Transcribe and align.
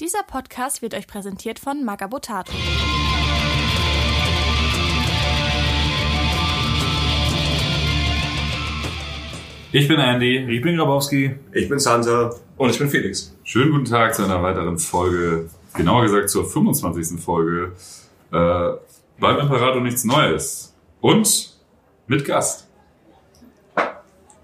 Dieser 0.00 0.22
Podcast 0.22 0.80
wird 0.80 0.94
euch 0.94 1.06
präsentiert 1.06 1.58
von 1.58 1.84
Magabotato. 1.84 2.50
Ich 9.72 9.86
bin 9.88 10.00
Andy. 10.00 10.38
Ich 10.56 10.62
bin 10.62 10.78
Grabowski. 10.78 11.34
Ich 11.52 11.68
bin 11.68 11.78
Santa. 11.78 12.34
Und 12.56 12.70
ich 12.70 12.78
bin 12.78 12.88
Felix. 12.88 13.36
Schönen 13.44 13.72
guten 13.72 13.84
Tag 13.84 14.14
zu 14.14 14.24
einer 14.24 14.42
weiteren 14.42 14.78
Folge, 14.78 15.50
genauer 15.74 16.04
gesagt 16.04 16.30
zur 16.30 16.48
25. 16.48 17.20
Folge 17.20 17.72
äh, 18.32 18.70
beim 19.18 19.38
Imperator 19.38 19.82
nichts 19.82 20.04
Neues. 20.04 20.74
Und 21.02 21.58
mit 22.06 22.24
Gast. 22.24 22.66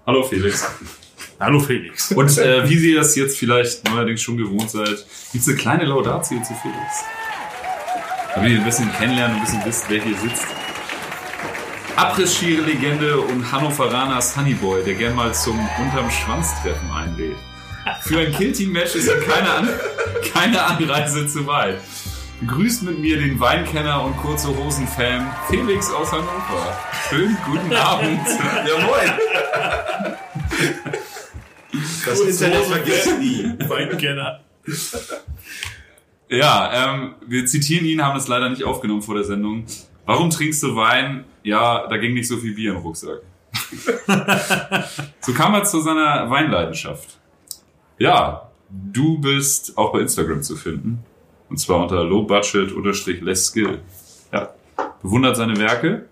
Hallo 0.05 0.21
Felix. 0.21 0.69
Hallo 1.39 1.59
Felix. 1.59 2.11
Und 2.13 2.35
äh, 2.39 2.67
wie 2.67 2.77
Sie 2.79 2.95
das 2.95 3.15
jetzt 3.15 3.37
vielleicht 3.37 3.87
neuerdings 3.87 4.21
schon 4.23 4.37
gewohnt 4.37 4.71
seid, 4.71 5.05
gibt 5.31 5.43
es 5.43 5.47
eine 5.47 5.57
kleine 5.57 5.85
Laudatio 5.85 6.41
zu 6.41 6.53
Felix. 6.55 7.03
Damit 8.33 8.53
ihr 8.53 8.57
ein 8.57 8.65
bisschen 8.65 8.91
kennenlernen 8.93 9.35
und 9.35 9.41
ein 9.41 9.45
bisschen 9.45 9.65
wisst, 9.65 9.85
wer 9.87 10.01
hier 10.01 10.17
sitzt. 10.17 10.45
Abriss-Ski-Legende 11.95 13.19
und 13.19 13.51
Hannoveraner 13.51 14.19
Sunnyboy, 14.19 14.83
der 14.83 14.95
gern 14.95 15.15
mal 15.15 15.31
zum 15.33 15.59
unterm 15.79 16.09
Schwanz-Treffen 16.09 16.91
einlädt. 16.91 17.37
Für 18.01 18.19
ein 18.19 18.31
Kill-Team-Match 18.31 18.95
ist 18.95 19.07
ihm 19.07 19.21
keine, 19.27 19.51
An 19.51 19.69
keine 20.33 20.63
Anreise 20.63 21.27
zu 21.27 21.45
weit. 21.45 21.77
Begrüßt 22.41 22.83
mit 22.83 22.99
mir 22.99 23.17
den 23.17 23.39
Weinkenner 23.39 24.03
und 24.03 24.17
kurze 24.17 24.47
Hosen-Fan 24.55 25.31
Felix 25.49 25.91
aus 25.91 26.11
Hannover. 26.11 26.77
Schönen 27.09 27.37
guten 27.45 27.73
Abend. 27.75 28.27
Ja, 28.67 28.85
moin. 28.85 29.13
Das 32.05 32.19
Internet 32.21 32.65
vergisst 32.65 33.19
nie. 33.19 33.53
Weinkenner. 33.67 34.41
Ja, 36.29 36.93
ähm, 36.93 37.15
wir 37.25 37.45
zitieren 37.45 37.85
ihn, 37.85 38.03
haben 38.03 38.15
das 38.15 38.27
leider 38.27 38.49
nicht 38.49 38.63
aufgenommen 38.63 39.01
vor 39.01 39.15
der 39.15 39.23
Sendung. 39.23 39.65
Warum 40.05 40.29
trinkst 40.29 40.61
du 40.63 40.75
Wein? 40.75 41.25
Ja, 41.43 41.87
da 41.87 41.97
ging 41.97 42.13
nicht 42.13 42.27
so 42.27 42.37
viel 42.37 42.53
Bier 42.53 42.71
im 42.71 42.77
Rucksack. 42.77 43.21
so 45.21 45.33
kam 45.33 45.53
er 45.53 45.63
zu 45.63 45.81
seiner 45.81 46.29
Weinleidenschaft. 46.29 47.17
Ja, 47.97 48.51
du 48.69 49.19
bist 49.19 49.77
auch 49.77 49.91
bei 49.91 50.01
Instagram 50.01 50.43
zu 50.43 50.55
finden. 50.55 51.03
Und 51.49 51.57
zwar 51.57 51.81
unter 51.81 52.03
lowbudget-less-skill. 52.03 53.79
Ja, 54.33 54.53
bewundert 55.01 55.37
seine 55.37 55.57
Werke. 55.57 56.07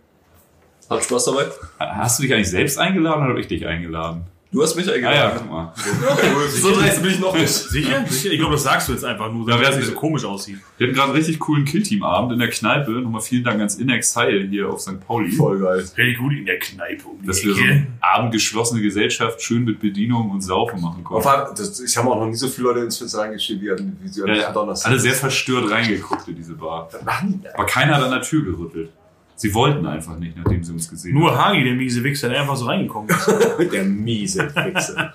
Hat 0.89 1.03
Spaß 1.03 1.25
dabei? 1.25 1.45
Hast 1.79 2.19
du 2.19 2.23
dich 2.23 2.33
eigentlich 2.33 2.49
selbst 2.49 2.77
eingeladen 2.77 3.21
oder 3.21 3.29
habe 3.31 3.41
ich 3.41 3.47
dich 3.47 3.65
eingeladen? 3.65 4.27
Du 4.55 4.63
hast 4.63 4.75
mich 4.75 4.87
Ah 4.89 4.95
ja, 4.95 5.27
eingeladen. 5.27 5.39
guck 5.41 5.51
mal. 5.51 5.73
so 6.49 6.71
dreist 6.73 7.01
bin 7.03 7.11
ich 7.11 7.19
noch 7.19 7.33
nicht. 7.35 7.47
Sicher? 7.49 8.05
Sicher? 8.07 8.31
Ich 8.31 8.39
glaube, 8.39 8.53
das 8.53 8.63
sagst 8.63 8.87
du 8.87 8.93
jetzt 8.93 9.03
einfach 9.03 9.31
nur, 9.31 9.45
damit 9.45 9.61
wer 9.63 9.69
es 9.71 9.75
nicht 9.77 9.87
so 9.89 9.93
komisch 9.93 10.23
aussieht. 10.23 10.59
Wir 10.77 10.87
hatten 10.87 10.95
gerade 10.95 11.09
einen 11.09 11.17
richtig 11.17 11.39
coolen 11.39 11.65
Killteam-Abend 11.65 12.31
in 12.33 12.39
der 12.39 12.49
Kneipe. 12.49 12.91
Nochmal 12.91 13.19
vielen 13.21 13.43
Dank 13.43 13.57
ans 13.59 13.75
In-Exile 13.75 14.47
hier 14.47 14.69
auf 14.69 14.79
St. 14.79 14.99
Pauli. 15.05 15.29
Voll 15.31 15.59
geil. 15.59 15.79
Richtig 15.79 16.17
gut 16.17 16.31
in 16.33 16.45
der 16.45 16.57
Kneipe 16.59 17.05
um 17.07 17.21
die 17.21 17.27
dass 17.27 17.43
wir 17.43 17.53
so 17.53 17.61
eine 17.61 17.87
abendgeschlossene 17.99 18.81
Gesellschaft 18.81 19.41
schön 19.41 19.65
mit 19.65 19.79
Bedienung 19.81 20.31
und 20.31 20.41
Saufen 20.41 20.81
machen 20.81 21.03
konnten. 21.03 21.27
das, 21.57 21.79
ich 21.81 21.97
habe 21.97 22.09
auch 22.09 22.19
noch 22.19 22.27
nie 22.27 22.35
so 22.35 22.47
viele 22.47 22.67
Leute 22.69 22.79
ins 22.79 22.97
Fenster 22.97 23.19
reingeschrieben, 23.19 23.61
wie, 23.61 23.71
an- 23.71 23.97
wie 24.01 24.07
sie 24.07 24.23
an 24.23 24.29
Ja, 24.35 24.51
Donnerstag. 24.51 24.89
alle 24.91 24.99
sehr 24.99 25.13
verstört 25.13 25.69
reingeguckt 25.69 26.27
in 26.29 26.35
diese 26.35 26.53
Bar. 26.53 26.87
Was 26.91 27.03
machen 27.03 27.33
die 27.33 27.41
da? 27.43 27.49
Aber 27.55 27.65
keiner 27.65 27.95
hat 27.97 28.03
an 28.03 28.11
der 28.11 28.21
Tür 28.21 28.43
gerüttelt. 28.45 28.89
Sie 29.37 29.53
wollten 29.53 29.85
einfach 29.85 30.17
nicht, 30.17 30.37
nachdem 30.37 30.63
sie 30.63 30.71
uns 30.71 30.89
gesehen 30.89 31.13
Nur 31.13 31.31
haben. 31.37 31.49
Hagi, 31.55 31.63
der 31.65 31.73
miese 31.73 32.03
Wichser, 32.03 32.29
der 32.29 32.41
einfach 32.41 32.55
so 32.55 32.65
reingekommen 32.65 33.09
ist. 33.09 33.27
Der 33.73 33.83
miese 33.83 34.43
Wichser. 34.55 35.13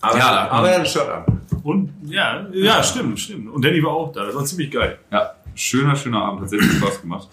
Aber, 0.00 0.18
Ja, 0.18 0.48
aber 0.50 0.68
er 0.68 0.74
hat 0.74 0.80
ein 0.80 0.86
Shirt 0.86 1.08
an. 1.08 1.40
Und 1.62 1.92
ja, 2.06 2.46
ja, 2.52 2.82
stimmt, 2.82 3.18
stimmt. 3.20 3.48
Und 3.50 3.64
Danny 3.64 3.82
war 3.82 3.92
auch 3.92 4.12
da. 4.12 4.24
Das 4.24 4.34
war 4.34 4.44
ziemlich 4.44 4.70
geil. 4.70 4.98
Ja, 5.10 5.34
schöner, 5.54 5.96
schöner 5.96 6.22
Abend. 6.22 6.42
Hat 6.42 6.50
sehr 6.50 6.60
viel 6.60 6.70
Spaß 6.70 7.00
gemacht. 7.00 7.28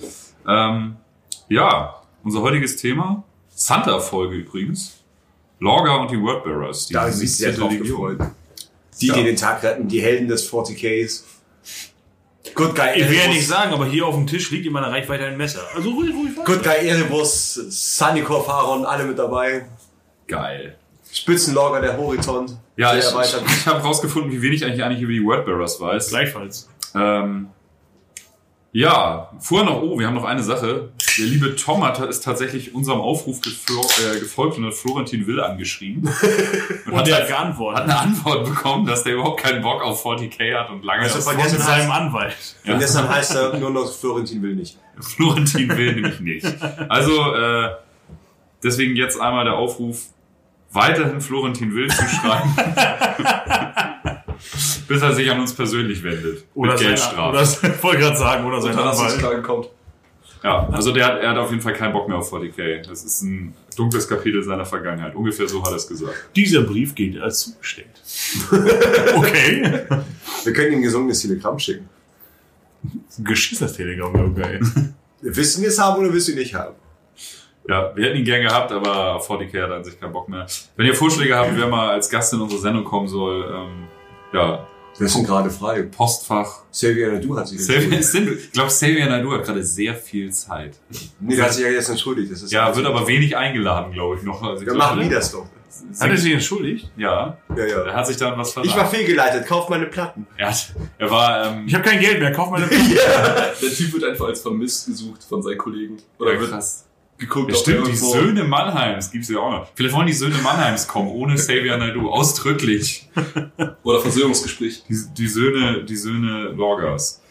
Ähm, 0.47 0.95
ja, 1.49 1.95
unser 2.23 2.41
heutiges 2.41 2.75
Thema, 2.77 3.23
Santa-Folge 3.49 4.35
übrigens. 4.37 5.03
Lorga 5.59 5.95
und 5.97 6.11
die 6.11 6.19
Wordbearers. 6.21 6.87
Die 6.87 6.93
Da 6.93 7.01
habe 7.01 7.11
ich 7.11 7.17
mich 7.17 7.35
sehr 7.35 7.53
17. 7.53 7.61
drauf 7.69 7.77
gefreut. 7.79 8.19
Die, 8.99 9.07
die 9.07 9.07
Ja. 9.07 9.23
den 9.23 9.35
Tag 9.35 9.63
retten, 9.63 9.87
die 9.87 10.01
Helden 10.01 10.27
des 10.27 10.51
40ks. 10.51 11.23
Good 12.55 12.75
Guy 12.75 12.93
Ich 12.95 13.09
will 13.09 13.17
ja 13.17 13.27
nicht 13.27 13.47
sagen, 13.47 13.73
aber 13.73 13.85
hier 13.85 14.05
auf 14.05 14.15
dem 14.15 14.25
Tisch 14.25 14.49
liegt 14.51 14.65
in 14.65 14.73
meiner 14.73 14.89
Reichweite 14.89 15.25
ein 15.25 15.37
Messer. 15.37 15.61
Also 15.75 15.91
ruhig, 15.91 16.13
ruhig. 16.13 16.35
Good 16.45 16.63
Guy 16.63 16.87
Erebus, 16.87 17.53
Sunnycore 17.53 18.43
Pharaon, 18.43 18.85
alle 18.85 19.03
mit 19.03 19.19
dabei. 19.19 19.67
Geil. 20.27 20.77
Spitzenlager 21.11 21.81
der 21.81 21.97
Horizont. 21.97 22.57
Ja, 22.77 22.99
Sehr 22.99 23.21
ich, 23.21 23.33
ich, 23.45 23.57
ich 23.57 23.67
habe 23.67 23.81
rausgefunden, 23.81 24.31
wie 24.31 24.41
wenig 24.41 24.61
ich 24.61 24.83
eigentlich 24.83 25.01
über 25.01 25.11
die 25.11 25.23
Wordbearers 25.23 25.79
weiß. 25.79 26.09
Gleichfalls. 26.09 26.69
Ähm, 26.95 27.49
ja, 28.77 29.29
vorher 29.39 29.69
noch, 29.69 29.81
oh, 29.81 29.97
wir 29.97 30.05
haben 30.05 30.15
noch 30.15 30.25
eine 30.25 30.43
Sache. 30.43 30.89
Der 31.17 31.25
liebe 31.25 31.55
Tom 31.55 31.81
hat, 31.81 31.97
ist 32.01 32.25
tatsächlich 32.25 32.75
unserem 32.75 32.99
Aufruf 32.99 33.37
äh, 33.39 34.19
gefolgt 34.19 34.57
und 34.57 34.65
hat 34.65 34.73
Florentin 34.73 35.25
Will 35.27 35.39
angeschrieben. 35.39 36.03
Und, 36.85 36.91
Und 36.91 36.99
hat, 36.99 37.07
der 37.07 37.15
halt- 37.15 37.23
hat 37.23 37.29
geantwortet. 37.29 37.83
hat 37.83 37.89
eine 37.89 37.99
Antwort 37.99 38.43
bekommen, 38.49 38.85
dass 38.85 39.03
der 39.03 39.13
überhaupt 39.13 39.41
keinen 39.41 39.61
Bock 39.61 39.81
auf 39.81 40.05
40k 40.05 40.59
hat 40.59 40.69
und 40.71 40.83
lange 40.83 41.03
Also 41.03 41.15
das 41.15 41.25
Und 41.27 41.37
mit 41.37 41.49
seinem 41.49 41.89
heißt- 41.89 41.95
Anwalt. 41.95 42.55
Und 42.67 42.81
deshalb 42.81 43.07
heißt 43.09 43.35
er 43.35 43.57
nur 43.57 43.69
noch 43.69 43.89
Florentin 43.93 44.41
will 44.43 44.55
nicht. 44.55 44.77
Florentin 44.99 45.69
Will 45.77 45.93
nämlich 45.93 46.19
nicht. 46.19 46.45
Also, 46.89 47.33
äh, 47.33 47.69
deswegen 48.61 48.97
jetzt 48.97 49.17
einmal 49.21 49.45
der 49.45 49.53
Aufruf, 49.55 50.01
weiterhin 50.73 51.21
Florentin 51.21 51.73
Will 51.73 51.87
zu 51.89 52.03
schreiben. 52.07 52.53
bis 54.87 55.01
er 55.01 55.13
sich 55.13 55.29
an 55.29 55.39
uns 55.39 55.53
persönlich 55.53 56.03
wendet. 56.03 56.45
Oder 56.53 56.73
mit 56.73 56.81
Geldstrafe. 56.81 57.29
oder 57.29 57.41
ich 57.75 57.83
wollte 57.83 57.99
gerade 57.99 58.17
sagen, 58.17 58.45
oder 58.45 58.61
sein 58.61 58.77
Anwalt. 58.77 59.43
Kommt. 59.43 59.69
Ja, 60.43 60.69
also 60.71 60.91
der 60.91 61.05
hat, 61.05 61.21
er 61.21 61.31
hat 61.31 61.37
auf 61.37 61.49
jeden 61.49 61.61
Fall 61.61 61.73
keinen 61.73 61.91
Bock 61.91 62.07
mehr 62.07 62.17
auf 62.17 62.31
40k. 62.31 62.87
Das 62.87 63.03
ist 63.03 63.23
ein 63.23 63.55
dunkles 63.75 64.07
Kapitel 64.07 64.43
seiner 64.43 64.65
Vergangenheit. 64.65 65.15
Ungefähr 65.15 65.47
so 65.47 65.63
hat 65.63 65.71
er 65.71 65.77
es 65.77 65.87
gesagt. 65.87 66.13
Dieser 66.35 66.61
Brief 66.61 66.93
gilt 66.93 67.19
als 67.19 67.39
zugestellt. 67.39 67.87
okay. 69.15 69.85
Wir 70.43 70.53
können 70.53 70.73
ihm 70.73 70.79
ein 70.79 70.83
gesungenes 70.83 71.19
Telegramm 71.21 71.57
schicken. 71.57 71.89
Geschissenes 73.23 73.73
Telegramm, 73.73 74.15
ja, 74.15 74.23
okay. 74.23 74.59
Willst 75.21 75.57
du 75.57 75.65
es 75.65 75.79
haben 75.79 75.99
oder 75.99 76.13
willst 76.13 76.27
du 76.27 76.33
ihn 76.33 76.37
nicht 76.37 76.53
haben? 76.53 76.75
Ja, 77.67 77.95
wir 77.95 78.05
hätten 78.05 78.17
ihn 78.17 78.25
gern 78.25 78.43
gehabt, 78.43 78.71
aber 78.71 79.15
auf 79.15 79.27
40k 79.27 79.63
hat 79.63 79.69
er 79.71 79.77
an 79.77 79.83
sich 79.83 79.99
keinen 79.99 80.13
Bock 80.13 80.29
mehr. 80.29 80.45
Wenn 80.75 80.85
ihr 80.85 80.93
Vorschläge 80.93 81.35
habt, 81.35 81.57
wer 81.57 81.67
mal 81.67 81.89
als 81.89 82.07
Gast 82.09 82.31
in 82.33 82.41
unsere 82.41 82.61
Sendung 82.61 82.83
kommen 82.83 83.07
soll, 83.07 83.51
ähm, 83.51 83.87
ja, 84.31 84.67
Wir 84.97 85.09
sind 85.09 85.25
gerade 85.25 85.49
frei. 85.49 85.83
Postfach. 85.83 86.63
Xavier 86.71 87.11
Nadu 87.11 87.37
hat 87.37 87.47
sich 87.47 87.59
entschuldigt. 87.59 88.39
ich 88.45 88.51
glaube, 88.53 88.69
Xavier 88.69 89.07
Nadu 89.09 89.33
hat 89.33 89.43
gerade 89.45 89.63
sehr 89.63 89.93
viel 89.95 90.31
Zeit. 90.31 90.77
Nee, 91.19 91.35
der 91.35 91.45
hat 91.45 91.53
sich 91.53 91.63
ja 91.65 91.69
jetzt 91.71 91.89
entschuldigt. 91.89 92.31
Das 92.31 92.41
ist 92.43 92.51
Ja, 92.51 92.73
wird 92.75 92.85
aber 92.85 93.05
wenig 93.07 93.35
eingeladen, 93.35 93.91
glaube 93.91 94.15
ich, 94.17 94.23
noch. 94.23 94.41
Also 94.41 94.61
ich 94.61 94.65
glaub, 94.67 94.77
machen 94.77 95.01
die 95.01 95.09
das 95.09 95.31
doch. 95.31 95.45
Hat 95.99 96.09
er 96.09 96.17
sich 96.17 96.31
entschuldigt? 96.31 96.89
Ja, 96.95 97.37
Ja, 97.49 97.55
er 97.55 97.87
ja. 97.87 97.93
hat 97.93 98.07
sich 98.07 98.15
dann 98.15 98.37
was 98.37 98.51
Ich 98.51 98.55
war 98.55 98.63
verraten. 98.63 98.95
fehlgeleitet. 98.95 99.45
Kauf 99.45 99.67
meine 99.67 99.85
Platten. 99.87 100.25
Er, 100.37 100.49
hat, 100.49 100.73
er 100.97 101.11
war, 101.11 101.47
ähm, 101.47 101.65
Ich 101.67 101.73
habe 101.75 101.83
kein 101.83 101.99
Geld 101.99 102.19
mehr, 102.21 102.31
kauf 102.31 102.49
meine 102.49 102.65
Der 103.61 103.69
Typ 103.75 103.91
wird 103.93 104.05
einfach 104.05 104.27
als 104.27 104.39
vermisst 104.41 104.85
gesucht 104.87 105.23
von 105.27 105.41
seinen 105.43 105.57
Kollegen. 105.57 105.97
Oder 106.17 106.33
ja, 106.35 106.39
wird 106.39 106.51
krass. 106.51 106.84
Geguckt, 107.17 107.51
Ja, 107.51 107.57
stimmt, 107.57 107.87
die 107.87 107.95
Söhne 107.95 108.43
Mannheims 108.43 109.11
gibt's 109.11 109.29
ja 109.29 109.39
auch 109.39 109.51
noch. 109.51 109.67
Vielleicht 109.75 109.95
wollen 109.95 110.07
die 110.07 110.13
Söhne 110.13 110.35
Mannheims 110.43 110.87
kommen, 110.87 111.09
ohne 111.09 111.35
Xavier 111.35 111.77
Naidoo, 111.77 112.09
ausdrücklich. 112.09 113.09
Oder 113.83 113.99
Versöhnungsgespräch. 114.01 114.83
Die, 114.89 114.95
die 115.17 115.27
Söhne, 115.27 115.83
die 115.83 115.95
Söhne 115.95 116.49
Lorgas. 116.55 117.21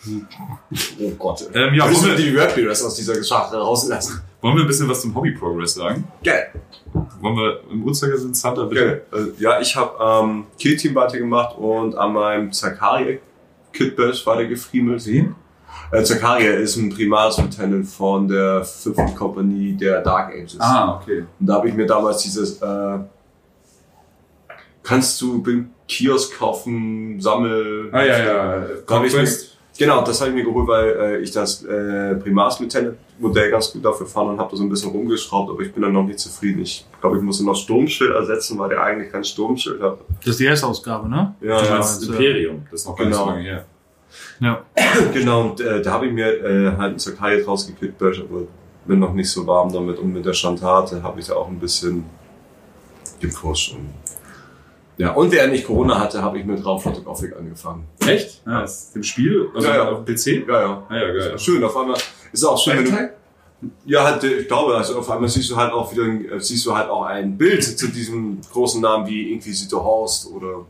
Oh 1.00 1.10
Gott. 1.18 1.48
Ähm, 1.54 1.74
ja, 1.74 1.84
wollen 1.84 2.04
wir, 2.06 2.16
die 2.16 2.36
Wordbearers 2.36 2.82
aus 2.84 2.94
dieser 2.96 3.14
Geschichte 3.14 3.56
rauslassen? 3.56 4.20
wollen 4.40 4.56
wir 4.56 4.64
ein 4.64 4.66
bisschen 4.66 4.88
was 4.88 5.00
zum 5.00 5.14
Hobby 5.14 5.30
Progress 5.32 5.74
sagen? 5.74 6.06
Geil. 6.22 6.52
Wollen 7.20 7.36
wir 7.36 7.60
im 7.70 7.82
Uhrzeigersinn 7.84 8.34
Santa 8.34 8.64
bitte? 8.64 9.04
Geil. 9.10 9.26
Äh, 9.38 9.42
Ja, 9.42 9.60
ich 9.60 9.74
habe 9.74 10.24
ähm, 10.24 10.46
Killteam 10.58 10.94
weitergemacht 10.94 11.56
und 11.56 11.94
an 11.96 12.12
meinem 12.12 12.52
Zakaria 12.52 13.16
Kit 13.72 13.96
Bash 13.96 14.24
weitergefriemelt. 14.26 15.04
Wie? 15.06 15.28
Äh, 15.94 16.02
Zakaria 16.04 16.52
ist 16.54 16.76
ein 16.76 16.90
Primaris 16.90 17.38
Lieutenant 17.38 17.86
von 17.86 18.26
der 18.28 18.64
fünften 18.64 19.14
Kompanie 19.14 19.72
der 19.74 20.00
Dark 20.02 20.32
Ages. 20.34 20.56
Ah, 20.58 20.96
okay. 21.00 21.24
Und 21.38 21.46
da 21.46 21.54
habe 21.54 21.68
ich 21.68 21.74
mir 21.74 21.86
damals 21.86 22.22
dieses, 22.22 22.60
äh, 22.60 22.98
kannst 24.82 25.20
du 25.20 25.42
beim 25.42 25.70
Kiosk 25.88 26.36
kaufen, 26.38 27.20
sammel. 27.20 27.88
Ah, 27.92 28.04
ja, 28.04 28.18
ja. 28.18 28.60
Da 28.86 28.94
hab 28.96 29.04
ich 29.04 29.12
Conquest. 29.12 29.50
Genau, 29.76 30.04
das 30.04 30.20
habe 30.20 30.30
ich 30.30 30.36
mir 30.36 30.44
geholt, 30.44 30.68
weil 30.68 30.88
äh, 30.88 31.18
ich 31.18 31.32
das 31.32 31.64
äh, 31.64 32.14
Primaris 32.14 32.60
Lieutenant 32.60 32.96
Modell 33.18 33.50
ganz 33.50 33.72
gut 33.72 33.84
dafür 33.84 34.06
fand 34.06 34.30
und 34.30 34.38
habe 34.38 34.50
da 34.50 34.56
so 34.56 34.62
ein 34.62 34.68
bisschen 34.68 34.90
rumgeschraubt, 34.90 35.50
aber 35.50 35.60
ich 35.62 35.72
bin 35.72 35.82
dann 35.82 35.92
noch 35.92 36.04
nicht 36.04 36.18
zufrieden. 36.20 36.62
Ich 36.62 36.84
glaube, 37.00 37.16
ich 37.16 37.22
muss 37.22 37.40
noch 37.40 37.54
Sturmschild 37.56 38.12
ersetzen, 38.12 38.58
weil 38.58 38.68
der 38.70 38.82
eigentlich 38.82 39.10
kein 39.10 39.24
Sturmschild 39.24 39.80
hat. 39.82 39.98
Das 40.20 40.28
ist 40.30 40.40
die 40.40 40.44
erste 40.46 40.66
Ausgabe, 40.66 41.08
ne? 41.08 41.34
Ja, 41.40 41.60
ja. 41.62 41.70
meinst 41.70 42.00
also- 42.00 42.12
Imperium, 42.12 42.66
das 42.70 42.80
ist 42.80 42.86
noch 42.88 42.96
gar 42.96 43.04
nicht 43.04 43.14
so 43.14 43.22
Genau. 43.22 43.32
lange 43.34 43.44
her. 43.44 43.64
Ja. 44.40 44.62
Genau, 45.12 45.42
und 45.50 45.60
äh, 45.60 45.82
da 45.82 45.92
habe 45.92 46.06
ich 46.06 46.12
mir 46.12 46.26
äh, 46.26 46.76
halt 46.76 46.94
ein 46.94 46.98
Sakai 46.98 47.42
rausgekippt, 47.42 48.00
aber 48.00 48.42
bin 48.86 48.98
noch 48.98 49.12
nicht 49.12 49.30
so 49.30 49.46
warm 49.46 49.72
damit. 49.72 49.98
Und 49.98 50.12
mit 50.12 50.24
der 50.24 50.34
Chantate 50.34 51.02
habe 51.02 51.20
ich 51.20 51.26
da 51.26 51.34
auch 51.34 51.48
ein 51.48 51.58
bisschen 51.58 52.04
gepusht. 53.20 53.74
Und 53.74 53.92
Ja, 54.96 55.12
und 55.12 55.32
während 55.32 55.54
ich 55.54 55.64
Corona 55.64 55.98
hatte, 55.98 56.22
habe 56.22 56.38
ich 56.38 56.44
mit 56.44 56.64
Raumflotte 56.64 57.02
Gothic 57.02 57.36
angefangen. 57.36 57.86
Echt? 58.06 58.42
Ja, 58.46 58.62
ist 58.62 58.94
im 58.94 59.02
Spiel? 59.02 59.48
Also 59.54 59.68
Ja, 59.68 59.76
ja. 59.76 59.88
auf 59.90 60.04
dem 60.04 60.14
PC? 60.14 60.46
Ja, 60.48 60.60
ja. 60.60 60.82
Ah, 60.88 60.96
ja, 60.96 61.12
geil. 61.12 61.38
Schön, 61.38 61.64
auf 61.64 61.76
einmal 61.76 61.96
ist 62.32 62.44
auch 62.44 62.58
schön, 62.58 62.78
wenn 62.78 62.84
du, 62.84 63.70
Ja, 63.86 64.04
halt, 64.04 64.22
äh, 64.24 64.40
ich 64.40 64.48
glaube, 64.48 64.76
also 64.76 64.98
auf 64.98 65.10
einmal 65.10 65.28
siehst 65.28 65.50
du 65.50 65.56
halt 65.56 65.72
auch 65.72 65.90
wieder, 65.92 66.04
äh, 66.04 66.40
siehst 66.40 66.64
du 66.66 66.76
halt 66.76 66.88
auch 66.88 67.04
ein 67.04 67.36
Bild 67.36 67.64
zu 67.64 67.88
diesem 67.88 68.40
großen 68.52 68.80
Namen 68.80 69.06
wie 69.06 69.32
Inquisitor 69.32 69.82
Horst 69.82 70.30
oder 70.30 70.66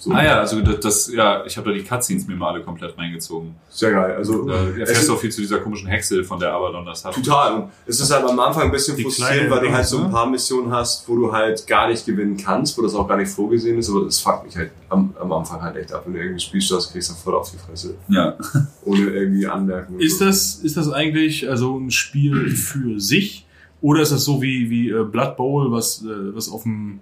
so. 0.00 0.12
Ah 0.12 0.24
ja, 0.24 0.38
also 0.40 0.62
das, 0.62 0.80
das 0.80 1.12
ja, 1.12 1.44
ich 1.44 1.58
habe 1.58 1.70
da 1.70 1.76
die 1.76 1.84
Cutscenes 1.84 2.26
mir 2.26 2.34
mal 2.34 2.54
alle 2.54 2.62
komplett 2.62 2.96
reingezogen. 2.96 3.54
Sehr 3.68 3.92
geil. 3.92 4.16
Also, 4.16 4.46
Da 4.46 4.68
es 4.68 4.78
erfährst 4.78 5.08
du 5.10 5.12
auch 5.12 5.18
viel 5.20 5.30
zu 5.30 5.42
dieser 5.42 5.58
komischen 5.58 5.88
Hexe, 5.88 6.24
von 6.24 6.40
der 6.40 6.54
Abaddon 6.54 6.86
das 6.86 7.04
hat. 7.04 7.14
total. 7.14 7.52
Und 7.52 7.70
es 7.86 8.00
ist 8.00 8.10
halt 8.10 8.24
am 8.24 8.40
Anfang 8.40 8.62
ein 8.64 8.70
bisschen 8.70 8.96
Die 8.96 9.02
frustrierend, 9.02 9.50
weil 9.50 9.60
du 9.60 9.70
halt 9.70 9.84
so 9.86 9.98
ein 9.98 10.04
ne? 10.04 10.08
paar 10.08 10.26
Missionen 10.26 10.72
hast, 10.72 11.06
wo 11.06 11.16
du 11.16 11.30
halt 11.30 11.66
gar 11.66 11.88
nicht 11.88 12.06
gewinnen 12.06 12.38
kannst, 12.38 12.78
wo 12.78 12.82
das 12.82 12.94
auch 12.94 13.06
gar 13.06 13.18
nicht 13.18 13.30
vorgesehen 13.30 13.78
ist, 13.78 13.90
aber 13.90 14.06
das 14.06 14.20
fuckt 14.20 14.46
mich 14.46 14.56
halt 14.56 14.70
am, 14.88 15.14
am 15.20 15.30
Anfang 15.32 15.60
halt 15.60 15.76
echt 15.76 15.92
ab. 15.92 16.04
Wenn 16.06 16.14
du 16.14 16.18
irgendwie 16.20 16.40
spielst, 16.40 16.70
das 16.70 16.90
kriegst 16.90 17.10
du 17.10 17.14
voll 17.14 17.34
auf 17.34 17.50
die 17.50 17.58
Fresse. 17.58 17.94
Ja. 18.08 18.38
Ohne 18.86 19.02
irgendwie 19.02 19.46
Anmerkungen. 19.46 20.00
Ist 20.00 20.18
so. 20.18 20.24
das, 20.24 20.54
ist 20.56 20.78
das 20.78 20.90
eigentlich 20.90 21.46
also 21.46 21.76
ein 21.78 21.90
Spiel 21.90 22.48
für 22.48 22.98
sich? 22.98 23.44
Oder 23.82 24.00
ist 24.00 24.12
das 24.12 24.24
so 24.24 24.40
wie, 24.40 24.70
wie 24.70 24.88
äh, 24.88 25.04
Blood 25.04 25.36
Bowl, 25.36 25.70
was, 25.70 26.02
äh, 26.02 26.34
was 26.34 26.50
auf 26.50 26.62
dem 26.62 27.00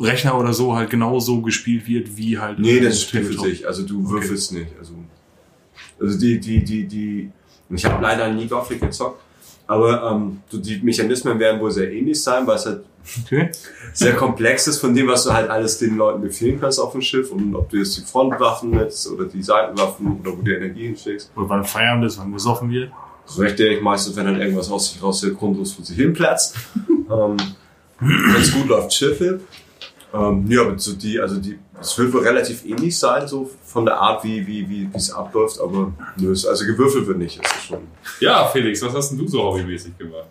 Rechner 0.00 0.38
oder 0.38 0.52
so 0.52 0.76
halt 0.76 0.90
genauso 0.90 1.40
gespielt 1.42 1.88
wird, 1.88 2.16
wie 2.16 2.38
halt. 2.38 2.58
Nee, 2.58 2.80
das 2.80 2.94
ist 2.94 3.02
Spiel 3.02 3.24
für 3.24 3.38
sich. 3.38 3.66
Also 3.66 3.84
du 3.84 4.08
würfelst 4.08 4.52
nicht. 4.52 4.70
Also, 4.78 4.94
also 6.00 6.18
die, 6.18 6.38
die, 6.38 6.62
die, 6.62 6.86
die. 6.86 7.30
Ich 7.70 7.84
habe 7.84 8.02
leider 8.02 8.32
nie 8.32 8.46
Gothic 8.46 8.80
gezockt. 8.80 9.20
Aber 9.66 10.10
ähm, 10.10 10.40
so 10.48 10.58
die 10.58 10.78
Mechanismen 10.78 11.38
werden 11.38 11.60
wohl 11.60 11.70
sehr 11.70 11.92
ähnlich 11.92 12.22
sein, 12.22 12.46
weil 12.46 12.56
es 12.56 12.64
halt 12.64 12.84
Okay. 13.24 13.50
sehr 13.92 14.14
komplex 14.14 14.66
ist 14.66 14.78
von 14.80 14.94
dem, 14.94 15.08
was 15.08 15.24
du 15.24 15.32
halt 15.32 15.48
alles 15.48 15.78
den 15.78 15.96
Leuten 15.96 16.20
befehlen 16.20 16.60
kannst 16.60 16.78
auf 16.78 16.92
dem 16.92 17.00
Schiff 17.00 17.30
und 17.30 17.54
ob 17.54 17.70
du 17.70 17.78
jetzt 17.78 17.96
die 17.96 18.02
Frontwaffen 18.02 18.70
nutzt 18.70 19.10
oder 19.10 19.24
die 19.24 19.42
Seitenwaffen 19.42 20.20
oder 20.20 20.36
wo 20.36 20.42
du 20.42 20.54
Energie 20.54 20.86
hinschickst. 20.86 21.30
Oder 21.36 21.48
wann 21.48 21.64
Feierabend 21.64 22.04
ist, 22.04 22.18
wann 22.18 22.32
gesoffen 22.32 22.70
wird. 22.70 22.92
So 23.24 23.42
richtig 23.42 23.82
meistens, 23.82 24.16
wenn 24.16 24.26
halt 24.26 24.38
irgendwas 24.38 24.70
aus 24.70 24.92
sich 24.92 25.02
raus 25.02 25.24
grundlos 25.38 25.72
vor 25.72 25.84
sich 25.84 25.96
hin 25.96 26.12
platzt. 26.12 26.56
ähm, 26.88 27.36
wenn 28.00 28.40
es 28.40 28.52
gut 28.52 28.68
läuft, 28.68 28.92
Schiffe. 28.92 29.40
Ähm, 30.14 30.46
ja, 30.48 30.78
so 30.78 30.94
die, 30.94 31.20
also 31.20 31.36
die, 31.38 31.58
es 31.80 31.98
wird 31.98 32.12
wohl 32.12 32.22
relativ 32.22 32.64
ähnlich 32.64 32.98
sein, 32.98 33.28
so 33.28 33.50
von 33.64 33.84
der 33.84 34.00
Art, 34.00 34.24
wie, 34.24 34.46
wie, 34.46 34.68
wie, 34.68 34.88
es 34.94 35.12
abläuft, 35.12 35.60
aber 35.60 35.92
nö, 36.16 36.30
also 36.30 36.64
gewürfelt 36.64 37.06
wird 37.06 37.18
nicht, 37.18 37.42
ist 37.42 37.54
es 37.54 37.64
schon. 37.64 37.80
Ja, 38.20 38.46
Felix, 38.46 38.82
was 38.82 38.94
hast 38.94 39.10
denn 39.10 39.18
du 39.18 39.28
so 39.28 39.42
hobbymäßig 39.42 39.98
gemacht? 39.98 40.28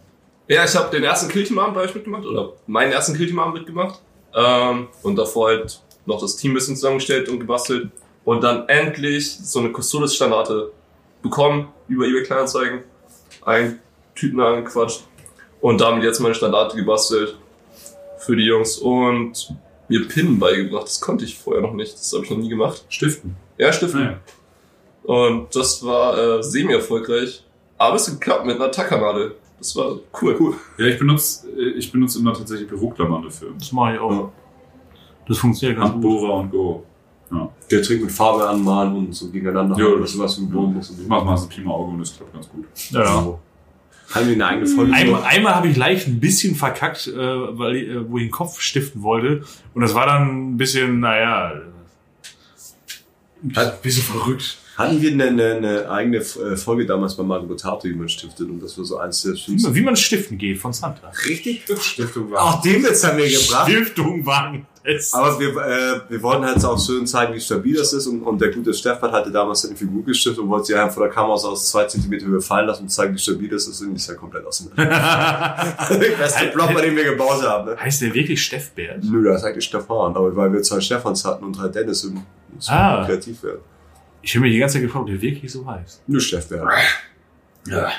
Ja, 0.47 0.63
ich 0.63 0.75
habe 0.75 0.89
den 0.89 1.03
ersten 1.03 1.29
Killteam-Abend 1.29 1.77
hab 1.77 1.85
ich 1.85 1.93
mitgemacht, 1.93 2.25
oder 2.25 2.53
meinen 2.67 2.93
ersten 2.93 3.15
Killteam-Abend 3.15 3.53
mitgemacht. 3.53 3.99
Ähm, 4.33 4.87
und 5.03 5.15
davor 5.17 5.49
halt 5.49 5.81
noch 6.05 6.21
das 6.21 6.37
Team 6.37 6.51
ein 6.51 6.55
bisschen 6.55 6.75
zusammengestellt 6.75 7.27
und 7.27 7.39
gebastelt. 7.39 7.91
Und 8.23 8.43
dann 8.43 8.67
endlich 8.69 9.37
so 9.37 9.59
eine 9.59 9.71
Custodes-Standarte 9.73 10.71
bekommen 11.21 11.67
über 11.87 12.05
eBay 12.05 12.23
Kleinanzeigen. 12.23 12.83
Ein 13.45 13.79
Typen 14.15 14.39
angequatscht. 14.39 15.03
Und 15.59 15.81
damit 15.81 16.03
jetzt 16.03 16.19
meine 16.19 16.35
Standarte 16.35 16.77
gebastelt 16.77 17.37
für 18.19 18.35
die 18.35 18.45
Jungs. 18.45 18.77
Und 18.77 19.53
mir 19.89 20.07
Pinnen 20.07 20.39
beigebracht. 20.39 20.83
Das 20.85 20.99
konnte 21.01 21.25
ich 21.25 21.37
vorher 21.37 21.61
noch 21.61 21.73
nicht. 21.73 21.93
Das 21.93 22.11
habe 22.13 22.23
ich 22.25 22.29
noch 22.31 22.37
nie 22.37 22.49
gemacht. 22.49 22.85
Stiften. 22.89 23.35
Ja, 23.57 23.71
Stiften. 23.71 23.99
Naja. 24.01 24.19
Und 25.03 25.55
das 25.55 25.83
war 25.85 26.17
äh, 26.17 26.43
semi-erfolgreich. 26.43 27.43
Aber 27.77 27.95
es 27.95 28.05
geklappt 28.09 28.45
mit 28.45 28.55
einer 28.55 28.71
Tackernadel. 28.71 29.35
Das 29.59 29.75
war 29.75 29.95
cool. 30.21 30.35
cool. 30.39 30.53
Ja, 30.77 30.85
ich 30.85 30.99
benutze 30.99 31.49
ich 31.51 31.91
benutze 31.91 32.19
immer 32.19 32.33
tatsächlich 32.33 32.67
Büroklammern 32.67 33.23
dafür. 33.23 33.49
Das 33.57 33.71
mache 33.71 33.93
ich 33.95 33.99
auch. 33.99 34.31
Das 35.27 35.37
funktioniert 35.37 35.79
ganz 35.79 35.93
gut. 35.93 36.03
Handbohrer 36.03 36.33
und 36.35 36.51
Go. 36.51 36.83
Ja. 37.31 37.49
Der 37.69 37.81
Trick 37.81 38.01
mit 38.01 38.11
Farbe 38.11 38.47
anmalen 38.47 38.95
und 38.95 39.13
so 39.15 39.29
gegeneinander 39.29 39.77
Ja, 39.77 39.99
das- 39.99 40.13
du 40.13 40.19
was 40.19 40.37
geboren 40.37 40.73
musst. 40.73 40.91
Und 40.91 41.01
Ich 41.01 41.07
mach 41.07 41.23
mal 41.23 41.35
so 41.37 41.47
Pi 41.47 41.61
mal 41.61 41.73
Auge 41.73 41.91
und 41.91 41.99
das 41.99 42.15
klappt 42.15 42.33
ganz 42.33 42.49
gut. 42.49 42.65
Ja, 42.91 43.03
ja. 43.03 43.39
Haben 44.11 44.27
wir 44.27 44.33
eine 44.35 44.47
eigene 44.47 44.67
Folge? 44.67 44.93
Einmal, 44.93 45.23
einmal 45.23 45.55
habe 45.55 45.67
ich 45.67 45.75
leicht 45.75 46.07
ein 46.07 46.19
bisschen 46.19 46.55
verkackt, 46.55 47.07
äh, 47.07 47.15
weil, 47.15 47.75
ich, 47.75 47.89
äh, 47.89 48.09
wo 48.09 48.17
ich 48.17 48.25
den 48.25 48.31
Kopf 48.31 48.61
stiften 48.61 49.01
wollte. 49.03 49.43
Und 49.73 49.81
das 49.81 49.93
war 49.93 50.05
dann 50.05 50.53
ein 50.53 50.57
bisschen, 50.57 50.99
naja, 51.01 51.61
ein 53.43 53.71
bisschen 53.81 54.03
verrückt. 54.03 54.57
Hatten 54.77 55.01
wir 55.01 55.11
eine, 55.11 55.25
eine, 55.25 55.55
eine 55.55 55.89
eigene 55.89 56.17
äh, 56.17 56.55
Folge 56.55 56.85
damals 56.85 57.17
bei 57.17 57.23
Margot 57.23 57.47
Botato, 57.47 57.85
wie 57.85 57.93
man 57.93 58.07
stiftet 58.07 58.47
und 58.47 58.61
das 58.61 58.77
war 58.77 58.85
so 58.85 58.97
eins 58.97 59.23
der 59.23 59.33
Wie 59.33 59.37
schlimmsten. 59.37 59.69
man, 59.69 59.75
wie 59.75 59.81
man 59.81 59.95
stiften 59.95 60.37
geht 60.37 60.59
von 60.59 60.71
Santa. 60.71 61.11
Richtig? 61.27 61.63
Stiftung 61.81 62.33
Auch 62.35 62.61
den 62.61 62.83
Witz 62.83 63.03
haben 63.03 63.17
wir 63.17 63.27
gebracht. 63.27 63.71
Stiftung 63.71 64.23
wagen. 64.25 64.67
Aber 65.11 65.39
wir, 65.39 65.49
äh, 65.49 66.01
wir 66.09 66.21
wollten 66.23 66.45
halt 66.45 66.63
auch 66.63 66.79
schön 66.79 67.05
zeigen, 67.05 67.33
wie 67.33 67.39
stabil 67.41 67.75
das 67.75 67.91
ist. 67.93 68.07
Und, 68.07 68.21
und 68.23 68.39
der 68.39 68.51
gute 68.51 68.73
Stefan 68.73 69.11
hatte 69.11 69.31
damals 69.31 69.65
eine 69.65 69.75
Figur 69.75 70.03
gestiftet 70.05 70.41
und 70.43 70.49
wollte 70.49 70.67
sie 70.67 70.75
einfach 70.75 70.93
vor 70.95 71.03
der 71.03 71.13
Kamera 71.13 71.37
so 71.37 71.49
aus 71.49 71.69
zwei 71.69 71.83
Zentimeter 71.85 72.25
Höhe 72.25 72.39
fallen 72.41 72.67
lassen 72.67 72.83
und 72.83 72.89
zeigen, 72.89 73.13
wie 73.13 73.19
stabil 73.19 73.49
das 73.49 73.67
ist. 73.67 73.81
Und 73.81 73.89
die 73.91 73.95
ist 73.97 74.07
ja 74.07 74.15
komplett 74.15 74.45
auseinander. 74.45 74.85
der 75.89 75.97
beste 76.17 76.47
Block, 76.53 76.73
bei 76.73 76.81
dem 76.81 76.95
wir 76.95 77.03
gebaut 77.03 77.41
haben. 77.43 77.71
Ne? 77.71 77.77
Heißt 77.77 78.01
der 78.01 78.13
wirklich 78.13 78.41
Steffbert? 78.43 79.03
Nö, 79.03 79.23
das 79.25 79.41
ist 79.41 79.43
eigentlich 79.47 79.65
Stefan. 79.65 80.15
Aber 80.15 80.33
weil 80.35 80.53
wir 80.53 80.61
zwei 80.61 80.79
Stefans 80.79 81.25
hatten 81.25 81.43
und 81.43 81.53
drei 81.57 81.67
Dennis, 81.67 82.03
müssen 82.03 82.15
wir 82.69 82.73
Ah. 82.73 83.05
kreativ 83.05 83.43
werden. 83.43 83.59
Ich 84.21 84.33
habe 84.35 84.45
mir 84.45 84.51
die 84.51 84.57
ganze 84.57 84.73
Zeit 84.75 84.83
gefragt, 84.83 85.03
ob 85.03 85.09
der 85.09 85.21
wirklich 85.21 85.51
so 85.51 85.65
heißt. 85.65 86.01
Nur 86.07 86.19
Stefan. 86.21 86.67
Ja. 87.67 87.91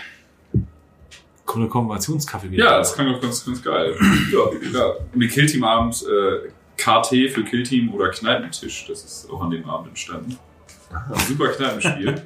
Coole 1.45 1.67
Kombinationskaffee 1.69 2.51
wieder. 2.51 2.65
Ja, 2.65 2.79
das 2.79 2.95
klang 2.95 3.15
auch 3.15 3.21
ganz, 3.21 3.45
ganz 3.45 3.63
geil. 3.63 3.95
ja, 4.33 4.39
ja. 4.79 4.87
Und 5.15 5.21
die 5.21 5.29
Killteam-Abend, 5.29 6.03
äh, 6.07 6.49
KT 6.79 7.31
für 7.33 7.45
Killteam 7.45 7.93
oder 7.93 8.09
Kneipentisch, 8.11 8.87
das 8.89 9.05
ist 9.05 9.29
auch 9.31 9.43
an 9.43 9.51
dem 9.51 9.69
Abend 9.69 9.89
entstanden. 9.89 10.39
Ein 10.91 11.21
super 11.27 11.49
Kneipenspiel. 11.49 12.09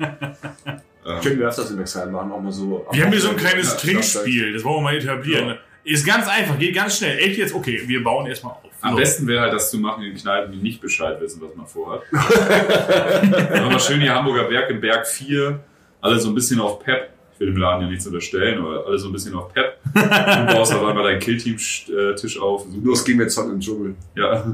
ähm, 1.06 1.20
Können 1.20 1.38
wir 1.40 1.48
öfters 1.48 1.70
im 1.72 1.80
Exil 1.80 2.06
machen, 2.06 2.30
auch 2.30 2.40
mal 2.40 2.52
so. 2.52 2.86
Wir 2.92 3.04
haben 3.04 3.10
hier 3.10 3.20
so 3.20 3.30
ein 3.30 3.36
kleines 3.36 3.72
Ja, 3.72 3.78
Trinkspiel, 3.78 4.52
das 4.52 4.62
wollen 4.62 4.76
wir 4.76 4.82
mal 4.82 4.96
etablieren. 4.96 5.58
Ist 5.84 6.06
ganz 6.06 6.28
einfach, 6.28 6.56
geht 6.60 6.76
ganz 6.76 6.98
schnell. 6.98 7.18
Echt 7.18 7.38
jetzt? 7.38 7.52
Okay, 7.54 7.82
wir 7.86 8.04
bauen 8.04 8.26
erstmal 8.28 8.52
auf. 8.52 8.70
am 8.82 8.90
So. 8.92 8.96
besten 8.98 9.26
wäre 9.26 9.40
halt, 9.40 9.52
das 9.52 9.68
zu 9.68 9.78
machen 9.78 10.04
in 10.04 10.14
Kneipen, 10.14 10.52
die 10.52 10.58
nicht 10.58 10.80
Bescheid 10.80 11.20
wissen, 11.20 11.42
was 11.42 11.56
man 11.56 11.66
vorhat. 11.66 12.02
Aber 12.12 13.78
schön 13.80 13.98
die 14.00 14.08
Hamburger 14.08 14.44
Berg 14.44 14.70
im 14.70 14.80
Berg 14.80 15.06
4, 15.08 15.58
alle 16.00 16.20
so 16.20 16.28
ein 16.28 16.34
bisschen 16.36 16.60
auf 16.60 16.78
Pep. 16.78 17.11
Will 17.42 17.52
dem 17.52 17.56
Laden 17.56 17.82
ja 17.82 17.88
nichts 17.90 18.06
unterstellen, 18.06 18.60
aber 18.60 18.86
alle 18.86 18.98
so 18.98 19.08
ein 19.08 19.12
bisschen 19.12 19.34
auf 19.34 19.52
Pep. 19.52 19.78
Du 19.94 20.54
baust 20.54 20.74
auf 20.74 20.84
einmal 20.86 21.02
deinen 21.02 21.18
Killteam-Tisch 21.18 22.40
auf. 22.40 22.62
Super. 22.62 22.76
Los 22.84 23.04
gehen 23.04 23.18
wir 23.18 23.24
jetzt 23.24 23.36
im 23.38 23.58
Dschungel. 23.58 23.94
Ja, 24.14 24.44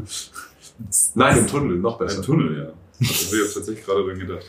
Nein, 1.15 1.39
im 1.39 1.47
Tunnel, 1.47 1.77
noch 1.79 1.99
besser. 1.99 2.23
Tunnel, 2.23 2.57
ja. 2.57 2.65
Da 2.65 2.71
habe 3.07 3.37
ich 3.47 3.55
tatsächlich 3.55 3.85
gerade 3.85 4.05
dran 4.07 4.19
gedacht. 4.19 4.47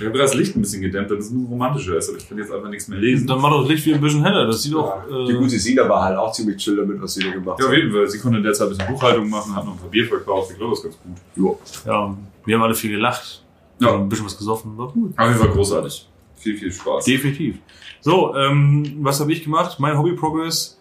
Ich 0.00 0.06
habe 0.06 0.18
das 0.18 0.34
Licht 0.34 0.56
ein 0.56 0.60
bisschen 0.60 0.82
gedämmt, 0.82 1.08
damit 1.08 1.22
es 1.22 1.30
nur 1.30 1.48
romantischer 1.48 1.96
ist, 1.96 2.08
aber 2.08 2.18
ich 2.18 2.28
kann 2.28 2.36
jetzt 2.36 2.50
einfach 2.52 2.68
nichts 2.68 2.88
mehr 2.88 2.98
lesen. 2.98 3.26
Dann 3.28 3.40
mach 3.40 3.50
doch 3.50 3.60
das 3.62 3.70
Licht 3.70 3.86
wieder 3.86 3.94
ein 3.96 4.02
bisschen 4.02 4.22
heller. 4.24 4.44
Das 4.46 4.62
sieht 4.62 4.74
doch. 4.74 4.92
Die 5.08 5.32
Äh, 5.32 5.36
gute 5.38 5.56
Sina 5.58 5.88
war 5.88 6.02
halt 6.04 6.18
auch 6.18 6.32
ziemlich 6.32 6.56
chill 6.56 6.76
damit, 6.76 7.00
was 7.00 7.14
sie 7.14 7.22
da 7.22 7.30
gemacht 7.30 7.58
Ja, 7.60 7.66
auf 7.66 7.70
hat. 7.70 7.78
jeden 7.78 7.92
Fall. 7.92 8.08
Sie 8.08 8.18
konnte 8.18 8.38
in 8.38 8.42
der 8.44 8.52
Zeit 8.52 8.66
ein 8.66 8.76
bisschen 8.76 8.92
Buchhaltung 8.92 9.30
machen, 9.30 9.54
hat 9.54 9.64
noch 9.64 9.72
ein 9.74 9.78
paar 9.78 9.88
Bier 9.88 10.04
verkauft. 10.06 10.50
Ich 10.50 10.58
glaube, 10.58 10.72
das 10.72 10.80
ist 10.80 10.84
ganz 10.84 10.96
gut. 11.36 11.56
ja, 11.86 12.16
wir 12.44 12.54
haben 12.56 12.62
alle 12.62 12.74
viel 12.74 12.90
gelacht. 12.90 13.44
Ja. 13.78 13.94
Ein 13.94 14.08
bisschen 14.08 14.26
was 14.26 14.36
gesoffen. 14.36 14.76
War 14.76 14.88
gut. 14.88 15.16
Auf 15.16 15.26
jeden 15.28 15.38
Fall 15.38 15.48
großartig. 15.48 16.08
Viel, 16.40 16.56
viel 16.56 16.72
Spaß. 16.72 17.04
Definitiv. 17.04 17.58
So, 18.00 18.34
ähm, 18.34 18.96
was 19.02 19.20
habe 19.20 19.30
ich 19.32 19.44
gemacht? 19.44 19.78
Mein 19.78 19.96
Hobby 19.98 20.12
Progress 20.12 20.80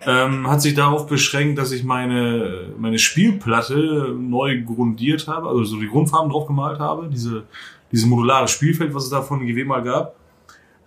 ähm, 0.00 0.48
hat 0.48 0.62
sich 0.62 0.74
darauf 0.74 1.06
beschränkt, 1.06 1.58
dass 1.58 1.70
ich 1.72 1.84
meine, 1.84 2.70
meine 2.78 2.98
Spielplatte 2.98 4.14
neu 4.18 4.62
grundiert 4.62 5.28
habe, 5.28 5.48
also 5.48 5.64
so 5.64 5.80
die 5.80 5.88
Grundfarben 5.88 6.30
drauf 6.30 6.46
gemalt 6.46 6.78
habe, 6.80 7.08
diese, 7.12 7.44
diese 7.92 8.06
modulare 8.06 8.48
Spielfeld, 8.48 8.94
was 8.94 9.04
es 9.04 9.10
da 9.10 9.22
von 9.22 9.46
GW 9.46 9.64
mal 9.64 9.82
gab. 9.82 10.16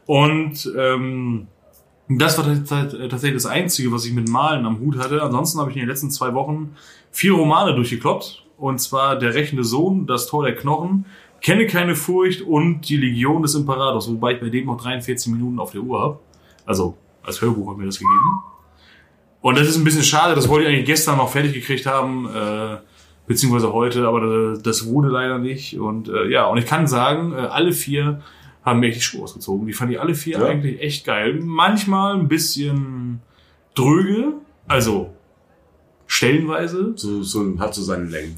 Und 0.05 0.71
ähm, 0.77 1.47
das 2.07 2.37
war 2.39 2.45
tats- 2.45 2.67
tatsächlich 3.09 3.33
das 3.43 3.45
Einzige, 3.45 3.91
was 3.91 4.05
ich 4.05 4.13
mit 4.13 4.27
Malen 4.27 4.65
am 4.65 4.79
Hut 4.79 4.97
hatte. 4.97 5.21
Ansonsten 5.21 5.59
habe 5.59 5.69
ich 5.69 5.75
in 5.77 5.83
den 5.83 5.89
letzten 5.89 6.09
zwei 6.09 6.33
Wochen 6.33 6.75
vier 7.11 7.33
Romane 7.33 7.75
durchgekloppt. 7.75 8.45
Und 8.57 8.79
zwar 8.79 9.17
Der 9.17 9.35
rächende 9.35 9.63
Sohn, 9.63 10.07
Das 10.07 10.25
Tor 10.27 10.43
der 10.43 10.55
Knochen, 10.55 11.05
Kenne 11.41 11.67
keine 11.67 11.96
Furcht 11.96 12.41
und 12.41 12.81
Die 12.89 12.98
Legion 12.98 13.41
des 13.41 13.55
Imperators, 13.55 14.10
wobei 14.10 14.34
ich 14.34 14.39
bei 14.39 14.50
dem 14.50 14.65
noch 14.65 14.81
43 14.81 15.31
Minuten 15.31 15.60
auf 15.60 15.72
der 15.72 15.81
Uhr 15.81 16.01
habe. 16.01 16.19
Also 16.65 16.98
als 17.24 17.41
Hörbuch 17.41 17.72
hat 17.72 17.77
mir 17.77 17.86
das 17.86 18.00
gegeben. 18.00 18.41
Und 19.41 19.58
das 19.58 19.67
ist 19.69 19.77
ein 19.77 19.84
bisschen 19.84 20.03
schade, 20.03 20.36
das 20.36 20.50
wollte 20.50 20.67
ich 20.67 20.74
eigentlich 20.74 20.86
gestern 20.86 21.17
noch 21.17 21.29
fertig 21.29 21.53
gekriegt 21.53 21.86
haben, 21.86 22.27
äh, 22.27 22.77
beziehungsweise 23.25 23.72
heute, 23.72 24.08
aber 24.08 24.58
das, 24.58 24.86
wurde 24.86 25.08
leider 25.08 25.38
nicht. 25.38 25.79
Und 25.79 26.10
äh, 26.10 26.27
ja, 26.29 26.46
und 26.48 26.58
ich 26.58 26.65
kann 26.65 26.88
sagen, 26.88 27.31
äh, 27.31 27.38
alle 27.38 27.72
vier 27.72 28.22
haben 28.65 28.81
mir 28.81 28.88
echt 28.88 28.98
die 28.98 29.01
Schuhe 29.03 29.24
ausgezogen. 29.24 29.65
Die 29.65 29.74
fand 29.74 29.91
ich 29.91 30.01
alle 30.01 30.13
vier 30.13 30.39
Ja. 30.39 30.46
eigentlich 30.46 30.81
echt 30.81 31.05
geil. 31.05 31.39
Manchmal 31.41 32.15
ein 32.15 32.27
bisschen 32.27 33.22
dröge, 33.75 34.34
also 34.67 35.13
stellenweise, 36.08 36.93
So, 36.96 37.24
so 37.24 37.58
hat 37.60 37.74
so 37.74 37.81
seine 37.81 38.05
Längen. 38.05 38.36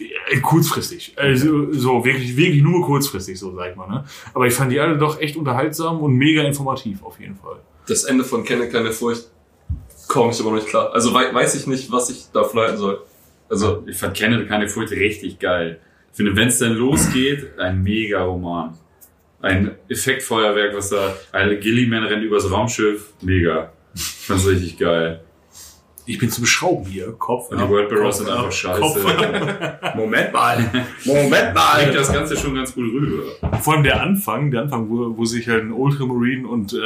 Äh, 0.00 0.40
kurzfristig. 0.40 1.14
Also 1.16 1.72
so 1.72 2.04
wirklich, 2.04 2.36
wirklich 2.36 2.62
nur 2.62 2.84
kurzfristig, 2.84 3.38
so 3.38 3.54
sag 3.54 3.70
ich 3.70 3.76
mal. 3.76 3.88
Ne? 3.88 4.04
Aber 4.34 4.46
ich 4.46 4.54
fand 4.54 4.72
die 4.72 4.80
alle 4.80 4.98
doch 4.98 5.20
echt 5.20 5.36
unterhaltsam 5.36 6.00
und 6.00 6.14
mega 6.14 6.42
informativ 6.42 7.02
auf 7.02 7.20
jeden 7.20 7.36
Fall. 7.36 7.56
Das 7.86 8.04
Ende 8.04 8.24
von 8.24 8.44
Kenne 8.44 8.68
keine 8.68 8.92
Furcht 8.92 9.30
komme 10.10 10.32
ich 10.32 10.40
aber 10.40 10.50
noch 10.50 10.56
nicht 10.56 10.68
klar. 10.68 10.92
Also 10.92 11.14
wei 11.14 11.32
weiß 11.32 11.54
ich 11.54 11.66
nicht, 11.66 11.90
was 11.90 12.10
ich 12.10 12.30
davon 12.32 12.60
halten 12.60 12.78
soll. 12.78 13.02
also 13.48 13.84
ich 13.86 13.96
fand 13.96 14.14
Kenneth 14.16 14.48
keine 14.48 14.68
Furcht 14.68 14.92
richtig 14.92 15.38
geil. 15.38 15.80
Ich 16.10 16.16
finde, 16.16 16.34
wenn 16.34 16.48
es 16.48 16.58
dann 16.58 16.74
losgeht, 16.74 17.58
ein 17.58 17.82
mega 17.82 18.22
Roman. 18.22 18.76
Ein 19.40 19.76
Effektfeuerwerk, 19.88 20.76
was 20.76 20.90
da, 20.90 21.16
ein 21.32 21.60
Gilliman 21.60 22.04
rennt 22.04 22.24
übers 22.24 22.50
Raumschiff, 22.50 23.14
mega. 23.22 23.72
Ich 23.94 24.02
fand's 24.02 24.46
richtig 24.46 24.78
geil. 24.78 25.20
Ich 26.06 26.18
bin 26.18 26.30
zum 26.30 26.46
Schrauben 26.46 26.86
hier. 26.86 27.12
Kopf. 27.12 27.50
Und 27.50 27.58
die 27.58 27.64
ab, 27.64 27.70
Wordbearers 27.70 28.18
Kopf 28.18 28.26
sind 28.26 28.36
einfach 28.36 28.52
scheiße. 28.52 29.90
Moment 29.96 30.32
mal. 30.32 30.70
Moment 31.04 31.30
Bringt 31.30 31.54
mal. 31.54 31.92
das 31.92 32.12
Ganze 32.12 32.36
schon 32.36 32.54
ganz 32.54 32.74
gut 32.74 32.84
rüber. 32.84 33.22
Vor 33.60 33.74
allem 33.74 33.82
der 33.82 34.02
Anfang, 34.02 34.50
der 34.50 34.62
Anfang, 34.62 34.88
wo, 34.88 35.16
wo 35.16 35.24
sich 35.24 35.48
halt 35.48 35.64
ein 35.64 35.72
Ultramarine 35.72 36.48
und 36.48 36.72
äh, 36.72 36.76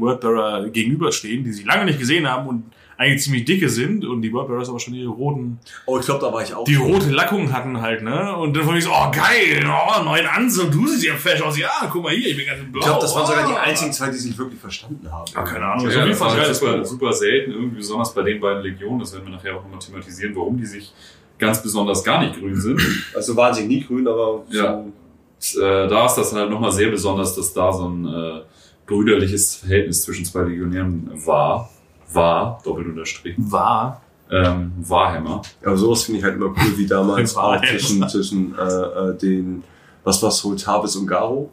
Wordbearer 0.00 0.68
gegenüberstehen, 0.68 1.44
die 1.44 1.52
sie 1.52 1.64
lange 1.64 1.84
nicht 1.84 1.98
gesehen 1.98 2.28
haben 2.28 2.48
und 2.48 2.64
eigentlich 3.02 3.22
ziemlich 3.24 3.44
dicke 3.44 3.68
sind 3.68 4.04
und 4.04 4.22
die 4.22 4.32
Wordbearers 4.32 4.68
aber 4.68 4.78
schon 4.80 4.94
ihre 4.94 5.10
roten, 5.10 5.58
Oh, 5.86 5.98
ich 5.98 6.06
glaube, 6.06 6.20
da 6.24 6.32
war 6.32 6.42
ich 6.42 6.54
auch. 6.54 6.64
die 6.64 6.74
schon. 6.74 6.90
rote 6.92 7.10
Lackung 7.10 7.52
hatten 7.52 7.80
halt, 7.80 8.02
ne? 8.02 8.34
Und 8.36 8.56
dann 8.56 8.64
fand 8.64 8.78
ich 8.78 8.84
so, 8.84 8.90
oh 8.90 9.10
geil, 9.10 9.64
oh, 9.66 10.02
neuen 10.04 10.26
Anzug, 10.26 10.70
du 10.70 10.86
siehst 10.86 11.04
ja 11.04 11.14
fesch 11.14 11.42
aus, 11.42 11.58
ja, 11.58 11.68
guck 11.90 12.02
mal 12.04 12.12
hier, 12.14 12.28
ich 12.30 12.36
bin 12.36 12.46
ganz 12.46 12.60
in 12.60 12.70
blau. 12.72 12.80
Ich 12.80 12.86
glaube, 12.86 13.00
das 13.02 13.14
waren 13.14 13.26
sogar 13.26 13.46
die 13.46 13.52
oh. 13.52 13.56
einzigen 13.56 13.92
zwei, 13.92 14.08
die 14.10 14.16
sich 14.18 14.38
wirklich 14.38 14.60
verstanden 14.60 15.10
haben. 15.10 15.24
Ah, 15.34 15.42
keine 15.42 15.64
Ahnung, 15.66 15.84
Ja, 15.84 15.88
auf 15.90 15.94
jeden 15.96 16.08
das 16.10 16.18
Fall 16.18 16.28
war 16.36 16.44
halt 16.44 16.56
super, 16.56 16.84
super 16.84 17.12
selten, 17.12 17.52
irgendwie 17.52 17.76
besonders 17.76 18.14
bei 18.14 18.22
den 18.22 18.40
beiden 18.40 18.62
Legionen, 18.62 19.00
das 19.00 19.12
werden 19.12 19.24
wir 19.26 19.32
nachher 19.34 19.56
auch 19.56 19.62
nochmal 19.62 19.78
thematisieren, 19.78 20.34
warum 20.36 20.56
die 20.56 20.66
sich 20.66 20.92
ganz 21.38 21.62
besonders 21.62 22.04
gar 22.04 22.20
nicht 22.22 22.38
grün 22.38 22.54
sind. 22.60 22.80
Also 23.16 23.34
waren 23.36 23.52
sie 23.52 23.66
nie 23.66 23.84
grün, 23.84 24.06
aber 24.06 24.44
Ja. 24.50 24.80
äh, 24.80 25.88
da 25.88 26.06
ist 26.06 26.14
das 26.14 26.32
halt 26.32 26.50
nochmal 26.50 26.70
sehr 26.70 26.88
besonders, 26.88 27.34
dass 27.34 27.52
da 27.52 27.72
so 27.72 27.88
ein 27.88 28.06
äh, 28.06 28.40
brüderliches 28.86 29.56
Verhältnis 29.56 30.02
zwischen 30.02 30.24
zwei 30.24 30.42
Legionären 30.42 31.10
war. 31.26 31.68
War, 32.14 32.60
doppelt 32.64 32.86
unterstrichen. 32.88 33.50
War. 33.50 34.00
Ähm, 34.30 34.72
Warhammer. 34.78 35.42
Aber 35.64 35.76
sowas 35.76 36.04
finde 36.04 36.18
ich 36.20 36.24
halt 36.24 36.36
immer 36.36 36.46
cool, 36.46 36.76
wie 36.76 36.86
damals 36.86 37.36
War 37.36 37.58
auch 37.58 37.64
zwischen, 37.64 38.08
zwischen 38.08 38.54
äh, 38.58 38.62
äh, 38.62 39.18
den, 39.18 39.62
was 40.04 40.22
war's, 40.22 40.38
so 40.38 40.54
Tavis 40.54 40.96
und 40.96 41.06
Garo. 41.06 41.50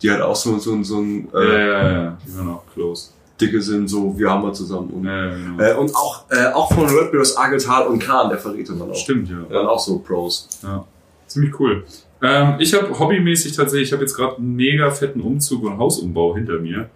Die 0.00 0.10
halt 0.10 0.22
auch 0.22 0.36
so, 0.36 0.56
so, 0.58 0.82
so 0.82 0.98
ein 0.98 1.28
Ja, 1.32 1.40
äh, 1.40 1.68
ja, 1.68 1.92
ja, 2.02 2.18
die 2.24 2.36
waren 2.38 2.48
auch 2.50 2.62
close. 2.72 3.10
dicke 3.40 3.60
sind, 3.60 3.88
so 3.88 4.16
wir 4.16 4.30
haben 4.30 4.42
wir 4.44 4.52
zusammen. 4.52 4.90
Und, 4.90 5.04
Ja, 5.04 5.26
ja, 5.26 5.34
genau. 5.34 5.62
äh, 5.62 5.74
und 5.74 5.94
auch, 5.94 6.24
äh, 6.30 6.46
auch 6.52 6.72
von 6.72 6.86
Redbeards 6.88 7.36
Ageltal 7.36 7.86
und 7.88 7.98
Khan, 7.98 8.28
der 8.30 8.38
Verräter 8.38 8.74
dann 8.74 8.90
auch. 8.90 8.94
Stimmt, 8.94 9.28
ja. 9.28 9.50
Waren 9.50 9.66
auch 9.66 9.80
so 9.80 9.98
Pros. 9.98 10.48
Ja, 10.62 10.84
ziemlich 11.26 11.58
cool. 11.58 11.84
Ähm, 12.22 12.54
ich 12.60 12.72
habe 12.74 12.96
hobbymäßig 12.98 13.56
tatsächlich, 13.56 13.88
ich 13.88 13.92
habe 13.92 14.02
jetzt 14.02 14.14
gerade 14.14 14.36
einen 14.36 14.54
mega 14.54 14.90
fetten 14.90 15.20
Umzug 15.20 15.64
und 15.64 15.78
Hausumbau 15.78 16.34
hinter 16.36 16.58
mir. 16.60 16.88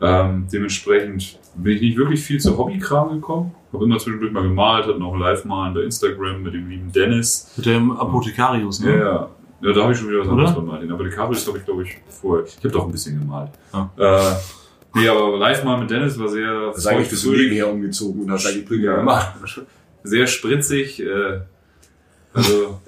Ähm, 0.00 0.46
dementsprechend 0.52 1.38
bin 1.54 1.76
ich 1.76 1.80
nicht 1.82 1.96
wirklich 1.96 2.20
viel 2.22 2.40
zu 2.40 2.56
Hobbykram 2.58 3.10
gekommen. 3.14 3.54
Habe 3.72 3.84
immer 3.84 3.98
zwischendurch 3.98 4.32
mal 4.32 4.42
gemalt, 4.42 4.86
hatte 4.86 4.98
noch 4.98 5.16
Live-Malen 5.16 5.74
bei 5.74 5.80
Instagram 5.82 6.42
mit 6.42 6.54
dem 6.54 6.68
lieben 6.68 6.92
Dennis. 6.92 7.52
Mit 7.56 7.66
dem 7.66 7.92
Apothekarius, 7.92 8.80
Ja, 8.84 8.86
ne? 8.90 8.98
ja. 8.98 9.28
Ja, 9.60 9.72
da 9.72 9.82
habe 9.82 9.92
ich 9.92 9.98
schon 9.98 10.08
wieder 10.08 10.18
was 10.20 10.26
Oder? 10.26 10.36
anderes 10.36 10.54
gemalt. 10.56 10.90
Aber 10.90 11.04
die 11.04 11.10
Kabel 11.10 11.36
habe 11.36 11.58
ich, 11.58 11.64
glaube 11.64 11.82
ich, 11.84 11.96
vorher. 12.08 12.44
Ich 12.46 12.56
habe 12.58 12.68
doch 12.68 12.84
ein 12.84 12.92
bisschen 12.92 13.18
gemalt. 13.18 13.50
Ah. 13.72 13.88
Äh, 13.96 14.34
nee, 14.94 15.08
aber 15.08 15.38
Live-Malen 15.38 15.80
mit 15.80 15.90
Dennis 15.90 16.18
war 16.18 16.28
sehr 16.28 16.66
Das 16.66 16.78
ist 16.78 16.86
eigentlich 16.86 17.08
bist 17.08 17.24
du 17.24 17.30
nebenher 17.32 17.72
umgezogen 17.72 18.22
und 18.24 18.30
hast 18.30 18.46
eigentlich 18.46 18.66
Prügel 18.66 18.84
Ja. 18.86 18.96
gemacht. 18.96 19.32
sehr 20.02 20.26
spritzig. 20.26 21.00
Äh, 21.00 21.40
also 22.34 22.80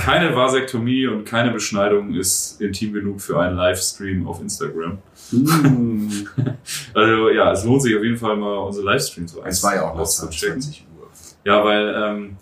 keine 0.00 0.34
Vasektomie 0.34 1.06
und 1.08 1.24
keine 1.24 1.50
Beschneidung 1.50 2.14
ist 2.14 2.60
intim 2.60 2.92
genug 2.92 3.20
für 3.20 3.40
einen 3.40 3.56
Livestream 3.56 4.26
auf 4.26 4.40
Instagram. 4.40 4.98
Hm. 5.30 6.28
Also 6.94 7.30
ja, 7.30 7.52
es 7.52 7.64
lohnt 7.64 7.82
sich 7.82 7.96
auf 7.96 8.04
jeden 8.04 8.16
Fall 8.16 8.36
mal 8.36 8.56
unsere 8.58 8.86
Livestreams 8.86 9.36
Es 9.44 9.62
war 9.62 9.74
ja 9.74 9.82
auch 9.82 9.94
noch 9.94 10.02
auszuchecken. 10.02 10.60
20 10.60 10.86
Uhr. 10.98 11.08
Ja, 11.44 11.64
weil 11.64 11.94
ähm, 11.96 12.36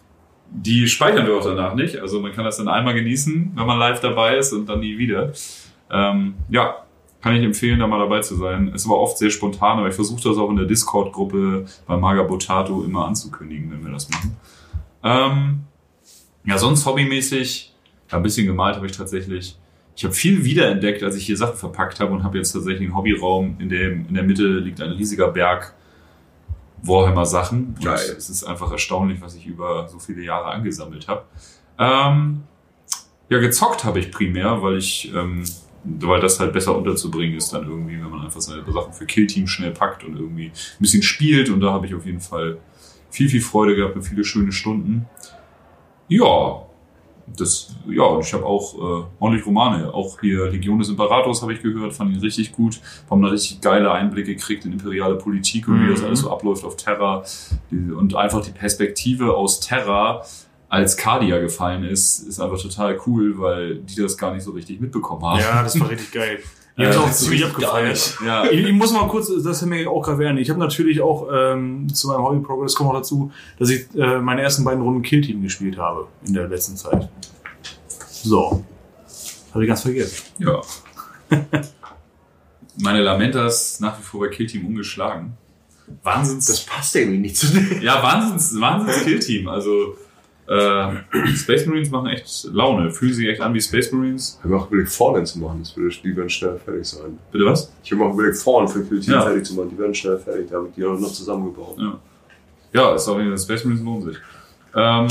die 0.50 0.86
speichern 0.86 1.26
wir 1.26 1.36
auch 1.36 1.44
danach 1.44 1.74
nicht. 1.74 1.98
Also 1.98 2.20
man 2.20 2.32
kann 2.32 2.44
das 2.44 2.58
dann 2.58 2.68
einmal 2.68 2.94
genießen, 2.94 3.52
wenn 3.54 3.66
man 3.66 3.78
live 3.78 4.00
dabei 4.00 4.36
ist 4.36 4.52
und 4.52 4.68
dann 4.68 4.80
nie 4.80 4.98
wieder. 4.98 5.32
Ähm, 5.90 6.34
ja, 6.50 6.84
kann 7.22 7.36
ich 7.36 7.42
empfehlen, 7.42 7.78
da 7.78 7.86
mal 7.86 7.98
dabei 7.98 8.20
zu 8.20 8.36
sein. 8.36 8.68
Ist 8.74 8.84
aber 8.84 8.98
oft 8.98 9.16
sehr 9.16 9.30
spontan, 9.30 9.78
aber 9.78 9.88
ich 9.88 9.94
versuche 9.94 10.22
das 10.22 10.36
auch 10.36 10.50
in 10.50 10.56
der 10.56 10.66
Discord-Gruppe 10.66 11.66
bei 11.86 11.96
Maga 11.96 12.24
Botato 12.24 12.82
immer 12.82 13.06
anzukündigen, 13.06 13.70
wenn 13.70 13.84
wir 13.84 13.92
das 13.92 14.10
machen. 14.10 14.36
Ähm, 15.04 15.60
ja, 16.44 16.58
sonst 16.58 16.84
hobbymäßig, 16.86 17.72
ja, 18.10 18.16
ein 18.16 18.22
bisschen 18.22 18.46
gemalt 18.46 18.76
habe 18.76 18.86
ich 18.86 18.92
tatsächlich. 18.92 19.56
Ich 19.94 20.04
habe 20.04 20.14
viel 20.14 20.44
wiederentdeckt, 20.44 21.02
als 21.02 21.16
ich 21.16 21.26
hier 21.26 21.36
Sachen 21.36 21.56
verpackt 21.56 22.00
habe 22.00 22.12
und 22.12 22.22
habe 22.22 22.38
jetzt 22.38 22.52
tatsächlich 22.52 22.88
einen 22.88 22.96
Hobbyraum, 22.96 23.56
in 23.58 23.68
dem 23.68 24.06
in 24.08 24.14
der 24.14 24.24
Mitte 24.24 24.46
liegt 24.58 24.80
ein 24.80 24.90
riesiger 24.92 25.28
Berg 25.28 25.74
Warhammer 26.82 27.26
Sachen. 27.26 27.74
Und 27.76 27.84
Geil. 27.84 28.14
es 28.16 28.28
ist 28.28 28.44
einfach 28.44 28.70
erstaunlich, 28.72 29.20
was 29.20 29.34
ich 29.34 29.46
über 29.46 29.88
so 29.88 29.98
viele 29.98 30.22
Jahre 30.22 30.46
angesammelt 30.46 31.08
habe. 31.08 31.24
Ähm, 31.78 32.42
ja, 33.28 33.38
gezockt 33.38 33.84
habe 33.84 33.98
ich 34.00 34.10
primär, 34.10 34.62
weil 34.62 34.76
ich, 34.76 35.12
ähm, 35.14 35.44
weil 35.84 36.20
das 36.20 36.38
halt 36.38 36.52
besser 36.52 36.76
unterzubringen 36.76 37.36
ist 37.36 37.52
dann 37.52 37.66
irgendwie, 37.68 37.94
wenn 37.94 38.10
man 38.10 38.20
einfach 38.22 38.40
seine 38.40 38.64
Sachen 38.70 38.92
für 38.92 39.06
Killteam 39.06 39.46
schnell 39.46 39.72
packt 39.72 40.04
und 40.04 40.16
irgendwie 40.16 40.46
ein 40.46 40.80
bisschen 40.80 41.02
spielt. 41.02 41.50
Und 41.50 41.60
da 41.60 41.72
habe 41.72 41.86
ich 41.86 41.94
auf 41.94 42.04
jeden 42.04 42.20
Fall 42.20 42.58
viel, 43.10 43.28
viel 43.28 43.40
Freude 43.40 43.76
gehabt 43.76 43.94
und 43.94 44.02
viele 44.02 44.24
schöne 44.24 44.52
Stunden. 44.52 45.06
Ja, 46.08 46.62
das, 47.36 47.74
ja, 47.88 48.02
und 48.02 48.24
ich 48.26 48.32
habe 48.34 48.44
auch 48.44 48.74
äh, 48.74 49.04
ordentlich 49.20 49.46
Romane. 49.46 49.92
Auch 49.94 50.20
hier 50.20 50.50
Legion 50.50 50.78
des 50.78 50.88
Imperators 50.88 51.40
habe 51.40 51.52
ich 51.54 51.62
gehört, 51.62 51.92
fand 51.94 52.12
ihn 52.12 52.20
richtig 52.20 52.52
gut. 52.52 52.80
Haben 53.08 53.22
da 53.22 53.28
richtig 53.28 53.60
geile 53.60 53.90
Einblicke 53.92 54.34
gekriegt 54.34 54.64
in 54.64 54.72
imperiale 54.72 55.14
Politik 55.16 55.68
und 55.68 55.82
wie 55.84 55.90
das 55.90 56.00
Mhm. 56.00 56.06
alles 56.08 56.20
so 56.20 56.30
abläuft 56.30 56.64
auf 56.64 56.76
Terra. 56.76 57.22
Und 57.70 58.14
einfach 58.16 58.42
die 58.44 58.50
Perspektive 58.50 59.34
aus 59.34 59.60
Terra, 59.60 60.22
als 60.68 60.96
Cardia 60.96 61.38
gefallen 61.38 61.84
ist, 61.84 62.20
ist 62.20 62.40
einfach 62.40 62.60
total 62.60 62.98
cool, 63.06 63.38
weil 63.38 63.76
die 63.76 63.96
das 63.96 64.18
gar 64.18 64.34
nicht 64.34 64.42
so 64.42 64.50
richtig 64.50 64.80
mitbekommen 64.80 65.24
haben. 65.24 65.40
Ja, 65.40 65.62
das 65.62 65.78
war 65.80 65.88
richtig 65.90 66.10
geil. 66.12 66.38
Ich 66.76 66.82
Äh, 66.82 66.86
hab's 66.86 66.96
auch 66.96 67.10
ist 67.10 67.18
ziemlich 67.20 67.44
abgefeiert. 67.44 68.18
Ja, 68.24 68.44
Ich, 68.44 68.64
ich 68.64 68.72
muss 68.72 68.92
mal 68.92 69.06
kurz, 69.08 69.30
das 69.42 69.60
haben 69.62 69.72
wir 69.72 69.90
auch 69.90 70.02
gerade 70.02 70.22
erwähnt. 70.24 70.40
Ich 70.40 70.48
habe 70.50 70.58
natürlich 70.58 71.00
auch 71.00 71.28
ähm, 71.32 71.92
zu 71.92 72.08
meinem 72.08 72.22
Hobby 72.22 72.40
Progress 72.40 72.74
kommt 72.74 72.90
noch 72.92 72.96
dazu, 72.98 73.30
dass 73.58 73.68
ich 73.68 73.86
äh, 73.94 74.18
meine 74.20 74.40
ersten 74.42 74.64
beiden 74.64 74.82
Runden 74.82 75.02
Killteam 75.02 75.42
gespielt 75.42 75.76
habe 75.76 76.08
in 76.26 76.32
der 76.34 76.48
letzten 76.48 76.76
Zeit. 76.76 77.08
So. 78.10 78.64
Habe 79.52 79.64
ich 79.64 79.68
ganz 79.68 79.82
vergessen. 79.82 80.22
ja. 80.38 80.60
Meine 82.80 83.02
Lamentas 83.02 83.80
nach 83.80 83.98
wie 83.98 84.02
vor 84.02 84.20
bei 84.20 84.28
Killteam 84.28 84.66
ungeschlagen. 84.66 85.34
Wahnsinns. 86.02 86.46
Das 86.46 86.60
passt 86.64 86.96
irgendwie 86.96 87.18
nicht 87.18 87.36
zu 87.36 87.48
dem. 87.48 87.82
Ja, 87.82 88.02
Wahnsinns, 88.02 88.58
Wahnsinns 88.58 89.02
Killteam. 89.04 89.48
Also 89.48 89.96
äh, 90.52 91.36
Space 91.36 91.66
Marines 91.66 91.90
machen 91.90 92.08
echt 92.08 92.44
Laune, 92.52 92.90
fühlen 92.90 93.14
sich 93.14 93.26
echt 93.28 93.40
an 93.40 93.54
wie 93.54 93.60
Space 93.60 93.90
Marines. 93.92 94.38
Ich 94.38 94.44
habe 94.44 94.56
auch 94.56 94.68
überlegt, 94.70 94.90
Fallen 94.90 95.24
zu 95.26 95.38
machen. 95.38 95.60
Das 95.60 95.76
würde, 95.76 95.94
die 96.02 96.16
werden 96.16 96.28
schnell 96.30 96.58
fertig 96.58 96.86
sein. 96.86 97.18
Bitte 97.30 97.44
was? 97.46 97.72
Ich 97.82 97.92
habe 97.92 98.04
auch 98.04 98.12
überlegt, 98.14 98.36
Fallen 98.36 98.68
für 98.68 98.84
Kill 98.84 99.00
Ja. 99.02 99.22
fertig 99.22 99.44
zu 99.46 99.54
machen. 99.54 99.70
Die 99.70 99.78
werden 99.78 99.94
schnell 99.94 100.18
fertig. 100.18 100.48
Da 100.50 100.56
habe 100.56 100.68
ich 100.68 100.74
die 100.74 100.84
auch 100.84 100.98
noch 100.98 101.12
zusammengebaut. 101.12 101.76
Ja. 101.78 101.98
Ja, 102.74 102.94
ist 102.94 103.04
Fall, 103.06 103.38
Space 103.38 103.64
Marines 103.64 103.84
lohnen 103.84 104.02
sich. 104.02 104.16
Ähm, 104.74 105.08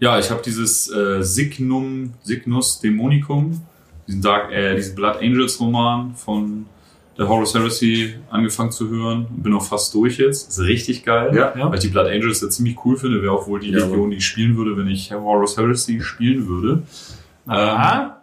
ja, 0.00 0.18
ich 0.18 0.30
habe 0.30 0.40
dieses 0.44 0.90
äh, 0.90 1.22
Signum, 1.22 2.14
Signus 2.22 2.80
Dämonicum, 2.80 3.60
diesen 4.06 4.22
Dark, 4.22 4.50
äh, 4.52 4.76
diesen 4.76 4.94
Blood 4.94 5.16
Angels 5.20 5.60
Roman 5.60 6.14
von 6.14 6.66
Horus 7.18 7.54
Heresy 7.54 8.14
angefangen 8.30 8.70
zu 8.70 8.88
hören. 8.88 9.26
Bin 9.30 9.52
auch 9.54 9.64
fast 9.64 9.92
durch 9.94 10.18
jetzt. 10.18 10.48
Ist 10.50 10.60
richtig 10.60 11.04
geil. 11.04 11.32
Ja. 11.34 11.52
Ja. 11.56 11.66
Weil 11.68 11.74
ich 11.74 11.80
die 11.80 11.88
Blood 11.88 12.06
Angels 12.06 12.40
ja 12.40 12.48
ziemlich 12.48 12.76
cool 12.84 12.96
finde. 12.96 13.20
Wäre 13.22 13.32
auch 13.32 13.46
wohl 13.48 13.58
die 13.60 13.70
Ja, 13.70 13.84
Legion, 13.86 14.10
die 14.10 14.18
ich 14.18 14.26
spielen 14.26 14.56
würde, 14.56 14.76
wenn 14.76 14.86
ich 14.88 15.12
Horus 15.12 15.56
Heresy 15.56 16.00
spielen 16.00 16.46
würde. 16.46 16.82
Aha. 17.46 18.14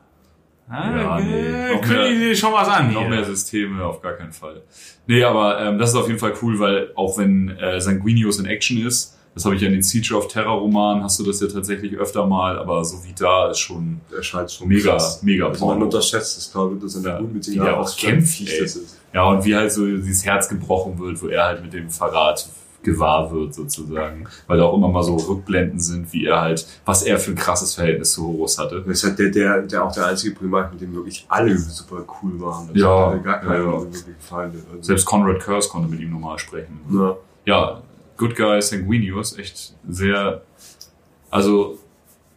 Ah, 0.67 0.97
ja, 0.97 1.19
nee, 1.19 1.73
äh, 1.75 1.77
kündigen 1.79 2.19
Sie 2.21 2.35
schon 2.35 2.51
was 2.51 2.67
an 2.67 2.91
Noch 2.91 3.01
hier. 3.01 3.09
mehr 3.09 3.23
Systeme, 3.23 3.83
auf 3.85 4.01
gar 4.01 4.13
keinen 4.13 4.31
Fall. 4.31 4.63
Nee, 5.05 5.23
aber 5.23 5.59
ähm, 5.61 5.77
das 5.77 5.91
ist 5.91 5.95
auf 5.95 6.07
jeden 6.07 6.17
Fall 6.17 6.33
cool, 6.41 6.57
weil 6.59 6.89
auch 6.95 7.19
wenn 7.19 7.49
äh, 7.49 7.79
Sanguinius 7.79 8.39
in 8.39 8.47
Action 8.47 8.83
ist, 8.83 9.14
das 9.35 9.45
habe 9.45 9.55
ich 9.55 9.61
ja 9.61 9.67
in 9.67 9.73
den 9.73 9.83
Siege 9.83 10.15
of 10.15 10.27
Terror 10.29 10.57
Roman, 10.59 11.03
hast 11.03 11.19
du 11.19 11.23
das 11.23 11.39
ja 11.41 11.47
tatsächlich 11.47 11.95
öfter 11.97 12.25
mal, 12.25 12.57
aber 12.57 12.83
so 12.83 13.03
wie 13.03 13.13
da 13.13 13.49
ist 13.51 13.59
schon 13.59 14.01
Der 14.11 14.23
scheint 14.23 14.49
schon 14.51 14.67
mega, 14.67 14.91
krass. 14.91 15.21
mega 15.21 15.47
Also 15.49 15.65
man 15.67 15.83
unterschätzt 15.83 16.37
es, 16.37 16.51
glaube 16.51 16.75
ich, 16.75 16.81
dass 16.81 16.95
er 16.95 17.03
Ja, 17.11 17.19
gut 17.19 17.33
mit 17.33 17.43
sich 17.43 17.55
der 17.59 17.79
auch 17.79 17.95
kämpft, 17.97 18.41
das. 18.61 18.79
Ja, 19.13 19.25
und 19.25 19.45
wie 19.45 19.55
halt 19.55 19.71
so 19.71 19.85
dieses 19.85 20.25
Herz 20.25 20.49
gebrochen 20.49 20.97
wird, 20.99 21.21
wo 21.21 21.27
er 21.27 21.45
halt 21.45 21.61
mit 21.61 21.73
dem 21.73 21.89
Verrat 21.89 22.47
gewahr 22.83 23.31
wird 23.31 23.53
sozusagen. 23.53 24.27
Weil 24.47 24.57
da 24.59 24.65
auch 24.65 24.77
immer 24.77 24.87
mal 24.87 25.03
so 25.03 25.15
Rückblenden 25.15 25.79
sind, 25.79 26.13
wie 26.13 26.25
er 26.27 26.39
halt, 26.41 26.65
was 26.85 27.03
er 27.03 27.17
für 27.17 27.31
ein 27.31 27.35
krasses 27.35 27.73
Verhältnis 27.73 28.13
zu 28.13 28.25
Horus 28.27 28.57
hatte. 28.59 28.83
Das 28.85 28.97
ist 28.97 29.03
halt 29.03 29.19
der, 29.19 29.29
der, 29.31 29.61
der 29.63 29.83
auch 29.83 29.91
der 29.91 30.05
einzige 30.05 30.35
Primarch, 30.35 30.71
mit 30.71 30.81
dem 30.81 30.93
wirklich 30.93 31.25
alle 31.27 31.57
super 31.57 32.05
cool 32.21 32.39
waren. 32.39 32.69
Also 32.69 32.79
Ja, 32.79 33.15
gar 33.15 33.39
keine 33.41 33.55
ja, 33.55 33.71
ja. 33.71 33.85
Feinde. 34.19 34.59
Also, 34.71 34.83
Selbst 34.83 35.05
Conrad 35.05 35.39
Curse 35.41 35.67
konnte 35.67 35.89
mit 35.89 35.99
ihm 35.99 36.11
normal 36.11 36.37
sprechen. 36.39 36.79
ja. 36.93 37.17
ja, 37.45 37.81
Good 38.17 38.35
Guy 38.35 38.61
Sanguinius, 38.61 39.37
echt 39.37 39.73
sehr, 39.89 40.41
also 41.31 41.79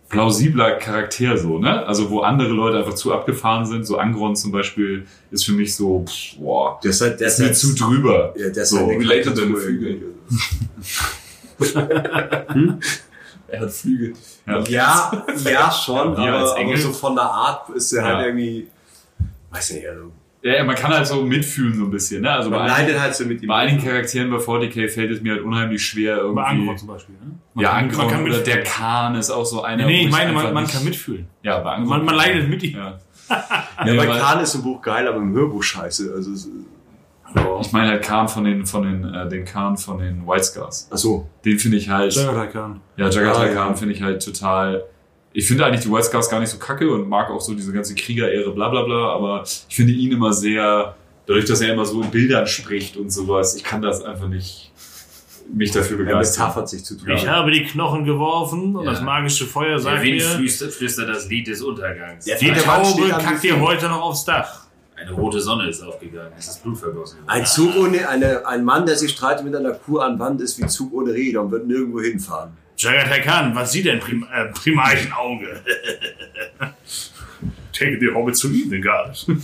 plausibler 0.09 0.73
Charakter 0.77 1.37
so, 1.37 1.59
ne? 1.59 1.85
Also 1.87 2.09
wo 2.11 2.21
andere 2.21 2.49
Leute 2.49 2.79
einfach 2.79 2.95
zu 2.95 3.13
abgefahren 3.13 3.67
sind, 3.67 3.85
so 3.87 3.99
Angron 3.99 4.35
zum 4.37 4.51
Beispiel 4.53 5.07
ist 5.31 5.45
für 5.45 5.53
mich 5.53 5.75
so, 5.77 6.05
pff, 6.07 6.39
boah, 6.39 6.81
Der 6.83 6.91
ist 6.91 7.01
halt, 7.03 7.21
der 7.21 7.29
ist 7.29 7.39
mir 7.41 7.53
zu 7.53 7.75
drüber. 7.75 8.33
ja, 8.37 8.49
der 8.49 8.63
ist 8.63 8.71
so, 8.71 8.79
halt 8.79 8.89
relatable 8.99 9.35
Karikatur 9.35 9.55
Gefühle. 9.57 9.89
irgendwie. 9.91 10.19
Er 13.51 13.61
hat 13.61 13.71
Flügel. 13.73 14.13
Ja. 14.47 14.61
Ja, 14.69 15.27
ja 15.45 15.71
schon, 15.73 15.97
als 16.11 16.19
aber, 16.19 16.51
aber 16.51 16.57
Engel. 16.59 16.77
so 16.77 16.93
von 16.93 17.15
der 17.15 17.25
Art 17.25 17.71
ist 17.71 17.93
er 17.95 18.03
Ja. 18.07 18.17
halt 18.17 18.27
irgendwie, 18.27 18.69
weiß 19.51 19.71
nicht, 19.73 19.89
also 19.89 20.13
Ja, 20.43 20.55
ja, 20.59 20.65
man 20.65 20.77
kann 20.77 20.93
halt 20.93 21.07
so 21.07 21.23
mitfühlen 21.23 21.75
so 21.75 21.85
ein 21.85 21.91
bisschen. 21.91 22.23
Ne? 22.23 22.31
Also 22.31 22.49
bei, 22.51 22.57
man 22.59 22.67
einigen, 22.71 22.81
leidet 22.87 23.01
halt 23.01 23.15
so 23.17 23.25
mit 23.25 23.43
ihm. 23.43 23.49
bei 23.49 23.57
einigen 23.57 23.83
Charakteren 23.85 24.31
bei 24.31 24.37
40k 24.37 24.89
fällt 24.89 25.11
es 25.11 25.21
mir 25.21 25.33
halt 25.33 25.43
unheimlich 25.43 25.85
schwer 25.85 26.17
Bei 26.17 26.23
irgendwie. 26.23 26.43
Angron 26.43 26.79
zum 26.79 26.89
Beispiel. 26.89 27.15
Ne? 27.17 27.33
Man 27.55 27.63
ja, 27.65 27.71
kann- 27.71 27.79
Angron 27.85 28.05
man 28.07 28.15
kann 28.15 28.25
oder 28.25 28.39
der. 28.39 28.63
Khan 28.63 29.15
ist 29.17 29.31
auch 29.31 29.45
so 29.45 29.63
einer. 29.63 29.87
Nee, 29.87 30.03
wo 30.03 30.07
ich 30.07 30.13
meine, 30.13 30.33
man, 30.33 30.55
man 30.55 30.67
kann 30.69 30.85
mitfühlen. 30.85 31.27
Ja, 31.43 31.59
bei 31.59 31.73
Angron. 31.73 31.89
Man, 31.91 32.05
man 32.05 32.15
leidet 32.15 32.49
mit 32.49 32.63
ihm. 32.63 32.77
Ja. 32.77 32.99
Ja, 33.31 33.85
Nee, 33.85 33.97
bei 33.97 34.07
Khan 34.07 34.41
ist 34.41 34.55
im 34.55 34.63
Buch 34.63 34.81
geil, 34.81 35.07
aber 35.07 35.19
im 35.19 35.33
Hörbuch 35.35 35.63
scheiße. 35.63 36.13
Also, 36.17 36.33
es- 36.33 36.49
Ich 37.61 37.73
meine 37.73 37.91
halt 37.91 38.03
Khan 38.03 38.27
von 38.29 38.45
den, 38.45 38.65
von 38.65 38.83
den, 38.85 39.13
äh, 39.15 39.29
den 39.29 39.45
Khan 39.45 39.77
von 39.77 39.99
den 39.99 40.27
White 40.27 40.45
Scars. 40.45 40.89
ach 40.91 40.97
so. 40.97 41.29
Den 41.45 41.59
finde 41.59 41.77
ich 41.77 41.91
halt. 41.91 42.15
Jagatai 42.15 42.47
Khan. 42.47 42.81
Ja, 42.97 43.09
Jagatai 43.11 43.39
Ah, 43.43 43.47
ja. 43.49 43.53
Khan 43.55 43.77
finde 43.77 43.95
ich 43.95 44.03
halt 44.03 44.25
total. 44.25 44.85
Ich 45.39 45.47
finde 45.47 45.65
eigentlich 45.65 45.83
die 45.85 45.91
White 45.93 46.03
Scars 46.07 46.29
gar 46.29 46.41
nicht 46.41 46.49
so 46.51 46.59
kacke 46.59 46.91
und 46.91 47.09
mag 47.09 47.31
auch 47.31 47.41
so 47.41 47.55
diese 47.55 47.73
ganze 47.73 47.95
Kriegerehre, 47.95 48.51
bla 48.53 48.69
bla 48.71 48.83
bla, 48.83 49.13
aber 49.15 49.45
ich 49.69 49.77
finde 49.77 49.93
ihn 49.93 50.11
immer 50.11 50.33
sehr, 50.33 50.97
dadurch, 51.27 51.45
dass 51.45 51.61
er 51.61 51.73
immer 51.75 51.85
so 51.85 52.03
in 52.03 52.11
Bildern 52.11 52.45
spricht 52.49 52.97
und 52.97 53.11
sowas, 53.13 53.55
ich 53.55 53.63
kann 53.63 53.81
das 53.81 54.03
einfach 54.03 54.27
nicht 54.27 54.73
mich 55.55 55.71
dafür 55.71 55.97
Er 56.01 56.05
begeistern. 56.07 56.43
metaphert 56.47 56.69
sich 56.69 56.85
zu 56.85 56.97
tun. 56.99 57.09
Ich 57.11 57.29
habe 57.29 57.53
die 57.53 57.63
Knochen 57.65 58.05
geworfen 58.05 58.75
und 58.75 58.85
Ja. 58.85 58.91
das 58.91 59.01
magische 59.01 59.47
Feuer 59.47 59.69
Der 59.77 59.79
sagt 59.79 60.03
Wind 60.03 60.17
mir, 60.17 60.25
flüstert, 60.25 60.73
flüstert 60.73 61.09
das 61.09 61.29
Lied 61.29 61.47
des 61.47 61.63
Untergangs. 61.63 62.25
Der 62.25 62.37
die 62.37 62.47
Der 62.47 62.57
Taube 62.65 63.09
kackt 63.09 63.45
dir 63.45 63.61
heute 63.61 63.87
noch 63.89 64.03
aufs 64.03 64.25
Dach. 64.25 64.63
Eine 64.97 65.13
rote 65.13 65.41
Sonne 65.41 65.69
ist 65.69 65.81
aufgegangen. 65.85 66.33
Es 66.37 66.49
ist 66.49 66.65
Blut 66.65 66.77
vergossen. 66.79 67.19
Ein 67.29 67.47
Zug 67.47 67.77
ohne, 67.77 68.09
eine, 68.09 68.45
ein 68.45 68.65
Mann, 68.65 68.85
der 68.87 68.97
sich 68.97 69.13
streitet 69.13 69.45
mit 69.45 69.55
einer 69.55 69.71
Kuh 69.75 70.01
an 70.01 70.19
Wand, 70.19 70.41
ist 70.41 70.59
wie 70.61 70.67
Zug 70.67 70.93
ohne 70.93 71.13
Räder 71.13 71.43
und 71.43 71.53
wird 71.53 71.69
nirgendwo 71.69 72.01
hinfahren. 72.01 72.51
Jagatai 72.79 73.21
Khan, 73.21 73.55
was 73.55 73.73
sieht 73.73 73.87
denn 73.87 73.99
Prim 73.99 74.27
äh, 74.33 74.47
Primarchenauge? 74.47 75.63
Take 77.73 77.99
the 78.01 78.15
Hobbit 78.15 78.41
to 78.41 78.49
Evening 78.49 78.83
Guard. 78.83 79.27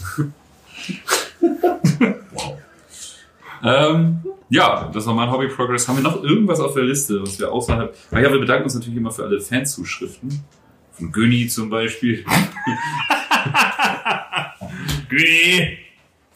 Ähm, 3.64 4.20
ja, 4.50 4.90
das 4.92 5.06
war 5.06 5.14
mein 5.14 5.30
Hobby 5.30 5.48
Progress. 5.48 5.88
Haben 5.88 5.96
wir 5.96 6.02
noch 6.02 6.22
irgendwas 6.22 6.60
auf 6.60 6.74
der 6.74 6.84
Liste, 6.84 7.22
was 7.22 7.38
wir 7.38 7.50
außerhalb. 7.50 7.96
Ah 8.10 8.20
ja, 8.20 8.30
wir 8.30 8.38
bedanken 8.38 8.64
uns 8.64 8.74
natürlich 8.74 8.98
immer 8.98 9.10
für 9.10 9.24
alle 9.24 9.40
Fanzuschriften. 9.40 10.44
Von 10.92 11.10
Günni 11.10 11.48
zum 11.48 11.70
Beispiel. 11.70 12.26
Güni. 15.08 15.78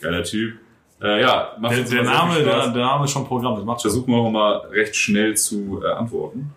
Geiler 0.00 0.25
Typ. 0.25 0.59
Äh, 1.00 1.21
ja, 1.21 1.57
macht 1.61 1.76
Der, 1.76 1.85
der, 1.85 2.02
Name, 2.02 2.43
der, 2.43 2.69
der 2.69 2.83
Name 2.83 3.05
ist 3.05 3.12
schon 3.12 3.25
Programm, 3.26 3.57
das 3.57 3.64
macht. 3.64 3.83
Versuchen 3.83 4.12
wir 4.12 4.19
auch 4.19 4.31
mal 4.31 4.57
recht 4.71 4.97
schnell 4.97 5.37
zu 5.37 5.81
äh, 5.83 5.93
antworten. 5.93 6.52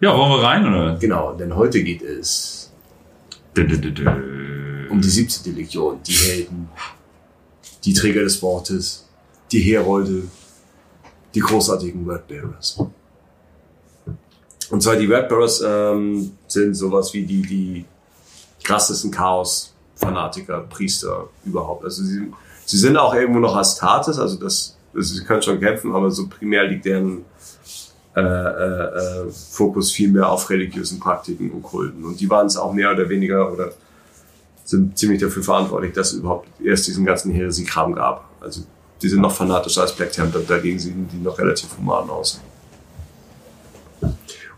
Ja, 0.00 0.16
wollen 0.16 0.30
wir 0.32 0.42
rein, 0.42 0.66
oder? 0.66 0.96
Genau, 0.96 1.32
denn 1.34 1.54
heute 1.54 1.82
geht 1.84 2.02
es 2.02 2.62
Dö, 3.56 3.66
dö, 3.66 3.76
dö, 3.76 3.92
dö. 3.92 4.88
um 4.90 5.00
die 5.00 5.08
17. 5.08 5.54
Legion, 5.54 6.00
die 6.06 6.12
Helden, 6.12 6.68
die 7.84 7.92
Träger 7.92 8.22
des 8.22 8.42
Wortes, 8.42 9.06
die 9.52 9.60
Herolde, 9.60 10.22
die 11.34 11.40
großartigen 11.40 12.06
Wordbearers. 12.06 12.78
Und 14.70 14.82
zwar 14.82 14.96
die 14.96 15.08
Wordbearers 15.08 15.62
ähm, 15.66 16.32
sind 16.46 16.74
sowas 16.74 17.12
wie 17.12 17.24
die, 17.24 17.42
die 17.42 17.84
krassesten 18.64 19.10
Chaos-Fanatiker, 19.10 20.60
Priester 20.62 21.28
überhaupt. 21.44 21.84
Also 21.84 22.02
sie, 22.04 22.32
sie 22.72 22.78
sind 22.78 22.96
auch 22.96 23.12
irgendwo 23.12 23.38
noch 23.38 23.54
Astartes, 23.54 24.18
also 24.18 24.36
das, 24.38 24.74
sie 24.94 25.22
können 25.24 25.42
schon 25.42 25.60
kämpfen, 25.60 25.94
aber 25.94 26.10
so 26.10 26.26
primär 26.26 26.64
liegt 26.64 26.86
deren 26.86 27.26
äh, 28.16 28.20
äh, 28.20 28.24
äh, 28.24 29.30
Fokus 29.30 29.92
viel 29.92 30.10
mehr 30.10 30.26
auf 30.26 30.48
religiösen 30.48 30.98
Praktiken 30.98 31.50
und 31.50 31.62
Kulten. 31.62 32.02
Und 32.02 32.18
die 32.18 32.30
waren 32.30 32.46
es 32.46 32.56
auch 32.56 32.72
mehr 32.72 32.90
oder 32.90 33.06
weniger 33.10 33.52
oder 33.52 33.72
sind 34.64 34.96
ziemlich 34.96 35.20
dafür 35.20 35.42
verantwortlich, 35.42 35.92
dass 35.92 36.12
es 36.12 36.20
überhaupt 36.20 36.48
erst 36.62 36.86
diesen 36.86 37.04
ganzen 37.04 37.30
Heresiekram 37.30 37.94
gab. 37.94 38.24
Also 38.40 38.62
die 39.02 39.08
sind 39.10 39.20
noch 39.20 39.32
fanatischer 39.32 39.82
als 39.82 39.94
Black 39.94 40.12
Templar, 40.12 40.42
dagegen 40.48 40.78
sehen 40.78 41.06
die 41.12 41.18
noch 41.18 41.38
relativ 41.38 41.76
human 41.76 42.08
aus. 42.08 42.40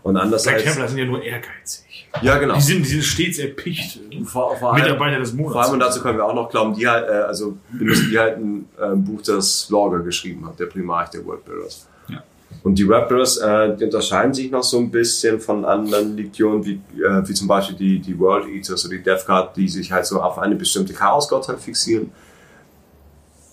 Und 0.05 0.17
anders 0.17 0.43
Black 0.43 0.57
als... 0.57 0.65
Templar 0.65 0.87
sind 0.87 0.99
ja 0.99 1.05
nur 1.05 1.23
ehrgeizig. 1.23 2.07
Ja, 2.21 2.37
genau. 2.37 2.53
Die 2.53 2.61
sind, 2.61 2.85
die 2.85 2.89
sind 2.89 3.03
stets 3.03 3.39
erpicht. 3.39 3.99
Vor, 4.25 4.55
vor 4.55 4.71
allem, 4.71 4.83
Mitarbeiter 4.83 5.17
des 5.17 5.33
Monats. 5.33 5.53
vor 5.53 5.63
allem, 5.63 5.73
und 5.73 5.79
dazu 5.79 5.99
können 5.99 6.19
wir 6.19 6.25
auch 6.25 6.35
noch 6.35 6.47
glauben, 6.47 6.75
die 6.75 6.87
halt, 6.87 7.09
äh, 7.09 7.13
also 7.13 7.57
benutzen 7.71 8.09
die 8.11 8.19
halt 8.19 8.37
ein 8.37 8.69
ähm, 8.79 9.03
Buch, 9.03 9.23
das 9.23 9.67
Lorger 9.71 10.01
geschrieben 10.01 10.45
hat, 10.45 10.59
der 10.59 10.67
Primarch 10.67 11.09
der 11.09 11.25
Wordbearers. 11.25 11.87
Ja. 12.07 12.23
Und 12.61 12.77
die 12.77 12.87
Wordbearers, 12.87 13.37
äh, 13.37 13.75
die 13.77 13.85
unterscheiden 13.85 14.31
sich 14.31 14.51
noch 14.51 14.61
so 14.61 14.77
ein 14.77 14.91
bisschen 14.91 15.39
von 15.39 15.65
anderen 15.65 16.15
Legionen, 16.15 16.63
wie, 16.63 16.79
äh, 17.01 17.27
wie 17.27 17.33
zum 17.33 17.47
Beispiel 17.47 17.75
die, 17.75 17.97
die 17.99 18.19
World 18.19 18.47
Eaters 18.47 18.85
oder 18.85 18.97
die 18.97 19.01
Death 19.01 19.25
Guard, 19.25 19.57
die 19.57 19.67
sich 19.67 19.91
halt 19.91 20.05
so 20.05 20.21
auf 20.21 20.37
eine 20.37 20.55
bestimmte 20.55 20.93
Chaosgottheit 20.93 21.59
fixieren. 21.59 22.11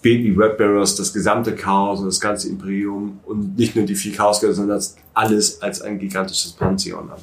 Beten 0.02 0.24
die 0.24 0.36
Wordbearers 0.36 0.96
das 0.96 1.12
gesamte 1.12 1.54
Chaos 1.54 2.00
und 2.00 2.06
das 2.06 2.20
ganze 2.20 2.48
Imperium 2.48 3.20
und 3.24 3.56
nicht 3.56 3.76
nur 3.76 3.84
die 3.86 3.94
vier 3.94 4.12
Chaosgötter, 4.12 4.52
sondern 4.54 4.76
das 4.76 4.96
alles 5.14 5.62
als 5.62 5.80
ein 5.80 5.98
gigantisches 5.98 6.52
Pantheon 6.52 7.08
an. 7.10 7.18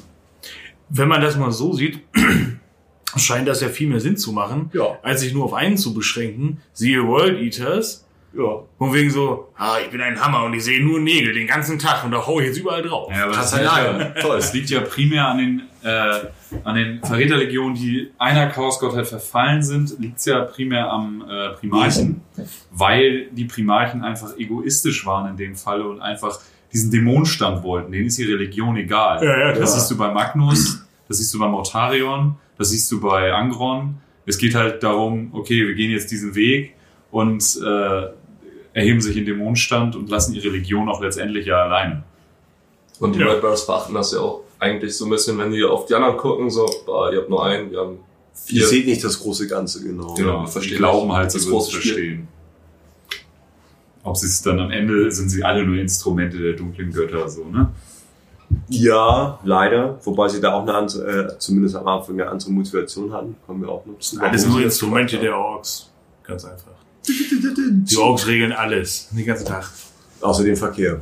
Wenn 0.88 1.06
man 1.08 1.20
das 1.20 1.36
mal 1.36 1.52
so 1.52 1.72
sieht, 1.74 2.00
scheint 3.16 3.46
das 3.48 3.60
ja 3.60 3.68
viel 3.68 3.88
mehr 3.88 4.00
Sinn 4.00 4.16
zu 4.16 4.32
machen, 4.32 4.70
Ja. 4.72 4.98
als 5.02 5.20
sich 5.20 5.32
nur 5.34 5.44
auf 5.44 5.54
einen 5.54 5.76
zu 5.76 5.92
beschränken. 5.94 6.60
Siehe 6.72 7.06
World 7.06 7.38
Eaters. 7.40 8.06
Ja. 8.32 8.62
Von 8.78 8.94
wegen 8.94 9.10
so, 9.10 9.48
ah, 9.56 9.78
ich 9.84 9.90
bin 9.90 10.00
ein 10.00 10.20
Hammer 10.24 10.44
und 10.44 10.54
ich 10.54 10.64
sehe 10.64 10.82
nur 10.84 11.00
Nägel 11.00 11.34
den 11.34 11.48
ganzen 11.48 11.78
Tag 11.80 12.04
und 12.04 12.12
da 12.12 12.24
hau 12.24 12.38
ich 12.40 12.46
jetzt 12.46 12.58
überall 12.58 12.82
drauf. 12.82 13.10
Ja, 13.12 13.24
aber 13.24 13.32
das, 13.34 13.50
Kannst 13.50 13.54
liegt 13.54 13.64
ja. 14.16 14.22
Toll. 14.22 14.36
das 14.36 14.52
liegt 14.54 14.70
ja 14.70 14.80
primär 14.82 15.26
an 15.26 15.38
den, 15.38 15.62
äh, 15.82 16.20
an 16.64 16.74
den 16.74 17.02
Verräterlegionen, 17.02 17.74
die 17.74 18.10
einer 18.18 18.48
Chaosgottheit 18.48 19.06
verfallen 19.06 19.62
sind, 19.62 19.98
liegt's 19.98 20.24
ja 20.26 20.40
primär 20.40 20.90
am 20.90 21.24
äh, 21.28 21.50
Primarchen, 21.50 22.22
weil 22.70 23.26
die 23.32 23.44
Primarchen 23.44 24.02
einfach 24.02 24.36
egoistisch 24.36 25.06
waren 25.06 25.30
in 25.30 25.36
dem 25.36 25.56
Falle 25.56 25.86
und 25.88 26.00
einfach 26.00 26.40
diesen 26.72 26.90
Dämonenstand 26.90 27.62
wollten. 27.62 27.92
Denen 27.92 28.06
ist 28.06 28.18
ihre 28.18 28.36
Legion 28.36 28.76
egal. 28.76 29.24
Ja, 29.24 29.38
ja, 29.38 29.52
das 29.52 29.74
siehst 29.74 29.90
du 29.90 29.96
bei 29.96 30.10
Magnus, 30.12 30.84
das 31.08 31.18
siehst 31.18 31.32
du 31.34 31.38
bei 31.38 31.48
Mortarion, 31.48 32.36
das 32.58 32.70
siehst 32.70 32.90
du 32.92 33.00
bei 33.00 33.32
Angron. 33.32 33.96
Es 34.26 34.38
geht 34.38 34.54
halt 34.54 34.82
darum, 34.82 35.30
okay, 35.32 35.66
wir 35.66 35.74
gehen 35.74 35.90
jetzt 35.90 36.10
diesen 36.10 36.34
Weg 36.34 36.74
und 37.10 37.58
äh, 37.64 38.06
erheben 38.72 39.00
sich 39.00 39.16
in 39.16 39.24
Dämonenstand 39.24 39.96
und 39.96 40.10
lassen 40.10 40.34
ihre 40.34 40.48
Legion 40.48 40.88
auch 40.88 41.00
letztendlich 41.02 41.46
ja 41.46 41.62
alleine. 41.62 42.04
Und 43.00 43.16
die 43.16 43.20
Ja. 43.20 43.28
Red 43.28 43.40
Bears 43.40 43.66
beachten 43.66 43.94
das 43.94 44.12
ja 44.12 44.20
auch 44.20 44.42
eigentlich 44.60 44.96
so 44.96 45.06
ein 45.06 45.10
bisschen, 45.10 45.38
wenn 45.38 45.50
die 45.50 45.64
auf 45.64 45.86
die 45.86 45.94
anderen 45.94 46.16
gucken, 46.16 46.50
so, 46.50 46.66
ah, 46.88 47.10
ihr 47.10 47.18
habt 47.20 47.30
nur 47.30 47.44
einen, 47.44 47.70
wir 47.70 47.80
haben 47.80 47.98
Ihr 48.48 48.60
vier. 48.60 48.66
seht 48.66 48.86
nicht 48.86 49.02
das 49.02 49.18
große 49.20 49.48
Ganze, 49.48 49.82
genau. 49.82 50.14
Genau. 50.14 50.44
die 50.44 50.50
verstehe 50.50 50.76
glauben 50.76 51.12
halt, 51.12 51.26
Das 51.26 51.34
sie 51.34 51.48
würden 51.48 51.58
große 51.58 51.78
es 51.78 51.82
verstehen. 51.84 52.28
Ob 54.02 54.16
sie 54.16 54.26
es 54.26 54.40
dann 54.42 54.58
am 54.60 54.70
Ende 54.70 55.10
sind 55.10 55.28
sie 55.28 55.42
alle 55.42 55.64
nur 55.64 55.76
Instrumente 55.76 56.38
der 56.38 56.54
dunklen 56.54 56.90
Götter, 56.92 57.28
so, 57.28 57.44
ne? 57.44 57.70
Ja, 58.68 59.38
leider. 59.44 59.98
Wobei 60.04 60.28
sie 60.28 60.40
da 60.40 60.54
auch 60.54 60.62
eine 60.62 60.74
andere, 60.74 61.34
äh, 61.34 61.38
zumindest 61.38 61.76
am 61.76 61.86
Anfang 61.86 62.20
eine 62.20 62.30
andere 62.30 62.50
Motivation 62.50 63.12
hatten. 63.12 63.36
Kommen 63.46 63.62
wir 63.62 63.68
auch 63.68 63.84
noch 63.86 63.98
zu. 63.98 64.20
Alles 64.20 64.46
nur 64.46 64.60
Instrumente 64.60 65.18
der 65.18 65.36
Orks. 65.36 65.88
Ganz 66.24 66.44
einfach. 66.44 66.72
Die 67.06 67.96
Orks 67.96 68.26
regeln 68.26 68.52
alles. 68.52 69.08
Den 69.12 69.24
ganzen 69.24 69.46
Tag. 69.46 69.70
Außer 70.20 70.42
den 70.44 70.56
Verkehr. 70.56 71.00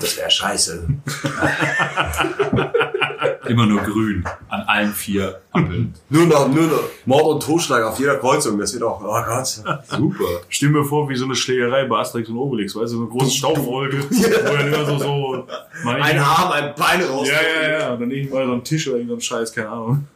Das 0.00 0.16
wäre 0.16 0.30
scheiße. 0.30 0.88
Immer 3.48 3.66
nur 3.66 3.80
grün 3.80 4.24
an 4.48 4.60
allen 4.62 4.92
vier 4.92 5.40
Ampeln. 5.52 5.94
nur 6.10 6.26
noch, 6.26 6.48
nur 6.48 6.66
noch 6.66 6.82
Mord 7.06 7.26
und 7.26 7.42
Totschlag 7.42 7.82
auf 7.82 7.98
jeder 7.98 8.16
Kreuzung. 8.16 8.58
Das 8.58 8.72
wird 8.74 8.82
auch, 8.82 9.00
oh 9.00 9.22
Gott. 9.24 9.46
Super. 9.46 10.24
Stell 10.48 10.70
mir 10.70 10.84
vor, 10.84 11.08
wie 11.08 11.16
so 11.16 11.24
eine 11.24 11.34
Schlägerei 11.34 11.84
bei 11.84 11.98
Asterix 11.98 12.28
und 12.28 12.36
Obelix, 12.36 12.76
weißt 12.76 12.92
du, 12.92 12.96
so 12.96 13.02
eine 13.02 13.10
große 13.10 13.30
Staubwolke, 13.36 14.04
wo 14.10 14.56
dann 14.56 14.68
immer 14.68 14.84
so, 14.84 14.98
so, 14.98 15.46
Ein 15.86 16.18
Arm, 16.18 16.52
ein 16.52 16.74
Bein 16.76 17.02
raus. 17.02 17.28
Ja, 17.28 17.62
ja, 17.62 17.78
ja, 17.78 17.92
und 17.94 18.00
dann 18.00 18.10
irgendwann 18.10 18.46
so 18.46 18.52
ein 18.52 18.64
Tisch 18.64 18.86
oder 18.88 18.98
irgendein 18.98 19.20
Scheiß, 19.20 19.52
keine 19.52 19.68
Ahnung. 19.70 20.06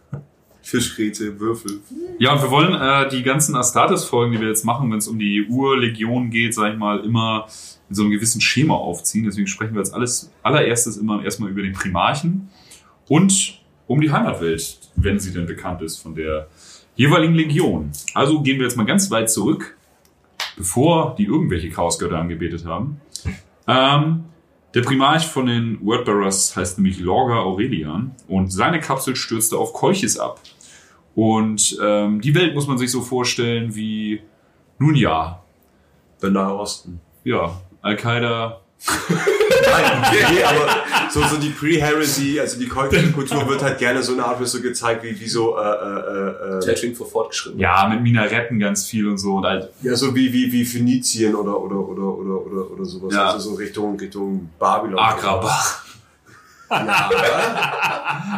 Fischkrete, 0.63 1.41
Würfel. 1.41 1.81
Ja, 2.19 2.35
und 2.35 2.43
wir 2.43 2.51
wollen 2.51 2.75
äh, 2.75 3.09
die 3.09 3.23
ganzen 3.23 3.57
Astartes-Folgen, 3.57 4.33
die 4.33 4.41
wir 4.41 4.49
jetzt 4.49 4.65
machen, 4.65 4.91
wenn 4.91 4.99
es 4.99 5.09
um 5.09 5.19
die 5.19 5.47
Urlegion 5.49 6.31
geht, 6.31 6.55
sag 6.55 6.73
ich 6.73 6.79
mal, 6.79 7.01
immer 7.01 7.47
in 7.93 7.97
so 7.97 8.03
einem 8.05 8.11
gewissen 8.11 8.41
Schema 8.41 8.75
aufziehen. 8.75 9.27
Deswegen 9.27 9.47
sprechen 9.47 9.75
wir 9.75 9.81
jetzt 9.81 9.93
alles 9.93 10.33
allererstes 10.43 10.97
immer 10.97 11.23
erstmal 11.23 11.51
über 11.51 11.61
den 11.61 11.75
Primarchen 11.75 12.49
und 13.07 13.61
um 13.87 14.01
die 14.01 14.11
Heimatwelt, 14.11 14.79
wenn 14.97 15.19
sie 15.19 15.31
denn 15.31 15.45
bekannt 15.45 15.83
ist 15.83 15.99
von 15.99 16.15
der 16.15 16.49
jeweiligen 16.95 17.35
Legion. 17.35 17.93
Also 18.15 18.41
gehen 18.41 18.57
wir 18.57 18.65
jetzt 18.65 18.79
mal 18.79 18.87
ganz 18.87 19.11
weit 19.11 19.31
zurück, 19.31 19.77
bevor 20.57 21.15
die 21.19 21.25
irgendwelche 21.25 21.69
Chaosgötter 21.69 22.19
angebetet 22.19 22.65
haben. 22.65 23.03
Ähm, 23.69 24.25
der 24.73 24.81
Primarch 24.81 25.27
von 25.27 25.45
den 25.45 25.85
Wordbearers 25.85 26.57
heißt 26.57 26.79
nämlich 26.79 26.99
Lorga 26.99 27.41
Aurelian 27.41 28.13
und 28.27 28.51
seine 28.51 28.81
Kapsel 28.81 29.17
stürzte 29.17 29.59
auf 29.59 29.75
Kolchis 29.75 30.19
ab. 30.19 30.41
Und 31.15 31.79
ähm, 31.83 32.23
die 32.23 32.35
Welt 32.35 32.55
muss 32.55 32.67
man 32.67 32.79
sich 32.79 32.91
so 32.91 33.03
vorstellen 33.03 33.75
wie, 33.75 34.23
nun 34.79 34.95
ja, 34.95 35.43
Der 36.23 36.31
Nahe 36.31 36.55
Osten. 36.55 37.03
ja, 37.25 37.61
Al-Qaida, 37.83 38.63
Nein, 38.85 40.35
nee, 40.35 40.43
aber 40.43 40.69
so, 41.11 41.23
so 41.23 41.37
die 41.37 41.51
Pre-Heresy, 41.51 42.41
also 42.41 42.59
die 42.59 42.67
Kultur 42.67 43.49
wird 43.49 43.63
halt 43.63 43.79
gerne 43.79 44.03
so 44.03 44.13
eine 44.13 44.25
Art 44.25 44.45
so 44.47 44.61
gezeigt, 44.61 45.05
wie, 45.05 45.19
wie 45.19 45.29
so, 45.29 45.57
äh, 45.57 45.61
äh, 45.61 46.57
äh, 46.59 46.61
Tatooine 46.61 46.95
für 46.95 47.05
fortgeschritten. 47.05 47.61
Ja, 47.61 47.89
mit 47.89 48.03
Minaretten 48.03 48.59
ganz 48.59 48.87
viel 48.87 49.09
und 49.09 49.19
so. 49.19 49.37
Und 49.37 49.45
halt, 49.45 49.71
ja, 49.83 49.95
so 49.95 50.15
wie, 50.15 50.33
wie, 50.33 50.53
wie 50.53 50.65
Phönizien 50.65 51.35
oder, 51.35 51.61
oder, 51.61 51.77
oder, 51.77 52.03
oder, 52.03 52.47
oder, 52.47 52.71
oder 52.73 52.85
sowas. 52.85 53.15
Ja. 53.15 53.31
Also 53.31 53.51
so 53.51 53.57
Richtung, 53.57 53.99
Richtung 53.99 54.51
Babylon. 54.59 54.99
Agrabah. 54.99 55.82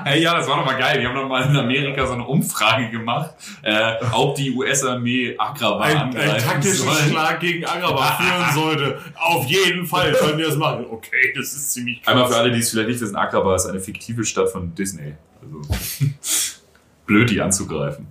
Hey, 0.05 0.23
ja, 0.23 0.37
das 0.37 0.47
war 0.49 0.59
doch 0.59 0.65
mal 0.67 0.77
geil. 0.79 1.01
Die 1.01 1.07
haben 1.07 1.15
doch 1.15 1.29
mal 1.29 1.43
in 1.49 1.57
Amerika 1.57 2.07
so 2.07 2.13
eine 2.15 2.25
Umfrage 2.25 2.91
gemacht, 2.91 3.31
äh, 3.63 3.95
ob 4.13 4.35
die 4.35 4.51
US-Armee 4.53 5.35
Agrabah 5.39 5.85
Ein, 5.85 5.97
ein 5.97 6.03
angreifen 6.09 6.49
taktischer 6.49 6.75
soll. 6.85 6.95
Schlag 7.11 7.41
gegen 7.41 7.65
Agrabah 7.65 8.13
führen 8.21 8.55
sollte. 8.55 8.99
Auf 9.17 9.47
jeden 9.47 9.87
Fall 9.87 10.13
können 10.13 10.39
wir 10.39 10.47
das 10.49 10.57
machen. 10.57 10.87
Okay, 10.91 11.33
das 11.37 11.53
ist 11.53 11.73
ziemlich 11.73 12.03
krass. 12.03 12.13
Einmal 12.15 12.29
für 12.31 12.37
alle, 12.37 12.51
die 12.53 12.59
es 12.61 12.71
vielleicht 12.71 12.89
nicht 12.89 13.01
wissen, 13.01 13.17
Agrabah 13.17 13.55
ist 13.57 13.67
eine 13.67 13.81
fiktive 13.81 14.25
Stadt 14.25 14.51
von 14.51 14.75
Disney. 14.75 15.15
Also 15.43 15.61
blöd, 17.07 17.31
die 17.31 17.41
anzugreifen. 17.41 18.09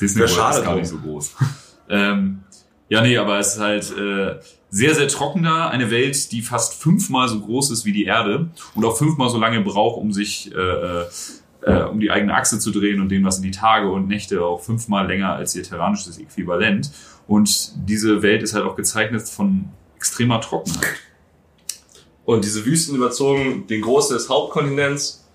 Disney 0.00 0.22
Ja, 0.22 0.28
World 0.36 0.50
ist 0.54 0.56
gar 0.56 0.64
drum. 0.64 0.76
nicht 0.78 0.88
so 0.88 0.98
groß. 0.98 1.34
ähm, 1.90 2.44
ja, 2.88 3.00
nee, 3.02 3.16
aber 3.18 3.38
es 3.38 3.54
ist 3.54 3.60
halt 3.60 3.90
äh, 3.98 4.36
sehr, 4.70 4.94
sehr 4.94 5.08
trocken 5.08 5.42
da. 5.42 5.68
Eine 5.68 5.90
Welt, 5.90 6.32
die 6.32 6.42
fast 6.42 6.74
fünfmal 6.74 7.28
so 7.28 7.40
groß 7.40 7.70
ist 7.70 7.84
wie 7.84 7.92
die 7.92 8.04
Erde 8.04 8.48
und 8.74 8.84
auch 8.84 8.96
fünfmal 8.96 9.30
so 9.30 9.38
lange 9.38 9.60
braucht, 9.60 9.98
um 9.98 10.12
sich 10.12 10.54
äh, 10.54 10.58
äh, 10.58 11.06
äh, 11.62 11.82
um 11.84 12.00
die 12.00 12.10
eigene 12.10 12.34
Achse 12.34 12.58
zu 12.58 12.70
drehen 12.70 13.00
und 13.00 13.08
demnach 13.08 13.32
sind 13.32 13.44
die 13.44 13.50
Tage 13.50 13.90
und 13.90 14.08
Nächte 14.08 14.44
auch 14.44 14.60
fünfmal 14.60 15.06
länger 15.06 15.34
als 15.34 15.54
ihr 15.56 15.62
terranisches 15.62 16.18
Äquivalent. 16.18 16.90
Und 17.26 17.72
diese 17.88 18.22
Welt 18.22 18.42
ist 18.42 18.54
halt 18.54 18.64
auch 18.64 18.76
gezeichnet 18.76 19.28
von 19.28 19.66
extremer 19.96 20.40
Trockenheit. 20.40 20.96
Und 22.24 22.44
diese 22.44 22.64
Wüsten 22.64 22.94
überzogen 22.94 23.66
den 23.66 23.82
Großteil 23.82 24.18
des 24.18 24.28
Hauptkontinents. 24.28 25.26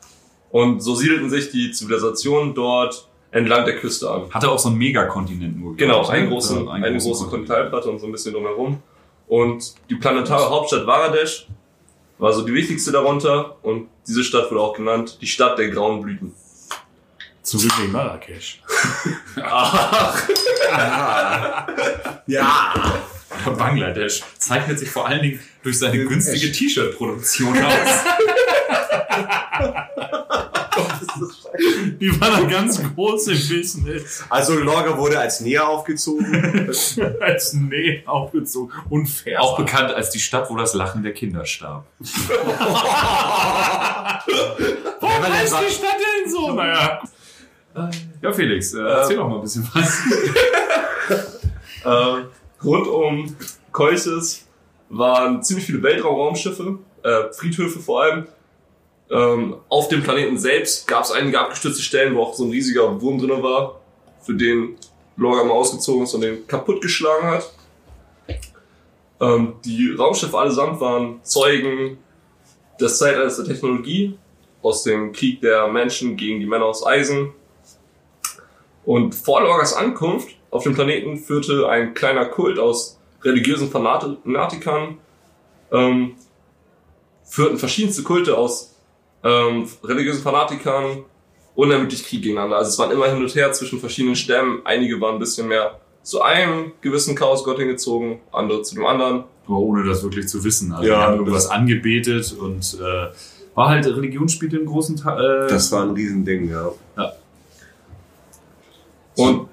Und 0.51 0.81
so 0.81 0.95
siedelten 0.95 1.29
sich 1.29 1.49
die 1.49 1.71
Zivilisationen 1.71 2.53
dort 2.53 3.09
entlang 3.31 3.65
der 3.65 3.77
Küste 3.77 4.09
an. 4.09 4.29
Hatte 4.29 4.51
auch 4.51 4.59
so 4.59 4.69
einen 4.69 4.77
Megakontinent 4.77 5.59
nur. 5.59 5.75
Genau, 5.75 6.07
einen 6.07 6.25
ne? 6.25 6.29
großen, 6.29 6.65
Ja, 6.65 6.71
eine 6.71 6.85
einen 6.85 6.95
große 6.95 7.07
großen 7.07 7.29
Kontinentalplatte 7.29 7.89
und 7.89 7.99
so 7.99 8.05
ein 8.05 8.11
bisschen 8.11 8.33
drumherum. 8.33 8.79
Und 9.33 9.73
die 9.89 9.95
planetare 9.95 10.47
Hauptstadt 10.47 10.85
Bangladesch 10.85 11.47
war 12.19 12.31
so 12.33 12.45
die 12.45 12.53
wichtigste 12.53 12.91
darunter. 12.91 13.57
Und 13.63 13.89
diese 14.07 14.23
Stadt 14.23 14.51
wurde 14.51 14.61
auch 14.61 14.75
genannt 14.75 15.17
die 15.21 15.25
Stadt 15.25 15.57
der 15.57 15.69
grauen 15.69 16.03
Blüten. 16.03 16.35
Zurück 17.41 17.71
in 17.83 17.91
Marrakesch. 17.91 18.61
Ja. 22.27 22.73
Bangladesch 23.57 24.21
zeichnet 24.37 24.77
sich 24.77 24.91
vor 24.91 25.07
allen 25.07 25.23
Dingen 25.23 25.39
durch 25.63 25.79
seine 25.79 26.05
günstige 26.05 26.51
T-Shirt-Produktion 26.51 27.57
aus. 27.57 28.03
Die 31.99 32.19
war 32.19 32.31
da 32.31 32.41
ganz 32.41 32.81
groß 32.81 33.27
im 33.27 33.37
Business. 33.37 34.23
Also 34.29 34.57
Lorga 34.57 34.97
wurde 34.97 35.19
als 35.19 35.39
Näher 35.41 35.67
aufgezogen. 35.67 36.69
Als 37.19 37.53
Näh 37.53 38.03
aufgezogen. 38.05 38.73
Unfair. 38.89 39.41
Auch 39.41 39.57
bekannt 39.57 39.93
als 39.93 40.09
die 40.09 40.19
Stadt, 40.19 40.49
wo 40.49 40.57
das 40.57 40.73
Lachen 40.73 41.03
der 41.03 41.13
Kinder 41.13 41.45
starb. 41.45 41.85
Warum 44.99 45.23
heißt 45.23 45.55
die 45.67 45.73
Stadt 45.73 45.97
denn 45.99 46.31
so? 46.31 46.53
Naja. 46.53 47.01
Ja, 48.21 48.31
Felix, 48.31 48.73
äh, 48.73 48.81
erzähl 48.81 49.17
doch 49.17 49.27
mal 49.27 49.35
ein 49.35 49.41
bisschen 49.41 49.67
was. 49.73 50.01
Äh, 51.83 52.23
rund 52.63 52.87
um 52.87 53.35
Koises 53.71 54.45
waren 54.89 55.41
ziemlich 55.43 55.65
viele 55.65 55.81
Weltraumraumschiffe, 55.83 56.79
äh, 57.03 57.33
Friedhöfe 57.33 57.79
vor 57.79 58.03
allem. 58.03 58.27
Ähm, 59.09 59.57
auf 59.69 59.89
dem 59.89 60.01
Planeten 60.01 60.37
selbst 60.37 60.87
gab 60.87 61.03
es 61.03 61.11
einige 61.11 61.39
abgestürzte 61.39 61.83
Stellen, 61.83 62.15
wo 62.15 62.23
auch 62.23 62.33
so 62.33 62.45
ein 62.45 62.51
riesiger 62.51 63.01
Wurm 63.01 63.19
drin 63.19 63.43
war, 63.43 63.81
für 64.21 64.33
den 64.33 64.75
Lorga 65.17 65.43
mal 65.43 65.53
ausgezogen 65.53 66.03
ist 66.03 66.13
und 66.13 66.21
den 66.21 66.47
kaputtgeschlagen 66.47 67.27
hat. 67.27 67.51
Ähm, 69.21 69.53
die 69.63 69.91
Raumschiffe 69.91 70.37
allesamt 70.37 70.79
waren 70.79 71.19
Zeugen 71.23 71.97
des 72.79 72.97
Zeitalters 72.97 73.37
der 73.37 73.45
Technologie, 73.45 74.17
aus 74.61 74.83
dem 74.83 75.11
Krieg 75.11 75.41
der 75.41 75.67
Menschen 75.67 76.15
gegen 76.15 76.39
die 76.39 76.45
Männer 76.45 76.65
aus 76.65 76.85
Eisen. 76.85 77.33
Und 78.85 79.13
vor 79.13 79.41
Lorgas 79.41 79.73
Ankunft 79.73 80.29
auf 80.49 80.63
dem 80.63 80.73
Planeten 80.73 81.17
führte 81.17 81.69
ein 81.69 81.93
kleiner 81.93 82.25
Kult 82.25 82.59
aus 82.59 82.99
religiösen 83.23 83.71
Fanati- 83.71 84.17
Fanatikern, 84.23 84.97
ähm, 85.71 86.15
führten 87.23 87.57
verschiedenste 87.57 88.03
Kulte 88.03 88.37
aus 88.37 88.72
ähm, 89.23 89.67
religiösen 89.83 90.21
Fanatikern 90.21 91.03
unermüdlich 91.55 92.03
Krieg 92.05 92.21
gegeneinander. 92.23 92.57
Also 92.57 92.69
es 92.69 92.79
waren 92.79 92.91
immer 92.91 93.07
hin 93.07 93.21
und 93.21 93.33
her 93.35 93.51
zwischen 93.53 93.79
verschiedenen 93.79 94.15
Stämmen. 94.15 94.61
Einige 94.65 94.99
waren 94.99 95.15
ein 95.15 95.19
bisschen 95.19 95.47
mehr 95.47 95.79
zu 96.01 96.21
einem 96.21 96.73
gewissen 96.81 97.15
Chaosgott 97.15 97.57
hingezogen, 97.59 98.19
andere 98.31 98.61
zu 98.63 98.75
dem 98.75 98.85
anderen. 98.85 99.23
Aber 99.45 99.57
ohne 99.57 99.85
das 99.85 100.03
wirklich 100.03 100.27
zu 100.27 100.43
wissen. 100.43 100.71
Also 100.73 100.87
Ja, 100.87 100.97
wir 100.99 101.01
haben 101.07 101.17
irgendwas 101.19 101.47
angebetet 101.47 102.35
und 102.39 102.77
äh, 102.81 103.07
war 103.55 103.69
halt, 103.69 103.85
Religion 103.85 104.27
spielte 104.27 104.57
einen 104.57 104.65
großen 104.65 104.97
Teil. 104.97 105.45
Äh, 105.45 105.49
Das 105.49 105.71
war 105.71 105.83
ein 105.83 105.91
Riesending, 105.91 106.49
ja. 106.49 106.71
Und 109.15 109.35
Ja, 109.37 109.47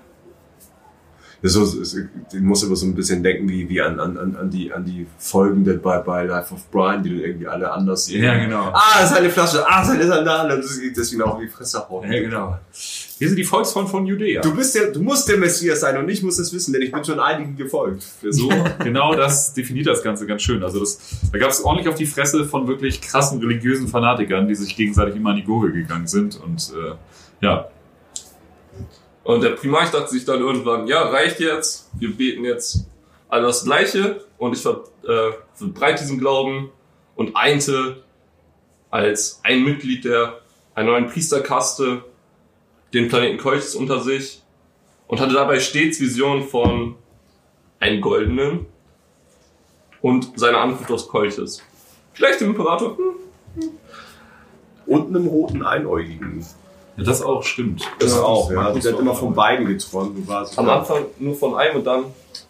so, 1.42 1.64
ich 1.82 2.40
muss 2.40 2.62
aber 2.64 2.76
so 2.76 2.84
ein 2.84 2.94
bisschen 2.94 3.22
denken 3.22 3.48
wie, 3.48 3.66
wie 3.68 3.80
an, 3.80 3.98
an, 3.98 4.36
an, 4.36 4.50
die, 4.50 4.70
an 4.72 4.84
die 4.84 5.06
Folgen 5.18 5.64
der, 5.64 5.74
bei, 5.74 5.98
bei 5.98 6.24
Life 6.24 6.52
of 6.52 6.70
Brian, 6.70 7.02
die 7.02 7.10
dann 7.10 7.20
irgendwie 7.20 7.46
alle 7.46 7.70
anders 7.72 8.04
sehen. 8.06 8.22
ja, 8.22 8.36
genau. 8.38 8.70
Ah, 8.74 9.06
seine 9.06 9.30
Flasche, 9.30 9.64
ah, 9.66 9.82
seine 9.82 10.06
Sandale. 10.06 10.56
Und 10.56 10.64
das- 10.64 10.78
Deswegen 10.94 11.22
auch 11.22 11.36
in 11.38 11.46
die 11.46 11.48
Fresse 11.48 11.88
hauen. 11.88 12.12
Ja, 12.12 12.20
genau. 12.20 12.58
Wir 13.18 13.28
sind 13.28 13.36
die 13.36 13.44
Volksfront 13.44 13.88
von 13.88 14.04
Judäa. 14.06 14.42
Du 14.42 14.54
bist 14.54 14.74
der, 14.74 14.90
du 14.92 15.00
musst 15.02 15.28
der 15.28 15.38
Messias 15.38 15.80
sein 15.80 15.96
und 15.98 16.08
ich 16.10 16.22
muss 16.22 16.38
es 16.38 16.52
wissen, 16.52 16.72
denn 16.72 16.82
ich 16.82 16.92
bin 16.92 17.04
schon 17.04 17.20
einigen 17.20 17.56
gefolgt. 17.56 18.04
So, 18.28 18.50
genau 18.82 19.14
das 19.14 19.54
definiert 19.54 19.86
das 19.86 20.02
Ganze 20.02 20.26
ganz 20.26 20.42
schön. 20.42 20.62
Also 20.62 20.80
das, 20.80 20.98
da 21.32 21.38
gab 21.38 21.50
es 21.50 21.62
ordentlich 21.64 21.88
auf 21.88 21.94
die 21.94 22.06
Fresse 22.06 22.44
von 22.44 22.66
wirklich 22.68 23.00
krassen 23.00 23.38
religiösen 23.40 23.88
Fanatikern, 23.88 24.46
die 24.48 24.54
sich 24.54 24.76
gegenseitig 24.76 25.16
immer 25.16 25.30
an 25.30 25.36
die 25.36 25.44
Gurgel 25.44 25.72
gegangen 25.72 26.06
sind. 26.06 26.38
Und 26.42 26.72
äh, 26.74 26.94
ja, 27.44 27.68
Und 29.30 29.44
der 29.44 29.50
Primarch 29.50 29.92
dachte 29.92 30.10
sich 30.10 30.24
dann 30.24 30.40
irgendwann, 30.40 30.88
ja, 30.88 31.02
reicht 31.02 31.38
jetzt, 31.38 31.88
wir 32.00 32.16
beten 32.16 32.44
jetzt 32.44 32.88
alle 33.28 33.46
das 33.46 33.62
Gleiche 33.62 34.24
und 34.38 34.54
ich 34.54 34.60
ver, 34.60 34.82
äh, 35.04 35.30
verbreite 35.54 36.02
diesen 36.02 36.18
Glauben 36.18 36.72
und 37.14 37.36
einte 37.36 38.02
als 38.90 39.38
ein 39.44 39.62
Mitglied 39.62 40.04
der 40.04 40.40
einer 40.74 40.90
neuen 40.90 41.06
Priesterkaste 41.06 42.04
den 42.92 43.06
Planeten 43.06 43.38
Kolchis 43.38 43.76
unter 43.76 44.00
sich 44.00 44.42
und 45.06 45.20
hatte 45.20 45.34
dabei 45.34 45.60
stets 45.60 46.00
Visionen 46.00 46.42
von 46.42 46.96
einem 47.78 48.00
Goldenen 48.00 48.66
und 50.02 50.36
seiner 50.40 50.58
Ankunft 50.58 50.90
aus 50.90 51.06
Kolchis. 51.06 51.62
Vielleicht 52.14 52.40
dem 52.40 52.48
Imperator? 52.48 52.96
Hm, 52.96 53.70
Und 54.86 55.14
einem 55.14 55.28
roten 55.28 55.62
Einäugigen. 55.62 56.44
Ja 56.96 57.04
das 57.04 57.22
auch 57.22 57.42
stimmt. 57.42 57.82
Das 57.98 58.14
Ja, 58.14 58.22
auch, 58.22 58.50
ja. 58.50 58.70
Der 58.72 58.92
hat 58.92 59.00
immer 59.00 59.14
von 59.14 59.32
beiden 59.34 59.66
geträumt. 59.66 60.16
Du 60.18 60.26
warst 60.28 60.58
Am 60.58 60.68
Anfang 60.68 61.04
nur 61.18 61.34
von 61.34 61.54
einem 61.56 61.76
und 61.76 61.84
dann 61.86 62.04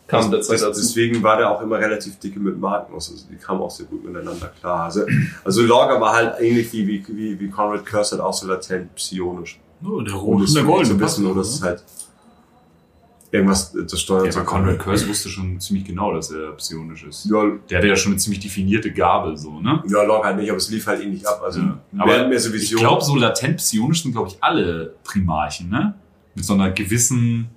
kam 0.07 0.31
der 0.31 0.41
Zeit 0.41 0.55
Das, 0.57 0.63
dazu. 0.63 0.81
deswegen 0.81 1.23
war 1.23 1.37
der 1.37 1.51
auch 1.51 1.61
immer 1.63 1.79
relativ 1.79 2.19
dicke 2.19 2.41
mit 2.41 2.59
Magnus. 2.59 3.11
Also 3.13 3.27
die 3.31 3.37
kamen 3.37 3.61
auch 3.63 3.71
sehr 3.71 3.87
gut 3.87 4.05
miteinander 4.05 4.49
klar. 4.61 4.85
Also, 4.85 5.03
also 5.45 5.63
Lorga 5.63 6.01
war 6.01 6.15
halt 6.15 6.41
ähnlich 6.41 6.73
wie, 6.73 6.87
wie, 6.87 7.05
wie, 7.09 7.39
wie 7.39 7.49
Conrad 7.51 7.87
Curse 7.87 8.13
halt 8.17 8.23
auch 8.23 8.33
so 8.35 8.47
latent 8.49 8.95
psionisch. 8.97 9.61
Oh, 9.85 10.01
der 10.01 10.15
rote 10.15 10.45
es 10.45 10.51
und 10.51 10.57
der 10.57 10.65
goldene. 10.65 10.95
zu 10.97 11.01
wissen, 11.01 11.27
oder 11.27 11.41
es 11.43 11.51
ist 11.55 11.63
halt 11.63 11.83
irgendwas, 13.33 13.73
das 13.73 14.01
steuert 14.01 14.27
Ja, 14.27 14.41
aber 14.41 14.45
Conrad 14.45 14.79
Curse 14.79 15.09
wusste 15.09 15.29
schon 15.29 15.61
ziemlich 15.61 15.85
genau, 15.85 16.13
dass 16.15 16.31
er 16.31 16.53
psionisch 16.53 17.05
ist. 17.05 17.27
Ja, 17.31 17.45
Der 17.71 17.79
hatte 17.79 17.89
ja 17.89 17.97
schon 17.97 18.13
eine 18.13 18.21
ziemlich 18.21 18.41
definierte 18.41 18.93
Gabe, 18.93 19.37
so, 19.37 19.61
ne? 19.61 19.83
ja, 19.89 20.03
Lorga 20.03 20.29
halt 20.29 20.39
nicht, 20.39 20.49
aber 20.51 20.59
es 20.59 20.69
lief 20.71 20.87
halt 20.87 21.03
ähnlich 21.03 21.27
ab. 21.29 21.41
Also, 21.45 21.61
Ja. 21.61 21.79
aber 21.99 22.27
mehr 22.29 22.41
so 22.41 22.49
Ich 22.49 22.55
Vision. 22.55 22.81
glaube, 22.81 23.05
so 23.05 23.15
latent 23.17 23.59
psionisch 23.59 24.03
sind, 24.03 24.13
glaube 24.13 24.29
ich, 24.29 24.37
alle 24.41 24.95
Primarchen, 25.05 25.69
ne? 25.69 25.95
Mit 26.35 26.45
so 26.45 26.55
einer 26.55 26.71
gewissen 26.71 27.49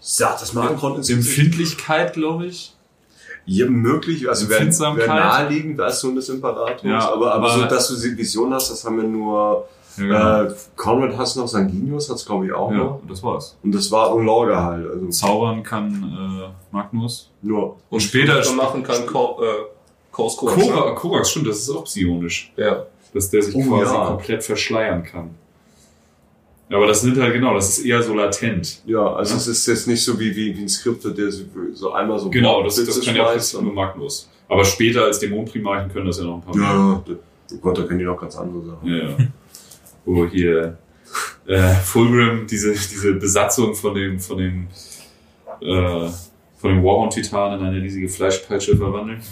Sag 0.00 0.38
das 0.40 0.52
mal 0.52 0.68
Empfindlichkeit, 0.70 2.12
glaube 2.12 2.46
ich. 2.46 2.74
Ja, 3.46 3.66
möglich, 3.68 4.26
also 4.28 4.48
wäre 4.48 4.64
wär 4.66 5.06
naheliegend 5.06 5.78
als 5.80 6.00
Sohn 6.00 6.14
des 6.14 6.28
Imperators, 6.30 6.82
Ja, 6.82 7.10
aber, 7.10 7.34
aber, 7.34 7.50
aber- 7.52 7.60
so, 7.62 7.64
dass 7.66 7.88
du 7.88 8.16
Vision 8.16 8.52
hast, 8.54 8.70
das 8.70 8.84
haben 8.84 8.96
wir 8.96 9.04
nur, 9.04 9.68
Ja, 9.98 10.44
äh, 10.44 10.54
Conrad 10.76 11.16
hast 11.16 11.36
noch, 11.36 11.46
Sanguinius 11.48 12.10
hat's 12.10 12.24
glaube 12.26 12.46
ich 12.46 12.52
auch 12.52 12.70
ja 12.70 12.78
noch. 12.78 13.00
und 13.02 13.10
das 13.10 13.22
war's. 13.22 13.56
Und 13.62 13.74
das 13.74 13.90
war 13.92 14.14
Lorga 14.20 14.64
halt, 14.64 14.90
also 14.90 15.08
Zaubern 15.08 15.62
kann 15.62 16.42
äh, 16.42 16.74
Magnus. 16.74 17.30
nur. 17.42 17.76
Und 17.90 18.00
später 18.00 18.42
machen 18.54 18.82
kann 18.82 19.06
Ko 19.06 19.38
äh, 19.42 19.46
Kors 20.10 20.36
Korax. 20.36 20.68
Korax, 20.68 21.00
Korax, 21.00 21.30
stimmt, 21.30 21.48
das 21.48 21.58
ist 21.58 21.70
auch 21.70 21.84
psionisch. 21.84 22.52
Ja. 22.56 22.84
Dass 23.12 23.30
der 23.30 23.42
sich 23.42 23.54
Oh, 23.54 23.62
quasi 23.62 23.92
ja. 23.94 24.06
komplett 24.06 24.42
verschleiern 24.44 25.02
kann. 25.04 25.30
Ja, 26.68 26.78
aber 26.78 26.86
das 26.86 27.02
sind 27.02 27.16
halt 27.20 27.32
genau, 27.34 27.54
das 27.54 27.78
ist 27.78 27.84
eher 27.84 28.02
so 28.02 28.14
latent. 28.14 28.80
Ja, 28.86 29.12
also 29.14 29.32
Ja. 29.34 29.36
es 29.38 29.46
ist 29.46 29.66
jetzt 29.66 29.86
nicht 29.86 30.02
so 30.02 30.18
wie, 30.18 30.34
wie, 30.34 30.56
wie 30.56 30.62
ein 30.62 30.68
Skriptor, 30.68 31.12
der 31.12 31.30
so, 31.30 31.44
so 31.74 31.92
einmal 31.92 32.18
so 32.18 32.30
Genau, 32.30 32.62
das, 32.62 32.76
Blitze 32.76 32.98
das 33.00 33.04
kann 33.06 33.16
ja 33.16 33.26
auch 33.26 33.62
nur 33.62 33.72
Magnus. 33.72 34.28
Aber 34.48 34.64
später 34.64 35.04
als 35.04 35.18
Dämonenprimarchen 35.18 35.92
können 35.92 36.06
das 36.06 36.18
ja 36.18 36.24
noch 36.24 36.36
ein 36.36 36.42
paar 36.42 36.54
Ja, 36.56 36.60
mehr. 36.60 37.02
ja. 37.06 37.14
Oh 37.52 37.56
Gott, 37.60 37.78
da 37.78 37.82
können 37.82 37.98
die 37.98 38.04
noch 38.04 38.18
ganz 38.20 38.36
andere 38.36 38.64
Sachen. 38.64 38.88
Ja, 38.88 38.96
ja. 38.96 39.16
Wo 40.04 40.26
hier 40.26 40.78
äh, 41.46 41.74
Fulgrim 41.74 42.46
diese, 42.46 42.72
diese 42.72 43.14
Besatzung 43.14 43.74
von 43.74 43.94
dem, 43.94 44.20
von 44.20 44.38
dem, 44.38 44.68
äh, 45.60 46.08
von 46.56 46.70
dem 46.70 46.82
Warhound-Titan 46.82 47.60
in 47.60 47.66
eine 47.66 47.82
riesige 47.82 48.08
Fleischpeitsche 48.08 48.76
verwandeln. 48.76 49.20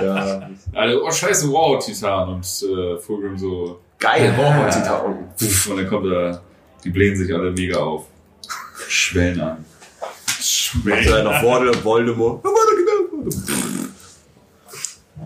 Ja. 0.00 0.50
Also, 0.74 1.04
oh 1.04 1.10
scheiße, 1.10 1.50
Warhound-Titan 1.50 2.28
und 2.28 2.44
äh, 2.44 2.98
Fulgrim 2.98 3.36
so 3.36 3.80
Geil, 3.98 4.34
unten. 5.04 5.28
Puff, 5.38 5.70
und 5.70 5.78
dann 5.78 5.88
kommt 5.88 6.06
da, 6.06 6.40
die 6.84 6.90
blähen 6.90 7.16
sich 7.16 7.32
alle 7.34 7.50
mega 7.50 7.78
auf. 7.78 8.06
Schwellen 8.88 9.40
an. 9.40 9.64
Macht 10.84 11.06
er 11.06 11.24
noch 11.24 11.42
Voldemort. 11.42 11.84
Voldemort. 11.84 12.44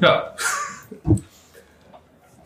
Ja. 0.01 0.35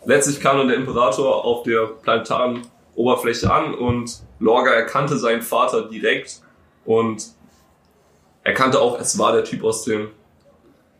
Letztlich 0.07 0.41
kam 0.41 0.59
dann 0.59 0.69
der 0.69 0.77
Imperator 0.77 1.45
auf 1.45 1.63
der 1.63 1.87
planetaren 2.03 2.63
Oberfläche 2.95 3.53
an 3.53 3.75
und 3.75 4.21
Lorga 4.39 4.71
erkannte 4.71 5.19
seinen 5.19 5.43
Vater 5.43 5.89
direkt 5.89 6.41
und 6.85 7.25
erkannte 8.43 8.81
auch, 8.81 9.01
es 9.01 9.19
war 9.19 9.33
der 9.33 9.45
Typ 9.45 9.65
aus 9.65 9.85
den 9.85 10.09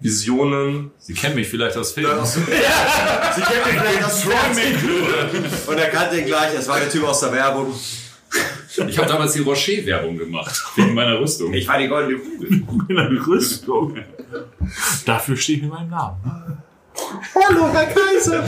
Visionen. 0.01 0.91
Sie 0.99 1.15
kennen 1.15 1.37
mich 1.37 1.49
vielleicht 1.49 1.77
aus 1.77 1.93
Filmen. 1.93 2.25
Sie 2.25 2.41
kennt 2.43 3.67
mich 3.67 3.81
vielleicht 3.81 4.05
aus 4.05 4.23
Fernsehen. 4.23 4.79
Und 5.67 5.79
er 5.79 5.89
kannte 5.91 6.19
ihn 6.19 6.27
gleich, 6.27 6.55
es 6.55 6.69
war 6.69 6.79
der 6.79 6.91
Typ 6.91 7.05
aus 7.05 7.21
der 7.21 7.33
Werbung. 7.33 7.75
Ich 8.89 8.99
habe 8.99 9.09
damals 9.09 9.35
die 9.35 9.41
Rocher-Werbung 9.41 10.19
gemacht, 10.19 10.61
wegen 10.75 10.95
meiner 10.95 11.21
Rüstung. 11.21 11.55
Ich 11.55 11.69
war 11.69 11.79
die 11.79 11.87
goldene 11.87 12.19
Kugel. 12.19 12.65
In 12.89 12.99
einer 12.99 13.27
Rüstung. 13.27 13.97
Dafür 15.07 15.37
stehe 15.37 15.59
ich 15.59 15.63
mit 15.63 15.73
meinem 15.73 15.91
Namen. 15.91 16.63
Hallo, 17.35 17.69
Herr 17.73 17.87
Kaiser. 17.87 18.45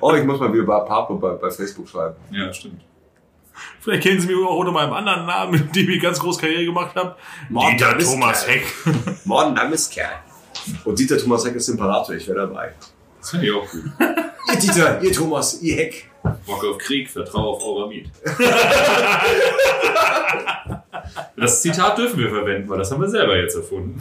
Oh, 0.00 0.12
ich 0.14 0.24
muss 0.24 0.40
mal 0.40 0.52
wieder 0.52 0.64
bei 0.64 0.80
Papo 0.80 1.16
bei, 1.16 1.32
bei 1.34 1.50
Facebook 1.50 1.88
schreiben. 1.88 2.16
Ja, 2.30 2.52
stimmt. 2.52 2.82
Vielleicht 3.80 4.02
kennen 4.02 4.20
Sie 4.20 4.26
mich 4.26 4.36
auch 4.36 4.56
unter 4.56 4.72
meinem 4.72 4.92
anderen 4.92 5.26
Namen, 5.26 5.52
mit 5.52 5.76
dem 5.76 5.88
ich 5.90 6.02
ganz 6.02 6.18
groß 6.18 6.38
Karriere 6.38 6.64
gemacht 6.64 6.96
habe. 6.96 7.14
Morgen 7.48 7.76
Dieter 7.76 7.98
Thomas. 7.98 8.46
Heck. 8.48 8.64
Morgen 9.24 9.54
Name 9.54 9.74
ist 9.74 9.92
Kerl. 9.92 10.10
Und 10.84 10.98
Dieter 10.98 11.18
Thomas 11.18 11.44
Heck 11.46 11.54
ist 11.54 11.68
Imperator, 11.68 12.14
ich 12.14 12.26
wäre 12.26 12.46
dabei. 12.46 12.72
Das 13.20 13.30
finde 13.30 13.46
ich 13.46 13.52
auch 13.52 13.70
gut. 13.70 13.84
Ihr 14.52 14.58
Dieter, 14.58 15.02
ihr 15.02 15.12
Thomas, 15.12 15.62
ihr 15.62 15.76
Heck. 15.76 16.10
Bock 16.46 16.64
auf 16.64 16.78
Krieg, 16.78 17.10
Vertrau 17.10 17.54
auf 17.54 17.62
Auramid. 17.62 18.10
Das 21.36 21.60
Zitat 21.60 21.98
dürfen 21.98 22.18
wir 22.18 22.30
verwenden, 22.30 22.68
weil 22.68 22.78
das 22.78 22.90
haben 22.90 23.00
wir 23.00 23.08
selber 23.08 23.36
jetzt 23.36 23.54
erfunden. 23.54 24.00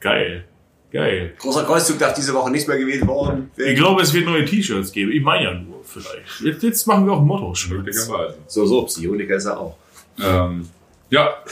Geil. 0.00 0.44
Geil. 0.92 1.34
Großer 1.38 1.64
Kreuzzug 1.64 1.98
darf 1.98 2.14
diese 2.14 2.32
Woche 2.32 2.50
nicht 2.50 2.68
mehr 2.68 2.78
gewählt 2.78 3.06
worden. 3.06 3.50
Ich 3.56 3.76
glaube, 3.76 4.02
es 4.02 4.14
wird 4.14 4.24
neue 4.24 4.44
T-Shirts 4.44 4.92
geben. 4.92 5.12
Ich 5.12 5.22
meine 5.22 5.44
ja 5.44 5.54
nur, 5.54 5.82
vielleicht. 5.84 6.40
Jetzt, 6.40 6.62
jetzt 6.62 6.86
machen 6.86 7.06
wir 7.06 7.12
auch 7.12 7.20
ein 7.20 7.26
Motto. 7.26 7.52
Möglicherweise. 7.68 8.38
So, 8.46 8.64
so, 8.66 8.84
Psioniker 8.84 9.36
ist 9.36 9.46
er 9.46 9.58
auch. 9.58 9.76
Ähm, 10.22 10.68
ja, 11.10 11.34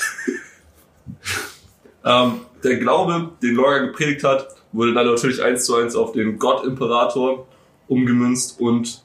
Ähm, 2.05 2.41
der 2.63 2.77
Glaube, 2.77 3.31
den 3.43 3.55
Lorga 3.55 3.87
gepredigt 3.87 4.25
hat, 4.25 4.49
wurde 4.73 4.93
dann 4.93 5.07
natürlich 5.07 5.43
eins 5.43 5.65
zu 5.65 5.75
eins 5.77 5.97
auf 5.97 6.13
den 6.13 6.39
Gott-Imperator 6.39 7.47
umgemünzt 7.89 8.61
und 8.61 9.03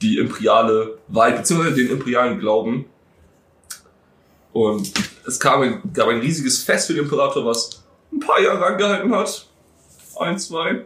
die 0.00 0.18
imperiale 0.18 0.98
Wahrheit, 1.08 1.38
beziehungsweise 1.38 1.76
den 1.76 1.90
imperialen 1.90 2.38
Glauben. 2.38 2.86
Und 4.52 4.92
es 5.26 5.38
kam, 5.38 5.82
gab 5.92 6.08
ein 6.08 6.20
riesiges 6.20 6.62
Fest 6.62 6.86
für 6.86 6.94
den 6.94 7.04
Imperator, 7.04 7.44
was 7.44 7.83
ein 8.14 8.20
paar 8.20 8.40
Jahre 8.40 8.64
angehalten 8.64 9.14
hat. 9.14 9.46
Ein, 10.18 10.38
zwei. 10.38 10.84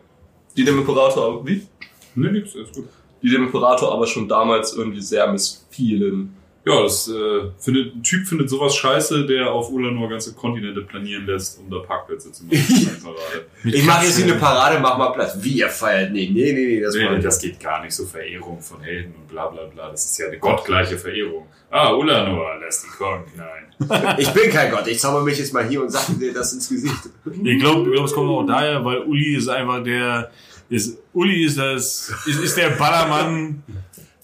Die 0.56 0.64
dem 0.64 0.78
Imperator, 0.78 1.46
wie? 1.46 1.66
ne, 2.14 2.32
nix, 2.32 2.54
ist 2.54 2.74
gut. 2.74 2.88
Die 3.22 3.30
dem 3.30 3.44
Imperator 3.44 3.92
aber 3.92 4.06
schon 4.06 4.28
damals 4.28 4.72
irgendwie 4.72 5.00
sehr 5.00 5.30
missfielen. 5.30 6.36
Ja, 6.68 6.82
das 6.82 7.08
äh, 7.08 7.50
findet, 7.58 7.96
ein 7.96 8.02
Typ 8.02 8.26
findet 8.26 8.50
sowas 8.50 8.76
scheiße, 8.76 9.26
der 9.26 9.50
auf 9.50 9.70
Ulanor 9.70 10.10
ganze 10.10 10.34
Kontinente 10.34 10.82
planieren 10.82 11.24
lässt, 11.24 11.58
um 11.58 11.70
da 11.70 11.78
Parkplätze 11.78 12.30
zu 12.30 12.44
machen. 12.44 12.58
Ich 13.64 13.84
mache 13.84 14.04
jetzt 14.04 14.16
hier 14.16 14.26
eine 14.26 14.34
Parade, 14.34 14.78
mach 14.80 14.98
mal 14.98 15.10
Platz. 15.10 15.36
Wie 15.40 15.58
ihr 15.58 15.68
feiert? 15.68 16.12
Nee, 16.12 16.30
nee, 16.32 16.52
nee, 16.52 16.66
nee, 16.66 16.80
das 16.80 16.94
Nee, 16.94 17.08
nee, 17.08 17.20
das 17.20 17.40
geht 17.40 17.58
gar 17.58 17.82
nicht, 17.82 17.94
so 17.94 18.04
Verehrung 18.04 18.60
von 18.60 18.80
Helden 18.82 19.14
und 19.14 19.28
bla 19.28 19.46
bla 19.46 19.64
bla. 19.64 19.90
Das 19.90 20.04
ist 20.04 20.18
ja 20.18 20.26
eine 20.26 20.38
gottgleiche 20.38 20.98
Verehrung. 20.98 21.46
Ah, 21.70 21.92
Ulanor 21.92 22.58
lässt 22.60 22.84
die 22.84 22.90
Korn 22.90 23.24
hinein. 23.32 24.16
Ich 24.18 24.28
bin 24.30 24.50
kein 24.50 24.70
Gott, 24.70 24.86
ich 24.86 24.98
zauber 24.98 25.22
mich 25.22 25.38
jetzt 25.38 25.54
mal 25.54 25.66
hier 25.66 25.82
und 25.82 25.90
sag 25.90 26.06
dir 26.18 26.32
das 26.32 26.52
ins 26.52 26.68
Gesicht. 26.68 27.10
Ich 27.44 27.58
glaube, 27.60 27.90
glaub, 27.90 28.04
es 28.04 28.12
kommt 28.12 28.30
auch 28.30 28.44
daher, 28.44 28.84
weil 28.84 28.98
Uli 28.98 29.36
ist 29.36 29.48
einfach 29.48 29.82
der, 29.82 30.30
ist, 30.68 30.98
Uli 31.12 31.44
ist 31.44 31.58
das, 31.58 32.12
ist, 32.26 32.42
ist 32.42 32.56
der 32.56 32.70
Ballermann 32.70 33.62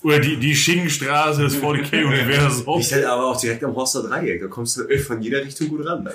oder 0.04 0.20
die, 0.20 0.36
die 0.36 0.54
Schinkenstraße 0.54 1.42
des 1.42 1.60
40k-Universums. 1.60 2.64
Ich 2.86 2.92
hätte 2.92 3.10
aber 3.10 3.26
auch 3.26 3.40
direkt 3.40 3.64
am 3.64 3.74
Horster 3.74 4.02
Dreieck, 4.02 4.40
da 4.40 4.46
kommst 4.48 4.76
du 4.76 4.98
von 4.98 5.20
jeder 5.22 5.42
Richtung 5.42 5.68
gut 5.68 5.86
ran. 5.86 6.08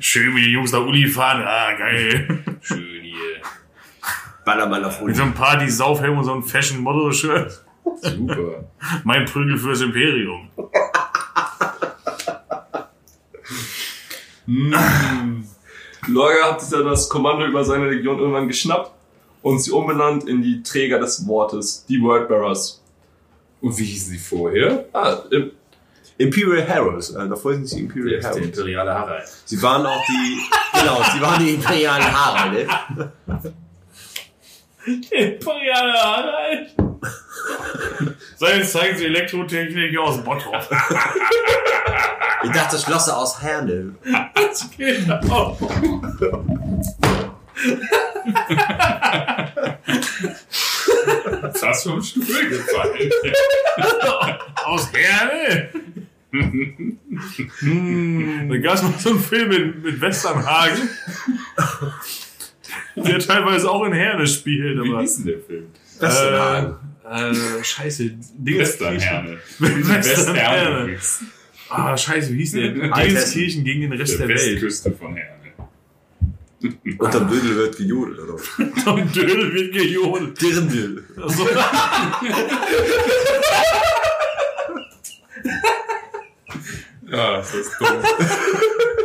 Schön, 0.00 0.34
wie 0.34 0.42
die 0.42 0.50
Jungs 0.52 0.72
nach 0.72 0.80
Uli 0.80 1.06
fahren. 1.06 1.42
Ah, 1.46 1.72
geil. 1.74 2.42
Schön 2.62 3.02
hier. 3.02 3.14
Ballermann 4.44 4.84
auf 4.84 4.98
Mit 5.00 5.08
Uni. 5.08 5.14
so 5.14 5.22
einem 5.22 5.34
Party-Saufhelm 5.34 6.18
und 6.18 6.24
so 6.24 6.32
einem 6.32 6.42
Fashion-Motto-Shirt. 6.42 7.64
Super. 8.00 8.64
Mein 9.04 9.26
Prügel 9.26 9.58
fürs 9.58 9.80
Imperium. 9.82 10.48
Lorga 16.06 16.52
hat 16.52 16.60
sich 16.60 16.70
dann 16.70 16.86
das 16.86 17.08
Kommando 17.08 17.46
über 17.46 17.64
seine 17.64 17.90
Legion 17.90 18.18
irgendwann 18.18 18.48
geschnappt 18.48 18.92
und 19.42 19.58
sie 19.60 19.70
umbenannt 19.70 20.28
in 20.28 20.42
die 20.42 20.62
Träger 20.62 20.98
des 20.98 21.26
Wortes, 21.26 21.84
die 21.88 22.00
Wordbearers. 22.00 22.82
Und 23.60 23.78
wie 23.78 23.84
hießen 23.84 24.12
sie 24.12 24.18
vorher? 24.18 24.86
Ah, 24.92 25.18
im, 25.30 25.52
Imperial 26.18 26.66
Heroes, 26.66 27.10
äh, 27.10 27.28
davor 27.28 27.52
sind 27.52 27.66
sie 27.66 27.80
Imperial 27.80 28.20
Der 28.20 28.30
Heroes. 28.30 28.46
imperiale 28.46 28.94
Harald. 28.94 29.28
Sie 29.44 29.62
waren 29.62 29.84
auch 29.84 30.02
die, 30.08 30.40
genau, 30.78 31.02
sie 31.12 31.20
waren 31.20 31.44
die 31.44 31.50
imperialen 31.54 32.04
Haralde. 32.04 32.68
Imperiale 35.10 35.92
Harald. 35.92 36.74
Seien 38.36 38.64
zeigen 38.64 38.96
sie 38.98 39.06
Elektrotechnik 39.06 39.98
aus 39.98 40.22
Bottrop. 40.22 40.68
Ich 42.44 42.50
dachte 42.50 42.78
Schlosser 42.78 43.16
aus 43.16 43.40
Herne. 43.42 43.94
Genau. 44.76 45.58
Das 51.42 51.62
hast 51.62 51.86
du 51.86 51.90
vom 51.90 52.02
Stuhl 52.02 52.48
gefallen. 52.48 53.10
Aus 54.64 54.88
Herne? 54.92 55.68
hm, 57.60 58.48
da 58.50 58.56
gab 58.58 58.74
es 58.74 58.82
mal 58.82 58.92
so 58.98 59.10
einen 59.10 59.20
Film 59.20 59.48
mit, 59.48 59.82
mit 59.84 60.00
Westernhagen, 60.00 60.88
der 62.96 63.18
teilweise 63.20 63.70
auch 63.70 63.84
in 63.84 63.92
Herne 63.92 64.26
spielt. 64.26 64.82
Wie 64.82 64.98
hieß 65.00 65.16
denn 65.16 65.26
der 65.26 65.40
Film? 65.40 65.66
Westernhagen. 65.98 66.72
äh, 66.72 66.95
äh, 67.10 67.64
scheiße. 67.64 68.10
Westernherne. 68.38 69.38
Westernherne. 69.58 70.98
Ah, 71.68 71.96
scheiße, 71.96 72.32
wie 72.32 72.38
hieß 72.38 72.52
der? 72.52 72.68
Dingenskirchen 72.68 73.64
gegen 73.64 73.80
den 73.80 73.92
Rest 73.94 74.20
Der 74.20 74.28
der, 74.28 74.36
Welt. 74.36 74.52
Westküste 74.62 74.92
von 74.92 75.16
Herne. 75.16 75.36
Unterm 76.98 77.28
Dödel 77.28 77.56
wird 77.56 77.76
gejodelt, 77.76 78.20
oder? 78.20 78.92
Und 78.94 79.16
Dödel 79.16 79.52
wird 79.52 79.72
gejodelt. 79.72 80.40
Dirndl. 80.40 81.04
Also, 81.20 81.44
Ja, 87.08 87.36
das 87.36 87.54
ist 87.54 87.72
dumm. 87.80 87.88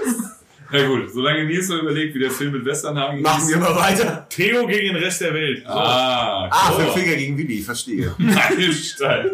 Ja 0.71 0.87
gut, 0.87 1.11
solange 1.13 1.45
Nils 1.45 1.67
noch 1.69 1.81
überlegt, 1.81 2.15
wie 2.15 2.19
der 2.19 2.31
Film 2.31 2.53
mit 2.53 2.63
Westernhagen 2.65 3.21
Machen 3.21 3.47
wir 3.49 3.57
mal 3.57 3.75
weiter. 3.75 4.25
Theo 4.29 4.65
gegen 4.67 4.93
den 4.93 5.03
Rest 5.03 5.21
der 5.21 5.33
Welt. 5.33 5.65
Ah, 5.65 6.47
Ah, 6.51 6.71
so. 6.73 6.79
fünf 6.79 6.93
Finger 6.93 7.15
gegen 7.15 7.37
Willi, 7.37 7.59
verstehe. 7.61 8.13
Meilenstein. 8.17 9.31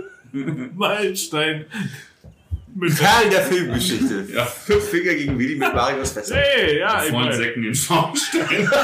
Meilenstein. 0.75 1.65
Mit 2.75 2.95
Perlen 2.95 3.29
der 3.31 3.41
Filmgeschichte. 3.43 4.27
Ja. 4.33 4.45
Fünf 4.45 4.83
Finger 4.89 5.13
gegen 5.15 5.37
Willi 5.39 5.55
mit 5.55 5.73
Marius 5.73 6.11
Fester. 6.11 6.35
Hey, 6.35 6.79
ja, 6.79 7.03
ich 7.05 7.11
meine. 7.11 7.35
Säcken 7.35 7.63
in 7.63 7.73
Schornstein. 7.75 8.69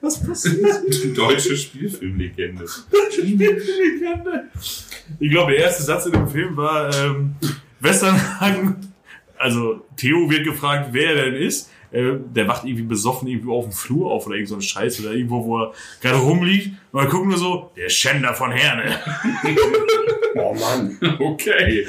Was 0.00 0.24
passiert? 0.24 0.82
Die 1.04 1.12
deutsche 1.12 1.56
Spielfilmlegende. 1.56 2.64
Ich 5.20 5.30
glaube, 5.30 5.52
der 5.52 5.60
erste 5.64 5.82
Satz 5.82 6.06
in 6.06 6.12
dem 6.12 6.28
Film 6.28 6.56
war, 6.56 6.94
ähm, 6.94 7.34
Westernhagen, 7.80 8.92
also 9.38 9.84
Theo 9.96 10.28
wird 10.30 10.44
gefragt, 10.44 10.88
wer 10.92 11.14
er 11.14 11.30
denn 11.30 11.34
ist. 11.42 11.70
äh, 11.92 12.12
der 12.34 12.46
wacht 12.48 12.64
irgendwie 12.64 12.82
besoffen 12.82 13.28
irgendwo 13.28 13.56
auf 13.58 13.64
dem 13.64 13.72
Flur 13.72 14.10
auf 14.12 14.26
oder 14.26 14.34
irgend 14.34 14.48
so 14.50 14.56
ein 14.56 14.62
Scheiß 14.62 15.00
oder 15.00 15.12
irgendwo, 15.12 15.44
wo 15.44 15.58
er 15.62 15.72
gerade 16.02 16.18
rumliegt. 16.18 16.70
Und 16.92 17.02
dann 17.02 17.08
gucken 17.10 17.30
wir 17.30 17.38
so, 17.38 17.70
der 17.76 17.88
Schänder 17.88 18.34
von 18.34 18.50
Herne. 18.52 18.98
Oh 20.34 20.54
Mann. 20.54 20.96
Okay. 21.18 21.84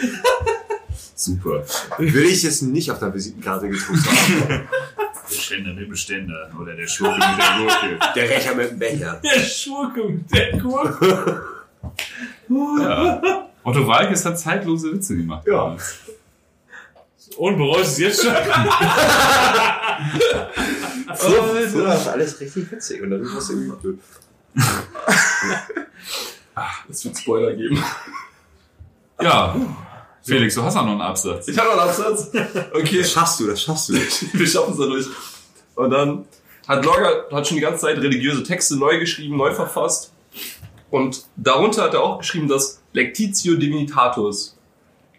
Super. 1.14 1.64
Will 2.00 2.26
ich 2.26 2.42
jetzt 2.42 2.64
nicht 2.64 2.90
auf 2.90 2.98
der 2.98 3.14
Visitenkarte 3.14 3.70
gedruckt 3.70 4.08
haben. 4.08 4.68
Der 5.30 5.36
Ständer 5.36 5.74
mit 5.74 5.88
dem 5.88 5.96
Ständer 5.96 6.50
oder 6.60 6.74
der 6.76 6.88
Schurke 6.88 7.16
mit 7.20 7.38
der 7.38 7.58
Gurke. 7.60 8.14
Der 8.16 8.30
Rächer 8.30 8.56
mit 8.56 8.72
dem 8.72 8.80
Becher. 8.80 9.22
Der 9.24 9.40
Schurke 9.42 10.04
mit 10.06 10.34
der 10.34 10.58
Gurke. 10.58 11.44
Ja. 12.50 13.49
Otto 13.70 13.88
Walkes 13.88 14.26
hat 14.26 14.40
zeitlose 14.40 14.92
Witze 14.94 15.16
gemacht. 15.16 15.46
Ja. 15.48 15.78
Und 17.38 17.58
bereust 17.58 17.92
es 17.92 17.98
jetzt 18.00 18.24
schon? 18.24 18.34
Früher 21.16 21.44
früher 21.44 21.86
war 21.86 21.94
das 21.94 22.08
alles 22.08 22.40
richtig 22.40 22.72
witzig 22.72 23.02
und 23.04 23.12
dann 23.12 23.22
ist 23.22 23.36
das 23.36 23.50
irgendwie 23.50 23.76
blöd. 23.78 24.00
Es 26.90 27.06
wird 27.06 27.18
Spoiler 27.18 27.54
geben. 27.54 27.84
Ja. 29.22 29.56
Felix, 30.24 30.56
du 30.56 30.64
hast 30.64 30.76
auch 30.76 30.86
noch 30.86 30.92
einen 30.92 31.02
Absatz. 31.02 31.48
Ich 31.48 31.58
habe 31.58 31.70
noch 31.70 31.80
einen 31.80 31.90
Absatz. 31.90 32.32
Okay, 32.74 33.02
Das 33.02 33.12
schaffst 33.12 33.40
du, 33.40 33.48
das 33.48 33.62
schaffst 33.62 33.90
du. 33.90 33.94
wir 34.34 34.48
schaffen 34.48 34.74
es 34.74 34.80
dadurch. 34.80 35.06
Und 35.76 35.92
dann 35.92 36.26
hat 36.68 36.84
Logger 36.84 37.26
hat 37.32 37.48
schon 37.48 37.58
die 37.58 37.62
ganze 37.62 37.82
Zeit 37.82 37.98
religiöse 37.98 38.44
Texte 38.44 38.78
neu 38.78 39.00
geschrieben, 39.00 39.38
neu 39.38 39.54
verfasst. 39.54 40.12
Und 40.90 41.26
darunter 41.36 41.84
hat 41.84 41.94
er 41.94 42.02
auch 42.02 42.18
geschrieben, 42.18 42.48
dass 42.48 42.79
Lectitio 42.94 43.56
Divinitatus, 43.56 44.58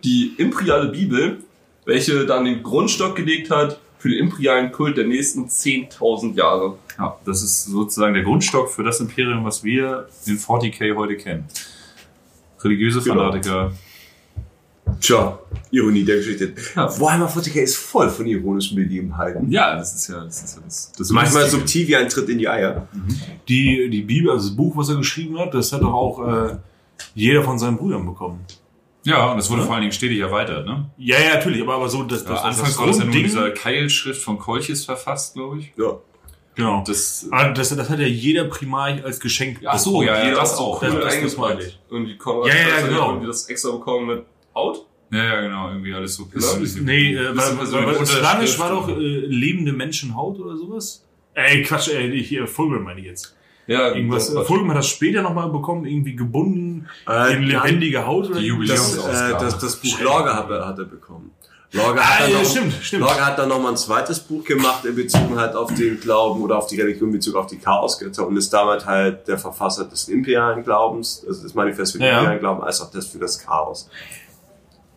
die 0.04 0.35
imperiale 0.38 0.88
Bibel, 0.90 1.38
welche 1.85 2.26
dann 2.26 2.44
den 2.44 2.62
Grundstock 2.62 3.16
gelegt 3.16 3.50
hat 3.50 3.80
für 3.98 4.09
den 4.09 4.18
imperialen 4.18 4.72
Kult 4.72 4.96
der 4.96 5.06
nächsten 5.06 5.46
10.000 5.46 6.35
Jahre. 6.35 6.78
Ja, 6.98 7.16
das 7.24 7.42
ist 7.42 7.64
sozusagen 7.66 8.14
der 8.14 8.22
Grundstock 8.22 8.70
für 8.70 8.83
das 8.83 9.00
Imperium, 9.00 9.44
was 9.44 9.62
wir 9.62 10.09
in 10.26 10.38
40k 10.38 10.94
heute 10.96 11.16
kennen. 11.16 11.44
Religiöse 12.62 13.00
Genau. 13.00 13.30
Fanatiker. 13.30 13.72
Tja, 15.00 15.38
Ironie 15.70 16.04
der 16.04 16.16
Geschichte. 16.16 16.52
Ja. 16.74 17.00
Warhammer 17.00 17.28
40k 17.30 17.61
ist 17.61 17.76
voll 17.76 18.11
von 18.11 18.26
ironischen 18.26 18.76
Begebenheiten. 18.76 19.50
Ja, 19.50 19.76
das 19.76 19.94
ist 19.94 20.09
ja 20.09 20.24
das, 20.24 20.42
ist 20.42 20.56
ja 20.56 20.62
das, 20.64 20.92
das 20.98 21.11
Manchmal 21.11 21.48
subtil 21.48 21.87
wie 21.88 21.96
ein 21.96 22.09
Tritt 22.09 22.28
in 22.28 22.38
die 22.38 22.48
Eier. 22.48 22.88
Die, 23.48 23.88
die 23.88 24.02
Bibel, 24.02 24.30
also 24.30 24.48
das 24.48 24.56
Buch, 24.56 24.76
was 24.76 24.88
er 24.88 24.96
geschrieben 24.96 25.38
hat, 25.38 25.54
das 25.54 25.72
hat 25.72 25.83
doch 25.83 25.92
auch 25.92 26.26
äh, 26.26 26.56
jeder 27.20 27.42
von 27.42 27.59
seinen 27.59 27.76
Brüdern 27.76 28.04
bekommen. 28.06 28.44
Ja, 29.04 29.33
und 29.33 29.38
es 29.38 29.50
wurde 29.50 29.62
vor 29.62 29.72
allen 29.74 29.80
Dingen 29.83 29.92
stetig 29.92 30.18
erweitert, 30.18 30.66
ne? 30.66 30.90
Ja, 30.98 31.18
ja, 31.18 31.35
natürlich, 31.37 31.62
aber, 31.62 31.74
aber 31.76 31.88
so 31.88 32.02
das, 32.02 32.22
Ja, 32.24 32.30
das, 32.30 32.42
anfangs 32.42 32.68
das 32.70 32.78
war 32.78 32.87
das 32.87 32.98
ja 32.98 33.04
nur 33.04 33.12
Grundding- 33.14 33.22
dieser 33.24 33.50
Keilschrift 33.50 34.22
von 34.22 34.38
Kolchis 34.38 34.85
verfasst, 34.85 35.35
glaube 35.35 35.61
ich. 35.61 35.72
Ja. 35.78 35.98
Genau. 36.54 36.85
Das, 36.87 37.26
Ah, 37.30 37.48
das, 37.52 37.74
das 37.74 37.88
hat 37.88 37.98
ja 37.98 38.06
jeder 38.06 38.44
Primarch 38.44 39.02
als 39.04 39.18
Geschenk 39.20 39.61
Ach 39.64 39.78
so, 39.78 40.02
ja, 40.02 40.18
ja, 40.18 40.24
Jeder 40.24 40.37
das 40.40 40.56
so 40.59 40.64
auch. 40.64 40.80
Das- 40.80 40.92
das- 40.94 41.20
das 41.22 41.37
meine 41.38 41.62
ich. 41.62 41.78
Irgendwie 41.90 42.18
Konrad 42.18 42.48
Ja, 42.48 42.54
ja, 42.68 42.76
hat 42.76 42.88
genau. 42.88 43.09
irgendwie 43.11 43.28
das 43.28 43.48
extra 43.48 43.70
bekommen 43.70 44.06
mit 44.09 44.24
Haut. 44.54 44.85
ja, 45.12 45.24
ja, 45.24 45.40
genau, 45.40 45.68
irgendwie 45.70 45.94
alles 45.94 46.14
so 46.16 46.26
persönlich. 46.26 46.76
Nee, 46.83 47.14
äh, 47.14 47.16
Bisschen 47.16 47.37
weil, 47.38 47.56
persönlich 47.56 47.87
weil, 47.87 47.98
weil 48.00 48.06
Slanisch 48.06 48.59
war 48.59 48.70
doch 48.70 48.88
und- 48.88 48.98
äh, 49.00 49.26
lebende 49.26 49.72
Menschenhaut 49.72 50.38
oder 50.40 50.56
sowas? 50.59 51.06
Ey, 51.33 51.62
Quatsch, 51.62 51.88
ey, 51.88 52.22
hier, 52.22 52.46
Fulgrim 52.46 52.83
meine 52.83 53.00
ich 53.00 53.06
jetzt. 53.06 53.35
Ja, 53.70 53.92
Irgendwas, 53.94 54.28
Fulgrim 54.30 54.68
hat 54.70 54.78
das 54.78 54.88
später 54.88 55.22
nochmal 55.22 55.48
bekommen, 55.48 55.87
irgendwie 55.87 56.16
gebunden 56.16 56.88
Äh, 57.09 57.35
in 57.37 57.44
lebendige 57.44 58.04
Haut 58.04 58.28
oder 58.28 58.40
die 58.40 58.52
Das, 58.66 58.96
äh, 58.96 59.30
das, 59.38 59.59
das 59.59 59.76
Buch 59.76 60.00
Lorga 60.00 60.35
hat 60.37 60.50
er, 60.50 60.66
hat 60.66 60.78
er 60.78 60.87
bekommen. 60.87 61.30
Lorga 61.72 62.00
hat, 62.02 62.20
Ah, 62.20 62.22
dann 62.24 62.33
ja, 62.33 62.38
noch, 62.40 62.50
stimmt, 62.50 62.72
stimmt. 62.83 63.02
Lorga 63.02 63.26
hat 63.26 63.38
dann 63.38 63.48
nochmal 63.48 63.70
ein 63.72 63.76
zweites 63.76 64.18
Buch 64.18 64.42
gemacht, 64.42 64.85
in 64.85 64.96
Bezug 64.96 65.37
halt 65.37 65.54
auf 65.54 65.72
den 65.72 66.00
Glauben 66.00 66.42
oder 66.42 66.59
auf 66.59 66.66
die 66.66 66.80
Religion 66.80 67.11
in 67.11 67.14
Bezug 67.14 67.37
auf 67.37 67.46
die 67.46 67.59
Chaosgötter 67.59 68.26
und 68.26 68.37
ist 68.37 68.52
damit 68.52 68.87
halt 68.87 69.28
der 69.28 69.38
Verfasser 69.38 69.85
des 69.85 70.09
imperialen 70.09 70.64
Glaubens, 70.64 71.24
also 71.28 71.44
das 71.44 71.54
Manifest 71.54 71.92
für 71.92 71.98
den 71.98 72.06
Ja, 72.06 72.11
ja. 72.11 72.18
imperialen 72.18 72.40
Glauben, 72.40 72.62
als 72.64 72.80
auch 72.80 72.90
das 72.90 73.06
für 73.06 73.18
das 73.18 73.38
Chaos. 73.38 73.88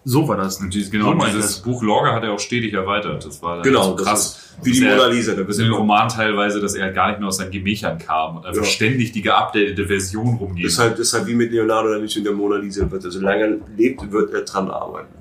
So 0.05 0.27
war 0.27 0.35
das. 0.35 0.59
Und 0.59 0.73
dieses, 0.73 0.91
genau, 0.91 1.17
So 1.17 1.25
dieses 1.27 1.41
das. 1.45 1.59
Buch 1.61 1.81
Lorga 1.81 2.13
hat 2.13 2.23
er 2.23 2.33
auch 2.33 2.39
stetig 2.39 2.73
erweitert. 2.73 3.25
Das 3.25 3.41
war 3.41 3.61
Genau, 3.61 3.83
so 3.91 3.95
das 3.95 4.05
krass. 4.05 4.25
ist 4.59 4.65
wie 4.65 4.71
die 4.73 4.81
Mona 4.81 5.07
Lisa. 5.07 5.33
Da 5.33 5.43
Das 5.43 5.57
in 5.57 5.65
dem 5.65 5.73
Roman 5.73 6.09
teilweise, 6.09 6.59
dass 6.59 6.75
er 6.75 6.91
gar 6.91 7.07
nicht 7.09 7.19
mehr 7.19 7.29
aus 7.29 7.37
seinen 7.37 7.51
Gemächern 7.51 7.97
kam 7.97 8.37
und 8.37 8.45
einfach 8.45 8.63
Ja. 8.63 8.67
ständig 8.67 9.13
die 9.13 9.21
geupdatete 9.21 9.87
Version 9.87 10.35
rumgeht. 10.35 10.65
ist 10.65 10.77
halt, 10.77 10.99
ist 10.99 11.13
halt 11.13 11.25
wie 11.27 11.35
mit 11.35 11.51
Leonardo 11.51 11.89
da 11.93 11.99
Vinci 12.01 12.19
in 12.19 12.25
der 12.25 12.33
Mona 12.33 12.57
Lisa. 12.57 12.89
Wird 12.91 13.05
er, 13.05 13.11
solange 13.11 13.43
er 13.43 13.57
lebt, 13.77 14.11
wird 14.11 14.33
er 14.33 14.41
dran 14.41 14.69
arbeiten. 14.69 15.13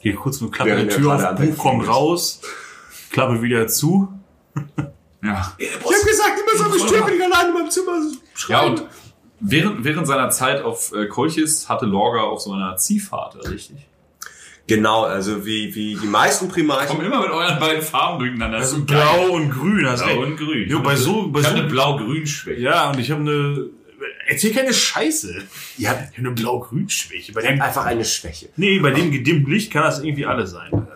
Hier 0.00 0.14
kurz 0.16 0.40
nur 0.40 0.50
Klappe 0.50 0.70
der 0.70 0.78
er 0.80 0.88
Tür 0.88 1.14
auf, 1.14 1.36
Buch 1.40 1.56
kommt 1.58 1.88
raus, 1.88 2.40
Klappe 3.10 3.40
wieder 3.40 3.66
zu. 3.68 4.08
ja. 5.22 5.52
Ich 5.58 5.70
hab 5.70 6.06
gesagt, 6.06 6.32
immer 6.40 6.64
so 6.64 6.70
bestimmt, 6.72 7.06
wenn 7.06 7.14
ich 7.14 7.22
allein 7.24 7.48
in 7.48 7.54
meinem 7.54 7.70
Zimmer 7.70 7.92
ja, 7.92 8.16
schreibe. 8.34 8.70
und 8.82 8.84
während, 9.40 9.84
während 9.84 10.06
seiner 10.06 10.30
Zeit 10.30 10.62
auf 10.62 10.92
äh, 10.92 11.06
Kolchis 11.06 11.68
hatte 11.68 11.86
Lorga 11.86 12.22
auch 12.22 12.40
so 12.40 12.52
eine 12.52 12.76
Ziehvater, 12.76 13.40
richtig? 13.50 13.76
Genau, 14.68 15.04
also 15.04 15.46
wie, 15.46 15.72
wie 15.76 15.94
die 15.94 16.06
meisten 16.08 16.48
Primarchen. 16.48 16.88
Kommt 16.96 17.04
immer 17.06 17.20
mit 17.20 17.30
euren 17.30 17.58
beiden 17.60 17.82
Farben 17.82 18.18
durcheinander. 18.18 18.58
Das 18.58 18.66
Also 18.72 18.78
so 18.80 18.84
geil. 18.84 19.00
blau 19.00 19.34
und 19.36 19.50
grün, 19.50 19.86
hast 19.88 20.02
Blau 20.02 20.08
recht. 20.20 20.26
und 20.26 20.36
grün. 20.36 20.68
Jo, 20.68 20.80
bei 20.80 20.96
so, 20.96 21.28
bei 21.30 21.38
ich 21.40 21.44
so, 21.46 21.50
habe 21.52 21.60
eine 21.60 21.68
blau-grün-Schwäche. 21.70 22.60
ja, 22.60 22.90
und 22.90 22.98
ich 22.98 23.10
habe 23.12 23.20
eine, 23.20 23.66
erzähl 24.26 24.52
keine 24.52 24.74
Scheiße. 24.74 25.36
Ihr 25.78 25.88
habt, 25.88 26.00
Ich 26.10 26.18
habe 26.18 26.28
eine 26.28 26.30
blau-grün-Schwäche. 26.32 27.32
Bei 27.32 27.42
dem, 27.42 27.60
einfach 27.62 27.84
eine 27.86 28.04
Schwäche. 28.04 28.48
nee, 28.56 28.80
bei 28.80 28.90
dem 28.90 29.12
gedimmten 29.12 29.52
Licht 29.52 29.72
kann 29.72 29.82
das 29.82 30.02
irgendwie 30.02 30.26
alles 30.26 30.50
sein. 30.50 30.88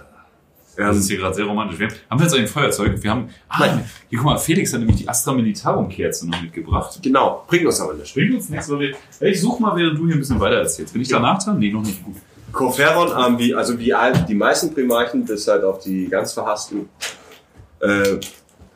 Das 0.88 0.96
ist 0.96 1.08
hier 1.08 1.18
gerade 1.18 1.34
sehr 1.34 1.44
romantisch. 1.44 1.78
Wir 1.78 1.88
haben, 1.88 1.96
haben 2.10 2.20
wir 2.20 2.26
jetzt 2.26 2.34
ein 2.34 2.46
Feuerzeug? 2.46 3.02
Wir 3.02 3.10
haben, 3.10 3.28
ah, 3.48 3.56
Nein. 3.60 3.84
hier 4.08 4.18
guck 4.18 4.26
mal, 4.26 4.38
Felix 4.38 4.72
hat 4.72 4.80
nämlich 4.80 4.98
die 4.98 5.08
Astra 5.08 5.32
Militarum 5.32 5.88
Kerze 5.88 6.28
noch 6.28 6.40
mitgebracht. 6.40 6.98
genau, 7.02 7.44
bringt 7.46 7.66
uns 7.66 7.80
aber 7.80 7.94
nicht. 7.94 8.14
Bringt 8.14 8.34
uns 8.34 8.48
nichts, 8.48 8.70
weil 8.70 8.80
wir, 8.80 8.94
ich 9.20 9.40
such 9.40 9.58
mal, 9.60 9.76
während 9.76 9.98
du 9.98 10.06
hier 10.06 10.16
ein 10.16 10.20
bisschen 10.20 10.40
weiter 10.40 10.56
erzählst. 10.56 10.92
Bin 10.92 11.02
ich 11.02 11.08
danach 11.08 11.42
dran? 11.42 11.58
Nee, 11.58 11.72
noch 11.72 11.82
nicht. 11.82 12.04
Gut. 12.04 12.16
Corferon, 12.52 13.38
ähm, 13.38 13.56
also 13.56 13.78
wie 13.78 13.94
die 14.28 14.34
meisten 14.34 14.74
Primarchen, 14.74 15.24
bis 15.24 15.46
halt 15.46 15.64
auf 15.64 15.78
die 15.80 16.08
ganz 16.08 16.32
verhassten, 16.32 16.88
äh, 17.80 18.18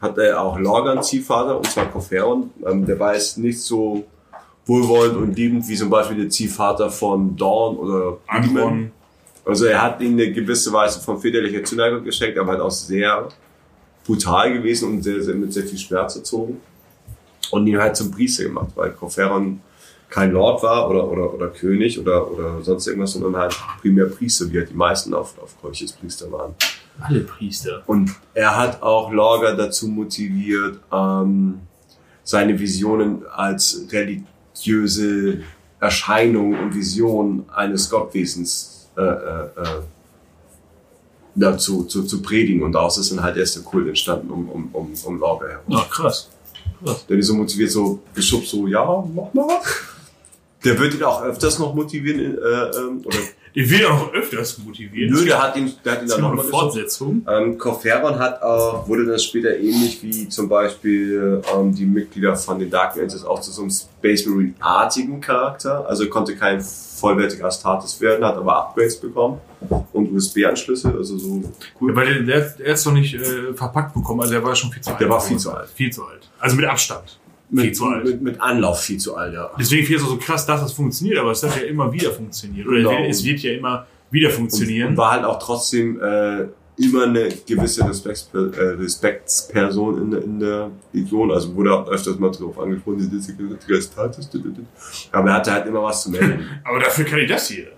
hat 0.00 0.18
er 0.18 0.40
auch 0.40 0.58
Lorgan 0.58 1.02
Ziehvater, 1.02 1.56
und 1.56 1.66
zwar 1.66 1.86
Corferon. 1.86 2.50
Ähm, 2.66 2.86
der 2.86 2.98
war 2.98 3.14
jetzt 3.14 3.38
nicht 3.38 3.60
so 3.60 4.04
wohlwollend 4.66 5.16
und 5.16 5.36
liebend 5.36 5.68
wie 5.68 5.74
zum 5.74 5.90
Beispiel 5.90 6.16
der 6.16 6.28
Ziehvater 6.28 6.90
von 6.90 7.36
Dawn 7.36 7.76
oder 7.76 8.18
Angron. 8.26 8.92
Also 9.44 9.66
er 9.66 9.82
hat 9.82 10.00
ihm 10.00 10.12
eine 10.12 10.32
gewisse 10.32 10.72
Weise 10.72 11.00
von 11.00 11.20
väterlicher 11.20 11.62
Zuneigung 11.64 12.02
geschenkt, 12.02 12.38
aber 12.38 12.52
halt 12.52 12.60
auch 12.60 12.70
sehr 12.70 13.28
brutal 14.06 14.52
gewesen 14.52 14.90
und 14.90 15.02
sehr, 15.02 15.22
sehr, 15.22 15.34
mit 15.34 15.52
sehr 15.52 15.64
viel 15.64 15.78
Schmerz 15.78 16.16
erzogen. 16.16 16.60
Und 17.50 17.66
ihn 17.66 17.78
halt 17.78 17.96
zum 17.96 18.10
Priester 18.10 18.44
gemacht, 18.44 18.70
weil 18.74 18.90
Corferon 18.92 19.60
kein 20.08 20.32
Lord 20.32 20.62
war 20.62 20.88
oder, 20.88 21.10
oder, 21.10 21.34
oder 21.34 21.48
König 21.48 21.98
oder, 21.98 22.30
oder 22.30 22.62
sonst 22.62 22.86
irgendwas, 22.86 23.12
sondern 23.12 23.36
halt 23.36 23.54
primär 23.80 24.06
Priester, 24.06 24.50
wie 24.50 24.58
halt 24.58 24.70
die 24.70 24.74
meisten 24.74 25.12
auf, 25.12 25.38
auf 25.38 25.60
Kolchis 25.60 25.92
Priester 25.92 26.30
waren. 26.32 26.54
Alle 27.00 27.20
Priester. 27.20 27.82
Und 27.86 28.10
er 28.32 28.56
hat 28.56 28.82
auch 28.82 29.12
Lorga 29.12 29.54
dazu 29.54 29.88
motiviert, 29.88 30.78
ähm, 30.92 31.60
seine 32.22 32.58
Visionen 32.58 33.26
als 33.26 33.86
religiöse 33.90 35.42
Erscheinung 35.80 36.58
und 36.58 36.74
Vision 36.74 37.44
eines 37.54 37.90
Gottwesens 37.90 38.73
äh, 38.96 39.02
äh, 39.02 39.44
äh, 39.56 39.82
dazu 41.34 41.84
zu, 41.84 42.04
zu 42.04 42.22
predigen. 42.22 42.62
Und 42.62 42.72
daraus 42.72 42.98
ist 42.98 43.10
dann 43.10 43.22
halt 43.22 43.36
erst 43.36 43.56
der 43.56 43.62
Kult 43.62 43.88
entstanden 43.88 44.30
um, 44.30 44.48
um, 44.48 44.68
um, 44.72 44.92
um 45.04 45.18
Lorga 45.18 45.48
herum. 45.48 45.64
Ja, 45.68 45.84
krass. 45.90 46.30
Der 47.08 47.18
ist 47.18 47.26
so 47.26 47.34
motiviert, 47.34 47.70
so 47.70 48.00
geschubst, 48.14 48.50
so, 48.50 48.66
ja, 48.66 48.84
mach 49.14 49.32
mal. 49.32 49.60
Der 50.64 50.78
wird 50.78 50.94
ihn 50.94 51.02
auch 51.02 51.22
öfters 51.22 51.58
noch 51.58 51.74
motivieren, 51.74 52.20
äh, 52.20 52.76
ähm, 52.76 53.02
oder, 53.04 53.18
Will 53.54 53.80
ja 53.80 53.90
auch 53.90 54.12
öfters 54.12 54.58
motivieren. 54.58 55.14
nö, 55.14 55.24
der 55.24 55.40
hat 55.40 55.56
ihn, 55.56 55.72
der 55.84 55.92
hat 55.92 56.02
ihn 56.02 56.08
dann 56.08 56.20
noch 56.20 56.28
nochmal 56.30 56.44
eine. 56.44 56.50
Fortsetzung. 56.50 57.24
Ähm, 57.28 57.56
Corferon 57.56 58.18
hat 58.18 58.42
auch, 58.42 58.88
wurde 58.88 59.06
dann 59.06 59.18
später 59.18 59.56
ähnlich 59.56 60.02
wie 60.02 60.28
zum 60.28 60.48
Beispiel 60.48 61.40
ähm, 61.54 61.72
die 61.72 61.86
Mitglieder 61.86 62.34
von 62.34 62.58
den 62.58 62.68
Dark 62.68 62.94
Angels 62.94 63.24
auch 63.24 63.40
zu 63.40 63.52
so 63.52 63.62
einem 63.62 63.70
Space 63.70 64.26
Marine-artigen 64.26 65.20
Charakter. 65.20 65.86
Also 65.88 66.08
konnte 66.08 66.34
kein 66.34 66.60
vollwertiger 66.60 67.46
Astartes 67.46 68.00
werden, 68.00 68.24
hat 68.24 68.36
aber 68.36 68.56
Upgrades 68.56 68.96
bekommen 69.00 69.40
und 69.92 70.12
USB-Anschlüsse, 70.12 70.92
also 70.96 71.16
so 71.16 71.42
cool. 71.80 71.94
Weil 71.94 72.06
der, 72.06 72.22
der, 72.22 72.50
der 72.50 72.66
ist 72.74 72.84
doch 72.84 72.92
nicht 72.92 73.14
äh, 73.14 73.54
verpackt 73.54 73.94
bekommen, 73.94 74.20
also 74.20 74.32
der 74.32 74.42
war 74.42 74.54
schon 74.56 74.72
viel 74.72 74.82
zu 74.82 74.90
alt. 74.90 75.00
Der 75.00 75.08
war 75.08 75.20
viel 75.20 75.38
zu 75.38 75.52
alt. 75.52 75.68
Viel 75.74 75.92
zu 75.92 76.04
alt. 76.04 76.28
Also 76.38 76.56
mit 76.56 76.64
Abstand. 76.64 77.18
Viel 77.50 77.64
Mit, 77.64 77.76
zu 77.76 77.84
alt. 77.86 78.04
mit, 78.04 78.22
mit 78.22 78.40
Anlauf 78.40 78.80
viel 78.80 78.98
zu 78.98 79.16
alt, 79.16 79.34
ja. 79.34 79.50
Deswegen 79.58 79.84
finde 79.86 79.98
ich 80.00 80.02
es 80.04 80.08
so 80.10 80.16
krass, 80.16 80.46
dass 80.46 80.60
das 80.62 80.72
funktioniert, 80.72 81.18
aber 81.18 81.30
es 81.32 81.42
hat 81.42 81.56
ja 81.56 81.62
immer 81.62 81.92
wieder 81.92 82.10
funktioniert. 82.10 82.66
Oder 82.66 82.78
Genau. 82.78 83.04
es 83.08 83.24
wird 83.24 83.40
ja 83.40 83.52
immer 83.52 83.86
wieder 84.10 84.28
Und, 84.30 84.34
funktionieren. 84.36 84.88
und 84.90 84.96
war 84.96 85.12
halt 85.12 85.24
auch 85.24 85.38
trotzdem 85.38 86.00
äh, 86.00 86.46
immer 86.76 87.04
eine 87.04 87.28
gewisse 87.46 87.88
Respektsper 87.88 88.50
äh, 88.56 88.70
Respektsperson 88.80 90.02
in, 90.02 90.10
der- 90.10 90.22
in 90.24 90.40
der 90.40 90.70
Legion. 90.92 91.30
Also 91.30 91.54
wurde 91.54 91.72
auch 91.72 91.88
öfters 91.88 92.18
mal 92.18 92.30
drauf 92.32 92.58
angesprochen, 92.58 93.08
der 93.68 93.80
Status. 93.80 94.28
Aber 95.12 95.28
er 95.30 95.34
hatte 95.34 95.52
halt 95.52 95.66
immer 95.66 95.82
was 95.82 96.02
zu 96.02 96.10
melden. 96.10 96.44
aber 96.64 96.80
dafür 96.80 97.04
kann 97.04 97.18
ich 97.20 97.28
das 97.28 97.48
hier. 97.48 97.68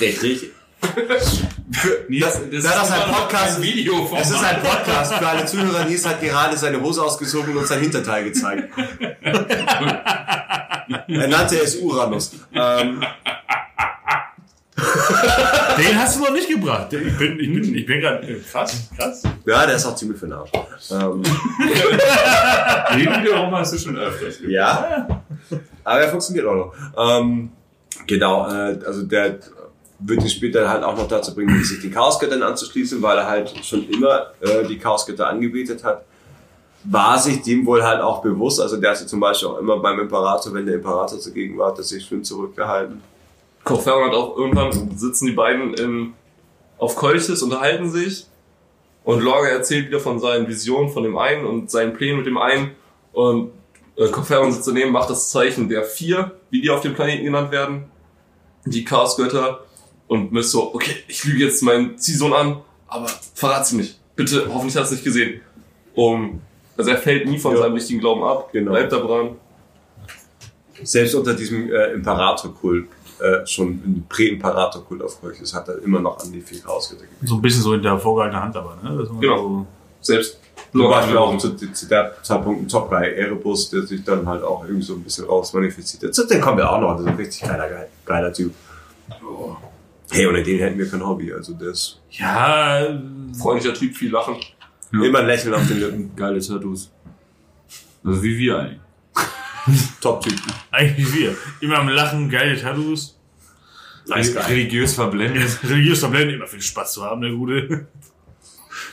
Richtig. 0.00 0.50
Nils, 2.08 2.34
Da- 2.34 2.40
da 2.50 2.80
das 2.80 2.90
ein 2.90 2.96
immer 3.02 3.06
noch 3.12 3.18
Podcast 3.28 3.56
ein 3.58 3.62
ist- 3.62 3.68
Video 3.74 4.06
von 4.06 4.18
Es 4.18 4.30
ist 4.30 4.42
ein 4.42 4.60
Podcast 4.62 5.14
für 5.14 5.26
alle 5.26 5.44
Zuhörer. 5.44 5.84
Nils 5.84 6.06
hat 6.06 6.20
gerade 6.22 6.56
seine 6.56 6.80
Hose 6.80 7.02
ausgezogen 7.02 7.50
und 7.52 7.58
uns 7.58 7.68
sein 7.68 7.80
Hinterteil 7.80 8.24
gezeigt. 8.24 8.70
er 11.08 11.28
nannte 11.28 11.58
es 11.60 11.76
Uranus. 11.76 12.32
Ähm, 12.54 13.02
Den 15.78 15.98
hast 15.98 16.16
du 16.18 16.24
noch 16.24 16.30
nicht 16.32 16.48
gebracht. 16.48 16.92
Ich 16.92 17.18
bin, 17.18 17.38
ich 17.40 17.52
bin, 17.52 17.74
ich 17.74 17.84
bin 17.86 18.00
gerade 18.00 18.40
krass, 18.50 18.88
krass. 18.96 19.22
ja, 19.44 19.66
der 19.66 19.74
ist 19.76 19.84
auch 19.86 19.94
ziemlich 19.96 20.18
für 20.20 20.26
den 20.26 20.34
Arsch. 20.34 20.50
Ähm, 20.92 21.22
Den 22.94 23.22
wiederum 23.24 23.50
hast 23.56 23.72
du 23.74 23.78
schon 23.78 23.96
öfters 23.98 24.38
gemacht. 24.38 24.52
ja, 24.52 25.06
aber 25.84 26.00
er 26.00 26.08
funktioniert 26.08 26.46
auch 26.46 26.54
noch. 26.54 27.20
Ähm, 27.20 27.50
genau, 28.06 28.48
äh, 28.48 28.78
also 28.86 29.02
der 29.02 29.38
wird 29.98 30.22
ihn 30.22 30.28
später 30.28 30.68
halt 30.68 30.84
auch 30.84 30.96
noch 30.96 31.08
dazu 31.08 31.34
bringen, 31.34 31.62
sich 31.64 31.80
den 31.80 31.90
Chaosgöttern 31.90 32.42
anzuschließen, 32.42 33.02
weil 33.02 33.18
er 33.18 33.28
halt 33.28 33.52
schon 33.64 33.88
immer 33.88 34.32
äh, 34.40 34.64
die 34.66 34.78
Chaosgötter 34.78 35.28
angebetet 35.28 35.82
hat. 35.82 36.04
War 36.84 37.18
sich 37.18 37.42
dem 37.42 37.66
wohl 37.66 37.82
halt 37.82 38.00
auch 38.00 38.22
bewusst, 38.22 38.60
also 38.60 38.76
der 38.76 38.90
hat 38.90 38.98
sich 38.98 39.08
zum 39.08 39.18
Beispiel 39.18 39.48
auch 39.48 39.58
immer 39.58 39.78
beim 39.78 39.98
Imperator, 39.98 40.54
wenn 40.54 40.64
der 40.64 40.76
Imperator 40.76 41.18
zugegen 41.18 41.58
war, 41.58 41.76
er 41.76 41.82
sich 41.82 42.04
schön 42.04 42.22
zurückgehalten. 42.22 43.02
Kochferon 43.64 44.06
hat 44.06 44.14
auch 44.14 44.36
irgendwann 44.36 44.96
sitzen 44.96 45.26
die 45.26 45.32
beiden 45.32 45.74
in, 45.74 46.14
auf 46.78 46.94
Kolchis, 46.94 47.42
unterhalten 47.42 47.90
sich 47.90 48.26
und 49.02 49.20
Lorga 49.20 49.48
erzählt 49.48 49.88
wieder 49.88 49.98
von 49.98 50.20
seinen 50.20 50.46
Visionen 50.46 50.90
von 50.90 51.02
dem 51.02 51.18
einen 51.18 51.44
und 51.44 51.70
seinen 51.70 51.92
Plänen 51.92 52.18
mit 52.18 52.26
dem 52.26 52.38
einen 52.38 52.70
und 53.12 53.50
äh, 53.96 54.08
Kochferon 54.08 54.52
sitzt 54.52 54.68
daneben, 54.68 54.92
macht 54.92 55.10
das 55.10 55.30
Zeichen 55.30 55.68
der 55.68 55.82
vier, 55.82 56.32
wie 56.50 56.60
die 56.60 56.70
auf 56.70 56.82
dem 56.82 56.94
Planeten 56.94 57.24
genannt 57.24 57.50
werden, 57.50 57.90
die 58.64 58.84
Chaosgötter 58.84 59.64
und 60.08 60.32
müsst 60.32 60.50
so, 60.50 60.74
okay, 60.74 60.96
ich 61.06 61.24
lüge 61.24 61.44
jetzt 61.44 61.62
meinen 61.62 61.96
Ziehsohn 61.98 62.32
an, 62.32 62.56
aber 62.88 63.06
verrat 63.34 63.66
sie 63.66 63.76
nicht. 63.76 63.98
Bitte, 64.16 64.46
hoffentlich 64.52 64.76
hast 64.76 64.90
du 64.90 64.94
es 64.96 65.00
nicht 65.00 65.04
gesehen. 65.04 65.40
Um, 65.94 66.40
also 66.76 66.90
er 66.90 66.98
fällt 66.98 67.28
nie 67.28 67.38
von 67.38 67.54
Ja. 67.54 67.62
seinem 67.62 67.74
richtigen 67.74 68.00
Glauben 68.00 68.22
ab, 68.24 68.50
Genau. 68.52 68.72
bleibt 68.72 68.92
da 68.92 68.98
dran. 68.98 69.36
Selbst 70.82 71.14
unter 71.14 71.34
diesem 71.34 71.70
äh, 71.72 71.92
Imperatorkult, 71.92 72.86
äh, 73.20 73.44
schon 73.46 73.68
ein 73.70 74.06
Prä-Imperatorkult 74.08 75.02
auf 75.02 75.20
Kolchis, 75.20 75.52
hat 75.52 75.68
er 75.68 75.82
immer 75.82 75.98
noch 76.00 76.20
an 76.20 76.30
die 76.30 76.40
vier 76.40 76.60
Chaosgötter 76.62 77.02
gegeben. 77.02 77.26
So 77.26 77.34
ein 77.34 77.42
bisschen 77.42 77.62
so 77.62 77.74
in 77.74 77.82
der 77.82 77.98
vorgehaltenen 77.98 78.42
Hand 78.44 78.56
aber, 78.56 78.78
ne? 78.82 79.08
Genau. 79.20 79.36
So, 79.38 79.66
Selbst 80.00 80.38
Zum 80.70 80.80
Lorga 80.82 80.96
Beispiel 81.00 81.16
auch 81.16 81.36
zu, 81.38 81.56
zu 81.56 81.86
der 81.88 82.14
Zeitpunkt 82.22 82.62
ein 82.62 82.68
Top 82.68 82.88
bei 82.90 83.12
Erebus, 83.12 83.70
der 83.70 83.82
sich 83.82 84.04
dann 84.04 84.24
halt 84.28 84.44
auch 84.44 84.62
irgendwie 84.64 84.84
so 84.84 84.94
ein 84.94 85.02
bisschen 85.02 85.24
rausmanifestiert 85.26 86.16
dem 86.30 86.40
kommen 86.40 86.58
wir 86.58 86.70
auch 86.70 86.80
noch, 86.80 86.92
das 86.92 87.00
ist 87.02 87.06
ein 87.08 87.16
richtig 87.16 87.40
geiler, 87.42 87.68
geil- 87.68 87.88
geiler 88.04 88.32
Typ. 88.32 88.54
Hey, 90.10 90.26
ohne 90.26 90.42
den 90.42 90.58
hätten 90.58 90.78
wir 90.78 90.88
kein 90.90 91.04
Hobby, 91.06 91.32
also 91.32 91.52
der 91.54 91.68
ist 91.70 92.00
ja, 92.10 92.98
freundlicher 93.38 93.74
Typ, 93.74 93.94
viel 93.94 94.10
Lachen. 94.10 94.36
Ja. 94.92 95.02
immer 95.04 95.18
ein 95.18 95.26
Lächeln 95.26 95.52
auf 95.54 95.66
den 95.68 95.80
Lippen. 95.80 96.16
Geile 96.16 96.40
Tattoos. 96.40 96.90
Also 98.02 98.22
wie 98.22 98.38
wir 98.38 98.58
eigentlich. 98.58 98.80
Top-Typ. 100.00 100.34
eigentlich 100.70 101.12
wir. 101.14 101.36
Immer 101.60 101.78
am 101.78 101.88
Lachen, 101.88 102.30
geile 102.30 102.58
Tattoos. 102.58 103.18
Nice. 104.06 104.34
Religiös 104.48 104.94
verblendet. 104.94 105.58
Religiös 105.64 106.00
Tabletten, 106.00 106.30
immer 106.30 106.46
viel 106.46 106.62
Spaß 106.62 106.94
zu 106.94 107.04
haben, 107.04 107.20
der 107.20 107.32
Gute. 107.32 107.86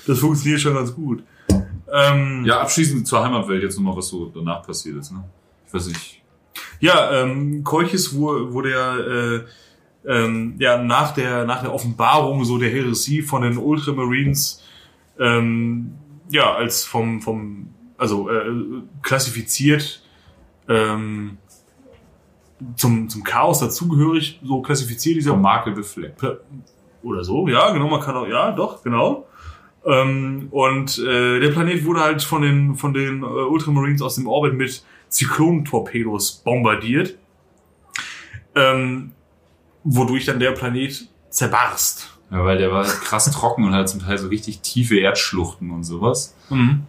Das 0.05 0.19
funktioniert 0.19 0.59
schon 0.59 0.73
ganz 0.73 0.93
gut. 0.93 1.23
Ähm, 1.91 2.43
Ja, 2.45 2.59
abschließend 2.59 3.07
zur 3.07 3.23
Heimatwelt 3.23 3.63
jetzt 3.63 3.77
nochmal, 3.77 3.95
was 3.95 4.09
so 4.09 4.25
danach 4.25 4.63
passiert 4.65 4.97
ist. 4.97 5.11
Ne? 5.11 5.23
Ich 5.67 5.73
weiß 5.73 5.87
nicht. 5.87 6.21
Ja, 6.81 7.21
ähm, 7.21 7.63
Kolchis 7.63 8.13
wurde, 8.13 8.51
wurde 8.51 8.71
ja, 8.71 8.97
äh, 8.97 9.45
ähm, 10.07 10.55
ja 10.59 10.81
nach 10.81 11.13
der 11.13 11.45
nach 11.45 11.61
der 11.61 11.73
Offenbarung 11.73 12.43
so 12.45 12.57
der 12.57 12.69
Heresie 12.69 13.21
von 13.21 13.41
den 13.41 13.57
Ultramarines 13.57 14.63
ähm, 15.19 15.93
ja 16.29 16.53
als 16.53 16.83
vom 16.83 17.21
vom 17.21 17.69
also 17.97 18.29
äh, 18.29 18.51
klassifiziert 19.01 20.01
ähm, 20.67 21.37
zum 22.75 23.09
zum 23.09 23.23
Chaos 23.23 23.59
dazugehörig 23.59 24.39
so 24.43 24.61
klassifiziert 24.61 25.17
dieser 25.17 25.35
Makel 25.35 25.73
befleckt. 25.73 26.21
oder 27.05 27.23
so, 27.23 27.47
ja, 27.47 27.69
genau, 27.71 27.87
man 27.87 28.01
kann 28.01 28.15
auch, 28.15 28.27
ja, 28.27 28.51
doch, 28.51 28.83
genau. 28.83 29.27
Ähm, 29.85 30.47
und 30.49 30.97
äh, 30.97 31.39
der 31.39 31.51
Planet 31.51 31.85
wurde 31.85 31.99
halt 31.99 32.23
von 32.23 32.41
den 32.41 32.75
von 32.75 32.93
den 32.93 33.21
äh, 33.21 33.25
Ultramarines 33.25 34.01
aus 34.01 34.15
dem 34.15 34.27
Orbit 34.27 34.55
mit 34.55 34.83
Zyklonentorpedos 35.09 36.41
bombardiert, 36.43 37.17
ähm, 38.55 39.11
wodurch 39.85 40.25
dann 40.25 40.39
der 40.39 40.51
Planet 40.51 41.07
zerbarst. 41.29 42.09
Ja, 42.31 42.43
weil 42.43 42.57
der 42.57 42.71
war 42.71 42.85
halt 42.85 43.01
krass 43.01 43.29
trocken 43.31 43.63
und 43.63 43.73
hat 43.73 43.87
zum 43.87 44.01
Teil 44.01 44.17
so 44.17 44.27
richtig 44.27 44.59
tiefe 44.61 44.97
Erdschluchten 44.97 45.69
und 45.69 45.83
sowas. 45.83 46.35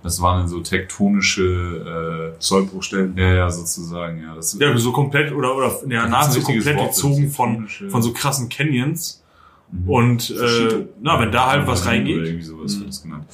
Das 0.02 0.20
waren 0.22 0.38
dann 0.40 0.48
so 0.48 0.60
tektonische, 0.60 2.32
Sollbruchstellen. 2.38 3.16
äh, 3.18 3.20
ja, 3.22 3.34
ja, 3.34 3.50
sozusagen, 3.50 4.22
ja. 4.22 4.34
Das, 4.34 4.56
Ja, 4.58 4.76
so 4.78 4.92
komplett 4.92 5.32
oder 5.32 5.54
oder 5.54 5.70
ja, 5.88 6.08
nahezu 6.08 6.38
richtiges 6.38 6.64
komplett 6.64 6.78
Wort 6.78 6.94
gezogen 6.94 7.30
von 7.30 7.68
von 7.90 8.02
so 8.02 8.12
krassen 8.12 8.48
Canyons. 8.48 9.22
Mhm. 9.70 9.88
Und 9.90 10.30
äh, 10.30 10.86
na, 11.02 11.20
wenn 11.20 11.30
da 11.30 11.50
halt 11.50 11.66
was 11.66 11.82
Oder 11.82 11.90
reingeht, 11.90 12.24
irgendwie 12.24 12.42
sowas 12.44 12.74
Mhm. 12.74 12.78
wird 12.80 12.88
das 12.88 13.02
genannt. 13.02 13.26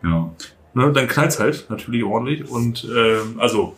Genau. 0.00 0.34
ne, 0.74 0.92
dann 0.92 1.08
knallt's 1.08 1.38
halt 1.38 1.66
natürlich 1.68 2.04
ordentlich. 2.04 2.48
Und 2.48 2.84
ähm, 2.96 3.34
also 3.38 3.74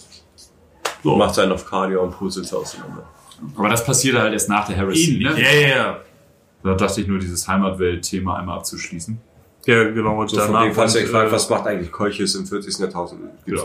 so. 1.03 1.17
Macht 1.17 1.35
seinen 1.35 1.51
auf 1.53 1.67
Cardio 1.67 2.03
und 2.05 2.13
pustelt 2.13 2.53
auseinander. 2.55 3.09
Aber 3.57 3.69
das 3.69 3.85
passierte 3.85 4.21
halt 4.21 4.33
erst 4.33 4.49
nach 4.49 4.67
der 4.67 4.77
Heresy, 4.77 5.13
ähnlich. 5.15 5.35
ne? 5.35 5.43
Ja, 5.43 5.51
ja, 5.61 5.69
ja. 5.77 6.01
Da 6.63 6.75
dachte 6.75 7.01
ich 7.01 7.07
nur, 7.07 7.19
dieses 7.19 7.47
Heimatwelt-Thema 7.49 8.39
einmal 8.39 8.59
abzuschließen. 8.59 9.19
Ja, 9.67 9.85
genau. 9.85 10.21
Und 10.21 10.29
So 10.31 10.37
von 10.39 10.47
danach 10.49 10.63
dem, 10.65 10.75
falls 10.75 10.95
ihr 10.95 11.03
euch 11.03 11.09
fragt, 11.09 11.29
äh, 11.31 11.33
was 11.33 11.49
macht 11.51 11.67
eigentlich 11.67 11.91
Kolchis 11.93 12.35
im 12.35 12.47
40. 12.47 12.79
Jahrtausend? 12.79 13.21
Ja. 13.47 13.55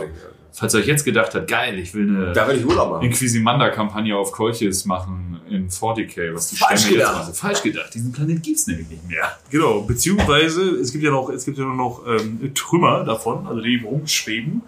Falls 0.52 0.72
ihr 0.74 0.80
euch 0.80 0.86
jetzt 0.86 1.04
gedacht 1.04 1.34
habt, 1.34 1.48
geil, 1.48 1.78
ich 1.78 1.92
will 1.94 2.08
eine 2.08 2.32
Da 2.32 2.48
will 2.48 2.56
ich 2.56 2.64
Urlaub 2.66 2.92
machen. 2.92 3.04
Inquisimander-Kampagne 3.04 4.16
auf 4.16 4.32
Kolchis 4.32 4.86
machen 4.86 5.38
in 5.50 5.68
40k, 5.68 6.34
was 6.34 6.48
die 6.50 6.56
Falsch 6.56 6.80
Stämme 6.80 6.96
jetzt 6.96 7.06
gedacht. 7.06 7.18
machen. 7.18 7.34
Falsch 7.34 7.62
gedacht. 7.62 7.94
Diesen 7.94 8.12
Planet 8.12 8.42
gibt's 8.42 8.66
nämlich 8.66 8.88
nicht 8.88 9.06
mehr. 9.08 9.36
Genau, 9.50 9.82
beziehungsweise 9.82 10.62
es 10.76 10.92
gibt 10.92 11.04
ja 11.04 11.10
noch, 11.10 11.28
es 11.30 11.44
gibt 11.44 11.58
ja 11.58 11.64
nur 11.64 11.74
noch 11.76 12.02
ähm, 12.06 12.52
Trümmer 12.54 13.04
davon, 13.04 13.46
also 13.46 13.60
die 13.60 13.74
eben 13.74 13.84
rumschweben. 13.86 14.62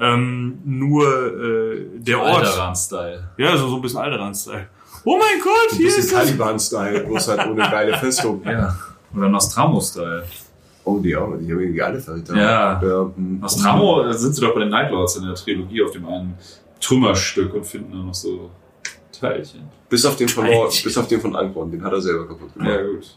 Ähm, 0.00 0.58
nur 0.64 1.04
äh, 1.06 1.86
der 1.98 2.20
Ort. 2.20 2.46
Alderan-Style. 2.46 3.30
Ja, 3.36 3.56
so, 3.56 3.68
so 3.68 3.76
ein 3.76 3.82
bisschen 3.82 4.00
Alderan-Style. 4.00 4.66
Oh 5.04 5.18
mein 5.18 5.40
Gott, 5.42 5.72
Ein 5.72 5.76
hier 5.76 5.86
bisschen 5.86 6.04
ist 6.04 6.12
das. 6.12 6.24
Taliban-Style, 6.24 7.00
bloß 7.00 7.28
halt 7.28 7.46
ohne 7.46 7.62
geile 7.62 7.96
Festung. 7.96 8.42
Ja. 8.44 8.76
Oder 9.14 9.28
Nostramo-Style. 9.28 10.24
Oh, 10.84 10.98
die 10.98 11.14
auch. 11.16 11.36
Die 11.36 11.52
haben 11.52 11.60
irgendwie 11.60 11.82
alle 11.82 12.00
Verräter. 12.00 12.36
Ja. 12.36 12.82
ja 12.82 13.10
hm. 13.14 13.40
Nostramo, 13.40 14.04
da 14.04 14.12
sind 14.12 14.34
sie 14.34 14.40
doch 14.40 14.54
bei 14.54 14.60
den 14.60 14.70
Nightlords 14.70 15.16
in 15.16 15.26
der 15.26 15.34
Trilogie 15.34 15.82
auf 15.82 15.90
dem 15.90 16.06
einen 16.06 16.34
Trümmerstück 16.80 17.52
und 17.54 17.66
finden 17.66 17.92
da 17.92 17.98
noch 17.98 18.14
so 18.14 18.50
Teilchen. 19.12 19.68
Bis 19.88 20.06
auf 20.06 20.16
den 20.16 20.28
von, 20.28 20.46
Alter. 20.46 20.68
bis 20.82 20.96
auf 20.96 21.08
den 21.08 21.20
von 21.20 21.36
Ankorn, 21.36 21.70
den 21.70 21.84
hat 21.84 21.92
er 21.92 22.00
selber 22.00 22.26
kaputt 22.26 22.54
gemacht. 22.54 22.70
Ja, 22.70 22.82
gut. 22.82 23.16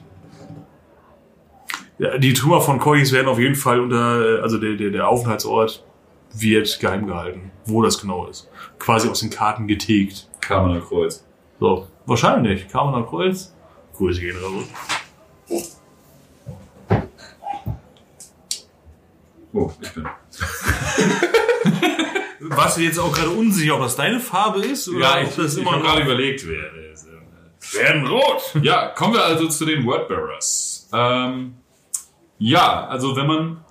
Ja, 1.99 2.17
die 2.17 2.34
Trümmer 2.34 2.59
von 2.59 2.79
Kois 2.79 3.11
werden 3.11 3.27
auf 3.27 3.39
jeden 3.39 3.55
Fall 3.55 3.79
unter, 3.79 4.39
äh, 4.39 4.41
also 4.41 4.57
der, 4.57 4.73
der, 4.73 4.89
der 4.89 5.07
Aufenthaltsort 5.07 5.84
wird 6.34 6.79
geheim 6.79 7.07
gehalten, 7.07 7.51
wo 7.65 7.81
das 7.81 7.99
genau 7.99 8.27
ist. 8.27 8.49
Quasi 8.79 9.09
aus 9.09 9.21
den 9.21 9.29
Karten 9.29 9.67
getilgt. 9.67 10.27
Kamener 10.41 10.81
Kreuz. 10.81 11.25
So, 11.59 11.88
wahrscheinlich. 12.05 12.67
Kamener 12.67 13.05
Kreuz. 13.05 13.53
Grüße 13.95 14.21
gehen 14.21 14.38
raus. 14.38 14.65
Oh, 19.53 19.71
ich 19.81 19.93
bin. 19.93 20.05
Warst 22.39 22.77
du 22.77 22.81
jetzt 22.81 22.99
auch 22.99 23.13
gerade 23.13 23.29
unsicher, 23.29 23.75
ob 23.75 23.81
das 23.81 23.95
deine 23.95 24.19
Farbe 24.19 24.65
ist? 24.65 24.89
Oder 24.89 25.21
ob 25.23 25.36
das 25.36 25.55
immer 25.55 25.71
hab 25.71 25.79
noch... 25.79 25.86
gerade 25.86 26.01
überlegt, 26.01 26.45
wer 26.47 26.71
werden 27.73 28.07
rot. 28.07 28.55
Ja, 28.61 28.89
kommen 28.89 29.13
wir 29.13 29.23
also 29.23 29.47
zu 29.47 29.65
den 29.65 29.86
Wordbearers. 29.86 30.89
Ähm, 30.93 31.55
ja, 32.38 32.86
also 32.88 33.15
wenn 33.15 33.27
man 33.27 33.65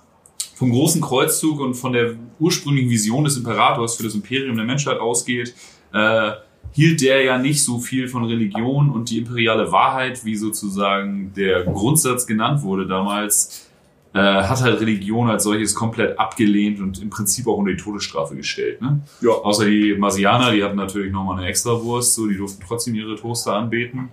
vom 0.55 0.71
großen 0.71 1.01
Kreuzzug 1.01 1.59
und 1.59 1.73
von 1.73 1.93
der 1.93 2.13
ursprünglichen 2.39 2.89
Vision 2.89 3.23
des 3.23 3.37
Imperators 3.37 3.95
für 3.95 4.03
das 4.03 4.15
Imperium 4.15 4.55
der 4.55 4.65
Menschheit 4.65 4.99
ausgeht, 4.99 5.53
äh, 5.93 6.31
hielt 6.73 7.01
der 7.01 7.23
ja 7.23 7.37
nicht 7.37 7.63
so 7.63 7.79
viel 7.79 8.07
von 8.07 8.25
Religion 8.25 8.89
und 8.89 9.09
die 9.09 9.19
imperiale 9.19 9.71
Wahrheit, 9.71 10.25
wie 10.25 10.35
sozusagen 10.35 11.33
der 11.35 11.63
Grundsatz 11.63 12.25
genannt 12.25 12.63
wurde 12.63 12.87
damals, 12.87 13.69
äh, 14.13 14.19
hat 14.19 14.61
halt 14.61 14.79
Religion 14.79 15.29
als 15.29 15.43
solches 15.43 15.73
komplett 15.73 16.19
abgelehnt 16.19 16.79
und 16.79 17.01
im 17.01 17.09
Prinzip 17.09 17.47
auch 17.47 17.57
unter 17.57 17.71
die 17.71 17.77
Todesstrafe 17.77 18.35
gestellt. 18.35 18.81
Ne? 18.81 19.01
Ja. 19.21 19.31
Außer 19.31 19.65
die 19.65 19.95
Marsianer, 19.95 20.51
die 20.51 20.63
hatten 20.63 20.77
natürlich 20.77 21.11
nochmal 21.11 21.39
eine 21.39 21.47
Extrawurst, 21.47 22.15
so 22.15 22.27
die 22.27 22.37
durften 22.37 22.63
trotzdem 22.65 22.95
ihre 22.95 23.15
Toaster 23.15 23.53
anbeten. 23.53 24.09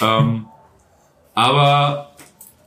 Ähm, 0.00 0.46
aber 1.34 2.12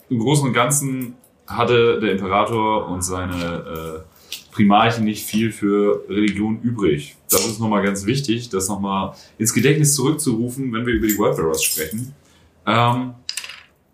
im 0.09 0.19
Großen 0.19 0.47
und 0.47 0.53
Ganzen 0.53 1.15
hatte 1.47 1.99
der 1.99 2.11
Imperator 2.13 2.87
und 2.87 3.01
seine 3.03 4.03
äh, 4.05 4.53
Primarchen 4.53 5.03
nicht 5.03 5.25
viel 5.25 5.51
für 5.51 6.03
Religion 6.09 6.59
übrig. 6.61 7.15
Das 7.29 7.45
ist 7.45 7.59
nochmal 7.59 7.83
ganz 7.83 8.05
wichtig, 8.05 8.49
das 8.49 8.67
nochmal 8.69 9.13
ins 9.37 9.53
Gedächtnis 9.53 9.95
zurückzurufen, 9.95 10.71
wenn 10.73 10.85
wir 10.85 10.93
über 10.93 11.07
die 11.07 11.17
Wordbearers 11.17 11.63
sprechen. 11.63 12.13
Ähm, 12.65 13.13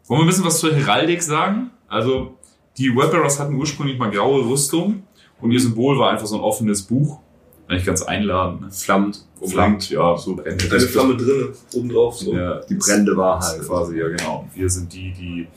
Wollen 0.08 0.22
wir 0.22 0.26
ein 0.26 0.28
bisschen 0.28 0.46
was 0.46 0.60
zur 0.60 0.74
Heraldik 0.74 1.22
sagen? 1.22 1.70
Also, 1.88 2.36
die 2.78 2.96
Webbearers 2.96 3.40
hatten 3.40 3.56
ursprünglich 3.56 3.98
mal 4.00 4.10
graue 4.10 4.48
Rüstung 4.48 5.04
und 5.42 5.52
ihr 5.52 5.60
Symbol 5.60 5.98
war 6.00 6.12
einfach 6.12 6.26
so 6.26 6.36
ein 6.38 6.42
offenes 6.42 6.82
Buch. 6.84 7.20
Eigentlich 7.68 7.86
ganz 7.86 8.02
einladend. 8.02 8.74
Flammt. 8.74 9.26
Flammt, 9.46 9.90
ja, 9.92 10.18
so 10.18 10.42
Eine 10.44 10.80
Flamme 10.80 11.16
drinne, 11.16 11.50
oben 11.74 11.90
drauf, 11.90 12.18
so. 12.18 12.34
Ja, 12.34 12.62
Die 12.62 12.74
brennende 12.76 13.16
Wahrheit. 13.16 13.62
quasi, 13.62 14.00
ja 14.00 14.08
genau. 14.08 14.48
Wir 14.56 14.68
sind 14.70 14.92
die, 14.92 15.14
die, 15.14 15.48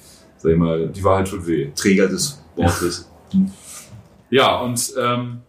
sag 0.43 0.53
ich 0.53 0.59
mal, 0.59 0.89
die 0.89 1.05
Wahrheit 1.05 1.29
tut 1.29 1.47
weh. 1.47 1.71
Träger 1.75 2.09
des 2.09 2.43
Wortes. 2.57 3.09
Ja, 4.31 4.61
und 4.61 4.93
ähm, 4.99 5.43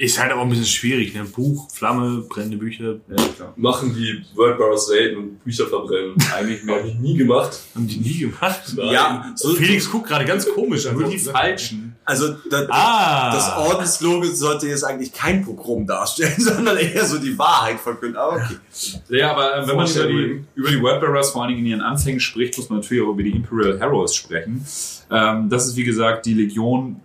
Ist 0.00 0.18
halt 0.18 0.32
aber 0.32 0.40
ein 0.40 0.48
bisschen 0.48 0.64
schwierig, 0.64 1.12
ne? 1.12 1.24
Buch, 1.24 1.68
Flamme, 1.70 2.22
brennende 2.26 2.56
Bücher. 2.56 3.00
ja, 3.08 3.16
klar. 3.36 3.52
Machen 3.56 3.94
die 3.94 4.22
Wordbearers 4.34 4.86
selten 4.86 5.16
und 5.18 5.44
Bücher 5.44 5.66
verbrennen. 5.66 6.14
Eigentlich 6.34 6.60
Habe 6.66 6.88
ich 6.88 6.94
nie 6.94 7.18
gemacht. 7.18 7.60
Haben 7.74 7.86
die 7.86 7.98
nie 7.98 8.18
gemacht. 8.20 8.62
Ja, 8.78 9.30
so, 9.36 9.52
Felix 9.54 9.90
guckt 9.90 10.08
gerade 10.08 10.24
ganz 10.24 10.48
komisch 10.48 10.86
an. 10.86 10.96
nur 10.96 11.06
die 11.10 11.18
falschen. 11.18 11.96
also 12.06 12.34
das, 12.50 12.66
Ah! 12.70 13.30
das 13.34 13.54
Ordenslogo 13.58 14.24
sollte 14.28 14.68
jetzt 14.68 14.84
eigentlich 14.84 15.12
kein 15.12 15.44
Pogrom 15.44 15.86
darstellen, 15.86 16.32
sondern 16.38 16.78
eher 16.78 17.04
so 17.04 17.18
die 17.18 17.36
Wahrheit 17.36 17.78
verkünden. 17.78 18.16
Aber 18.16 18.36
okay. 18.36 18.56
Ja, 19.10 19.32
aber 19.32 19.54
äh, 19.58 19.68
wenn 19.68 19.76
man 19.76 19.86
über 19.86 20.06
die, 20.06 20.44
über 20.54 20.70
die 20.70 20.80
Wordbearers 20.80 21.28
vor 21.32 21.42
allen 21.42 21.50
Dingen 21.50 21.66
in 21.66 21.72
ihren 21.72 21.82
Anfängen 21.82 22.20
spricht, 22.20 22.56
muss 22.56 22.70
man 22.70 22.78
natürlich 22.78 23.02
auch 23.04 23.10
über 23.12 23.22
die 23.22 23.32
Imperial 23.32 23.78
Heroes 23.78 24.14
sprechen. 24.14 24.64
Ähm, 25.10 25.50
das 25.50 25.66
ist 25.66 25.76
wie 25.76 25.84
gesagt 25.84 26.24
die 26.24 26.32
Legion, 26.32 27.02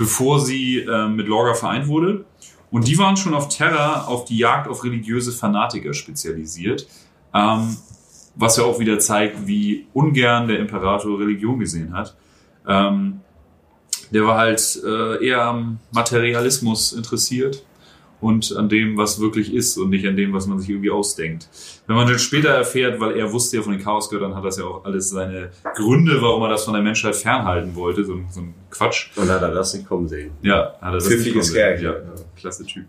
bevor 0.00 0.40
sie 0.40 0.78
ähm, 0.78 1.16
mit 1.16 1.28
Lorga 1.28 1.52
vereint 1.52 1.86
wurde. 1.86 2.24
Und 2.70 2.88
die 2.88 2.96
waren 2.96 3.18
schon 3.18 3.34
auf 3.34 3.48
Terra 3.48 4.06
auf 4.06 4.24
die 4.24 4.38
Jagd 4.38 4.66
auf 4.66 4.82
religiöse 4.82 5.30
Fanatiker 5.30 5.92
spezialisiert. 5.92 6.88
Ähm, 7.34 7.76
was 8.34 8.56
ja 8.56 8.64
auch 8.64 8.78
wieder 8.78 8.98
zeigt, 8.98 9.46
wie 9.46 9.86
ungern 9.92 10.48
der 10.48 10.58
Imperator 10.58 11.20
Religion 11.20 11.58
gesehen 11.58 11.92
hat. 11.92 12.16
Ähm, 12.66 13.20
der 14.10 14.24
war 14.24 14.38
halt 14.38 14.80
äh, 14.82 15.26
eher 15.26 15.44
am 15.44 15.80
Materialismus 15.92 16.94
interessiert 16.94 17.62
und 18.20 18.54
an 18.56 18.68
dem, 18.68 18.96
was 18.96 19.20
wirklich 19.20 19.52
ist 19.54 19.78
und 19.78 19.90
nicht 19.90 20.06
an 20.06 20.16
dem, 20.16 20.32
was 20.32 20.46
man 20.46 20.58
sich 20.58 20.68
irgendwie 20.70 20.90
ausdenkt. 20.90 21.48
Wenn 21.86 21.96
man 21.96 22.06
dann 22.06 22.18
später 22.18 22.50
erfährt, 22.50 23.00
weil 23.00 23.16
er 23.16 23.32
wusste 23.32 23.56
ja 23.56 23.62
von 23.62 23.72
den 23.72 23.82
Chaosgöttern, 23.82 24.34
hat 24.34 24.44
das 24.44 24.58
ja 24.58 24.64
auch 24.64 24.84
alles 24.84 25.10
seine 25.10 25.50
Gründe, 25.74 26.20
warum 26.20 26.42
er 26.42 26.50
das 26.50 26.64
von 26.64 26.74
der 26.74 26.82
Menschheit 26.82 27.16
fernhalten 27.16 27.74
wollte, 27.74 28.04
so, 28.04 28.14
ein- 28.14 28.26
so 28.30 28.40
ein 28.40 28.54
Quatsch. 28.70 29.08
Und 29.16 29.28
hat 29.30 29.42
er 29.42 29.52
das 29.52 29.72
nicht 29.74 29.86
kommen 29.88 30.06
sehen. 30.08 30.32
Ja, 30.42 30.74
hat 30.80 30.82
er 30.82 30.92
das 30.92 31.06
Pfiffiges 31.06 31.52
nicht 31.52 31.62
kommen 31.62 31.78
Kerl. 31.78 31.78
sehen. 31.78 32.08
Ja, 32.16 32.22
klasse 32.36 32.66
Typ. 32.66 32.84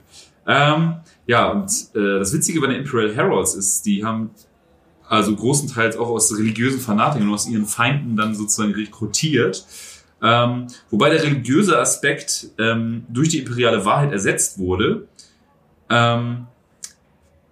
Ähm, 0.47 0.95
ja, 1.27 1.51
und 1.51 1.69
äh, 1.95 2.19
das 2.19 2.33
Witzige 2.33 2.59
bei 2.61 2.67
den 2.67 2.77
Imperial 2.77 3.13
Heralds 3.15 3.53
ist, 3.55 3.85
die 3.85 4.03
haben 4.03 4.31
also 5.07 5.35
großenteils 5.35 5.97
auch 5.97 6.07
aus 6.09 6.35
religiösen 6.37 6.79
Fanatikern 6.79 7.27
und 7.27 7.33
aus 7.33 7.47
ihren 7.47 7.65
Feinden 7.65 8.15
dann 8.15 8.33
sozusagen 8.33 8.73
rekrutiert. 8.73 9.65
Ähm, 10.23 10.67
wobei 10.89 11.09
der 11.09 11.23
religiöse 11.23 11.77
Aspekt 11.79 12.47
ähm, 12.59 13.03
durch 13.09 13.29
die 13.29 13.39
imperiale 13.39 13.83
Wahrheit 13.85 14.11
ersetzt 14.11 14.59
wurde. 14.59 15.07
Ähm, 15.91 16.47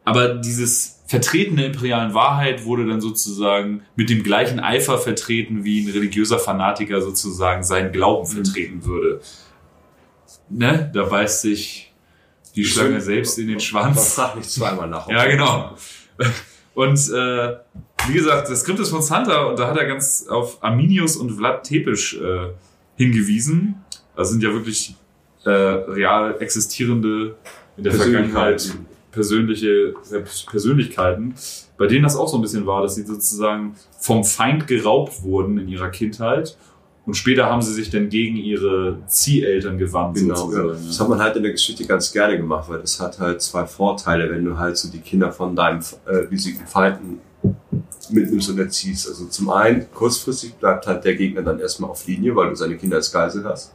aber 0.05 0.35
dieses 0.35 1.03
Vertreten 1.05 1.57
der 1.57 1.67
imperialen 1.67 2.13
Wahrheit 2.13 2.65
wurde 2.65 2.87
dann 2.87 3.01
sozusagen 3.01 3.83
mit 3.95 4.09
dem 4.09 4.23
gleichen 4.23 4.59
Eifer 4.59 4.97
vertreten, 4.97 5.63
wie 5.63 5.81
ein 5.81 5.91
religiöser 5.91 6.39
Fanatiker 6.39 7.01
sozusagen 7.01 7.63
seinen 7.63 7.91
Glauben 7.91 8.25
vertreten 8.27 8.85
würde. 8.85 9.21
Ne? 10.49 10.89
Da 10.93 11.03
beißt 11.03 11.41
sich 11.41 11.93
die 12.55 12.65
Schlange 12.65 13.01
selbst 13.01 13.37
in 13.37 13.47
den 13.47 13.55
Man 13.55 13.59
Schwanz. 13.59 14.13
fragt 14.13 14.37
nicht 14.37 14.49
zweimal 14.49 14.87
nach. 14.87 15.07
Ja, 15.09 15.25
genau. 15.25 15.75
Und 16.73 16.97
äh, 17.09 17.57
wie 18.07 18.13
gesagt, 18.13 18.49
das 18.49 18.61
Skript 18.61 18.79
ist 18.79 18.89
von 18.89 19.01
Santa 19.01 19.43
und 19.43 19.59
da 19.59 19.67
hat 19.67 19.77
er 19.77 19.85
ganz 19.85 20.27
auf 20.27 20.63
Arminius 20.63 21.17
und 21.17 21.31
Vlad 21.31 21.63
Tepisch 21.63 22.15
äh, 22.15 22.49
hingewiesen. 22.95 23.83
Das 24.15 24.29
sind 24.29 24.43
ja 24.43 24.51
wirklich 24.53 24.95
äh, 25.45 25.49
real 25.49 26.35
existierende 26.39 27.35
in 27.79 27.83
der 27.83 27.93
Vergangenheit 27.93 28.75
persönliche 29.11 29.95
Persönlichkeiten, 30.51 31.33
bei 31.77 31.87
denen 31.87 32.03
das 32.03 32.15
auch 32.15 32.27
so 32.27 32.37
ein 32.37 32.41
bisschen 32.41 32.67
war, 32.67 32.83
dass 32.83 32.95
sie 32.95 33.03
sozusagen 33.03 33.75
vom 33.99 34.23
Feind 34.23 34.67
geraubt 34.67 35.23
wurden 35.23 35.57
in 35.57 35.67
ihrer 35.67 35.89
Kindheit 35.89 36.55
und 37.09 37.15
später 37.15 37.47
haben 37.47 37.63
sie 37.63 37.73
sich 37.73 37.89
dann 37.89 38.09
gegen 38.09 38.35
ihre 38.35 38.99
Zieheltern 39.07 39.79
gewandt. 39.79 40.17
Genau, 40.17 40.53
ja. 40.53 40.67
das 40.67 40.99
hat 40.99 41.09
man 41.09 41.19
halt 41.19 41.35
in 41.37 41.41
der 41.41 41.53
Geschichte 41.53 41.83
ganz 41.85 42.11
gerne 42.11 42.37
gemacht, 42.37 42.69
weil 42.69 42.81
das 42.81 42.99
hat 42.99 43.19
halt 43.19 43.41
zwei 43.41 43.65
Vorteile, 43.65 44.29
wenn 44.29 44.45
du 44.45 44.59
halt 44.59 44.77
so 44.77 44.91
die 44.91 44.99
Kinder 44.99 45.31
von 45.31 45.55
deinem 45.55 45.81
äh, 46.05 46.17
riesigen 46.29 46.67
Feinden 46.67 47.19
mitnimmst 48.11 48.51
und 48.51 48.59
erziehst. 48.59 49.07
Also 49.07 49.25
zum 49.25 49.49
einen, 49.49 49.91
kurzfristig 49.91 50.53
bleibt 50.53 50.85
halt 50.85 51.03
der 51.03 51.15
Gegner 51.15 51.41
dann 51.41 51.59
erstmal 51.59 51.89
auf 51.89 52.05
Linie, 52.05 52.35
weil 52.35 52.49
du 52.49 52.55
seine 52.55 52.77
Kinder 52.77 52.97
als 52.97 53.11
Geisel 53.11 53.43
hast. 53.43 53.73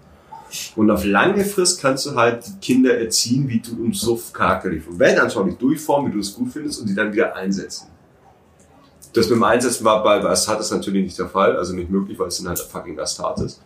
Und 0.77 0.91
auf 0.91 1.05
lange 1.05 1.45
Frist 1.45 1.81
kannst 1.81 2.07
du 2.07 2.15
halt 2.15 2.47
die 2.47 2.59
Kinder 2.61 2.97
erziehen, 2.99 3.49
wie 3.49 3.61
du 3.61 3.73
im 3.85 3.93
Suff 3.93 4.33
charakterlich 4.33 4.87
und 4.87 4.99
weltanschaulich 4.99 5.57
durchformen, 5.57 6.11
wie 6.11 6.15
du 6.15 6.21
es 6.21 6.35
gut 6.35 6.53
findest 6.53 6.81
und 6.81 6.89
die 6.89 6.95
dann 6.95 7.13
wieder 7.13 7.35
einsetzen. 7.35 7.89
Das 9.13 9.29
mit 9.29 9.37
dem 9.37 9.45
Einsetzen 9.45 9.85
war 9.85 10.03
bei, 10.03 10.19
bei 10.19 10.31
Astartes 10.31 10.71
natürlich 10.71 11.05
nicht 11.05 11.19
der 11.19 11.29
Fall, 11.29 11.57
also 11.57 11.73
nicht 11.75 11.89
möglich, 11.89 12.19
weil 12.19 12.29
es 12.29 12.39
dann 12.39 12.49
halt 12.49 12.59
fucking 12.59 12.99
Astartes. 12.99 13.61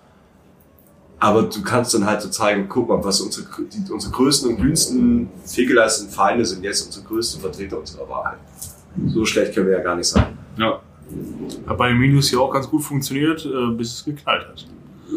Aber 1.20 1.42
du 1.42 1.62
kannst 1.62 1.94
dann 1.94 2.06
halt 2.06 2.22
so 2.22 2.28
zeigen, 2.28 2.68
guck 2.68 2.88
mal, 2.88 3.02
was 3.02 3.20
unsere, 3.20 3.46
die, 3.62 3.90
unsere 3.90 4.12
größten 4.12 4.50
und 4.50 4.56
glühendsten 4.56 5.28
fehlgeleisteten 5.44 6.12
Feinde 6.12 6.44
sind 6.44 6.62
jetzt 6.62 6.86
unsere 6.86 7.04
größten 7.06 7.40
Vertreter 7.40 7.78
unserer 7.78 8.08
Wahrheit. 8.08 8.38
So 9.08 9.24
schlecht 9.24 9.54
können 9.54 9.66
wir 9.66 9.78
ja 9.78 9.82
gar 9.82 9.96
nicht 9.96 10.06
sein. 10.06 10.38
Ja. 10.56 10.80
Hat 11.66 11.78
bei 11.78 11.92
Minus 11.92 12.30
ja 12.30 12.38
auch 12.38 12.52
ganz 12.52 12.68
gut 12.68 12.82
funktioniert, 12.82 13.44
äh, 13.44 13.72
bis 13.72 13.94
es 13.94 14.04
geknallt 14.04 14.46
hat. 14.48 14.66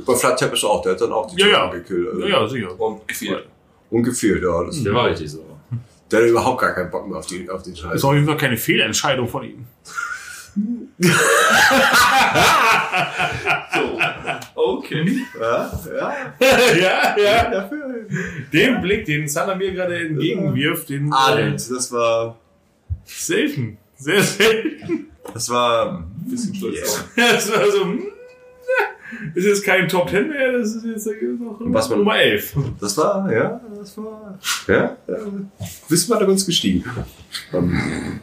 Bei 0.06 0.16
Flat 0.16 0.38
Teppich 0.38 0.64
auch, 0.64 0.82
der 0.82 0.94
hat 0.94 1.02
dann 1.02 1.12
auch 1.12 1.28
die 1.28 1.40
Ja, 1.42 1.48
ja. 1.48 1.68
Typen 1.70 1.84
gekillt. 1.84 2.08
Also. 2.10 2.22
Ja, 2.22 2.28
ja, 2.42 2.48
sicher. 2.48 2.80
Und 2.80 3.08
gefehlt. 3.08 3.46
Und 3.90 4.04
gefehlt, 4.04 4.44
ja. 4.44 4.64
Das, 4.64 4.84
Der 4.84 4.94
war 4.94 5.10
richtig 5.10 5.32
so. 5.32 5.46
Der 6.10 6.22
hat 6.22 6.28
überhaupt 6.30 6.62
gar 6.62 6.74
keinen 6.74 6.92
Bock 6.92 7.08
mehr 7.08 7.18
auf, 7.18 7.26
die, 7.26 7.50
auf 7.50 7.64
den 7.64 7.76
Scheiß. 7.76 7.96
Ist 7.96 8.04
auf 8.04 8.14
jeden 8.14 8.26
Fall 8.26 8.38
keine 8.38 8.58
Fehlentscheidung 8.58 9.28
von 9.28 9.44
ihm. 9.44 9.66
So. 13.74 14.00
Okay. 14.56 15.22
Ja, 15.40 15.72
ja, 16.40 16.76
ja, 16.76 17.16
ja. 17.18 17.50
dafür. 17.50 18.06
Den 18.52 18.82
Blick, 18.82 19.06
den 19.06 19.28
Salah 19.28 19.56
mir 19.56 19.72
gerade 19.72 19.98
entgegenwirft, 19.98 20.90
den 20.90 21.12
Adelt, 21.12 21.70
das 21.72 21.92
war, 21.92 22.38
selten. 23.06 23.78
Sehr 23.96 24.22
selten. 24.22 25.12
das 25.34 25.50
war, 25.50 26.06
Bisschen 26.26 26.56
stolz. 26.56 27.06
Das 27.16 27.52
war 27.52 27.72
so, 27.72 27.84
hm, 27.84 28.04
ist 29.36 29.46
jetzt 29.46 29.66
kein 29.66 29.88
Top 29.88 30.08
Ten 30.08 30.30
mehr, 30.30 30.52
das 30.54 30.76
ist 30.76 30.86
jetzt 30.86 31.08
noch 31.40 31.58
Was 31.60 31.90
man- 31.90 32.00
Nummer 32.00 32.18
11. 32.18 32.56
das 32.80 32.98
war, 32.98 33.32
ja, 33.32 33.62
das 33.78 33.98
war, 33.98 34.38
ja, 34.68 34.96
ja 35.08 35.18
Wissen 35.90 36.20
wir 36.20 36.28
uns 36.28 36.46
gestiegen. 36.46 36.84
Ähm, 37.54 38.20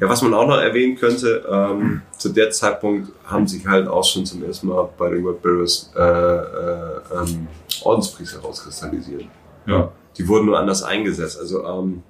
ja, 0.00 0.08
was 0.08 0.22
man 0.22 0.34
auch 0.34 0.46
noch 0.46 0.58
erwähnen 0.60 0.96
könnte, 0.96 1.44
ähm, 1.50 2.02
zu 2.16 2.28
der 2.28 2.50
Zeitpunkt 2.50 3.10
haben 3.24 3.46
sich 3.46 3.66
halt 3.66 3.88
auch 3.88 4.04
schon 4.04 4.24
zum 4.26 4.44
ersten 4.44 4.68
Mal 4.68 4.88
bei 4.96 5.10
den 5.10 5.24
World 5.24 5.42
Barriers 5.42 5.90
äh, 5.96 6.00
äh, 6.00 7.22
ähm, 7.22 7.48
Ordenspriester 7.82 8.40
rauskristallisiert. 8.40 9.24
Ja. 9.66 9.90
Die 10.16 10.26
wurden 10.28 10.46
nur 10.46 10.58
anders 10.58 10.82
eingesetzt. 10.82 11.38
Also 11.40 11.64
ähm, 11.66 12.02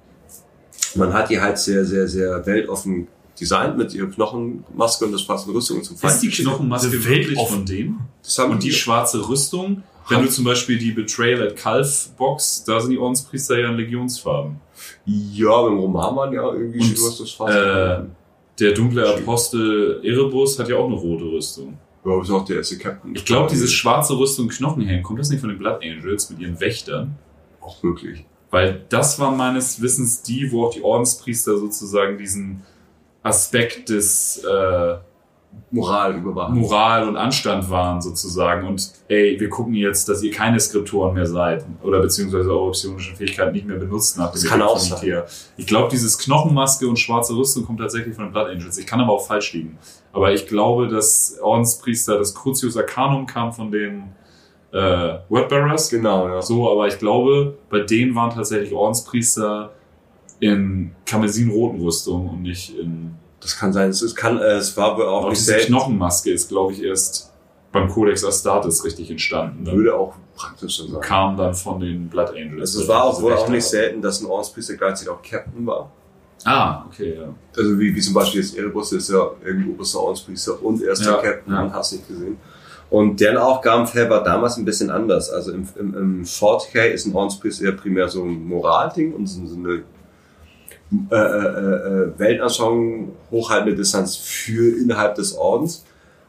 man 0.95 1.13
hat 1.13 1.29
die 1.29 1.39
halt 1.39 1.57
sehr, 1.57 1.85
sehr, 1.85 2.07
sehr 2.07 2.45
weltoffen 2.45 3.07
designt 3.41 3.77
mit 3.77 3.93
ihrer 3.93 4.07
Knochenmaske 4.07 5.05
und 5.05 5.11
der 5.11 5.17
schwarzen 5.17 5.51
Rüstung 5.51 5.83
zum 5.83 5.95
Ist 5.95 6.01
die. 6.21 6.29
Knochenmaske 6.29 6.91
wirklich 6.91 7.37
Weltoffen- 7.37 7.53
von 7.57 7.65
haben 8.37 8.51
Und 8.51 8.63
die 8.63 8.71
schwarze 8.71 9.27
Rüstung, 9.27 9.83
wenn 10.09 10.21
du 10.23 10.29
zum 10.29 10.43
Beispiel 10.45 10.77
die 10.77 10.91
Betrayal 10.91 11.41
at 11.47 11.55
Calf 11.55 12.09
Box, 12.17 12.63
da 12.63 12.79
sind 12.79 12.91
die 12.91 12.97
Ordenspriester 12.97 13.59
ja 13.59 13.69
in 13.69 13.75
Legionsfarben. 13.77 14.57
ja, 15.05 15.61
beim 15.61 15.77
Roman 15.79 16.15
waren 16.15 16.33
ja 16.33 16.53
irgendwie 16.53 16.79
Und, 16.81 16.97
du 16.97 17.05
hast 17.07 17.19
das 17.19 17.31
fast. 17.31 17.55
äh, 17.55 17.99
Der 18.59 18.73
dunkle 18.73 19.07
Apostel 19.15 20.01
Erebus 20.03 20.59
hat 20.59 20.69
ja 20.69 20.75
auch 20.77 20.85
eine 20.85 20.95
rote 20.95 21.25
Rüstung. 21.25 21.77
ja, 22.05 22.21
ist 22.21 22.29
auch 22.29 22.45
der 22.45 22.57
erste 22.57 22.77
Captain. 22.77 23.15
Ich 23.15 23.25
glaube, 23.25 23.49
diese 23.51 23.67
schwarze 23.67 24.17
Rüstung 24.17 24.49
Knochenhelm, 24.49 25.01
kommt 25.03 25.19
das 25.19 25.29
nicht 25.29 25.39
von 25.39 25.49
den 25.49 25.57
Blood 25.57 25.81
Angels 25.83 26.29
mit 26.29 26.39
ihren 26.39 26.59
Wächtern? 26.59 27.15
auch 27.61 27.81
möglich. 27.83 28.25
Weil 28.49 28.83
das 28.89 29.17
war 29.19 29.31
meines 29.35 29.81
Wissens 29.81 30.23
die, 30.23 30.51
wo 30.51 30.65
auch 30.65 30.73
die 30.73 30.81
Ordenspriester 30.83 31.57
sozusagen 31.57 32.17
diesen 32.17 32.63
Aspekt 33.23 33.89
des 33.89 34.43
äh, 34.43 34.95
Moral 35.69 36.15
überwachen. 36.15 36.57
Moral 36.57 37.07
und 37.07 37.17
Anstand 37.17 37.69
waren 37.69 38.01
sozusagen 38.01 38.67
und 38.67 38.91
ey, 39.07 39.39
wir 39.39 39.49
gucken 39.49 39.73
jetzt, 39.73 40.07
dass 40.09 40.21
ihr 40.23 40.31
keine 40.31 40.59
Skriptoren 40.59 41.13
mehr 41.13 41.25
seid 41.25 41.65
oder 41.81 41.99
beziehungsweise 41.99 42.49
eure 42.49 42.71
psionischen 42.71 43.15
Fähigkeiten 43.15 43.53
nicht 43.53 43.67
mehr 43.67 43.77
benutzt 43.77 44.17
nach 44.17 44.31
dem 44.31 44.41
kann 44.43 44.61
auch 44.61 44.77
sein. 44.77 45.23
Ich 45.57 45.67
glaube, 45.67 45.89
dieses 45.89 46.17
Knochenmaske 46.17 46.87
und 46.87 46.97
schwarze 46.97 47.35
Rüstung 47.35 47.65
kommt 47.65 47.79
tatsächlich 47.79 48.15
von 48.15 48.25
den 48.25 48.31
Blood 48.31 48.47
Angels. 48.47 48.77
Ich 48.77 48.85
kann 48.85 48.99
aber 48.99 49.13
auch 49.13 49.25
falsch 49.25 49.53
liegen. 49.53 49.77
Aber 50.13 50.33
ich 50.33 50.47
glaube, 50.47 50.87
dass 50.87 51.37
Ordenspriester, 51.41 52.17
das 52.17 52.35
Crucius 52.35 52.75
Arcanum 52.75 53.25
kam 53.25 53.53
von 53.53 53.71
den 53.71 54.03
äh, 54.73 55.19
Wordbearers. 55.29 55.89
Genau, 55.89 56.27
ja. 56.27 56.41
So, 56.41 56.69
aber 56.69 56.87
ich 56.87 56.97
glaube, 56.97 57.57
bei 57.69 57.79
denen 57.79 58.15
waren 58.15 58.31
tatsächlich 58.31 58.73
Ordenspriester 58.73 59.71
in 60.41 60.91
karmesin-roten 61.05 61.79
Rüstung 61.79 62.27
und 62.29 62.41
nicht 62.41 62.77
in 62.77 63.11
Das 63.39 63.57
kann 63.57 63.71
sein. 63.71 63.89
Es, 63.89 64.15
kann, 64.15 64.37
äh, 64.39 64.55
es 64.57 64.75
war 64.75 64.97
wohl 64.97 65.05
auch 65.05 65.23
Auch 65.25 65.29
nicht 65.29 65.39
diese. 65.41 65.55
Knochenmaske 65.67 66.31
ist, 66.31 66.49
glaube 66.49 66.73
ich, 66.73 66.83
erst 66.83 67.31
beim 67.71 67.87
Codex 67.87 68.25
Astartes 68.25 68.83
richtig 68.83 69.09
entstanden. 69.09 69.63
Dann 69.63 69.77
Würde 69.77 69.95
auch 69.95 70.15
praktisch 70.35 70.77
so 70.77 70.87
sein. 70.87 70.99
kam 71.01 71.37
dann 71.37 71.53
von 71.53 71.79
den 71.79 72.09
Blood 72.09 72.31
Angels. 72.31 72.71
Also 72.71 72.81
es 72.81 72.87
war 72.87 73.03
auch 73.05 73.21
wohl 73.21 73.33
auch 73.33 73.47
nicht 73.47 73.63
selten, 73.63 74.01
dass 74.01 74.19
ein 74.19 74.25
Ordenspriester 74.25 74.75
gleichzeitig 74.75 75.09
auch 75.09 75.21
Captain 75.21 75.65
war. 75.65 75.89
Ah, 76.43 76.85
okay, 76.87 77.15
ja. 77.19 77.33
Also 77.55 77.79
wie, 77.79 77.95
wie 77.95 78.01
zum 78.01 78.15
Beispiel 78.15 78.41
jetzt 78.41 78.57
Erebus, 78.57 78.89
der 78.89 78.97
ist 78.97 79.11
ja 79.11 79.29
irgendwie 79.45 79.69
oberster 79.71 79.99
Ordenspriester 79.99 80.61
und 80.61 80.81
erster 80.81 81.11
Ja, 81.11 81.21
Captain 81.21 81.53
ja. 81.53 81.61
und 81.61 81.73
hast 81.73 81.91
nicht 81.93 82.07
gesehen. 82.07 82.37
Und 82.89 83.19
deren 83.21 83.37
Aufgabenfeld 83.37 84.09
war 84.09 84.23
damals 84.23 84.57
ein 84.57 84.65
bisschen 84.65 84.89
anders. 84.89 85.29
Also 85.29 85.51
im, 85.53 85.67
im, 85.79 85.93
im 85.95 86.23
40k 86.25 86.87
ist 86.87 87.05
ein 87.05 87.13
Ordenspriester 87.15 87.65
ja 87.65 87.71
primär 87.71 88.09
so 88.09 88.23
ein 88.23 88.43
Moralding 88.45 89.13
und 89.13 89.27
so 89.27 89.45
so 89.45 89.55
eine 89.55 89.83
äh, 91.09 91.15
äh, 91.15 91.17
äh, 91.17 92.11
Weltanschauung 92.19 93.13
hochhaltende 93.31 93.75
Distanz 93.75 94.15
für 94.17 94.77
innerhalb 94.77 95.15
des 95.15 95.35
Ordens. 95.37 95.85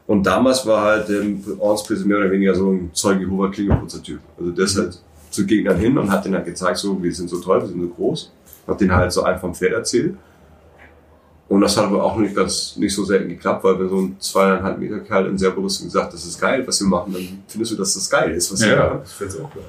Und 0.07 0.23
damals 0.25 0.65
war 0.65 0.83
halt 0.83 1.09
der 1.09 1.21
Ordenspriester 1.59 2.05
mehr 2.05 2.17
oder 2.17 2.31
weniger 2.31 2.55
so 2.55 2.71
ein 2.71 2.89
Zeuge 2.93 3.21
Jehovah 3.21 3.49
Klingelputzer-Typ. 3.51 4.19
Also 4.37 4.51
der 4.51 4.65
ist 4.65 4.77
halt 4.77 4.99
zu 5.29 5.45
Gegnern 5.45 5.77
hin 5.77 5.97
und 5.97 6.11
hat 6.11 6.25
denen 6.25 6.35
halt 6.35 6.45
gezeigt, 6.45 6.77
so, 6.77 7.01
wir 7.01 7.13
sind 7.13 7.29
so 7.29 7.39
toll, 7.39 7.61
wir 7.61 7.67
sind 7.67 7.81
so 7.81 7.87
groß. 7.87 8.31
Hat 8.67 8.79
denen 8.81 8.93
halt 8.93 9.11
so 9.11 9.23
einen 9.23 9.39
vom 9.39 9.53
Pferd 9.55 9.73
erzählt. 9.73 10.15
Und 11.49 11.61
das 11.61 11.75
hat 11.77 11.85
aber 11.85 12.03
auch 12.03 12.17
nicht 12.17 12.35
ganz, 12.35 12.75
nicht 12.77 12.95
so 12.95 13.03
selten 13.03 13.29
geklappt, 13.29 13.63
weil 13.63 13.77
wenn 13.79 13.89
so 13.89 13.97
ein 14.01 14.15
zweieinhalb 14.19 14.79
Meter 14.79 14.99
Kerl 14.99 15.27
in 15.27 15.37
Serberrüstung 15.37 15.89
sagt, 15.89 16.13
das 16.13 16.25
ist 16.25 16.39
geil, 16.39 16.63
was 16.65 16.79
wir 16.79 16.87
machen, 16.87 17.13
dann 17.13 17.43
findest 17.47 17.73
du, 17.73 17.75
dass 17.75 17.93
das 17.93 18.09
geil 18.09 18.31
ist, 18.31 18.51
was 18.51 18.61
wir 18.61 18.69
Ja, 18.69 18.87
machen. 18.87 18.99
ich 19.05 19.11
find's 19.11 19.35
auch 19.37 19.53
geil. 19.53 19.63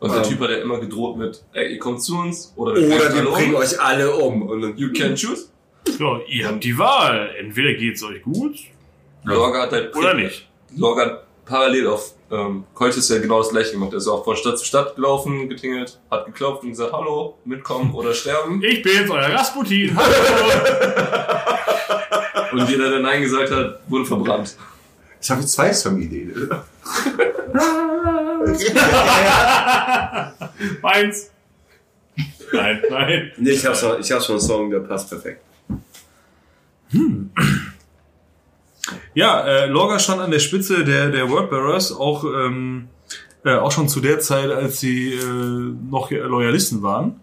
Und 0.00 0.12
der 0.12 0.22
Ähm. 0.22 0.28
Typ 0.28 0.40
hat 0.40 0.50
ja 0.50 0.56
immer 0.56 0.80
gedroht 0.80 1.16
mit, 1.16 1.42
ey, 1.52 1.74
ihr 1.74 1.78
kommt 1.78 2.02
zu 2.02 2.18
uns 2.18 2.52
oder 2.56 2.74
wir 2.74 2.86
Oder 2.86 3.10
bringen 3.10 3.24
wir 3.26 3.30
bringen 3.32 3.54
um. 3.54 3.60
euch 3.60 3.80
alle 3.80 4.14
um. 4.14 4.42
Und 4.42 4.62
dann, 4.62 4.76
You 4.76 4.92
can 4.92 5.14
choose. 5.14 5.46
Ja, 5.98 6.20
ihr 6.26 6.48
habt 6.48 6.64
die 6.64 6.76
Wahl. 6.76 7.30
Entweder 7.38 7.74
geht's 7.74 8.02
euch 8.02 8.22
gut 8.22 8.56
Lorga 9.24 9.62
hat 9.62 9.72
halt 9.72 9.94
oder 9.96 10.14
nicht. 10.14 10.48
Lorga 10.76 11.02
hat 11.02 11.26
parallel 11.44 11.88
auf 11.88 12.14
ähm, 12.30 12.64
Kolchis 12.74 13.08
ja 13.08 13.18
genau 13.18 13.38
das 13.38 13.50
gleiche 13.50 13.72
gemacht. 13.72 13.92
Er 13.92 13.98
ist 13.98 14.08
auch 14.08 14.24
von 14.24 14.36
Stadt 14.36 14.58
zu 14.58 14.64
Stadt 14.64 14.96
gelaufen, 14.96 15.48
getingelt, 15.48 15.98
hat 16.10 16.26
geklopft 16.26 16.62
und 16.62 16.70
gesagt, 16.70 16.92
hallo, 16.92 17.38
mitkommen 17.44 17.92
oder 17.94 18.14
sterben. 18.14 18.62
Ich 18.62 18.82
bin's, 18.82 19.10
euer 19.10 19.28
Rasputin. 19.28 19.96
Hallo. 19.96 20.14
Und 22.52 22.68
jeder, 22.68 22.90
der 22.90 23.00
Nein 23.00 23.22
gesagt 23.22 23.50
hat, 23.50 23.80
wurde 23.88 24.04
verbrannt. 24.04 24.56
ich 25.20 25.30
habe 25.30 25.40
jetzt 25.40 25.52
zwei 25.52 25.72
Familien. 25.72 26.50
Meins. 30.82 31.30
Nein, 32.52 32.82
nein. 32.90 33.32
nee, 33.36 33.50
ich 33.50 33.66
habe 33.66 33.76
schon, 33.76 34.00
ich 34.00 34.10
hab 34.10 34.22
schon 34.22 34.36
einen 34.36 34.40
Song, 34.40 34.70
der 34.70 34.80
passt 34.80 35.10
perfekt. 35.10 35.42
Ja, 39.14 39.46
äh, 39.46 39.66
Lorga 39.66 39.98
stand 39.98 40.20
an 40.20 40.30
der 40.30 40.38
Spitze 40.38 40.84
der, 40.84 41.10
der 41.10 41.30
Wordbearers, 41.30 41.92
auch, 41.92 42.24
ähm, 42.24 42.88
äh, 43.44 43.56
auch 43.56 43.72
schon 43.72 43.88
zu 43.88 44.00
der 44.00 44.20
Zeit, 44.20 44.50
als 44.50 44.80
sie 44.80 45.14
äh, 45.14 45.74
noch 45.90 46.10
Loyalisten 46.10 46.82
waren. 46.82 47.20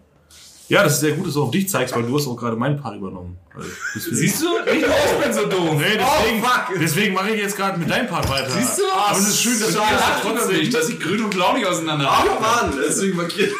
Ja, 0.68 0.82
das 0.82 0.94
ist 0.94 1.00
sehr 1.00 1.12
gut, 1.12 1.26
dass 1.26 1.34
du 1.34 1.42
auf 1.44 1.50
dich 1.50 1.68
zeigst, 1.68 1.94
weil 1.96 2.02
du 2.02 2.14
hast 2.14 2.26
auch 2.26 2.36
gerade 2.36 2.56
meinen 2.56 2.78
Part 2.78 2.96
übernommen. 2.96 3.38
Also, 3.54 3.68
Siehst 4.12 4.42
du? 4.42 4.46
Ich 4.70 4.84
auch 4.88 5.22
bin 5.22 5.32
so 5.32 5.46
doof. 5.46 5.74
Nee, 5.78 5.98
deswegen, 5.98 6.42
deswegen 6.80 7.14
mache 7.14 7.30
ich 7.30 7.40
jetzt 7.40 7.56
gerade 7.56 7.78
mit 7.78 7.88
deinem 7.88 8.06
Part 8.06 8.28
weiter. 8.28 8.50
Siehst 8.50 8.78
du? 8.78 8.82
Aber 8.94 9.18
es 9.18 9.28
ist 9.28 9.40
schön, 9.42 9.58
dass 9.58 9.72
du 9.72 9.78
ja, 9.78 9.90
das 9.92 10.20
trotzdem 10.22 10.58
nicht, 10.58 10.74
dass 10.74 10.88
ich 10.90 11.00
grün 11.00 11.24
und 11.24 11.30
blau 11.30 11.54
nicht 11.54 11.66
auseinander 11.66 12.10
Oh 12.22 12.40
Mann, 12.40 12.72
deswegen 12.86 13.16
markiert. 13.16 13.50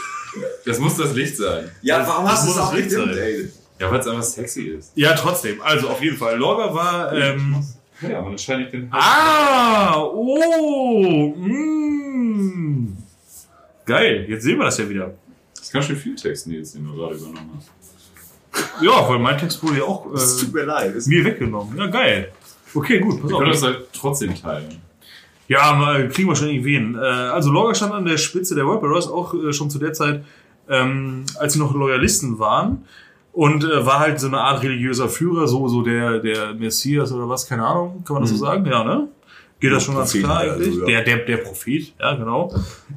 Das 0.66 0.78
muss 0.78 0.96
das 0.96 1.14
Licht 1.14 1.36
sein. 1.38 1.70
Ja, 1.80 2.06
warum 2.06 2.30
hast 2.30 2.44
du 2.46 2.50
es 2.50 2.56
das 2.56 2.64
auch 2.66 2.74
Licht 2.74 2.90
gedimmt, 2.90 3.14
sein. 3.14 3.22
ey? 3.22 3.48
Ja, 3.80 3.90
weil 3.90 4.00
es 4.00 4.06
einfach 4.06 4.22
sexy 4.22 4.62
ist. 4.64 4.92
Ja, 4.94 5.14
trotzdem. 5.14 5.62
Also 5.62 5.88
auf 5.88 6.02
jeden 6.02 6.16
Fall. 6.18 6.36
Lorga 6.36 6.74
war. 6.74 7.12
Ähm, 7.12 7.64
Ja, 8.02 8.18
und 8.20 8.26
dann 8.26 8.38
scheine 8.38 8.64
ich 8.66 8.70
den. 8.70 8.88
ah, 8.92 9.96
oh, 10.02 11.34
mm. 11.36 12.96
Geil. 13.86 14.26
Jetzt 14.28 14.44
sehen 14.44 14.58
wir 14.58 14.64
das 14.66 14.76
ja 14.78 14.88
wieder. 14.88 15.14
Das 15.68 15.68
ist 15.68 15.72
ganz 15.74 15.84
schön 15.86 15.96
viel 15.96 16.14
Text, 16.16 16.46
Nils, 16.46 16.72
den 16.72 16.86
du 16.86 16.94
gerade 16.94 17.14
übernommen 17.16 17.50
hast. 17.56 17.70
Ja, 18.82 19.06
weil 19.08 19.18
mein 19.18 19.36
Text 19.36 19.62
wurde 19.62 19.78
ja 19.78 19.84
auch 19.84 20.10
Es 20.14 20.38
äh, 20.40 20.44
tut 20.46 20.54
mir 20.54 20.64
leid. 20.64 20.94
Es- 20.96 21.06
mir 21.06 21.24
weggenommen. 21.24 21.76
Ja, 21.76 21.86
geil. 21.86 22.32
Okay, 22.74 22.98
gut. 23.00 23.20
Pass 23.20 23.30
Wir 23.30 23.38
können 23.38 23.50
das 23.50 23.62
auf. 23.62 23.68
halt 23.68 23.88
trotzdem 23.92 24.34
teilen. 24.34 24.80
Ja, 25.46 25.74
mal, 25.74 26.08
kriegen 26.08 26.28
wir 26.28 26.36
schon 26.36 26.48
irgendwie 26.48 26.74
hin. 26.74 26.94
Äh, 26.94 26.98
also 26.98 27.50
Lorga 27.52 27.74
stand 27.74 27.92
an 27.92 28.04
der 28.06 28.16
Spitze 28.16 28.54
der 28.54 28.66
World 28.66 28.82
auch 29.08 29.34
äh, 29.34 29.52
schon 29.52 29.68
zu 29.70 29.78
der 29.78 29.92
Zeit, 29.92 30.24
ähm, 30.68 31.24
als 31.38 31.52
sie 31.52 31.58
noch 31.58 31.74
Loyalisten 31.74 32.38
waren. 32.38 32.84
Und 33.32 33.62
äh, 33.64 33.84
war 33.86 34.00
halt 34.00 34.18
so 34.18 34.26
eine 34.26 34.40
Art 34.40 34.62
religiöser 34.62 35.08
Führer, 35.08 35.46
so, 35.46 35.68
so 35.68 35.82
der, 35.82 36.18
der 36.18 36.54
Messias 36.54 37.12
oder 37.12 37.28
was, 37.28 37.46
keine 37.46 37.64
Ahnung, 37.66 38.02
kann 38.04 38.14
man 38.14 38.22
das 38.22 38.30
so 38.30 38.36
sagen? 38.38 38.64
Ja, 38.66 38.82
ne? 38.82 39.08
Geht 39.60 39.72
das 39.72 39.84
schon 39.84 39.94
ganz 39.96 40.10
Prophet, 40.12 40.24
klar 40.24 40.38
also, 40.38 40.54
eigentlich? 40.54 40.76
ja. 40.76 40.86
Der, 40.86 41.02
der, 41.04 41.16
der 41.18 41.36
Prophet, 41.38 41.92
ja, 42.00 42.14
genau. 42.16 42.52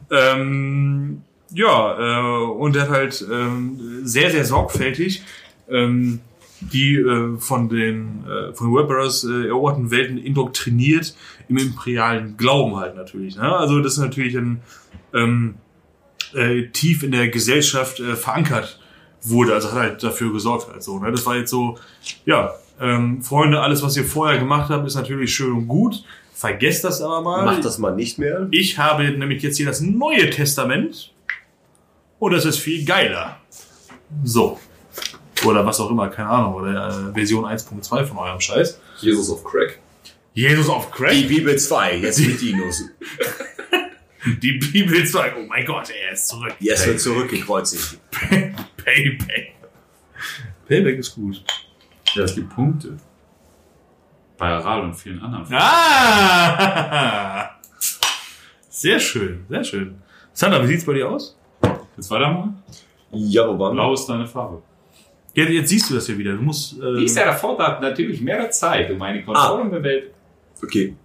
Ähm, 0.10 1.22
ja, 1.54 1.98
äh, 2.00 2.44
und 2.52 2.76
er 2.76 2.84
hat 2.84 2.90
halt 2.90 3.26
ähm, 3.32 4.02
sehr, 4.04 4.32
sehr 4.32 4.46
sorgfältig 4.46 5.24
ähm, 5.70 6.22
die 6.62 6.96
äh, 6.96 7.38
von 7.38 7.70
den 7.70 8.24
äh, 8.28 8.54
von 8.54 8.74
Webbearers 8.74 9.24
äh, 9.24 9.48
eroberten 9.48 9.90
Welten 9.90 10.18
indoktriniert 10.18 11.16
im 11.50 11.58
imperialen 11.58 12.38
Glauben 12.38 12.76
halt 12.76 12.96
natürlich. 12.96 13.36
Ne? 13.36 13.56
Also 13.56 13.80
das 13.82 13.94
ist 13.94 14.00
natürlich 14.00 14.38
ein 14.38 14.62
ähm, 15.14 15.56
äh, 16.34 16.68
tief 16.68 17.04
in 17.04 17.12
der 17.12 17.30
Gesellschaft 17.30 18.00
äh, 18.00 18.16
verankert 18.16 18.80
wurde, 19.24 19.54
also 19.54 19.72
hat 19.72 19.78
halt 19.78 20.04
dafür 20.04 20.32
gesorgt 20.32 20.68
halt 20.72 20.84
so. 20.84 21.00
Ne? 21.00 21.12
Das 21.12 21.26
war 21.26 21.36
jetzt 21.36 21.50
so, 21.50 21.78
ja, 22.26 22.54
ähm, 22.80 23.22
Freunde, 23.22 23.62
alles 23.62 23.84
was 23.84 23.98
ihr 23.98 24.06
vorher 24.06 24.40
gemacht 24.40 24.70
habt, 24.70 24.86
ist 24.88 24.96
natürlich 24.96 25.34
schön 25.34 25.52
und 25.52 25.68
gut. 25.68 26.04
Vergesst 26.34 26.84
das 26.84 27.02
aber 27.02 27.22
mal. 27.22 27.46
Mach 27.46 27.60
das 27.60 27.78
mal 27.78 27.96
nicht 27.96 28.18
mehr. 28.18 28.48
Ich 28.50 28.80
habe 28.80 29.04
nämlich 29.12 29.44
jetzt 29.44 29.58
hier 29.58 29.68
das 29.68 29.82
Neue 29.82 30.32
Testament 30.32 31.12
und 32.22 32.32
das 32.34 32.46
ist 32.46 32.60
viel 32.60 32.86
geiler. 32.86 33.40
So. 34.24 34.60
Oder 35.44 35.66
was 35.66 35.80
auch 35.80 35.90
immer, 35.90 36.08
keine 36.08 36.30
Ahnung. 36.30 36.54
Oder 36.54 37.10
äh, 37.10 37.14
Version 37.14 37.46
1.2 37.46 38.06
von 38.06 38.18
eurem 38.20 38.40
Scheiß. 38.40 38.80
Jesus 39.00 39.32
of 39.32 39.44
Crack. 39.44 39.80
Jesus 40.36 40.70
auf 40.70 40.92
Die 40.92 40.92
Crack. 40.92 41.28
Bibel 41.28 41.58
2, 41.58 41.98
jetzt 41.98 42.20
mit 42.20 42.40
Dinos. 42.40 42.84
Die 44.42 44.54
Bibel 44.54 45.04
2. 45.04 45.34
Oh 45.36 45.48
mein 45.48 45.66
Gott, 45.66 45.90
er 45.90 46.14
ist 46.14 46.28
zurück. 46.28 46.54
Jetzt 46.60 46.86
wird 46.86 47.02
zurückgekreuzigt. 47.02 47.98
Payback. 48.78 49.56
Payback 50.68 51.00
ist 51.00 51.16
gut. 51.16 51.44
Ja, 52.14 52.24
es 52.24 52.36
gibt 52.36 52.54
Punkte. 52.54 52.98
Bei 54.38 54.50
Aral 54.50 54.82
und 54.82 54.94
vielen 54.94 55.20
anderen. 55.24 55.48
Ah! 55.54 57.50
Sehr 58.70 59.00
schön, 59.00 59.46
sehr 59.48 59.64
schön. 59.64 60.02
Sandra, 60.34 60.64
wie 60.64 60.68
sieht's 60.68 60.86
bei 60.86 60.94
dir 60.94 61.08
aus? 61.10 61.38
Jetzt 62.02 62.10
weitermachen? 62.10 62.64
Ja, 63.12 63.48
wo 63.48 63.60
waren? 63.60 63.74
Blau 63.76 63.94
ist 63.94 64.08
deine 64.08 64.26
Farbe. 64.28 64.64
Ja, 65.36 65.44
jetzt 65.46 65.70
siehst 65.70 65.88
du 65.88 65.94
das 65.94 66.08
hier 66.08 66.18
wieder. 66.18 66.34
Du 66.34 66.42
musst. 66.42 66.74
Äh, 66.82 66.98
Die 66.98 67.06
ist 67.06 67.16
ja 67.16 67.26
davor 67.26 67.60
hat 67.60 67.80
natürlich 67.80 68.20
mehr 68.22 68.50
Zeit, 68.50 68.90
um 68.90 69.00
eine 69.04 69.24
Kontrolle 69.24 69.70
der 69.70 69.84
Welt. 69.84 70.12
Okay. 70.64 70.96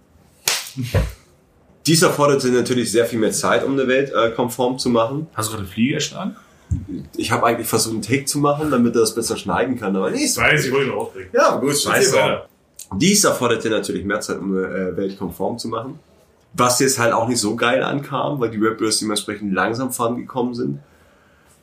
Dies 1.85 2.01
erforderte 2.01 2.47
natürlich 2.47 2.91
sehr 2.91 3.05
viel 3.05 3.19
mehr 3.19 3.31
Zeit, 3.31 3.63
um 3.63 3.73
eine 3.73 3.87
Welt 3.87 4.11
äh, 4.11 4.31
konform 4.31 4.79
zu 4.79 4.89
machen. 4.89 5.27
Hast 5.35 5.49
du 5.49 5.51
gerade 5.51 5.65
eine 5.65 5.71
Fliege 5.71 5.93
erschlagen? 5.95 6.35
Ich 7.15 7.31
habe 7.31 7.45
eigentlich 7.45 7.67
versucht, 7.67 7.93
einen 7.93 8.01
Take 8.01 8.25
zu 8.25 8.39
machen, 8.39 8.71
damit 8.71 8.95
er 8.95 9.01
das 9.01 9.13
besser 9.13 9.37
schneiden 9.37 9.79
kann, 9.79 9.95
aber 9.95 10.09
nicht. 10.09 10.35
Weiß, 10.35 10.65
ich 10.65 10.71
wollte 10.71 10.87
ihn 10.89 10.95
aufregen. 10.95 11.29
Ja, 11.31 11.57
gut, 11.57 11.77
scheiße. 11.77 12.15
weiter. 12.15 12.49
Dies 12.95 13.23
erforderte 13.23 13.69
natürlich 13.69 14.03
mehr 14.03 14.19
Zeit, 14.19 14.39
um 14.39 14.57
eine 14.57 14.65
äh, 14.67 14.97
Welt 14.97 15.17
konform 15.17 15.59
zu 15.59 15.67
machen. 15.67 15.99
Was 16.57 16.79
jetzt 16.79 16.99
halt 16.99 17.13
auch 17.13 17.27
nicht 17.27 17.39
so 17.39 17.55
geil 17.55 17.83
ankam, 17.83 18.39
weil 18.39 18.49
die 18.49 18.57
Rapbirds 18.59 18.99
dementsprechend 18.99 19.53
langsam 19.53 19.91
vorangekommen 19.91 20.53
sind. 20.53 20.79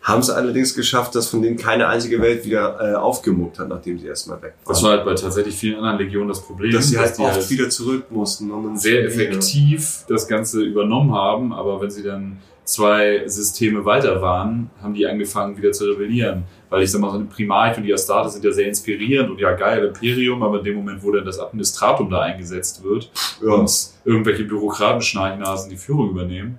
Haben 0.03 0.21
es 0.21 0.29
allerdings 0.29 0.75
geschafft, 0.75 1.15
dass 1.15 1.29
von 1.29 1.41
denen 1.41 1.57
keine 1.57 1.89
einzige 1.89 2.21
Welt 2.21 2.45
wieder 2.45 2.79
äh, 2.79 2.95
aufgemuckt 2.95 3.59
hat, 3.59 3.69
nachdem 3.69 3.99
sie 3.99 4.07
erstmal 4.07 4.37
weg 4.43 4.55
waren. 4.63 4.75
Das 4.75 4.83
war 4.83 4.91
halt 4.91 5.05
bei 5.07 5.15
tatsächlich 5.15 5.57
vielen 5.57 5.77
anderen 5.77 5.99
Legionen 5.99 6.29
das 6.29 6.43
Problem, 6.43 6.73
dass 6.73 6.89
sie 6.89 6.99
halt 6.99 7.17
die 7.17 7.23
oft 7.23 7.33
halt 7.33 7.51
wieder 7.51 7.71
zurück 7.71 8.11
mussten. 8.11 8.51
Und 8.51 8.65
dann 8.65 8.77
sehr 8.77 9.03
effektiv 9.05 10.05
das 10.07 10.29
Ganze 10.29 10.63
übernommen 10.63 11.15
haben, 11.15 11.55
aber 11.55 11.81
wenn 11.81 11.91
sie 11.91 12.03
dann 12.03 12.39
zwei 12.65 13.27
Systeme 13.29 13.85
weiter 13.85 14.21
waren, 14.23 14.71
haben 14.83 14.95
die 14.95 15.07
angefangen 15.07 15.57
wieder 15.57 15.73
zu 15.73 15.85
rebellieren. 15.85 16.45
Weil 16.71 16.83
ich 16.83 16.91
sag 16.91 17.01
mal, 17.01 17.11
so 17.11 17.17
eine 17.19 17.27
Primarch 17.27 17.77
und 17.77 17.85
die 17.85 17.93
Astartes 17.93 18.33
sind 18.35 18.45
ja 18.45 18.51
sehr 18.53 18.67
inspirierend 18.69 19.31
und 19.31 19.39
ja 19.41 19.53
geil, 19.53 19.85
Imperium, 19.85 20.43
aber 20.43 20.59
in 20.59 20.65
dem 20.65 20.77
Moment, 20.77 21.03
wo 21.03 21.13
dann 21.13 21.25
das 21.25 21.39
Administratum 21.39 22.09
da 22.11 22.21
eingesetzt 22.23 22.83
wird 22.83 23.11
Ja. 23.45 23.53
und 23.55 23.71
irgendwelche 24.05 24.45
Bürokraten-Schnarchnasen 24.45 25.71
die 25.71 25.77
Führung 25.77 26.11
übernehmen, 26.11 26.59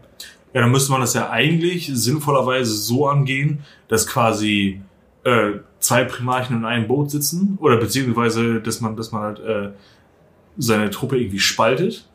Ja, 0.53 0.62
dann 0.62 0.72
müsste 0.72 0.91
man 0.91 1.01
das 1.01 1.14
ja 1.14 1.30
eigentlich 1.32 1.89
sinnvollerweise 1.93 2.72
so 2.72 3.08
angehen, 3.08 3.64
dass 3.89 4.08
quasi 4.08 4.80
äh, 5.26 5.53
zwei 5.80 6.06
Primarchen 6.06 6.56
in 6.58 6.66
einem 6.66 6.88
Boot 6.88 7.12
sitzen 7.12 7.58
oder 7.60 7.76
beziehungsweise, 7.78 8.62
dass 8.62 8.80
man, 8.80 8.95
dass 8.95 9.12
man 9.12 9.22
halt 9.24 9.39
äh, 9.39 9.70
seine 10.58 10.89
Truppe 10.91 11.18
irgendwie 11.18 11.39
spaltet. 11.39 12.08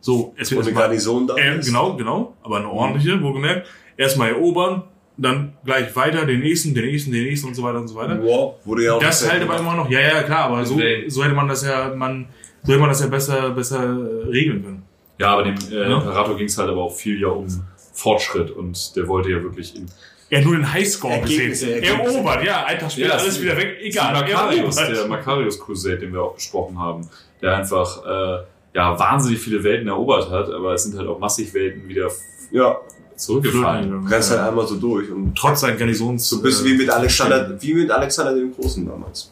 So, 0.00 0.34
es 0.38 0.50
wird 0.50 0.60
eine 0.60 0.68
erstmal- 0.70 0.84
Garnison 0.88 1.26
da 1.26 1.36
äh, 1.36 1.58
genau, 1.58 1.94
genau, 1.96 2.36
aber 2.42 2.56
eine 2.58 2.68
ordentliche, 2.70 3.20
wohlgemerkt. 3.22 3.66
Erstmal 3.96 4.30
erobern, 4.30 4.84
dann 5.18 5.52
gleich 5.64 5.94
weiter, 5.94 6.24
den 6.24 6.40
nächsten, 6.40 6.72
den 6.74 6.86
nächsten, 6.86 7.12
den 7.12 7.24
nächsten 7.24 7.48
und 7.48 7.54
so 7.54 7.62
weiter 7.62 7.78
und 7.80 7.88
so 7.88 7.94
weiter. 7.96 8.18
Wow, 8.22 8.54
wurde 8.64 8.84
ja 8.84 8.94
auch 8.94 9.00
Das 9.00 9.28
aber 9.28 9.38
gemacht. 9.38 9.60
immer 9.60 9.74
noch, 9.76 9.90
ja, 9.90 10.00
ja, 10.00 10.22
klar, 10.22 10.46
aber 10.46 10.64
so, 10.64 10.80
so 11.08 11.22
hätte 11.24 11.34
man 11.34 11.48
das 11.48 11.64
ja, 11.66 11.92
man, 11.94 12.26
so 12.62 12.72
hätte 12.72 12.80
man 12.80 12.88
das 12.88 13.00
ja 13.02 13.06
besser, 13.08 13.50
besser 13.50 13.98
regeln 14.28 14.62
können. 14.64 14.82
Ja, 15.18 15.32
aber 15.34 15.42
dem 15.42 15.54
äh, 15.70 15.74
Ja. 15.90 15.98
Imperator 15.98 16.34
ging 16.38 16.46
es 16.46 16.56
halt 16.56 16.70
aber 16.70 16.82
auch 16.84 16.94
viel 16.94 17.20
ja 17.20 17.28
um 17.28 17.46
Fortschritt 17.92 18.50
und 18.50 18.96
der 18.96 19.06
wollte 19.06 19.28
ja 19.30 19.42
wirklich 19.42 19.76
in 19.76 19.84
Er 20.30 20.38
hat 20.38 20.46
nur 20.46 20.56
den 20.56 20.72
Highscore 20.72 21.12
Ergebnisse, 21.14 21.66
gesehen. 21.66 21.82
Ergebnisse. 21.82 22.14
Erobert, 22.16 22.44
ja, 22.44 22.64
ein 22.64 22.78
Tag 22.78 22.90
später 22.92 23.08
Ja, 23.08 23.14
alles 23.16 23.42
wieder 23.42 23.56
weg, 23.58 23.76
egal. 23.82 24.14
der 24.14 24.22
Macarius, 24.22 24.76
erobert. 24.78 24.96
der 24.96 25.06
Macarius 25.08 25.60
Crusade, 25.60 25.98
den 25.98 26.12
wir 26.14 26.22
auch 26.22 26.34
besprochen 26.34 26.78
haben, 26.78 27.06
der 27.42 27.56
einfach 27.58 28.02
äh, 28.06 28.42
ja 28.74 28.98
wahnsinnig 28.98 29.38
viele 29.40 29.62
Welten 29.64 29.88
erobert 29.88 30.30
hat, 30.30 30.50
aber 30.50 30.74
es 30.74 30.84
sind 30.84 30.96
halt 30.98 31.08
auch 31.08 31.18
massig 31.18 31.52
Welten 31.54 31.88
wieder 31.88 32.08
Ja, 32.52 32.78
zurückgefallen. 33.16 34.06
rennst 34.06 34.30
halt 34.30 34.40
einmal 34.40 34.66
so 34.66 34.76
durch 34.76 35.10
und 35.10 35.34
Trotz 35.36 35.60
seinen 35.60 35.78
Garnisons. 35.78 36.28
so 36.28 36.36
ein 36.36 36.42
bisschen 36.42 36.66
wie 36.66 36.76
mit 36.78 36.90
Alexander, 36.90 37.56
wie 37.60 37.74
mit 37.74 37.90
Alexander 37.90 38.34
dem 38.34 38.54
Großen 38.54 38.86
damals. 38.86 39.30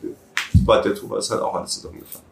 Sobald 0.55 0.85
der 0.85 0.95
Tour 0.95 1.11
war, 1.11 1.19
ist 1.19 1.31
halt 1.31 1.41
auch 1.41 1.55
alles 1.55 1.71
zusammengefallen. 1.73 2.25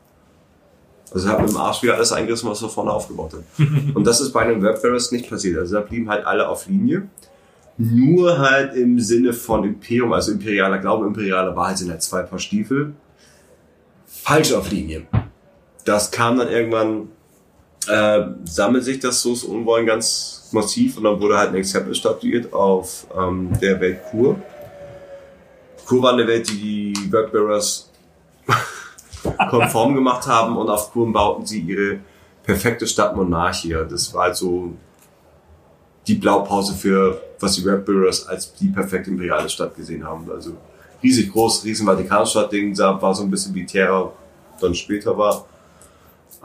Also 1.13 1.29
er 1.29 1.33
hat 1.35 1.41
mit 1.43 1.51
dem 1.51 1.57
Arsch 1.57 1.83
wieder 1.83 1.95
alles 1.95 2.13
eingerissen, 2.13 2.51
was 2.51 2.61
er 2.63 2.69
vorne 2.69 2.91
aufgebaut 2.91 3.33
hat. 3.35 3.67
Und 3.95 4.05
das 4.07 4.21
ist 4.21 4.33
bei 4.33 4.45
den 4.47 4.63
Webbearers 4.63 5.13
nicht 5.13 5.31
passiert. 5.31 5.59
Also 5.59 5.75
da 5.77 5.81
blieben 5.83 6.09
halt 6.11 6.27
alle 6.27 6.49
auf 6.49 6.67
Linie. 6.67 7.09
Nur 7.79 8.39
halt 8.39 8.75
im 8.75 8.99
Sinne 8.99 9.33
von 9.33 9.63
Imperium, 9.65 10.13
also 10.13 10.33
imperialer 10.33 10.79
Glaube, 10.79 11.07
imperiale 11.07 11.55
Wahrheit 11.55 11.79
sind 11.79 11.91
halt 11.91 12.03
zwei 12.03 12.23
Paar 12.23 12.39
Stiefel. 12.39 12.95
Falsch 14.07 14.53
auf 14.53 14.71
Linie. 14.71 15.07
Das 15.87 16.11
kam 16.11 16.37
dann 16.37 16.49
irgendwann, 16.49 17.09
äh, 17.89 18.25
sammelt 18.45 18.85
sich 18.85 18.99
das 18.99 19.23
so 19.23 19.35
so 19.35 19.49
Unwollen 19.49 19.87
ganz 19.87 20.49
massiv 20.53 20.99
und 20.99 21.05
dann 21.05 21.21
wurde 21.21 21.39
halt 21.39 21.51
ein 21.51 21.55
Exempel 21.55 21.95
statuiert 21.95 22.53
auf 22.53 23.07
ähm, 23.17 23.51
der 23.61 23.81
Welt 23.81 24.01
Kur. 24.11 24.37
Kur 25.87 26.03
war 26.03 26.13
eine 26.13 26.27
Welt, 26.27 26.49
die 26.51 26.93
die 26.93 27.13
Webbearers 27.13 27.91
konform 29.51 29.95
gemacht 29.95 30.27
haben 30.27 30.57
und 30.57 30.69
auf 30.69 30.93
Kur 30.93 31.11
bauten 31.13 31.47
sie 31.47 31.61
ihre 31.61 32.01
perfekte 32.43 32.87
Stadt 32.87 33.15
Monarchia. 33.15 33.85
Das 33.85 34.13
war 34.13 34.25
also 34.25 34.75
die 36.07 36.15
Blaupause 36.15 36.75
für, 36.75 37.21
was 37.39 37.55
die 37.55 37.65
Webbearers 37.65 38.27
als 38.27 38.55
die 38.55 38.69
perfekte 38.69 39.11
imperiale 39.11 39.49
Stadt 39.49 39.77
gesehen 39.77 40.05
haben. 40.05 40.29
Also 40.31 40.57
riesig 41.01 41.31
groß, 41.31 41.65
riesen 41.65 41.87
Vatikanstadt-Ding, 41.87 42.77
war 42.77 43.15
so 43.15 43.23
ein 43.23 43.31
bisschen 43.31 43.55
wie 43.55 43.67
Terra 43.67 44.13
dann 44.61 44.75
später 44.75 45.17
war. 45.17 45.47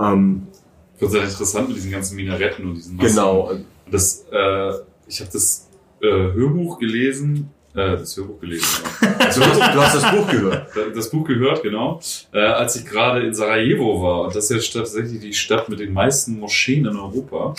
Ähm, 0.02 0.48
Ich 0.96 1.00
finde 1.00 1.20
es 1.26 1.32
interessant 1.34 1.68
mit 1.68 1.78
diesen 1.78 1.92
ganzen 1.92 2.16
Minaretten 2.16 2.66
und 2.66 2.76
diesen 2.76 2.98
genau. 2.98 3.50
Und 3.52 3.66
Das, 3.90 4.26
äh, 4.32 4.72
ich 5.08 5.20
habe 5.20 5.32
das 5.32 5.68
äh, 6.02 6.08
Hörbuch 6.08 6.80
gelesen, 6.80 7.50
äh, 7.74 7.98
das 7.98 8.18
Hörbuch 8.18 8.40
gelesen, 8.40 8.68
ja. 9.02 9.16
Also, 9.20 9.42
du, 9.42 9.48
hast, 9.48 9.96
das 9.96 10.12
Buch 10.12 10.28
gehört. 10.30 10.68
das 10.94 11.10
Buch 11.10 11.26
gehört, 11.28 11.64
genau, 11.64 12.00
äh, 12.34 12.40
als 12.40 12.76
ich 12.76 12.86
gerade 12.86 13.26
in 13.26 13.34
Sarajevo 13.34 14.02
war. 14.02 14.22
Und 14.26 14.36
das 14.36 14.52
ist 14.52 14.74
ja 14.74 14.82
tatsächlich 14.82 15.22
die 15.22 15.34
Stadt 15.34 15.70
mit 15.70 15.80
den 15.80 15.94
meisten 15.94 16.40
Moscheen 16.40 16.86
in 16.86 16.98
Europa. 16.98 17.56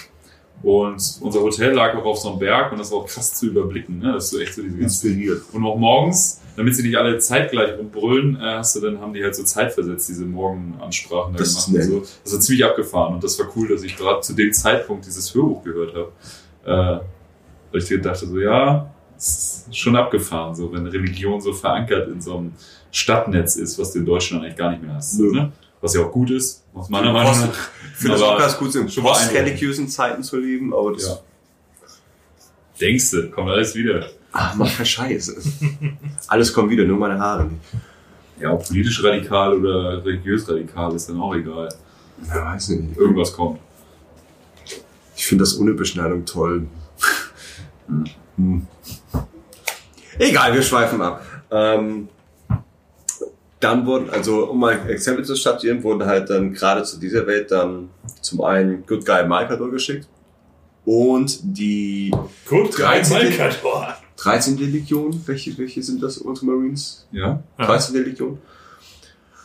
Und 0.62 1.18
unser 1.20 1.40
Hotel 1.40 1.72
lag 1.72 1.94
auch 1.96 2.04
auf 2.04 2.18
so 2.18 2.30
einem 2.30 2.38
Berg 2.38 2.70
und 2.72 2.78
das 2.78 2.92
war 2.92 2.98
auch 2.98 3.06
krass 3.06 3.34
zu 3.34 3.46
überblicken. 3.46 3.98
Ne? 3.98 4.12
Das 4.12 4.24
ist 4.24 4.30
so 4.30 4.38
echt 4.38 4.54
so 4.54 4.62
diese 4.62 4.78
Inspiriert. 4.78 5.42
Und 5.52 5.64
auch 5.64 5.76
morgens, 5.76 6.41
damit 6.56 6.76
sie 6.76 6.82
nicht 6.82 6.96
alle 6.96 7.18
zeitgleich 7.18 7.78
rumbrüllen, 7.78 8.36
äh, 8.36 8.56
hast 8.56 8.76
du 8.76 8.80
dann, 8.80 9.00
haben 9.00 9.14
die 9.14 9.22
halt 9.22 9.34
so 9.34 9.42
zeitversetzt, 9.42 10.08
diese 10.08 10.24
Morgenansprachen 10.24 11.32
da 11.32 11.38
Das 11.38 11.66
gemacht 11.66 11.82
ist 11.82 11.88
so. 11.88 12.00
Das 12.24 12.32
war 12.32 12.40
ziemlich 12.40 12.64
abgefahren 12.64 13.14
und 13.14 13.24
das 13.24 13.38
war 13.38 13.46
cool, 13.56 13.68
dass 13.68 13.82
ich 13.82 13.96
gerade 13.96 14.20
zu 14.20 14.34
dem 14.34 14.52
Zeitpunkt 14.52 15.06
dieses 15.06 15.34
Hörbuch 15.34 15.62
gehört 15.64 15.94
habe. 15.94 16.12
Äh, 16.64 17.04
weil 17.72 17.80
ich 17.80 17.86
dir 17.86 18.00
dachte 18.00 18.26
so, 18.26 18.38
ja, 18.38 18.92
es 19.16 19.66
ist 19.68 19.78
schon 19.78 19.96
abgefahren, 19.96 20.54
so 20.54 20.72
wenn 20.72 20.86
Religion 20.86 21.40
so 21.40 21.52
verankert 21.52 22.08
in 22.08 22.20
so 22.20 22.36
einem 22.36 22.52
Stadtnetz 22.90 23.56
ist, 23.56 23.78
was 23.78 23.92
du 23.92 24.00
in 24.00 24.06
Deutschland 24.06 24.44
eigentlich 24.44 24.56
gar 24.56 24.70
nicht 24.70 24.82
mehr 24.82 24.94
hast. 24.94 25.18
Nö. 25.18 25.32
Ne? 25.32 25.52
Was 25.80 25.94
ja 25.94 26.02
auch 26.02 26.12
gut 26.12 26.30
ist, 26.30 26.64
aus 26.74 26.88
meiner 26.88 27.12
Meinung 27.12 27.32
nach. 27.40 27.70
Ich 27.92 27.98
finde 27.98 28.16
es 28.16 28.22
auch 28.22 28.38
ganz 28.38 28.56
gut, 28.58 28.74
in 28.74 28.88
schon 28.88 29.02
postreligiösen 29.02 29.88
Zeiten 29.88 30.22
zu 30.22 30.38
leben, 30.38 30.74
aber 30.74 30.92
das 30.92 31.06
Ja. 31.06 31.18
Denkst 32.80 33.10
du, 33.10 33.30
kommt 33.30 33.48
alles 33.48 33.74
wieder. 33.74 34.06
Ach, 34.32 34.54
mach 34.54 34.74
keinen 34.74 34.86
Scheiß. 34.86 35.34
Alles 36.28 36.52
kommt 36.52 36.70
wieder, 36.70 36.84
nur 36.84 36.98
meine 36.98 37.18
Haare 37.18 37.44
nicht. 37.44 37.60
Ja, 38.40 38.52
ob 38.52 38.66
politisch 38.66 39.02
radikal 39.04 39.54
oder 39.54 40.04
religiös 40.04 40.48
radikal 40.48 40.94
ist 40.94 41.08
dann 41.08 41.20
auch 41.20 41.34
egal. 41.34 41.68
Ja, 42.28 42.46
weiß 42.46 42.70
nicht. 42.70 42.96
Irgendwas 42.96 43.32
kommt. 43.32 43.60
Ich 45.14 45.26
finde 45.26 45.44
das 45.44 45.58
ohne 45.58 45.74
Beschneidung 45.74 46.24
toll. 46.24 46.66
Hm. 48.36 48.66
Egal, 50.18 50.54
wir 50.54 50.62
schweifen 50.62 51.00
ab. 51.02 51.24
Ähm, 51.50 52.08
dann 53.60 53.86
wurden, 53.86 54.10
also 54.10 54.50
um 54.50 54.58
mal 54.58 54.88
Exempel 54.88 55.24
zu 55.24 55.36
statuieren, 55.36 55.82
wurden 55.82 56.04
halt 56.04 56.28
dann 56.30 56.52
gerade 56.52 56.82
zu 56.82 56.98
dieser 56.98 57.26
Welt 57.26 57.50
dann 57.50 57.90
zum 58.20 58.40
einen 58.42 58.84
Good 58.86 59.06
Guy 59.06 59.24
Malkador 59.26 59.70
geschickt 59.70 60.08
und 60.84 61.38
die 61.42 62.10
Gut, 62.48 62.76
13. 62.76 63.16
Malkador. 63.16 63.96
13. 64.22 64.56
Legion. 64.58 65.22
Welche, 65.26 65.56
welche 65.58 65.82
sind 65.82 66.02
das 66.02 66.18
Ultramarines? 66.18 67.06
Ja? 67.12 67.42
Ja. 67.58 67.66
13. 67.66 68.04
Legion? 68.04 68.38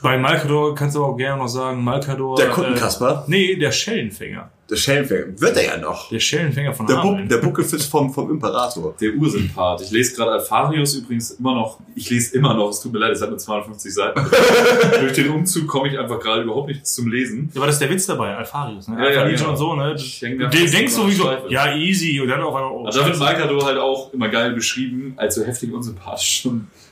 Bei 0.02 0.18
Malkador 0.18 0.76
kannst 0.76 0.96
du 0.96 1.04
aber 1.04 1.14
auch 1.14 1.18
gerne 1.18 1.42
noch 1.42 1.48
sagen, 1.48 1.84
Malkador. 1.84 2.38
Der 2.38 2.50
Kundenkasper. 2.50 3.26
Äh, 3.28 3.32
nee, 3.32 3.56
der 3.56 3.72
Schellenfänger. 3.72 4.52
Der 4.70 4.76
Schellenfänger. 4.76 5.40
Wird 5.40 5.56
er 5.56 5.64
ja 5.66 5.78
noch. 5.78 6.10
Der 6.10 6.20
Schellenfänger 6.20 6.74
von 6.74 6.86
Der, 6.88 6.96
Bu 6.96 7.02
Hameln. 7.10 7.30
der 7.30 7.38
Buckelfisch 7.38 7.88
vom, 7.88 8.14
vom 8.14 8.30
Imperator. 8.30 8.94
Der 9.00 9.14
Ursympath. 9.14 9.82
Ich 9.82 9.92
lese 9.92 10.14
gerade 10.16 10.32
Alpharius 10.32 10.96
übrigens 10.96 11.32
immer 11.32 11.56
noch. 11.56 11.80
Ich 11.96 12.10
lese 12.10 12.36
immer 12.36 12.54
noch, 12.54 12.70
es 12.72 12.82
tut 12.82 12.92
mir 12.92 13.00
leid, 13.00 13.12
es 13.14 13.22
hat 13.22 13.30
nur 13.30 13.38
250 13.38 13.94
Seiten. 13.94 14.20
Durch 15.00 15.14
den 15.14 15.30
Umzug 15.30 15.68
komme 15.68 15.88
ich 15.90 15.98
einfach 15.98 16.20
gerade 16.20 16.42
überhaupt 16.44 16.68
nicht 16.68 16.86
zum 16.86 17.08
Lesen. 17.10 17.50
Ja, 17.54 17.62
aber 17.62 17.68
das 17.68 17.76
ist 17.76 17.80
der 17.82 17.90
Witz 17.90 18.06
dabei, 18.08 18.36
Alpharius, 18.36 18.90
ne? 18.90 18.98
Ja, 18.98 19.10
ja, 19.12 19.22
Alpha 19.22 19.38
genau. 19.38 19.50
und 19.52 19.58
so, 19.58 19.76
ne? 19.76 19.94
Ich 19.96 20.22
häng 20.22 20.38
Du 20.38 20.44
da 20.44 20.50
de- 20.50 20.62
fast 20.62 20.74
denkst 20.74 20.94
über 20.94 21.04
sowieso, 21.04 21.32
ja, 21.50 21.74
easy, 21.76 22.20
und 22.20 22.28
dann 22.28 22.42
auf 22.42 22.54
einmal, 22.54 22.72
oh, 22.72 22.90
da 22.92 23.06
wird. 23.06 23.18
Malkador 23.20 23.66
halt 23.66 23.78
auch 23.78 24.14
immer 24.14 24.28
geil 24.28 24.52
beschrieben, 24.52 25.14
als 25.16 25.36
so 25.36 25.46
heftig 25.46 25.72
unsympathisch. 25.74 26.46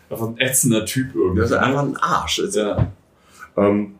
Einfach 0.09 0.28
ein 0.28 0.38
ätzender 0.38 0.86
Typ 0.86 1.13
irgendwie. 1.13 1.41
Das 1.41 1.51
ist 1.51 1.57
einfach 1.57 1.82
ein 1.84 1.97
Arsch. 1.97 2.39
Also, 2.39 2.59
ja. 2.61 2.88
Ähm, 3.57 3.95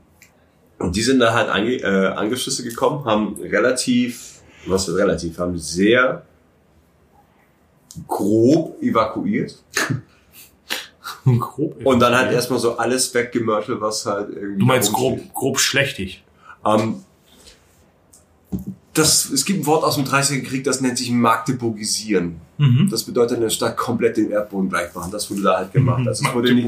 und 0.80 0.96
die 0.96 1.02
sind 1.02 1.20
da 1.20 1.34
halt 1.34 1.50
ange 1.50 1.76
äh, 1.76 2.08
angeschüsse 2.08 2.64
gekommen, 2.64 3.06
haben 3.06 3.36
relativ, 3.42 4.42
was 4.66 4.86
für 4.86 4.96
relativ, 4.96 5.38
haben 5.38 5.58
sehr 5.58 6.26
grob 8.08 8.82
evakuiert 8.82 9.64
grob. 11.40 11.86
und 11.86 12.00
dann 12.00 12.14
halt 12.14 12.32
erstmal 12.32 12.60
so 12.60 12.78
alles 12.78 13.14
weggemörtelt, 13.14 13.80
was 13.80 14.06
halt 14.06 14.30
irgendwie. 14.30 14.60
Du 14.60 14.66
meinst 14.66 14.92
grob, 14.92 15.20
grob 15.34 15.60
schlechtig. 15.60 16.24
Ähm, 16.66 17.04
das, 18.94 19.30
es 19.30 19.44
gibt 19.46 19.62
ein 19.62 19.66
Wort 19.66 19.84
aus 19.84 19.96
dem 19.96 20.06
30. 20.06 20.44
Krieg, 20.46 20.64
das 20.64 20.82
nennt 20.82 20.98
sich 20.98 21.12
Magdeburgisieren. 21.12 22.40
Mhm. 22.58 22.88
Das 22.90 23.04
bedeutet, 23.04 23.38
eine 23.38 23.50
Stadt 23.50 23.76
komplett 23.76 24.16
den 24.18 24.32
Erdboden 24.32 24.70
gleich 24.70 24.94
machen. 24.96 25.12
Das 25.12 25.30
wurde 25.30 25.42
da 25.42 25.58
halt 25.58 25.74
gemacht. 25.74 26.04
Also 26.08 26.26
es 26.26 26.34
wurde 26.34 26.54
nicht, 26.54 26.66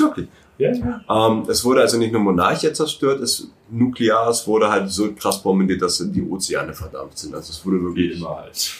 wirklich. 0.00 0.28
Ja, 0.58 0.72
ja. 0.72 1.00
Ähm, 1.28 1.42
es 1.48 1.64
wurde 1.64 1.80
also 1.80 1.98
nicht 1.98 2.12
nur 2.12 2.20
Monarchia 2.22 2.72
zerstört, 2.72 3.20
es 3.20 3.48
nuklear, 3.70 4.28
es 4.28 4.46
wurde 4.46 4.68
halt 4.70 4.88
so 4.90 5.12
krass 5.12 5.42
bombardiert, 5.42 5.82
dass 5.82 5.98
die 6.12 6.22
Ozeane 6.22 6.72
verdammt 6.72 7.18
sind. 7.18 7.34
Also 7.34 7.50
es 7.50 7.64
wurde 7.66 7.78
Wie 7.80 7.84
wirklich. 7.84 8.18
immer 8.18 8.36
halt. 8.36 8.72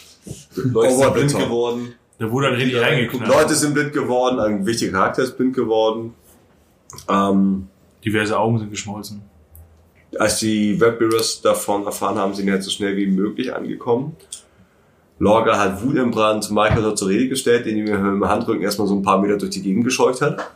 Leute 0.55 0.93
sind 0.95 1.05
the 1.05 1.11
blind 1.13 1.39
geworden. 1.39 1.95
Da 2.19 2.31
wurde 2.31 2.47
halt 2.49 2.59
richtig 2.59 2.75
Ja, 2.77 2.83
reingeknallt. 2.83 3.29
Leute 3.29 3.55
sind 3.55 3.75
blind 3.75 3.93
geworden, 3.93 4.39
ein 4.39 4.65
wichtiger 4.65 4.93
Charakter 4.93 5.23
ist 5.25 5.37
blind 5.37 5.55
geworden. 5.55 6.15
Ähm, 7.09 7.67
Diverse 8.05 8.39
Augen 8.39 8.59
sind 8.59 8.71
geschmolzen. 8.71 9.23
als 10.19 10.39
die 10.39 10.81
Webbearers 10.81 11.41
davon 11.43 11.85
erfahren 11.87 12.17
haben, 12.19 12.35
sind 12.35 12.47
die 12.47 12.53
halt 12.53 12.63
so 12.63 12.71
schnell 12.71 12.97
wie 12.97 13.07
möglich 13.09 13.53
angekommen. 13.53 14.15
Lorga 15.19 15.59
hat 15.59 15.83
Wut 15.83 15.97
im 15.97 16.11
Brand 16.11 16.51
Michael 16.51 16.83
dort 16.83 16.99
zur 16.99 17.09
Rede 17.09 17.29
gestellt, 17.29 17.67
den 17.67 17.87
er 17.87 17.99
mit 17.99 18.13
dem 18.23 18.29
Handrücken 18.29 18.63
erstmal 18.63 18.87
so 18.87 18.95
ein 18.95 19.03
paar 19.03 19.21
Meter 19.21 19.39
durch 19.39 19.51
die 19.51 19.63
Gegend 19.63 19.85
gescheucht 19.85 20.21
hat. 20.21 20.51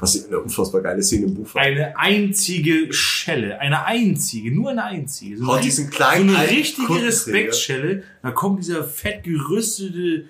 Was 0.00 0.26
eine 0.26 0.40
unfassbar 0.40 0.80
geile 0.80 1.02
Szene 1.02 1.26
im 1.26 1.34
Buch 1.34 1.54
war. 1.54 1.62
Eine 1.62 1.96
einzige 1.98 2.92
Schelle, 2.92 3.60
eine 3.60 3.84
einzige, 3.84 4.50
nur 4.54 4.70
eine 4.70 4.84
einzige. 4.84 5.36
So, 5.36 5.52
eine, 5.52 5.62
diesen 5.62 5.86
so 5.86 5.90
kleinen 5.90 6.30
eine 6.30 6.38
alten 6.38 6.54
richtige. 6.54 7.02
Respektschelle. 7.02 8.02
Da 8.22 8.30
kommt 8.30 8.60
dieser 8.60 8.84
fett 8.84 9.24
gerüstete 9.24 10.24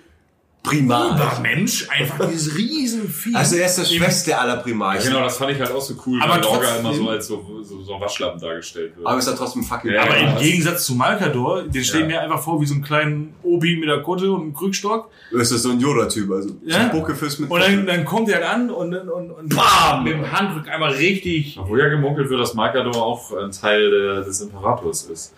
Primal. 0.63 1.15
Übermensch, 1.15 1.87
einfach 1.89 2.29
dieses 2.29 2.55
Riesenvieh. 2.55 3.33
Also 3.33 3.55
er 3.55 3.65
ist 3.65 3.79
der 3.79 3.85
Schwächste 3.85 4.37
aller 4.37 4.57
Primarchen. 4.57 5.11
Genau, 5.11 5.23
das 5.23 5.35
fand 5.37 5.51
ich 5.53 5.59
halt 5.59 5.71
auch 5.71 5.81
so 5.81 5.95
cool, 6.05 6.21
Aber 6.21 6.33
weil 6.35 6.41
Lorga 6.41 6.57
trotzdem- 6.59 6.79
immer 6.85 6.93
so 6.93 7.09
als 7.09 7.27
so, 7.27 7.63
so, 7.63 7.81
so 7.81 7.95
ein 7.95 8.01
Waschlappen 8.01 8.39
dargestellt 8.39 8.95
wird. 8.95 9.07
Aber 9.07 9.17
ist 9.17 9.25
er 9.25 9.35
trotzdem 9.35 9.63
fucking 9.63 9.91
Ja, 9.91 10.03
Aber 10.03 10.15
ja. 10.15 10.33
im 10.33 10.37
Gegensatz 10.39 10.85
zu 10.85 10.93
Malkador, 10.93 11.63
den 11.63 11.83
stelle 11.83 12.03
ich 12.03 12.09
mir 12.11 12.21
einfach 12.21 12.39
vor 12.43 12.61
wie 12.61 12.67
so 12.67 12.75
einen 12.75 12.83
kleinen 12.83 13.33
Obi 13.41 13.75
mit 13.77 13.89
der 13.89 14.03
Kutte 14.03 14.31
und 14.31 14.41
einem 14.41 14.53
Krückstock. 14.53 15.09
ist 15.31 15.51
das 15.51 15.63
so 15.63 15.71
ein 15.71 15.79
Yoda-Typ, 15.79 16.29
also 16.31 16.49
Ja. 16.63 16.73
so 16.75 16.79
ein 16.81 16.91
Buckelfisch 16.91 17.39
mit 17.39 17.49
Und 17.49 17.59
dann, 17.59 17.87
dann 17.87 18.05
kommt 18.05 18.29
er 18.29 18.47
an 18.47 18.69
und, 18.69 18.93
und, 18.93 19.31
und 19.31 19.49
Bam! 19.55 20.03
mit 20.03 20.13
dem 20.13 20.31
Handrück 20.31 20.69
einmal 20.69 20.91
richtig. 20.91 21.57
Obwohl 21.59 21.79
ja 21.79 21.87
gemunkelt 21.89 22.29
wird, 22.29 22.39
dass 22.39 22.53
Malkador 22.53 22.95
auch 23.03 23.31
ein 23.35 23.51
Teil 23.51 23.89
des 24.23 24.41
Imperators 24.41 25.03
ist. 25.05 25.33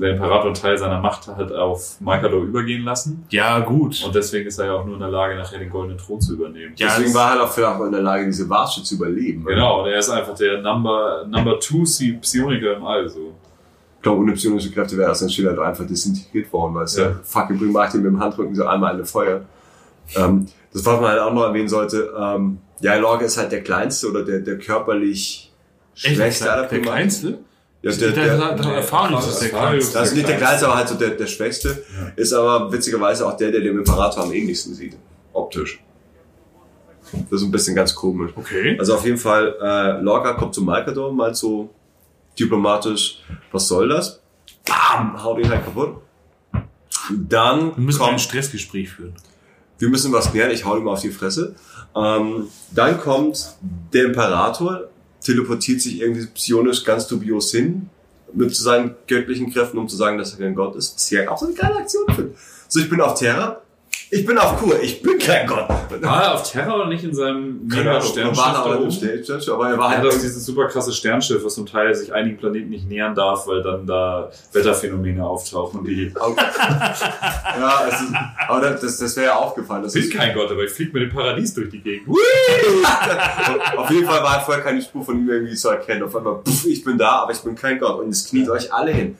Der 0.00 0.10
Imperator 0.12 0.46
einen 0.46 0.54
Teil 0.54 0.76
seiner 0.78 1.00
Macht 1.00 1.26
hat 1.28 1.52
auf 1.52 2.00
Malkador 2.00 2.42
übergehen 2.42 2.84
lassen. 2.84 3.24
Ja, 3.30 3.58
gut. 3.60 4.02
Und 4.04 4.14
deswegen 4.14 4.46
ist 4.46 4.58
er 4.58 4.66
ja 4.66 4.72
auch 4.74 4.84
nur 4.84 4.94
in 4.94 5.00
der 5.00 5.10
Lage, 5.10 5.34
nachher 5.36 5.58
den 5.58 5.70
goldenen 5.70 5.98
Thron 5.98 6.20
zu 6.20 6.34
übernehmen. 6.34 6.72
Ja, 6.76 6.88
Deswegen 6.88 7.14
war 7.14 7.24
er 7.26 7.30
halt 7.32 7.40
auch 7.42 7.52
vielleicht 7.52 7.76
auch 7.80 7.84
in 7.84 7.92
der 7.92 8.02
Lage, 8.02 8.26
diese 8.26 8.48
Warsche 8.48 8.82
zu 8.82 8.94
überleben. 8.96 9.44
Genau, 9.44 9.82
und 9.82 9.88
er 9.88 9.98
ist 9.98 10.08
einfach 10.10 10.34
der 10.34 10.60
Number, 10.62 11.24
Number 11.28 11.58
Two 11.60 11.82
Psi- 11.82 12.18
Psioniker 12.20 12.76
im 12.76 12.84
All, 12.84 13.08
so. 13.08 13.32
Ich 13.96 14.02
glaube, 14.02 14.20
ohne 14.22 14.32
psionische 14.32 14.70
Kräfte 14.72 14.96
wäre 14.96 15.10
das 15.10 15.32
Schiller 15.32 15.52
doch 15.52 15.62
einfach 15.62 15.86
desintegriert 15.86 16.52
worden, 16.52 16.74
weil 16.74 16.84
es 16.84 16.96
Ja. 16.96 17.04
ja. 17.10 17.16
fucking 17.22 17.56
bringt 17.58 17.72
macht 17.72 17.94
ihn 17.94 18.02
mit 18.02 18.10
dem 18.12 18.18
Handrücken 18.20 18.54
so 18.54 18.66
einmal 18.66 18.94
eine 18.94 19.04
Feuer. 19.04 19.42
Ähm, 20.16 20.46
das, 20.72 20.84
was 20.84 21.00
man 21.00 21.10
halt 21.10 21.20
auch 21.20 21.32
noch 21.32 21.44
erwähnen 21.44 21.68
sollte, 21.68 22.12
ähm, 22.18 22.58
ja, 22.80 22.96
Lorga 22.96 23.24
ist 23.26 23.38
halt 23.38 23.52
der 23.52 23.62
kleinste 23.62 24.10
oder 24.10 24.24
der, 24.24 24.40
der 24.40 24.58
körperlich 24.58 25.52
Echt, 25.94 26.16
schwächste 26.16 26.50
aller 26.50 26.62
der 26.62 26.68
Primaten. 26.68 26.90
kleinste? 26.92 27.38
Ja, 27.82 27.90
Der, 27.90 28.10
der, 28.12 28.36
der, 28.38 28.54
der 28.54 28.74
Erfahrung 28.76 29.18
ist 29.18 29.40
der 29.40 29.48
kleinste. 29.48 29.98
das 29.98 30.08
ist 30.10 30.14
nicht 30.14 30.28
der 30.28 30.36
kleinste, 30.36 30.66
aber 30.66 30.76
halt 30.76 30.88
so 30.88 30.94
der, 30.94 31.10
der 31.10 31.26
schwächste. 31.26 31.82
Ist 32.14 32.32
aber 32.32 32.72
witzigerweise 32.72 33.26
auch 33.26 33.36
der, 33.36 33.50
der 33.50 33.60
dem 33.60 33.78
Imperator 33.78 34.22
am 34.22 34.32
ähnlichsten 34.32 34.72
sieht. 34.74 34.96
Optisch. 35.32 35.82
Das 37.30 37.40
ist 37.40 37.46
ein 37.46 37.50
bisschen 37.50 37.74
ganz 37.74 37.94
komisch. 37.94 38.30
Okay. 38.36 38.76
Also 38.78 38.94
auf 38.94 39.04
jeden 39.04 39.18
Fall, 39.18 39.56
äh, 39.60 40.00
Lorca 40.00 40.34
kommt 40.34 40.54
zu 40.54 40.62
Malkador, 40.62 41.12
meint 41.12 41.36
so 41.36 41.70
diplomatisch, 42.38 43.18
was 43.50 43.66
soll 43.68 43.88
das? 43.88 44.20
Bam, 44.64 45.22
haut 45.22 45.38
ihn 45.40 45.50
halt 45.50 45.64
kaputt. 45.64 45.96
Dann 47.10 47.76
Wir 47.76 47.82
müssen 47.82 48.00
ein 48.02 48.08
kommt, 48.10 48.20
Stressgespräch 48.20 48.90
führen. 48.90 49.14
wir 49.78 49.88
müssen 49.88 50.12
was 50.12 50.30
klären, 50.30 50.52
ich 50.52 50.64
hau 50.64 50.76
ihm 50.76 50.86
auf 50.88 51.00
die 51.00 51.10
Fresse. 51.10 51.54
Ähm, 51.96 52.46
dann 52.70 53.00
kommt 53.00 53.56
der 53.92 54.04
Imperator, 54.04 54.84
teleportiert 55.22 55.80
sich 55.80 56.00
irgendwie 56.00 56.26
psionisch 56.26 56.84
ganz 56.84 57.06
dubios 57.06 57.50
hin, 57.50 57.88
mit 58.32 58.54
seinen 58.54 58.94
göttlichen 59.06 59.52
Kräften, 59.52 59.78
um 59.78 59.88
zu 59.88 59.96
sagen, 59.96 60.18
dass 60.18 60.32
er 60.32 60.38
kein 60.38 60.54
Gott 60.54 60.74
ist. 60.76 60.94
Was 60.96 61.04
ich 61.04 61.18
ja 61.18 61.30
auch 61.30 61.38
so 61.38 61.46
eine 61.46 61.54
geile 61.54 61.76
Aktion 61.76 62.06
finde. 62.14 62.34
So, 62.68 62.80
ich 62.80 62.88
bin 62.88 63.00
auf 63.00 63.18
Terra, 63.18 63.62
ich 64.14 64.26
bin 64.26 64.36
auf 64.36 64.58
Kur, 64.58 64.78
ich 64.82 65.00
bin 65.00 65.18
kein 65.18 65.46
Gott. 65.46 65.66
War 65.70 66.22
er 66.22 66.34
auf 66.34 66.50
Terra 66.50 66.74
oder 66.74 66.86
nicht 66.86 67.02
in 67.02 67.14
seinem 67.14 67.66
Keine 67.66 67.92
Ahnung, 67.92 68.02
Sternschiff 68.02 68.36
war 68.36 68.52
da 68.52 68.58
aber 69.54 69.70
er 69.70 69.78
war 69.78 69.90
Er 69.90 69.98
halt 70.02 70.06
hat 70.06 70.14
auch 70.14 70.20
dieses 70.20 70.44
super 70.44 70.68
krasse 70.68 70.92
Sternschiff, 70.92 71.42
was 71.42 71.54
zum 71.54 71.64
Teil 71.64 71.94
sich 71.94 72.12
einigen 72.12 72.36
Planeten 72.36 72.68
nicht 72.68 72.86
nähern 72.86 73.14
darf, 73.14 73.46
weil 73.46 73.62
dann 73.62 73.86
da 73.86 74.30
Wetterphänomene 74.52 75.24
auftauchen. 75.24 75.82
Die 75.86 76.12
Ja, 76.20 77.86
es 77.88 78.02
ist, 78.02 78.12
aber 78.48 78.60
das, 78.60 78.80
das, 78.82 78.98
das 78.98 79.16
wäre 79.16 79.28
ja 79.28 79.36
aufgefallen. 79.36 79.82
Das 79.82 79.94
sind 79.94 80.04
ist, 80.04 80.12
kein 80.12 80.34
Gott, 80.34 80.50
aber 80.50 80.64
ich 80.64 80.72
fliege 80.72 80.92
mit 80.92 81.04
dem 81.04 81.10
Paradies 81.10 81.54
durch 81.54 81.70
die 81.70 81.80
Gegend. 81.80 82.06
auf 83.78 83.90
jeden 83.90 84.04
Fall 84.04 84.22
war 84.22 84.44
vorher 84.44 84.62
keine 84.62 84.82
Spur 84.82 85.02
von 85.06 85.18
ihm 85.18 85.30
irgendwie 85.30 85.54
zu 85.54 85.70
erkennen. 85.70 86.02
Auf 86.02 86.14
einmal, 86.14 86.42
pff, 86.46 86.66
ich 86.66 86.84
bin 86.84 86.98
da, 86.98 87.22
aber 87.22 87.32
ich 87.32 87.40
bin 87.40 87.54
kein 87.54 87.78
Gott. 87.78 87.98
Und 87.98 88.10
es 88.10 88.28
kniet 88.28 88.50
euch 88.50 88.70
alle 88.74 88.92
hin. 88.92 89.16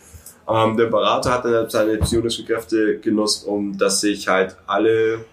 Ähm, 0.49 0.77
der 0.77 0.87
Berater 0.87 1.33
hat 1.33 1.45
dann 1.45 1.71
seine 1.71 1.99
psionischen 1.99 2.47
Kräfte 2.47 2.99
genutzt, 2.99 3.47
um 3.47 3.77
dass 3.77 4.01
sich 4.01 4.27
halt 4.29 4.57
alle 4.67 5.25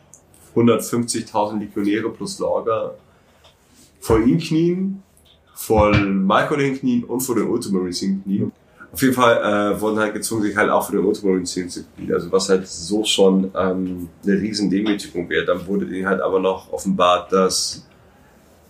150.000 0.55 1.59
Legionäre 1.59 2.09
plus 2.09 2.39
Lorga 2.39 2.91
vor 3.99 4.19
ihm 4.19 4.39
knien, 4.39 5.03
vor 5.53 5.91
Michael 5.95 6.61
hinknien 6.61 7.03
und 7.03 7.21
vor 7.21 7.35
den 7.35 7.49
Ultramarines 7.49 7.99
hinknien. 7.99 8.51
Auf 8.91 9.01
jeden 9.01 9.13
Fall 9.13 9.37
äh, 9.75 9.79
wurden 9.79 9.99
halt 9.99 10.13
gezwungen, 10.13 10.43
sich 10.43 10.55
halt 10.55 10.69
auch 10.71 10.85
für 10.87 10.93
den 10.93 11.05
Ultramarines 11.05 11.53
hinzuknien. 11.53 12.11
Also 12.11 12.31
was 12.31 12.49
halt 12.49 12.67
so 12.67 13.03
schon 13.03 13.51
ähm, 13.55 14.09
eine 14.23 14.33
riesen 14.33 14.69
Demütigung 14.69 15.29
wäre. 15.29 15.45
Dann 15.45 15.65
wurde 15.67 15.85
ihnen 15.85 16.07
halt 16.07 16.21
aber 16.21 16.39
noch 16.39 16.71
offenbart, 16.71 17.31
dass 17.31 17.85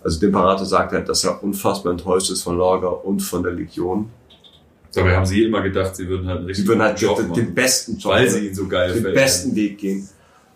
also 0.02 0.18
der 0.20 0.28
Imperator 0.28 0.66
sagt 0.66 0.92
halt, 0.92 1.08
dass 1.08 1.24
er 1.24 1.42
unfassbar 1.42 1.92
enttäuscht 1.92 2.30
ist 2.30 2.42
von 2.42 2.56
Lorga 2.56 2.88
und 2.88 3.20
von 3.20 3.42
der 3.42 3.52
Legion. 3.52 4.10
Dabei 4.94 5.16
haben 5.16 5.26
sie 5.26 5.44
immer 5.44 5.60
gedacht, 5.62 5.94
sie 5.94 6.08
würden 6.08 6.26
halt 6.26 6.38
einen 6.38 6.46
Sie 6.46 6.50
richtig 6.50 6.68
würden 6.68 6.82
halt 6.82 7.00
Job 7.00 7.16
den, 7.16 7.32
den 7.32 7.54
besten 7.54 7.96
Job, 7.98 8.12
weil 8.12 8.28
sie 8.28 8.48
ihn 8.48 8.54
so 8.54 8.66
geil 8.66 8.92
den 8.92 9.02
finden. 9.02 9.14
besten 9.14 9.54
Weg 9.54 9.78
gehen. 9.78 10.08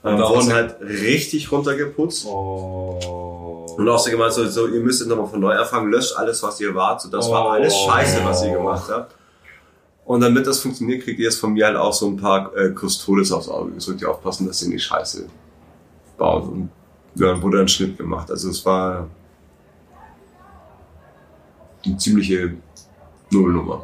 Ähm, 0.04 0.14
Und 0.14 0.18
da 0.20 0.28
wurden 0.28 0.52
halt 0.52 0.76
richtig 0.80 1.52
runtergeputzt. 1.52 2.26
Oh. 2.26 3.66
Und 3.78 3.88
auch 3.88 3.98
so 3.98 4.10
gemeint, 4.10 4.32
so, 4.32 4.44
so, 4.46 4.66
ihr 4.66 4.80
müsst 4.80 5.00
jetzt 5.00 5.08
nochmal 5.08 5.28
von 5.28 5.40
neu 5.40 5.52
anfangen, 5.54 5.90
löscht 5.90 6.16
alles, 6.16 6.42
was 6.42 6.60
ihr 6.60 6.74
wart. 6.74 7.00
So, 7.00 7.08
das 7.10 7.30
war 7.30 7.46
Oh. 7.46 7.50
alles 7.50 7.74
scheiße, 7.76 8.24
was 8.24 8.44
ihr 8.44 8.52
gemacht 8.52 8.90
habt. 8.90 9.14
Und 10.04 10.20
damit 10.20 10.46
das 10.46 10.58
funktioniert, 10.60 11.02
kriegt 11.04 11.18
ihr 11.18 11.24
jetzt 11.26 11.38
von 11.38 11.52
mir 11.54 11.66
halt 11.66 11.76
auch 11.76 11.92
so 11.94 12.06
ein 12.08 12.16
paar 12.16 12.54
äh, 12.56 12.74
Custodes 12.74 13.32
aufs 13.32 13.48
Auge. 13.48 13.72
Ihr 13.74 13.80
sollt 13.80 14.02
ihr 14.02 14.10
aufpassen, 14.10 14.46
dass 14.46 14.60
ihr 14.62 14.68
nicht 14.68 14.84
scheiße 14.84 15.26
baut. 16.18 16.44
Und 16.48 16.68
ja, 17.14 17.28
dann 17.28 17.40
wurde 17.42 17.60
ein 17.60 17.68
Schnitt 17.68 17.96
gemacht. 17.96 18.30
Also 18.30 18.50
es 18.50 18.64
war 18.66 19.08
eine 21.86 21.96
ziemliche 21.96 22.54
Nullnummer. 23.30 23.82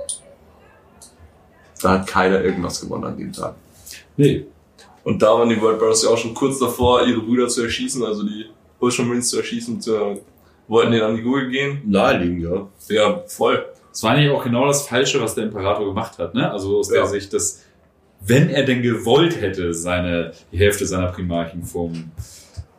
Da 1.82 1.90
hat 1.92 2.06
keiner 2.06 2.42
irgendwas 2.42 2.80
gewonnen 2.80 3.04
an 3.04 3.16
dem 3.16 3.32
Tag. 3.32 3.54
Nee. 4.16 4.46
Und 5.04 5.22
da 5.22 5.28
waren 5.28 5.48
die 5.48 5.60
World 5.60 5.78
Brothers 5.78 6.02
ja 6.02 6.10
auch 6.10 6.18
schon 6.18 6.34
kurz 6.34 6.58
davor, 6.58 7.06
ihre 7.06 7.20
Brüder 7.20 7.48
zu 7.48 7.62
erschießen, 7.62 8.04
also 8.04 8.22
die 8.22 8.46
Ultramarines 8.78 9.28
zu 9.28 9.38
erschießen, 9.38 9.80
zu, 9.80 10.20
wollten 10.68 10.92
denen 10.92 11.02
an 11.04 11.16
die 11.16 11.22
Gurgel 11.22 11.50
gehen. 11.50 11.82
Naheliegend, 11.86 12.42
ja. 12.42 12.68
Ja, 12.88 13.22
voll. 13.26 13.66
Das 13.90 14.02
war 14.02 14.12
eigentlich 14.12 14.30
auch 14.30 14.44
genau 14.44 14.66
das 14.66 14.86
Falsche, 14.86 15.20
was 15.20 15.34
der 15.34 15.44
Imperator 15.44 15.86
gemacht 15.86 16.18
hat, 16.18 16.34
ne? 16.34 16.50
Also 16.50 16.78
aus 16.78 16.88
der 16.88 17.00
Ja. 17.00 17.06
Sicht, 17.06 17.32
dass 17.32 17.62
wenn 18.20 18.50
er 18.50 18.64
denn 18.64 18.82
gewollt 18.82 19.40
hätte, 19.40 19.72
seine, 19.74 20.32
die 20.52 20.58
Hälfte 20.58 20.86
seiner 20.86 21.08
Primarchen 21.08 21.64
vom 21.64 22.10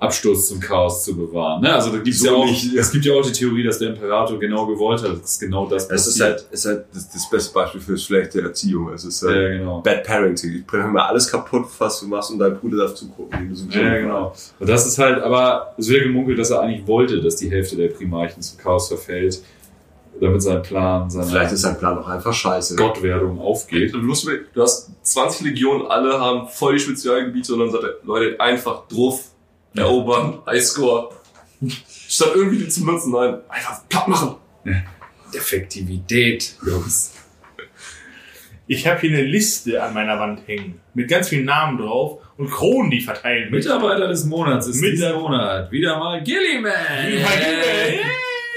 Absturz 0.02 0.48
zum 0.48 0.60
Chaos 0.60 1.04
zu 1.04 1.16
bewahren. 1.16 1.62
Ne? 1.62 1.72
Also 1.72 1.92
da 1.92 2.00
gibt's 2.00 2.20
So 2.22 2.26
ja 2.26 2.34
auch, 2.34 2.46
nicht. 2.46 2.74
es 2.74 2.92
gibt 2.92 3.06
ja 3.06 3.14
auch 3.14 3.22
die 3.22 3.32
Theorie, 3.32 3.62
dass 3.64 3.78
der 3.78 3.90
Imperator 3.90 4.40
genau 4.40 4.66
gewollt 4.66 5.04
hat, 5.04 5.22
dass 5.22 5.40
genau 5.40 5.68
das 5.68 5.88
Es 5.92 6.08
ist 6.08 6.20
halt, 6.20 6.44
es 6.52 6.66
ist 6.66 6.72
halt 6.72 6.86
das, 6.92 7.10
das 7.12 7.30
beste 7.30 7.54
Beispiel 7.54 7.80
für 7.82 7.98
schlechte 7.98 8.42
Erziehung. 8.42 8.92
Es 8.92 9.06
ist 9.06 9.22
halt 9.22 9.36
ja, 9.36 9.50
genau. 9.60 9.82
Bad 9.82 10.04
Parenting. 10.04 10.56
Ich 10.56 10.66
bringe 10.66 10.88
mal 10.88 11.06
alles 11.06 11.30
kaputt, 11.30 11.66
was 11.78 12.00
du 12.00 12.08
machst 12.08 12.32
und 12.32 12.40
dein 12.40 12.58
Bruder 12.58 12.78
darf 12.78 12.96
zugucken. 12.96 13.54
so 13.54 13.66
Ja, 13.70 14.00
genau. 14.00 14.34
Und 14.60 14.68
das 14.68 14.88
ist 14.88 14.98
halt, 14.98 15.22
aber 15.22 15.76
es 15.78 15.88
wird 15.88 16.04
gemunkelt, 16.04 16.40
dass 16.40 16.50
er 16.50 16.62
eigentlich 16.62 16.88
wollte, 16.88 17.22
dass 17.22 17.36
die 17.36 17.52
Hälfte 17.52 17.76
der 17.76 17.90
Primarchen 17.90 18.42
zum 18.42 18.58
Chaos 18.58 18.88
verfällt, 18.88 19.40
damit 20.20 20.42
sein 20.42 20.64
Plan, 20.64 21.10
seine 21.10 21.26
Vielleicht 21.28 21.52
ist 21.52 21.62
sein 21.62 21.78
Plan 21.78 21.98
auch 21.98 22.08
einfach 22.08 22.34
scheiße. 22.34 22.76
Gottwerdung 22.76 23.40
aufgeht. 23.40 23.94
Du 24.54 24.62
hast 24.64 24.90
20 25.04 25.42
Legionen, 25.46 25.86
alle 25.88 26.20
haben 26.20 26.48
voll 26.48 26.74
die 26.74 26.80
Spezialgebiete 26.80 27.54
und 27.54 27.60
dann 27.60 27.72
sagt 27.72 27.84
er, 27.84 27.96
Leute, 28.04 28.40
einfach 28.40 28.88
drauf, 28.88 29.31
erobern, 29.76 30.40
Highscore. 30.46 31.10
Statt 32.08 32.32
irgendwie 32.36 32.58
die 32.60 32.68
zu 32.70 32.86
nutzen, 32.86 33.12
nein, 33.12 33.36
einfach 33.50 33.88
platt 33.88 34.08
machen. 34.08 34.36
Effektivität, 35.34 36.56
Jungs. 36.66 37.14
Ich 38.68 38.88
habe 38.88 39.00
hier 39.02 39.10
eine 39.18 39.24
Liste 39.24 39.82
an 39.84 39.94
meiner 39.94 40.20
Wand 40.20 40.48
hängen 40.48 40.80
mit 40.94 41.10
ganz 41.10 41.30
vielen 41.30 41.46
Namen 41.46 41.78
drauf 41.78 42.20
und 42.38 42.50
Kronen, 42.50 42.90
die 42.90 43.02
verteilen. 43.02 43.52
Mitarbeiter 43.52 44.08
des 44.08 44.24
Monats 44.26 44.68
ist 44.68 44.82
Mit- 44.82 44.94
dieser 44.94 45.18
Monat 45.18 45.72
wieder 45.72 45.98
mal 46.00 46.24
Gilliman. 46.24 46.72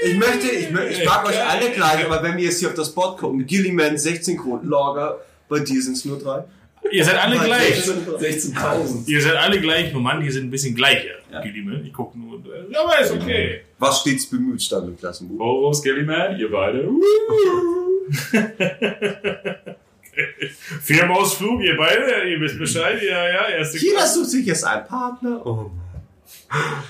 Ich 0.03 0.15
möchte, 0.17 0.47
ich, 0.51 0.69
möchte, 0.71 1.01
ich 1.01 1.05
mag 1.05 1.27
euch 1.27 1.41
alle 1.43 1.69
gleich, 1.71 2.05
aber 2.05 2.21
wenn 2.23 2.37
wir 2.37 2.43
jetzt 2.45 2.59
hier 2.59 2.69
auf 2.69 2.75
das 2.75 2.93
Board 2.93 3.17
gucken, 3.19 3.45
Gilliman 3.45 3.97
16 3.97 4.37
Kronen, 4.37 4.69
Lager, 4.69 5.19
bei 5.49 5.59
dir 5.59 5.81
sind 5.81 5.93
es 5.97 6.05
nur 6.05 6.19
drei. 6.19 6.43
Ihr 6.91 7.03
seid 7.03 7.15
alle 7.17 7.37
gleich. 7.39 7.75
dir 7.75 7.81
sind 7.81 8.07
drei. 8.07 8.29
16.000. 8.29 9.07
Ihr 9.07 9.21
seid 9.21 9.35
alle 9.35 9.59
gleich, 9.59 9.91
nur 9.91 10.01
Mann, 10.01 10.21
die 10.21 10.29
sind 10.31 10.45
ein 10.45 10.51
bisschen 10.51 10.75
gleicher. 10.75 11.15
Ja. 11.31 11.41
Gilliman. 11.41 11.83
Ich 11.85 11.93
gucke 11.93 12.17
nur. 12.17 12.39
äh, 12.45 12.75
Aber 12.75 12.99
ist 12.99 13.11
okay. 13.11 13.61
Was 13.79 14.01
stets 14.01 14.29
bemüht 14.29 14.61
stand 14.61 14.87
im 14.89 14.97
Klassenbuch. 14.97 15.37
Boros, 15.37 15.81
Gilliman, 15.81 16.37
ihr 16.39 16.51
beide. 16.51 16.87
Firmausflug, 20.81 21.61
ihr 21.61 21.75
beide, 21.77 22.29
ihr 22.29 22.39
wisst 22.39 22.57
Bescheid. 22.57 23.01
Ja, 23.01 23.27
ja, 23.27 23.47
erste 23.49 23.77
Jeder 23.79 24.05
sucht 24.07 24.29
sich 24.29 24.45
jetzt 24.45 24.63
einen 24.63 24.85
Partner. 24.85 25.45
Oh. 25.45 25.71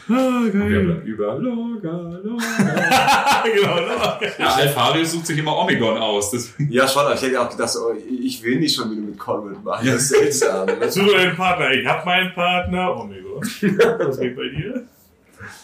Wir 0.07 0.51
bleiben 0.51 1.01
über 1.03 1.35
Loga, 1.35 2.19
Loga. 2.23 2.43
genau, 3.43 3.75
ne? 3.75 4.31
Ja, 4.37 4.47
Alfarius 4.55 5.11
sucht 5.11 5.27
sich 5.27 5.37
immer 5.37 5.57
Omega 5.57 5.85
aus. 5.85 6.31
Das 6.31 6.53
Ja, 6.69 6.87
schon, 6.87 7.01
aber 7.03 7.15
ich 7.15 7.21
hätte 7.21 7.41
auch 7.41 7.49
gedacht, 7.49 7.69
so, 7.69 7.91
ich 8.21 8.41
will 8.43 8.59
nicht 8.59 8.75
schon 8.75 8.91
wieder 8.91 9.01
mit 9.01 9.17
Conrad 9.17 9.63
machen. 9.63 9.85
Das 9.85 9.95
ist 9.95 10.09
seltsam. 10.09 10.67
Such 10.89 11.05
dir 11.05 11.17
einen 11.19 11.35
Partner. 11.35 11.71
Ich 11.71 11.85
hab 11.85 12.05
meinen 12.05 12.33
Partner. 12.33 12.95
Oh 12.97 13.03
mein 13.05 13.23
Gott. 13.23 13.43
Was 14.07 14.19
geht 14.19 14.35
bei 14.35 14.47
dir? 14.49 14.83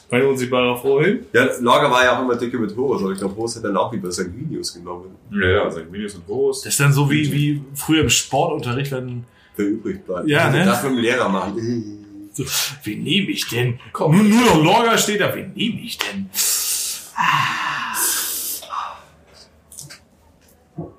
Mein 0.09 0.25
unsichtbarer 0.25 0.77
Freund. 0.77 1.25
Ja, 1.31 1.47
Lager 1.61 1.89
war 1.89 2.03
ja 2.03 2.17
auch 2.17 2.21
immer 2.23 2.35
dicke 2.35 2.59
mit 2.59 2.75
Horus, 2.75 3.01
aber 3.01 3.13
ich 3.13 3.19
glaube, 3.19 3.35
Horus 3.35 3.55
hat 3.55 3.63
dann 3.63 3.77
auch 3.77 3.91
lieber 3.93 4.11
Sanguinius 4.11 4.73
genommen, 4.73 5.15
ja, 5.31 5.47
ja, 5.47 5.71
Sanguinius 5.71 6.15
und 6.15 6.27
Boros. 6.27 6.61
Das 6.63 6.73
ist 6.73 6.79
dann 6.81 6.91
so 6.91 7.09
wie, 7.09 7.31
wie 7.31 7.61
früher 7.73 8.01
im 8.01 8.09
Sportunterricht 8.09 8.91
dann. 8.91 9.23
wer 9.55 9.65
übrig 9.67 10.05
bleibt. 10.05 10.27
Ja, 10.27 10.45
Also 10.47 10.57
ne? 10.57 10.65
Darf 10.65 10.83
mit 10.83 10.91
dem 10.91 10.97
Lehrer 10.97 11.29
machen. 11.29 11.97
So, 12.33 12.45
wen 12.83 13.03
nehme 13.03 13.29
ich 13.31 13.47
denn? 13.47 13.79
Nur, 13.97 14.11
nur 14.11 14.41
noch 14.41 14.63
Lorga 14.63 14.97
steht 14.97 15.21
da. 15.21 15.35
Wen 15.35 15.53
nehme 15.53 15.81
ich 15.81 15.97
denn? 15.97 16.29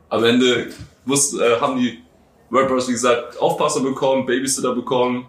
Am 0.08 0.24
Ende 0.24 0.72
muss, 1.06 1.38
äh, 1.38 1.58
haben 1.58 1.78
die 1.78 1.98
Brothers, 2.50 2.86
wie 2.88 2.92
gesagt, 2.92 3.38
Aufpasser 3.38 3.80
bekommen, 3.80 4.26
Babysitter 4.26 4.74
bekommen, 4.74 5.26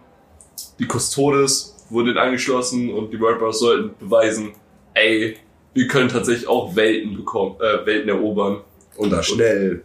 die 0.77 0.85
Custodes 0.85 1.85
wurden 1.89 2.17
angeschlossen 2.17 2.93
und 2.93 3.11
die 3.11 3.17
Brothers 3.17 3.59
sollten 3.59 3.91
beweisen, 3.97 4.51
ey, 4.93 5.37
wir 5.73 5.87
können 5.87 6.09
tatsächlich 6.09 6.47
auch 6.47 6.75
Welten 6.75 7.15
bekommen, 7.15 7.55
äh, 7.61 7.85
Welten 7.85 8.09
erobern. 8.09 8.61
Und 8.97 9.09
da 9.09 9.23
schnell. 9.23 9.83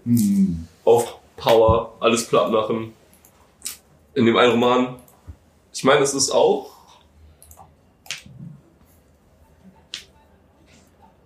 Auf 0.85 1.19
Power, 1.37 1.95
alles 2.01 2.27
platt 2.27 2.51
machen. 2.51 2.93
In 4.15 4.27
dem 4.27 4.37
einen 4.37 4.51
Roman, 4.51 4.97
ich 5.73 5.85
meine, 5.85 6.01
es 6.01 6.15
ist 6.15 6.31
auch. 6.31 6.77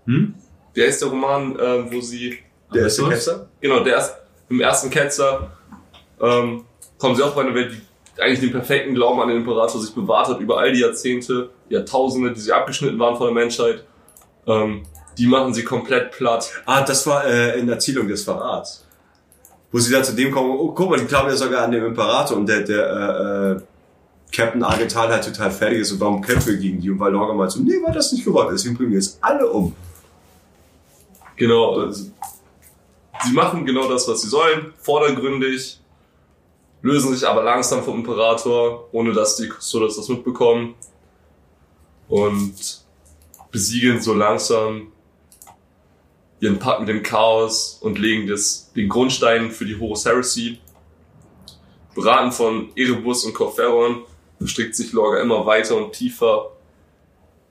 Hm? 0.07 0.35
Wie 0.75 0.83
heißt 0.83 1.03
der 1.03 1.09
Roman, 1.09 1.57
ähm, 1.61 1.93
wo 1.93 2.01
sie. 2.01 2.39
Der 2.75 2.83
erste? 2.83 3.09
Ketzer? 3.09 3.49
Genau, 3.61 3.85
der 3.85 3.99
ist 3.99 4.15
im 4.49 4.61
ersten 4.61 4.91
Ketzer 4.91 5.51
ähm, 6.21 6.65
kommen 6.99 7.17
sie 7.17 7.23
auch 7.23 7.35
bei 7.35 7.43
einer 7.43 7.55
Welt, 7.55 7.73
die 7.73 8.21
eigentlich 8.21 8.41
den 8.41 8.53
perfekten 8.53 8.95
Glauben 8.95 9.21
an 9.21 9.29
den 9.29 9.39
Imperator 9.39 9.81
sich 9.81 9.95
bewahrt 9.95 10.29
hat 10.29 10.41
über 10.41 10.59
all 10.59 10.73
die 10.73 10.81
Jahrzehnte, 10.81 11.51
Jahrtausende, 11.69 12.33
die 12.33 12.41
sie 12.41 12.53
abgeschnitten 12.53 12.99
waren 12.99 13.17
von 13.17 13.27
der 13.27 13.35
Menschheit. 13.35 13.85
Ähm, 14.47 14.83
die 15.19 15.27
machen 15.27 15.53
sie 15.53 15.65
komplett 15.65 16.13
platt. 16.13 16.51
Ah, 16.65 16.83
das 16.83 17.07
war 17.07 17.27
äh, 17.27 17.59
in 17.59 17.69
Erzählung 17.69 18.09
des 18.09 18.25
Verrats. 18.25 18.87
Wo 19.71 19.79
sie 19.79 19.93
dann 19.93 20.05
zu 20.05 20.15
dem 20.15 20.31
kommen, 20.31 20.51
oh, 20.51 20.73
guck 20.73 20.91
mal, 20.91 20.99
die 20.99 21.07
glauben 21.07 21.29
ja 21.29 21.37
sogar 21.37 21.65
an 21.65 21.73
den 21.73 21.85
Imperator 21.85 22.37
und 22.37 22.47
der, 22.47 22.61
der 22.61 22.87
äh, 22.87 23.53
äh, 23.53 23.61
Captain 24.33 24.63
Argental 24.63 25.09
halt 25.11 25.25
total 25.25 25.51
fertig 25.51 25.81
ist 25.81 25.93
und 25.93 26.01
warum 26.01 26.23
kämpfen 26.23 26.49
wir 26.53 26.57
gegen 26.57 26.81
die? 26.81 26.91
Und 26.91 26.99
weil 26.99 27.13
Lorga 27.13 27.35
mal 27.35 27.51
so, 27.51 27.61
nee, 27.61 27.83
war 27.83 27.93
das 27.93 28.13
nicht 28.13 28.25
gewollt, 28.25 28.51
deswegen 28.53 28.77
bringen 28.77 28.91
wir 28.91 28.99
jetzt 28.99 29.19
alle 29.21 29.49
um. 29.51 29.75
Genau. 31.37 31.85
das- 31.87 32.11
Sie 33.25 33.33
machen 33.35 33.65
genau 33.65 33.89
das, 33.89 34.09
was 34.09 34.23
sie 34.23 34.29
sollen, 34.29 34.73
vordergründig, 34.81 35.79
lösen 36.81 37.15
sich 37.15 37.29
aber 37.29 37.45
langsam 37.45 37.85
vom 37.85 37.99
Imperator, 37.99 38.89
ohne 38.91 39.13
dass 39.13 39.37
die 39.37 39.49
Custodes 39.49 39.95
das 39.97 40.09
mitbekommen. 40.09 40.75
Und 42.09 42.83
besiegeln 43.53 44.01
so 44.01 44.13
langsam 44.15 44.89
ihren 46.41 46.59
Pakt 46.59 46.81
mit 46.81 46.89
dem 46.89 47.03
Chaos 47.05 47.79
und 47.81 47.99
legen 48.01 48.27
das, 48.27 48.73
den 48.75 48.89
Grundstein 48.89 49.51
für 49.53 49.65
die 49.67 49.79
Horus 49.79 50.05
Heresy. 50.05 50.59
Beraten 51.95 52.33
von 52.33 52.71
Erebus 52.75 53.25
und 53.25 53.35
Corferon 53.35 54.03
verstrickt 54.43 54.75
sich 54.75 54.93
Lorga 54.93 55.21
immer 55.21 55.47
weiter 55.47 55.77
und 55.77 55.93
tiefer 55.93 56.51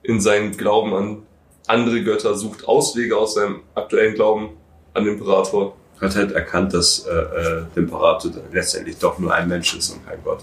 in 0.02 0.20
seinen 0.20 0.56
Glauben 0.56 0.94
an 0.94 1.22
andere 1.66 2.02
Götter, 2.02 2.34
sucht 2.34 2.66
Auswege 2.66 3.16
aus 3.16 3.34
seinem 3.34 3.60
aktuellen 3.74 4.14
Glauben 4.14 4.50
an 4.94 5.04
den 5.04 5.14
Imperator. 5.14 5.74
Hat 6.00 6.16
halt 6.16 6.32
erkannt, 6.32 6.74
dass 6.74 7.06
äh, 7.06 7.10
äh, 7.12 7.62
der 7.74 7.84
Imperator 7.84 8.32
letztendlich 8.52 8.98
doch 8.98 9.18
nur 9.18 9.32
ein 9.32 9.48
Mensch 9.48 9.76
ist 9.76 9.90
und 9.90 10.04
kein 10.04 10.18
Gott. 10.24 10.40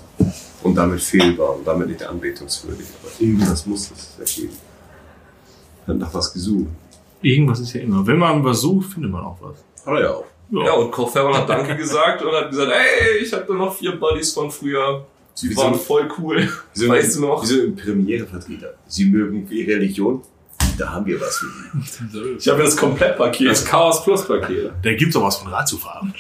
Und 0.64 0.76
damit 0.76 1.02
fehlbar 1.02 1.58
und 1.58 1.68
damit 1.68 1.89
nicht 1.89 2.04
anbetungswürdig. 2.04 2.88
Aber 3.02 3.12
irgendwas 3.22 3.66
muss 3.66 3.91
es 3.91 4.38
ergeben. 4.38 4.58
Hat 5.86 5.97
nach 5.97 6.14
was 6.14 6.32
gesucht. 6.32 6.70
Irgendwas 7.22 7.60
ist 7.60 7.74
ja 7.74 7.82
immer. 7.82 8.08
Wenn 8.08 8.18
man 8.18 8.43
was 8.43 8.62
sucht, 8.62 8.93
findet 8.93 9.12
man 9.12 9.26
auch 9.26 9.38
was. 9.41 9.58
Hat 9.86 9.93
er 9.95 10.02
ja 10.02 10.14
auch. 10.14 10.26
Ja, 10.52 10.74
und 10.74 10.91
Corferon 10.91 11.36
hat 11.36 11.50
Danke 11.50 11.76
gesagt 11.78 12.22
und 12.24 12.32
hat 12.32 12.50
gesagt, 12.50 12.72
ey, 12.72 13.18
ich 13.22 13.32
hab 13.34 13.45
da 13.45 13.54
noch 13.54 13.76
vier 13.76 14.00
Buddies 14.00 14.34
von 14.34 14.50
früher. 14.50 15.06
Die 15.42 15.50
Wie 15.52 15.58
waren 15.58 15.74
so- 15.74 15.80
voll 15.80 16.10
cool. 16.18 16.50
So, 16.74 16.88
Weißt 16.90 17.18
du 17.18 17.22
noch? 17.22 17.44
Wie 17.44 17.48
so 17.48 17.62
ein 17.62 17.76
Premierevertreter. 17.76 18.74
Sie 18.88 19.06
mögen 19.06 19.48
ihre 19.50 19.76
Religion. 19.76 20.22
Da 20.78 20.90
haben 20.92 21.06
wir 21.06 21.20
was 21.20 21.38
für 21.38 21.46
sie. 21.48 22.36
Ich 22.40 22.48
habe 22.48 22.64
das 22.64 22.76
Komplettpaket. 22.78 23.48
Das 23.50 23.66
Chaos 23.66 24.04
Plus 24.04 24.26
Paket. 24.28 24.72
Da 24.82 24.94
gibt's 24.94 25.16
auch 25.16 25.24
was 25.24 25.38
von 25.38 25.52
Rad 25.52 25.68
zu 25.68 25.78
fahren. 25.78 26.14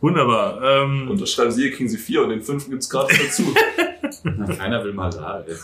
Wunderbar. 0.00 0.60
Ähm, 0.62 1.10
Unterschreiben 1.10 1.50
Sie, 1.50 1.62
hier 1.62 1.72
kriegen 1.72 1.88
Sie 1.88 1.98
vier 1.98 2.22
und 2.22 2.30
den 2.30 2.42
fünften 2.42 2.70
gibt's 2.70 2.88
gratis 2.88 3.18
dazu. 3.18 3.44
Keiner 4.56 4.82
will 4.84 4.92
mal. 4.94 5.10
Ey. 5.46 5.54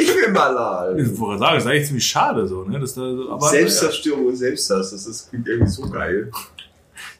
Ich 0.00 0.08
will 0.14 0.30
mal 0.32 0.56
an. 0.56 0.98
ich 0.98 1.18
wollte 1.18 1.40
sagen, 1.40 1.58
ist 1.58 1.66
eigentlich 1.66 1.86
ziemlich 1.86 2.06
schade 2.06 2.46
so, 2.46 2.64
ne? 2.64 2.78
Dass 2.78 2.94
da, 2.94 3.02
aber, 3.02 3.48
Selbstzerstörung 3.48 4.26
und 4.26 4.36
Selbsthass, 4.36 4.90
das 4.90 5.06
ist 5.06 5.30
klingt 5.30 5.48
irgendwie 5.48 5.70
so 5.70 5.88
geil. 5.88 6.30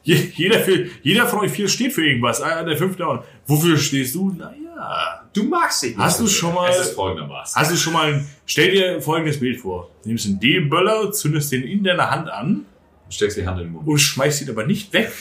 Je- 0.07 0.31
Jeder, 0.35 0.59
für, 0.61 0.87
jeder 1.03 1.27
von 1.27 1.39
euch 1.39 1.51
vier 1.51 1.67
steht 1.67 1.91
für 1.93 2.05
irgendwas. 2.07 2.41
Ah, 2.41 2.63
Der 2.63 2.77
fünfte 2.77 3.05
auch. 3.05 3.23
Wofür 3.45 3.77
stehst 3.77 4.15
du? 4.15 4.31
Naja. 4.31 5.27
Du 5.33 5.43
magst 5.43 5.83
dich 5.83 5.89
nicht. 5.91 5.99
Hast 5.99 6.19
du 6.19 6.27
schon 6.27 6.53
mal. 6.53 6.69
Es 6.69 6.79
ist 6.79 6.93
folgendermaßen. 6.95 7.59
Hast 7.59 7.71
du 7.71 7.75
schon 7.75 7.93
mal. 7.93 8.23
Stell 8.45 8.71
dir 8.71 9.01
folgendes 9.01 9.39
Bild 9.39 9.59
vor. 9.59 9.91
Du 10.03 10.09
nimmst 10.09 10.25
einen 10.25 10.39
D-Böller, 10.39 11.11
zündest 11.11 11.51
den 11.51 11.63
in 11.63 11.83
deiner 11.83 12.09
Hand 12.09 12.29
an 12.29 12.65
Du 13.07 13.11
steckst 13.13 13.37
die 13.37 13.45
Hand 13.47 13.59
in 13.59 13.67
den 13.67 13.73
Mund. 13.73 13.87
und 13.87 13.97
schmeißt 13.99 14.41
ihn 14.43 14.49
aber 14.49 14.65
nicht 14.65 14.91
weg. 14.93 15.11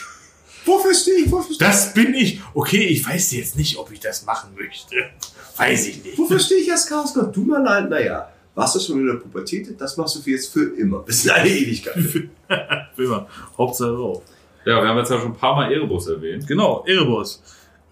Wofür 0.65 0.93
stehe 0.95 1.19
ich? 1.25 1.31
Wofür 1.31 1.55
stehe 1.55 1.69
Das 1.71 1.95
bin 1.95 2.15
ich. 2.15 2.41
Okay, 2.55 2.85
ich 2.85 3.09
weiß 3.09 3.33
jetzt 3.33 3.57
nicht, 3.57 3.77
ob 3.79 3.91
ich 3.93 4.01
das 4.01 4.25
machen 4.25 4.51
möchte. 4.57 4.97
Weiß 5.57 5.87
ich 5.89 6.03
nicht. 6.05 6.19
Wofür 6.19 6.39
stehe 6.41 6.61
ich 6.61 6.71
als 6.73 6.87
Chaosgott? 6.87 7.35
Du 7.35 7.43
mal 7.43 7.63
leid, 7.63 7.89
naja. 7.91 8.29
Warst 8.55 8.75
du 8.77 8.81
schon 8.81 9.01
in 9.01 9.07
der 9.07 9.15
Pubertät? 9.15 9.69
Das 9.81 9.97
machst 9.97 10.17
du 10.17 10.21
für 10.23 10.31
jetzt 10.31 10.53
für 10.53 10.77
immer. 10.79 11.01
Bis 11.01 11.25
in 11.25 11.31
eine 11.31 11.49
Ewigkeit. 11.49 11.97
Immer. 12.97 13.29
Hauptsache 13.59 13.91
drauf. 13.91 14.23
Ja, 14.67 14.83
wir 14.83 14.89
haben 14.89 14.99
jetzt 14.99 15.11
ja 15.11 15.19
schon 15.19 15.29
ein 15.33 15.37
paar 15.37 15.55
Mal 15.57 15.73
Erebus 15.73 16.09
erwähnt. 16.09 16.47
Genau, 16.47 16.85
Erebus. 16.87 17.43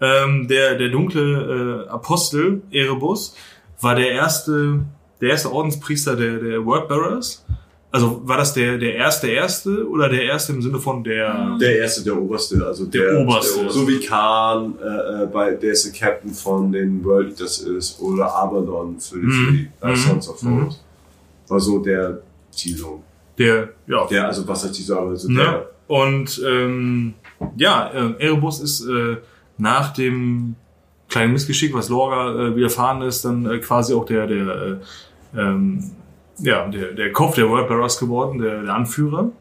Ähm, 0.01 0.47
der, 0.47 0.75
der 0.75 0.89
dunkle 0.89 1.85
äh, 1.85 1.89
Apostel 1.89 2.61
Erebus 2.69 3.35
war 3.81 3.95
der 3.95 4.11
erste, 4.11 4.81
der 5.21 5.29
erste 5.29 5.51
Ordenspriester 5.51 6.15
der, 6.15 6.37
der 6.37 6.65
Wordbearers. 6.65 7.45
Also 7.91 8.19
war 8.25 8.35
das 8.37 8.53
der, 8.53 8.77
der 8.77 8.95
erste 8.95 9.27
erste 9.29 9.87
oder 9.89 10.09
der 10.09 10.23
erste 10.23 10.51
im 10.51 10.61
Sinne 10.61 10.79
von 10.79 11.01
der 11.01 11.55
Der 11.61 11.77
erste, 11.79 12.03
der 12.03 12.21
oberste, 12.21 12.65
also 12.65 12.85
der, 12.87 13.09
Der 13.13 13.21
Oberste. 13.21 13.69
So 13.69 13.87
wie 13.87 14.01
Khan, 14.01 14.75
äh, 14.83 15.23
äh, 15.23 15.25
bei, 15.27 15.51
der 15.51 15.71
ist 15.71 15.85
der 15.85 15.93
Captain 15.93 16.31
von 16.33 16.73
den 16.73 17.01
World 17.05 17.29
Eaters 17.29 17.59
ist, 17.59 18.01
oder 18.01 18.35
Abaddon 18.35 18.99
für 18.99 19.15
die, 19.21 19.31
für 19.31 19.51
die 19.53 19.69
äh, 19.81 19.91
Mhm. 19.91 19.95
Sons 19.95 20.27
of 20.29 20.43
Mhm. 20.43 20.61
Horus. 20.63 20.83
War 21.47 21.59
so 21.61 21.79
der 21.79 22.19
Zielung. 22.51 23.01
der 23.37 23.69
ja 23.87 24.05
Der, 24.07 24.27
also 24.27 24.45
was 24.45 24.65
heißt 24.65 24.77
die 24.77 24.81
so, 24.83 24.97
aber 24.99 25.15
so 25.15 25.29
Ne? 25.31 25.39
der. 25.41 25.69
Und 25.87 26.41
ähm, 26.45 27.13
ja, 27.57 27.89
äh, 27.89 28.25
Erebus 28.25 28.59
ist 28.59 28.85
äh, 28.87 29.17
nach 29.57 29.93
dem 29.93 30.55
kleinen 31.09 31.33
Missgeschick, 31.33 31.73
was 31.73 31.89
Lorga 31.89 32.47
äh, 32.47 32.55
widerfahren 32.55 33.01
ist, 33.01 33.25
dann 33.25 33.45
äh, 33.45 33.59
quasi 33.59 33.93
auch 33.93 34.05
der, 34.05 34.27
der, 34.27 34.47
äh, 34.47 35.39
ähm, 35.39 35.91
ja, 36.39 36.67
der, 36.67 36.93
der 36.93 37.11
Kopf 37.11 37.35
der 37.35 37.49
Worldbearers 37.49 37.99
geworden, 37.99 38.39
der, 38.39 38.63
der 38.63 38.73
Anführer. 38.73 39.31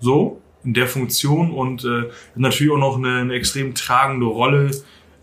So, 0.00 0.40
in 0.64 0.74
der 0.74 0.86
Funktion 0.86 1.52
und 1.52 1.84
äh, 1.84 2.10
natürlich 2.34 2.72
auch 2.72 2.78
noch 2.78 2.96
eine, 2.96 3.18
eine 3.18 3.34
extrem 3.34 3.74
tragende 3.74 4.26
Rolle 4.26 4.70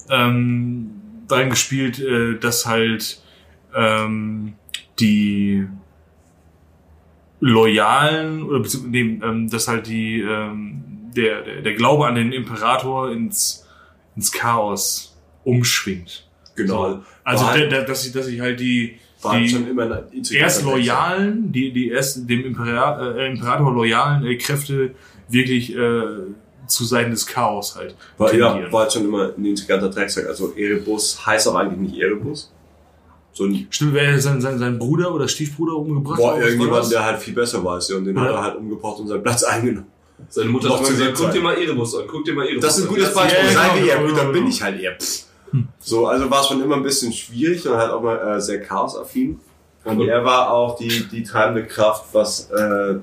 ähm, 0.10 0.92
darin 1.28 1.50
gespielt, 1.50 2.00
äh, 2.00 2.38
dass 2.40 2.66
halt 2.66 3.22
ähm, 3.76 4.54
die 5.00 5.68
Loyalen 7.40 8.44
oder 8.44 8.60
beziehungsweise 8.60 8.92
nee, 8.92 9.20
ähm, 9.24 9.50
dass 9.50 9.68
halt 9.68 9.88
die 9.88 10.22
ähm, 10.22 10.84
der, 11.16 11.42
der 11.42 11.62
der 11.62 11.74
Glaube 11.74 12.08
an 12.08 12.16
den 12.16 12.32
Imperator 12.32 13.12
ins 13.12 13.66
ins 14.16 14.32
Chaos 14.32 15.16
umschwingt. 15.44 16.28
Genau. 16.56 16.92
So. 16.92 17.04
Also 17.24 17.46
da, 17.46 17.66
da, 17.66 17.82
dass 17.82 18.06
ich 18.06 18.14
dass 18.14 18.28
ich 18.28 18.40
halt 18.40 18.60
die 18.60 19.00
die 19.34 20.36
erst 20.36 20.64
loyalen, 20.64 21.52
die 21.52 21.72
die 21.72 21.90
erst 21.90 22.30
dem 22.30 22.46
Imperator, 22.46 23.16
äh, 23.16 23.28
Imperator 23.28 23.72
loyalen 23.72 24.26
äh, 24.26 24.38
Kräfte 24.38 24.96
wirklich 25.30 25.76
äh, 25.76 26.04
zu 26.68 26.86
Seiten 26.86 27.12
des 27.12 27.26
Chaos 27.26 27.76
halt. 27.76 27.96
War, 28.18 28.34
ja, 28.34 28.72
war 28.72 28.82
halt 28.82 28.94
schon 28.94 29.06
immer 29.06 29.34
ein 29.38 29.46
integranter 29.46 29.90
Drecksack. 29.90 30.28
Also 30.28 30.54
Erebus 30.56 31.26
heißt 31.26 31.48
auch 31.48 31.56
eigentlich 31.56 31.92
nicht 31.92 32.02
Erebus. 32.02 32.52
So 33.38 33.44
ein 33.46 33.68
Stimmt, 33.70 33.94
wer 33.94 34.20
sein, 34.20 34.42
sein, 34.42 34.58
sein 34.58 34.80
Bruder 34.80 35.14
oder 35.14 35.28
Stiefbruder 35.28 35.76
umgebracht? 35.76 36.18
Boah, 36.18 36.40
irgendjemand, 36.40 36.92
der 36.92 37.06
halt 37.06 37.20
viel 37.20 37.36
besser 37.36 37.64
weiß, 37.64 37.90
ja, 37.90 37.98
und 37.98 38.06
den 38.06 38.16
Ja. 38.16 38.22
hat 38.24 38.32
er 38.32 38.42
halt 38.42 38.56
umgebracht 38.58 39.00
und 39.00 39.08
seinen 39.08 39.22
Platz 39.22 39.44
eingenommen. 39.54 39.86
Seine 40.30 40.50
Mutter 40.50 40.70
hat 40.70 40.80
gesagt, 40.88 41.14
guck 41.16 41.32
dir 41.32 41.42
mal 41.42 41.54
Erebus 41.56 41.94
an, 41.96 42.06
guck 42.08 42.26
dir 42.26 42.34
mal 42.34 42.48
Erebus 42.48 42.64
Das 42.64 42.78
ist 42.80 42.86
ein 42.86 42.90
an. 42.90 42.96
gutes 42.96 43.14
Beispiel. 43.14 43.46
Ja, 43.46 43.52
Sei 43.52 43.70
genau, 43.70 43.86
wie 43.86 43.90
er, 43.90 44.04
gut, 44.08 44.18
dann 44.18 44.32
bin 44.32 44.48
ich 44.48 44.60
halt 44.64 44.82
eher. 44.82 44.96
Pff. 44.98 45.26
So, 45.80 46.08
also 46.08 46.30
war 46.32 46.42
es 46.42 46.48
schon 46.48 46.62
immer 46.64 46.76
ein 46.78 46.82
bisschen 46.84 47.14
schwierig 47.14 47.68
und 47.68 47.78
halt 47.78 47.92
auch 47.92 48.02
mal 48.02 48.18
äh, 48.38 48.42
sehr 48.42 48.60
chaosaffin. 48.62 49.40
Und 49.86 50.02
er 50.08 50.26
war 50.26 50.52
auch 50.52 50.76
die, 50.78 51.08
die 51.08 51.22
treibende 51.24 51.66
Kraft, 51.68 52.06
was, 52.14 52.50
äh, 52.50 52.96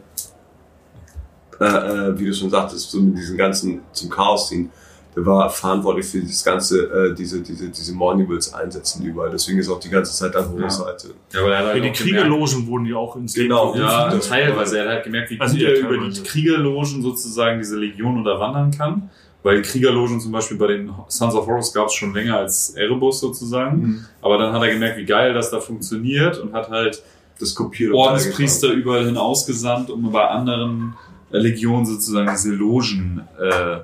äh, 1.60 1.64
äh, 1.64 2.18
wie 2.18 2.26
du 2.26 2.34
schon 2.34 2.50
sagtest, 2.50 2.90
so 2.90 3.00
mit 3.00 3.16
diesen 3.16 3.36
ganzen 3.38 3.80
zum 3.92 4.10
Chaos 4.10 4.48
ziehen. 4.48 4.70
Der 5.16 5.24
war 5.24 5.48
verantwortlich 5.48 6.06
für 6.06 6.20
das 6.20 6.42
ganze, 6.42 6.82
äh, 7.10 7.14
diese, 7.14 7.40
diese, 7.40 7.68
diese 7.68 7.92
Morningwills 7.94 8.52
einsetzen 8.52 9.04
überall. 9.04 9.30
Deswegen 9.30 9.58
ist 9.58 9.68
auch 9.68 9.78
die 9.78 9.88
ganze 9.90 10.12
Zeit 10.12 10.34
an 10.34 10.58
Ja. 10.60 10.68
Seite. 10.68 11.08
Ja, 11.32 11.40
aber 11.40 11.50
er 11.52 11.58
hat 11.58 11.66
Ja, 11.66 11.72
halt 11.72 11.84
die 11.84 11.90
Kriegerlogen 11.92 12.66
wurden 12.66 12.86
ja 12.86 12.96
auch 12.96 13.14
ins 13.16 13.36
Leben 13.36 13.50
Genau. 13.50 13.72
gerufen. 13.72 13.80
Ja, 13.82 14.10
teilweise. 14.18 14.78
Er 14.78 14.84
hat 14.86 14.90
halt 14.94 15.04
gemerkt, 15.04 15.30
wie 15.30 15.40
Also 15.40 15.54
gut 15.56 15.64
er 15.64 15.78
über 15.78 16.08
die 16.08 16.22
Kriegerlogen 16.22 17.02
sozusagen 17.02 17.58
diese 17.58 17.76
Legion 17.76 18.18
unterwandern 18.18 18.70
kann. 18.72 19.10
Weil 19.44 19.60
Kriegerlogen 19.60 20.20
zum 20.20 20.32
Beispiel 20.32 20.56
bei 20.56 20.68
den 20.68 20.90
Sons 21.08 21.34
of 21.34 21.46
Horus 21.46 21.72
gab 21.74 21.88
es 21.88 21.92
schon 21.94 22.14
länger 22.14 22.38
als 22.38 22.70
Erebus 22.70 23.20
sozusagen. 23.20 24.06
Aber 24.22 24.38
dann 24.38 24.52
hat 24.54 24.62
er 24.62 24.72
gemerkt, 24.72 24.96
wie 24.98 25.04
geil 25.04 25.34
das 25.34 25.50
da 25.50 25.60
funktioniert 25.60 26.38
und 26.38 26.54
hat 26.54 26.70
halt 26.70 27.02
Das 27.38 27.54
kopiert 27.54 27.90
und 27.92 27.98
Ordenspriester 27.98 28.68
überall 28.72 29.04
hin 29.04 29.18
ausgesandt, 29.18 29.90
um 29.90 30.10
bei 30.10 30.26
anderen 30.26 30.94
Legionen 31.30 31.84
sozusagen 31.84 32.30
diese 32.32 32.52
Logen 32.52 33.20
äh, 33.38 33.80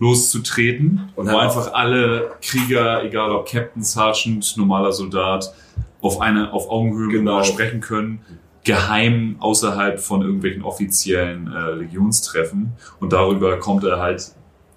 loszutreten. 0.00 1.10
Und 1.14 1.30
wo 1.30 1.36
einfach 1.36 1.72
alle 1.74 2.32
Krieger, 2.42 3.04
egal 3.04 3.30
ob 3.30 3.46
Captain, 3.48 3.82
Sergeant, 3.82 4.54
normaler 4.56 4.92
Soldat, 4.92 5.52
auf 6.00 6.20
eine 6.20 6.52
auf 6.52 6.68
Augenhöhe 6.70 7.08
Genau. 7.08 7.44
sprechen 7.44 7.80
können. 7.80 8.20
geheim 8.62 9.36
außerhalb 9.38 9.98
von 10.00 10.20
irgendwelchen 10.20 10.62
offiziellen 10.62 11.50
äh, 11.50 11.70
Legionstreffen 11.76 12.72
und 13.00 13.10
darüber 13.14 13.58
kommt 13.58 13.84
er 13.84 13.98
halt 14.00 14.32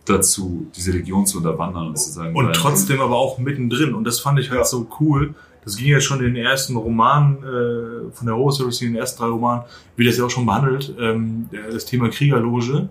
dazu, 0.06 0.68
diese 0.74 0.92
Legion 0.92 1.26
zu 1.26 1.40
unterwandern 1.40 1.88
und 1.88 1.98
zu 2.00 2.10
sagen, 2.12 2.34
Und 2.34 2.54
trotzdem 2.56 3.02
aber 3.02 3.18
auch 3.18 3.40
mittendrin. 3.40 3.94
Und 3.94 4.06
das 4.06 4.22
fand 4.22 4.40
ich 4.40 4.52
halt 4.52 4.66
so 4.68 4.88
cool. 5.02 5.34
Das 5.66 5.76
ging 5.76 5.88
ja 5.90 6.00
schon 6.00 6.20
in 6.20 6.34
den 6.34 6.46
ersten 6.46 6.78
Romanen 6.78 7.38
äh, 7.44 8.12
von 8.14 8.26
der 8.26 8.36
Horus 8.38 8.60
Heresy, 8.60 8.86
in 8.86 8.94
den 8.94 9.02
ersten 9.02 9.22
drei 9.22 9.28
Romanen, 9.30 9.64
wie 9.98 10.06
das 10.06 10.18
ja 10.18 10.26
auch 10.26 10.30
schon 10.30 10.46
behandelt, 10.46 10.96
ähm, 10.98 11.50
das 11.72 11.84
Thema 11.86 12.10
Kriegerloge 12.10 12.88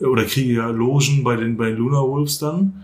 oder 0.00 0.24
Kriegerlogen 0.24 1.22
bei 1.24 1.36
den, 1.36 1.56
bei 1.56 1.66
den 1.70 1.76
Lunar 1.78 2.02
Wolves 2.08 2.38
dann. 2.38 2.82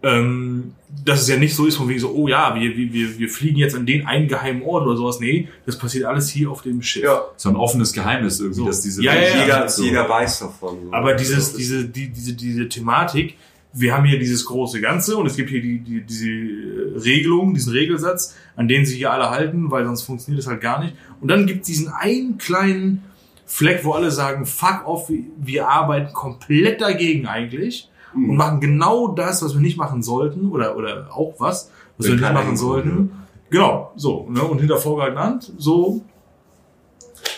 Ähm, 0.00 0.74
dass 1.04 1.22
es 1.22 1.28
ja 1.28 1.36
nicht 1.36 1.54
so 1.56 1.66
ist, 1.66 1.74
von 1.76 1.88
wegen 1.88 1.98
so, 1.98 2.12
oh 2.14 2.28
ja, 2.28 2.54
wir, 2.54 2.76
wir, 2.76 2.92
wir 2.92 3.18
wir 3.18 3.28
fliegen 3.28 3.58
jetzt 3.58 3.74
an 3.74 3.84
den 3.84 4.06
einen 4.06 4.28
geheimen 4.28 4.62
Ort 4.62 4.86
oder 4.86 4.96
sowas. 4.96 5.18
Nee, 5.18 5.48
das 5.66 5.76
passiert 5.76 6.04
alles 6.04 6.30
hier 6.30 6.50
auf 6.50 6.62
dem 6.62 6.80
Schiff. 6.82 7.02
Ja, 7.02 7.22
so 7.36 7.48
ein 7.48 7.56
offenes 7.56 7.92
Geheimnis 7.92 8.38
irgendwie, 8.38 8.60
So. 8.60 8.66
dass 8.66 8.80
diese 8.80 9.02
Ja, 9.02 9.12
ja, 9.14 9.20
ja. 9.22 9.42
jeder, 9.42 9.68
so. 9.68 9.82
jeder 9.82 10.08
weiß 10.08 10.38
davon. 10.38 10.76
so. 10.84 10.92
Aber 10.92 11.14
dieses, 11.14 11.34
Das 11.36 11.48
ist- 11.48 11.58
diese, 11.58 11.84
die, 11.84 12.08
diese, 12.10 12.34
diese 12.34 12.68
Thematik, 12.68 13.34
wir 13.72 13.92
haben 13.94 14.04
hier 14.06 14.18
dieses 14.20 14.44
große 14.46 14.80
Ganze 14.80 15.16
und 15.16 15.26
es 15.26 15.36
gibt 15.36 15.50
hier 15.50 15.60
die, 15.60 15.80
die, 15.80 16.00
diese 16.02 16.28
äh, 16.30 16.98
Regelung, 16.98 17.52
diesen 17.52 17.72
Regelsatz, 17.72 18.36
an 18.56 18.68
den 18.68 18.86
sich 18.86 18.96
hier 18.98 19.12
alle 19.12 19.30
halten, 19.30 19.70
weil 19.70 19.84
sonst 19.84 20.02
funktioniert 20.02 20.40
es 20.42 20.46
halt 20.48 20.60
gar 20.60 20.82
nicht. 20.82 20.94
Und 21.20 21.28
dann 21.28 21.46
gibt 21.46 21.62
es 21.62 21.66
diesen 21.66 21.88
einen 21.88 22.38
kleinen 22.38 23.02
Fleck, 23.50 23.84
wo 23.84 23.92
alle 23.92 24.10
sagen, 24.10 24.44
fuck 24.46 24.86
off, 24.86 25.08
wir- 25.08 25.24
wir 25.38 25.68
arbeiten 25.68 26.12
komplett 26.12 26.80
dagegen 26.80 27.26
eigentlich 27.26 27.88
und 28.14 28.36
machen 28.36 28.60
genau 28.60 29.08
das, 29.08 29.42
was 29.42 29.54
wir 29.54 29.60
nicht 29.60 29.76
machen 29.78 30.02
sollten 30.02 30.50
oder, 30.50 30.76
oder 30.76 31.08
auch 31.12 31.34
was, 31.38 31.70
was 31.96 32.06
Wenn 32.08 32.20
wir 32.20 32.26
nicht 32.28 32.34
machen 32.34 32.56
sollten. 32.56 33.12
Genau, 33.50 33.92
so. 33.96 34.26
Ne? 34.28 34.42
Und 34.42 34.58
hinter 34.58 34.76
vorgehaltener 34.76 35.22
Hand, 35.24 35.52
so 35.56 36.02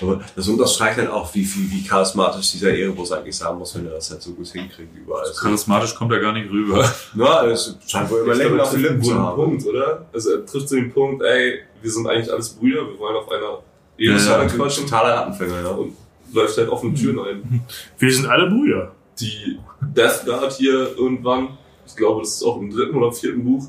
Aber 0.02 0.20
das 0.34 0.48
unterstreicht 0.48 0.98
dann 0.98 1.08
auch, 1.08 1.32
wie, 1.34 1.42
wie, 1.44 1.70
wie 1.70 1.84
charismatisch 1.84 2.52
dieser 2.52 2.70
Erebus 2.76 3.12
eigentlich 3.12 3.36
sein 3.36 3.56
muss, 3.56 3.74
wenn 3.76 3.86
er 3.86 3.92
das 3.92 4.10
halt 4.10 4.20
so 4.22 4.32
gut 4.32 4.48
hinkriegt 4.48 4.96
überall. 4.96 5.30
Charismatisch 5.40 5.94
kommt 5.94 6.12
er 6.12 6.20
gar 6.20 6.32
nicht 6.32 6.50
rüber. 6.50 6.84
Na, 7.14 7.44
es 7.46 7.76
scheint 7.86 8.10
wohl 8.10 8.20
immer 8.20 8.34
länger 8.34 8.62
auf 8.62 8.70
den 8.70 8.80
trifft 8.80 8.92
Lippen 8.94 9.04
zu 9.04 9.14
haben. 9.18 9.36
Punkt, 9.36 9.66
oder? 9.66 10.06
Also 10.12 10.30
er 10.32 10.46
trifft 10.46 10.68
so 10.68 10.74
den 10.76 10.90
Punkt, 10.92 11.22
ey, 11.22 11.60
wir 11.82 11.90
sind 11.90 12.06
eigentlich 12.08 12.32
alles 12.32 12.50
Brüder, 12.50 12.86
wir 12.88 12.98
wollen 12.98 13.16
auf 13.16 13.30
einer 13.30 13.58
Ja, 14.00 14.12
ja, 14.16 14.18
ja, 14.18 14.38
Ein 14.40 14.48
quatschen 14.48 14.84
totaler 14.84 15.14
Rattenfänger, 15.14 15.60
ja. 15.62 15.68
und 15.70 15.94
läuft 16.32 16.56
halt 16.56 16.68
offene 16.68 16.94
Türen 16.94 17.18
ein. 17.20 17.62
wir 17.98 18.12
sind 18.12 18.26
alle 18.26 18.48
Brüder. 18.48 18.92
Die 19.20 19.58
Death 19.80 20.24
Guard 20.24 20.52
hier 20.52 20.96
irgendwann, 20.96 21.58
ich 21.86 21.94
glaube, 21.96 22.20
das 22.22 22.30
ist 22.36 22.42
auch 22.42 22.58
im 22.60 22.70
dritten 22.70 22.96
oder 22.96 23.12
vierten 23.12 23.44
Buch, 23.44 23.64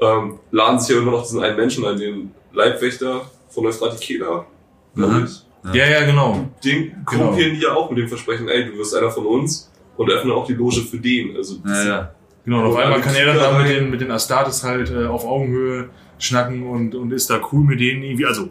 ähm, 0.00 0.38
laden 0.50 0.78
sich 0.80 0.94
ja 0.94 1.02
immer 1.02 1.10
noch 1.12 1.22
diesen 1.22 1.42
einen 1.42 1.56
Menschen 1.56 1.84
ein, 1.84 1.96
den 1.98 2.30
Leibwächter 2.52 3.22
von 3.50 3.66
Euphratikeda, 3.66 4.46
glaube 4.94 5.12
Mhm. 5.14 5.24
ich. 5.24 5.74
Ja, 5.74 5.84
ja, 5.86 6.04
genau. 6.06 6.48
Den 6.64 6.82
Genau. 6.84 6.94
korrumpieren 7.04 7.54
die 7.56 7.60
ja 7.62 7.74
auch 7.74 7.90
mit 7.90 7.98
dem 7.98 8.08
Versprechen, 8.08 8.48
ey, 8.48 8.66
du 8.70 8.78
wirst 8.78 8.94
einer 8.94 9.10
von 9.10 9.26
uns 9.26 9.70
und 9.96 10.10
öffnen 10.10 10.32
auch 10.32 10.46
die 10.46 10.54
Loge 10.54 10.80
für 10.82 10.98
den. 10.98 11.36
Also 11.36 11.56
Ja, 11.66 11.84
ja. 11.84 12.14
Genau, 12.44 12.60
und 12.60 12.66
auf 12.66 12.74
Und 12.76 12.80
einmal 12.82 13.00
kann 13.00 13.14
er 13.16 13.26
dann 13.26 13.36
da 13.38 13.58
mit 13.58 13.68
den, 13.68 13.90
mit 13.90 14.00
den 14.00 14.10
Astartes 14.12 14.62
halt 14.62 14.90
äh, 14.90 15.06
auf 15.06 15.24
Augenhöhe 15.26 15.88
schnacken 16.18 16.62
und, 16.68 16.94
und 16.94 17.12
ist 17.12 17.28
da 17.28 17.40
cool 17.52 17.64
mit 17.64 17.80
denen 17.80 18.02
irgendwie. 18.04 18.26
Also, 18.26 18.48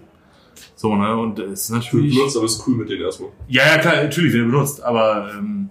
so, 0.75 0.95
ne? 0.95 1.15
Und 1.15 1.39
es 1.39 1.63
ist 1.63 1.69
natürlich. 1.71 2.15
benutzt, 2.15 2.37
aber 2.37 2.45
ist 2.45 2.67
cool 2.67 2.75
mit 2.75 2.89
denen 2.89 3.01
erstmal. 3.01 3.29
Ja, 3.47 3.65
ja, 3.67 3.77
klar, 3.77 4.03
natürlich 4.03 4.33
wird 4.33 4.45
er 4.45 4.51
benutzt, 4.51 4.83
aber 4.83 5.31
ähm, 5.37 5.69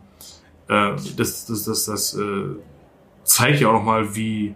äh, 0.68 0.92
das, 1.16 1.46
das, 1.46 1.64
das, 1.64 1.84
das 1.84 2.14
äh, 2.14 2.56
zeigt 3.24 3.60
ja 3.60 3.68
auch 3.68 3.74
nochmal, 3.74 4.14
wie 4.14 4.54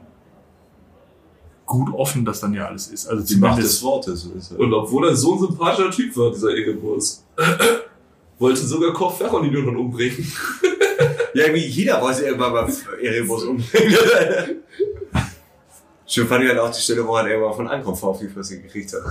gut 1.68 1.92
offen 1.94 2.24
das 2.24 2.40
dann 2.40 2.54
ja 2.54 2.66
alles 2.66 2.88
ist. 2.88 3.06
Also 3.06 3.24
Die 3.24 3.38
Macht 3.38 3.58
des 3.58 3.82
Wortes. 3.82 4.24
Ist 4.24 4.52
Und 4.52 4.72
obwohl 4.72 5.08
er 5.08 5.14
so 5.14 5.34
ein 5.34 5.40
sympathischer 5.40 5.90
Typ 5.90 6.16
war, 6.16 6.32
dieser 6.32 6.50
Erebus, 6.56 7.24
wollte 8.38 8.66
sogar 8.66 8.92
Koch 8.92 9.16
Ferron 9.16 9.44
die 9.44 9.50
irgendwann 9.50 9.76
umbringen. 9.76 10.26
Ja, 11.34 11.54
wie 11.54 11.64
jeder 11.66 12.00
wollte 12.00 12.24
irgendwann 12.24 12.52
mal 12.52 12.72
Erebus 13.00 13.44
umbringen. 13.44 13.96
Schön 16.06 16.26
fand 16.26 16.42
ich 16.42 16.48
halt 16.48 16.58
auch 16.58 16.70
die 16.70 16.80
Stelle, 16.80 17.06
wo 17.06 17.14
er 17.16 17.28
irgendwann 17.28 17.54
von 17.54 17.68
Ankunft 17.68 18.02
auf 18.02 18.18
die 18.18 18.28
Fresse 18.28 18.60
gekriegt 18.60 18.92
hat. 18.92 19.02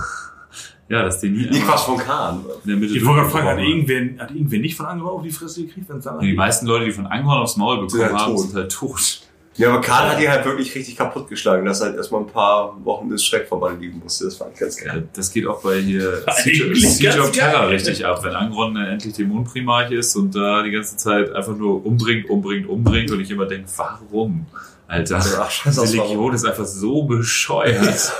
Ja, 0.88 1.02
dass 1.02 1.20
die 1.20 1.28
nie 1.28 1.46
Die 1.48 1.60
Quatsch 1.60 1.80
von 1.84 1.98
Kahn. 1.98 2.44
in 2.64 2.68
der 2.70 2.76
Mitte 2.78 2.96
Ich 2.96 3.04
wollte 3.04 3.20
gerade 3.20 3.30
fragen, 3.30 3.48
hat 3.48 3.58
irgendwer, 3.58 4.22
hat 4.24 4.30
irgendwer 4.30 4.58
nicht 4.60 4.76
von 4.76 4.86
Angehör 4.86 5.12
auf 5.12 5.22
die 5.22 5.30
Fresse 5.30 5.64
gekriegt, 5.66 5.88
wenn 5.88 5.98
es 5.98 6.04
dann 6.04 6.18
Die 6.20 6.32
meisten 6.32 6.66
Leute, 6.66 6.86
die 6.86 6.92
von 6.92 7.06
Anghorn 7.06 7.42
aufs 7.42 7.56
Maul 7.56 7.76
bekommen 7.76 7.90
Sind 7.90 8.02
halt 8.04 8.14
haben, 8.18 8.34
tot. 8.34 8.40
sind 8.46 8.54
halt 8.54 8.72
tot. 8.72 9.20
Ja, 9.56 9.70
aber 9.70 9.80
Kahn 9.80 10.08
hat 10.08 10.20
die 10.20 10.28
halt 10.28 10.44
wirklich 10.44 10.72
richtig 10.74 10.96
kaputt 10.96 11.28
geschlagen, 11.28 11.66
dass 11.66 11.80
halt 11.80 11.96
erstmal 11.96 12.20
ein 12.20 12.28
paar 12.28 12.76
Wochen 12.84 13.08
des 13.10 13.24
Schreckverband 13.24 13.80
liegen 13.80 13.98
musste. 13.98 14.26
Das 14.26 14.36
fand 14.36 14.52
ich 14.54 14.60
ganz 14.60 14.80
Ja, 14.80 14.92
geil. 14.92 15.08
das 15.12 15.32
geht 15.32 15.46
auch 15.48 15.60
bei 15.62 15.80
hier 15.80 16.22
Siege, 16.44 16.74
Siege 16.76 17.20
of 17.20 17.32
Terror 17.32 17.62
geil. 17.62 17.68
richtig 17.70 18.06
ab, 18.06 18.22
wenn 18.22 18.34
Angron 18.34 18.76
äh, 18.76 18.88
endlich 18.92 19.14
Dämonenprimarch 19.14 19.90
ist 19.90 20.14
und 20.16 20.34
da 20.34 20.62
die 20.62 20.70
ganze 20.70 20.96
Zeit 20.96 21.32
einfach 21.34 21.56
nur 21.56 21.84
umbringt, 21.84 22.30
umbringt, 22.30 22.68
umbringt 22.68 23.10
und 23.10 23.20
ich 23.20 23.30
immer 23.32 23.46
denke, 23.46 23.68
warum? 23.76 24.46
Alter, 24.86 25.18
Ach, 25.40 25.50
scheiße, 25.50 25.80
diese 25.82 25.98
warum? 25.98 26.10
Legion 26.12 26.34
ist 26.34 26.44
einfach 26.46 26.64
so 26.64 27.02
bescheuert. 27.02 28.12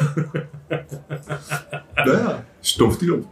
Naja, 1.96 2.42
stumpf 2.68 2.98
die 2.98 3.10
um. 3.10 3.26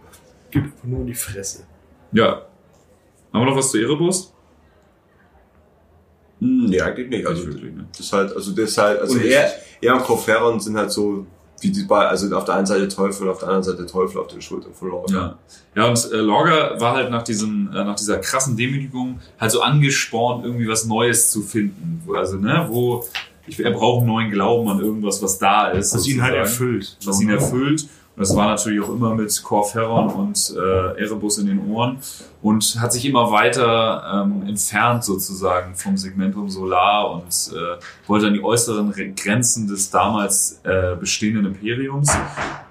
gibt 0.50 0.66
einfach 0.66 0.84
nur 0.84 1.00
in 1.00 1.06
die 1.06 1.14
Fresse. 1.14 1.64
ja. 2.12 2.42
Haben 3.32 3.42
wir 3.42 3.50
noch 3.50 3.56
was 3.56 3.70
zu 3.70 3.78
Erebus? 3.78 4.32
Hm, 6.40 6.66
Nee, 6.66 6.80
eigentlich 6.80 7.08
nicht. 7.08 7.26
Also, 7.26 7.46
wirklich, 7.46 7.74
ne? 7.74 7.86
das 7.90 8.00
ist 8.00 8.12
halt, 8.12 8.34
also 8.34 8.52
das 8.52 8.70
ist 8.70 8.78
halt, 8.78 9.00
also 9.00 9.14
Und 9.14 9.24
er, 9.24 9.52
er 9.80 9.94
und 9.94 10.04
Corferon 10.04 10.60
sind 10.60 10.76
halt 10.76 10.90
so, 10.90 11.26
wie 11.60 11.70
die 11.70 11.82
beiden, 11.84 12.08
also 12.08 12.34
auf 12.36 12.44
der 12.44 12.54
einen 12.54 12.66
Seite 12.66 12.88
Teufel 12.88 13.24
und 13.24 13.30
auf 13.30 13.38
der 13.38 13.48
anderen 13.48 13.64
Seite 13.64 13.86
Teufel 13.86 14.20
auf 14.20 14.28
den 14.28 14.40
Schultern 14.40 14.72
von 14.72 14.88
Lorca. 14.88 15.12
Ja. 15.14 15.38
Ja, 15.74 15.88
und 15.88 16.12
äh, 16.12 16.16
Lorga 16.16 16.80
war 16.80 16.94
halt 16.94 17.10
nach, 17.10 17.22
diesem, 17.22 17.68
äh, 17.74 17.84
nach 17.84 17.96
dieser 17.96 18.18
krassen 18.18 18.56
Demütigung 18.56 19.20
halt 19.38 19.52
so 19.52 19.60
angespornt, 19.60 20.44
irgendwie 20.44 20.68
was 20.68 20.86
Neues 20.86 21.30
zu 21.30 21.42
finden. 21.42 22.02
Also, 22.14 22.36
ne, 22.36 22.66
wo 22.70 23.04
ich, 23.46 23.60
er 23.60 23.70
braucht 23.70 23.98
einen 23.98 24.08
neuen 24.08 24.30
Glauben 24.30 24.68
an 24.68 24.80
irgendwas, 24.80 25.22
was 25.22 25.38
da 25.38 25.68
ist. 25.68 25.94
Was 25.94 26.06
ihn 26.06 26.22
halt 26.22 26.34
erfüllt. 26.34 26.96
was 27.04 27.20
ihn 27.20 27.28
ne? 27.28 27.34
erfüllt. 27.34 27.86
Das 28.18 28.34
war 28.34 28.46
natürlich 28.46 28.82
auch 28.82 28.88
immer 28.88 29.14
mit 29.14 29.42
Corferon 29.42 30.08
und 30.08 30.54
äh, 30.56 31.02
Erebus 31.02 31.36
in 31.36 31.48
den 31.48 31.70
Ohren 31.70 31.98
und 32.40 32.78
hat 32.80 32.90
sich 32.92 33.04
immer 33.04 33.30
weiter 33.30 34.24
ähm, 34.24 34.48
entfernt 34.48 35.04
sozusagen 35.04 35.74
vom 35.74 35.98
Segmentum 35.98 36.48
Solar 36.48 37.10
und 37.10 37.52
äh, 37.54 37.78
wollte 38.06 38.28
an 38.28 38.32
die 38.32 38.42
äußeren 38.42 38.90
Re- 38.92 39.10
Grenzen 39.10 39.68
des 39.68 39.90
damals 39.90 40.60
äh, 40.64 40.96
bestehenden 40.98 41.44
Imperiums 41.44 42.10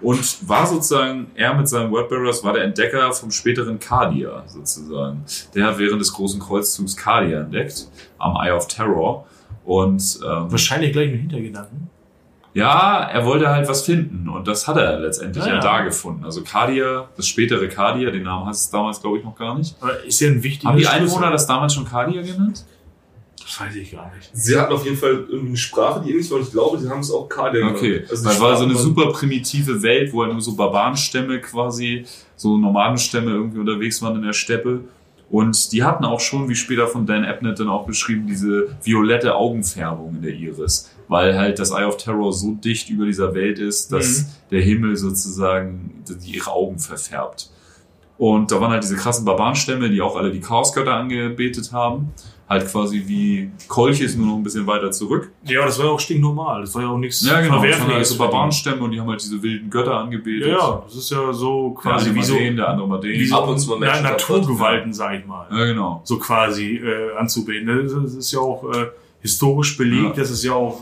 und 0.01 0.49
war 0.49 0.65
sozusagen, 0.65 1.27
er 1.35 1.53
mit 1.53 1.69
seinen 1.69 1.91
Wordbearers 1.91 2.43
war 2.43 2.53
der 2.53 2.63
Entdecker 2.63 3.13
vom 3.13 3.29
späteren 3.29 3.79
Cardia 3.79 4.43
sozusagen. 4.47 5.23
Der 5.53 5.67
hat 5.67 5.77
während 5.77 6.01
des 6.01 6.11
großen 6.11 6.39
Kreuzzugs 6.39 6.97
Cardia 6.97 7.41
entdeckt, 7.41 7.87
am 8.17 8.35
Eye 8.35 8.51
of 8.51 8.67
Terror. 8.67 9.27
Und 9.63 10.19
ähm, 10.23 10.51
Wahrscheinlich 10.51 10.91
gleich 10.91 11.11
mit 11.11 11.21
Hintergedanken. 11.21 11.89
Ja, 12.55 13.03
er 13.03 13.25
wollte 13.25 13.49
halt 13.49 13.67
was 13.67 13.83
finden 13.83 14.29
und 14.29 14.47
das 14.47 14.67
hat 14.67 14.77
er 14.77 14.97
letztendlich 14.99 15.43
Ja, 15.43 15.49
ja, 15.51 15.55
ja. 15.57 15.61
da 15.61 15.81
gefunden. 15.81 16.23
Also 16.23 16.41
Cardia, 16.41 17.09
das 17.17 17.27
spätere 17.27 17.67
Cardia, 17.67 18.09
den 18.11 18.23
Namen 18.23 18.45
hat 18.45 18.53
es 18.55 18.69
damals 18.69 19.01
glaube 19.01 19.17
ich 19.19 19.23
noch 19.25 19.35
gar 19.35 19.57
nicht. 19.57 19.75
Aber 19.81 20.03
ist 20.03 20.19
ja 20.21 20.29
ein 20.29 20.41
wichtiger 20.41 20.69
Haben 20.71 20.79
die. 20.79 20.87
Einwohner 20.87 21.29
das 21.31 21.45
damals 21.45 21.73
schon 21.73 21.85
Cardia 21.85 22.21
genannt? 22.21 22.63
Das 23.43 23.59
weiß 23.59 23.75
ich 23.75 23.91
gar 23.91 24.11
nicht. 24.15 24.29
Sie 24.33 24.57
hatten 24.57 24.73
auf 24.73 24.85
jeden 24.85 24.97
Fall 24.97 25.25
irgendwie 25.29 25.49
eine 25.49 25.57
Sprache, 25.57 26.01
die 26.03 26.11
ähnlich 26.11 26.31
war. 26.31 26.37
und 26.37 26.45
Ich 26.45 26.51
glaube, 26.51 26.79
sie 26.79 26.89
haben 26.89 27.01
es 27.01 27.11
auch 27.11 27.27
Kadia 27.29 27.67
Okay, 27.67 28.03
Also 28.09 28.27
es 28.27 28.39
war 28.41 28.57
so 28.57 28.63
eine 28.63 28.75
super 28.75 29.11
primitive 29.11 29.83
Welt, 29.83 30.11
wo 30.13 30.23
halt 30.23 30.31
nur 30.31 30.41
so 30.41 30.55
Barbarenstämme 30.55 31.39
quasi, 31.41 32.05
so 32.37 32.57
Nomadenstämme 32.57 33.29
irgendwie 33.31 33.59
unterwegs 33.59 34.01
waren 34.01 34.15
in 34.15 34.23
der 34.23 34.33
Steppe. 34.33 34.79
Und 35.29 35.71
die 35.73 35.83
hatten 35.83 36.05
auch 36.05 36.19
schon, 36.21 36.49
wie 36.49 36.55
später 36.55 36.87
von 36.87 37.05
Dan 37.05 37.25
Abnett 37.25 37.59
dann 37.59 37.69
auch 37.69 37.85
beschrieben, 37.85 38.25
diese 38.27 38.69
violette 38.81 39.35
Augenfärbung 39.35 40.15
in 40.15 40.21
der 40.21 40.33
Iris. 40.33 40.94
Weil 41.07 41.37
halt 41.37 41.59
das 41.59 41.71
Eye 41.71 41.85
of 41.85 41.97
Terror 41.97 42.33
so 42.33 42.53
dicht 42.53 42.89
über 42.89 43.05
dieser 43.05 43.33
Welt 43.35 43.59
ist, 43.59 43.91
dass 43.91 44.21
Mhm. 44.23 44.25
der 44.51 44.61
Himmel 44.61 44.95
sozusagen 44.95 46.03
die 46.09 46.31
ihre 46.37 46.51
Augen 46.51 46.79
verfärbt. 46.79 47.51
Und 48.17 48.51
da 48.51 48.61
waren 48.61 48.71
halt 48.71 48.83
diese 48.83 48.95
krassen 48.95 49.25
Barbarenstämme, 49.25 49.89
die 49.89 50.01
auch 50.01 50.15
alle 50.15 50.31
die 50.31 50.39
Chaosgötter 50.39 50.93
angebetet 50.93 51.71
haben. 51.73 52.13
Halt 52.47 52.67
quasi 52.71 53.03
wie 53.07 53.49
Kolchis, 53.67 54.15
nur 54.15 54.27
noch 54.27 54.35
ein 54.35 54.43
bisschen 54.43 54.67
weiter 54.67 54.91
zurück. 54.91 55.31
Ja, 55.45 55.59
aber 55.59 55.65
das 55.67 55.79
war 55.79 55.85
ja 55.87 55.91
auch 55.91 55.99
stinknormal. 55.99 56.61
Das 56.61 56.75
war 56.75 56.83
ja 56.83 56.89
auch 56.89 56.97
nichts 56.99 57.25
Ja, 57.25 57.41
genau. 57.41 57.55
Das 57.55 57.61
waren 57.63 57.63
halt 57.63 57.75
Verwerfliches. 57.75 58.09
so 58.09 58.17
Barbarenstämme 58.19 58.83
und 58.83 58.91
die 58.91 58.99
haben 59.01 59.09
halt 59.09 59.21
diese 59.21 59.41
wilden 59.41 59.69
Götter 59.71 59.95
angebetet. 59.97 60.49
Ja, 60.49 60.57
ja, 60.57 60.81
das 60.85 60.95
ist 60.95 61.09
ja 61.09 61.33
so 61.33 61.69
Der 61.83 61.91
quasi 61.91 62.09
eine 62.09 62.19
wie 62.19 62.23
so, 62.23 62.35
den, 62.35 62.55
der 62.55 62.69
andere 62.69 62.87
mal 62.87 62.99
den. 63.01 63.13
wie 63.13 63.25
so 63.25 63.35
Ab 63.35 63.47
und 63.49 63.57
zu 63.57 63.75
mal 63.75 63.79
Naturgewalten, 64.01 64.93
sag 64.93 65.19
ich 65.19 65.25
mal. 65.25 65.47
Ja, 65.51 65.65
genau. 65.65 66.01
So 66.03 66.19
quasi 66.19 66.77
äh, 66.77 67.15
anzubeten. 67.17 67.67
Das 67.67 67.91
ist- 67.91 68.03
Das 68.03 68.13
ist 68.13 68.31
ja 68.31 68.39
auch 68.39 68.63
äh, 68.71 68.85
historisch 69.25 69.77
belegt, 69.77 70.15
Ja. 70.17 70.21
dass 70.23 70.29
es 70.29 70.43
ja 70.43 70.53
auch 70.53 70.81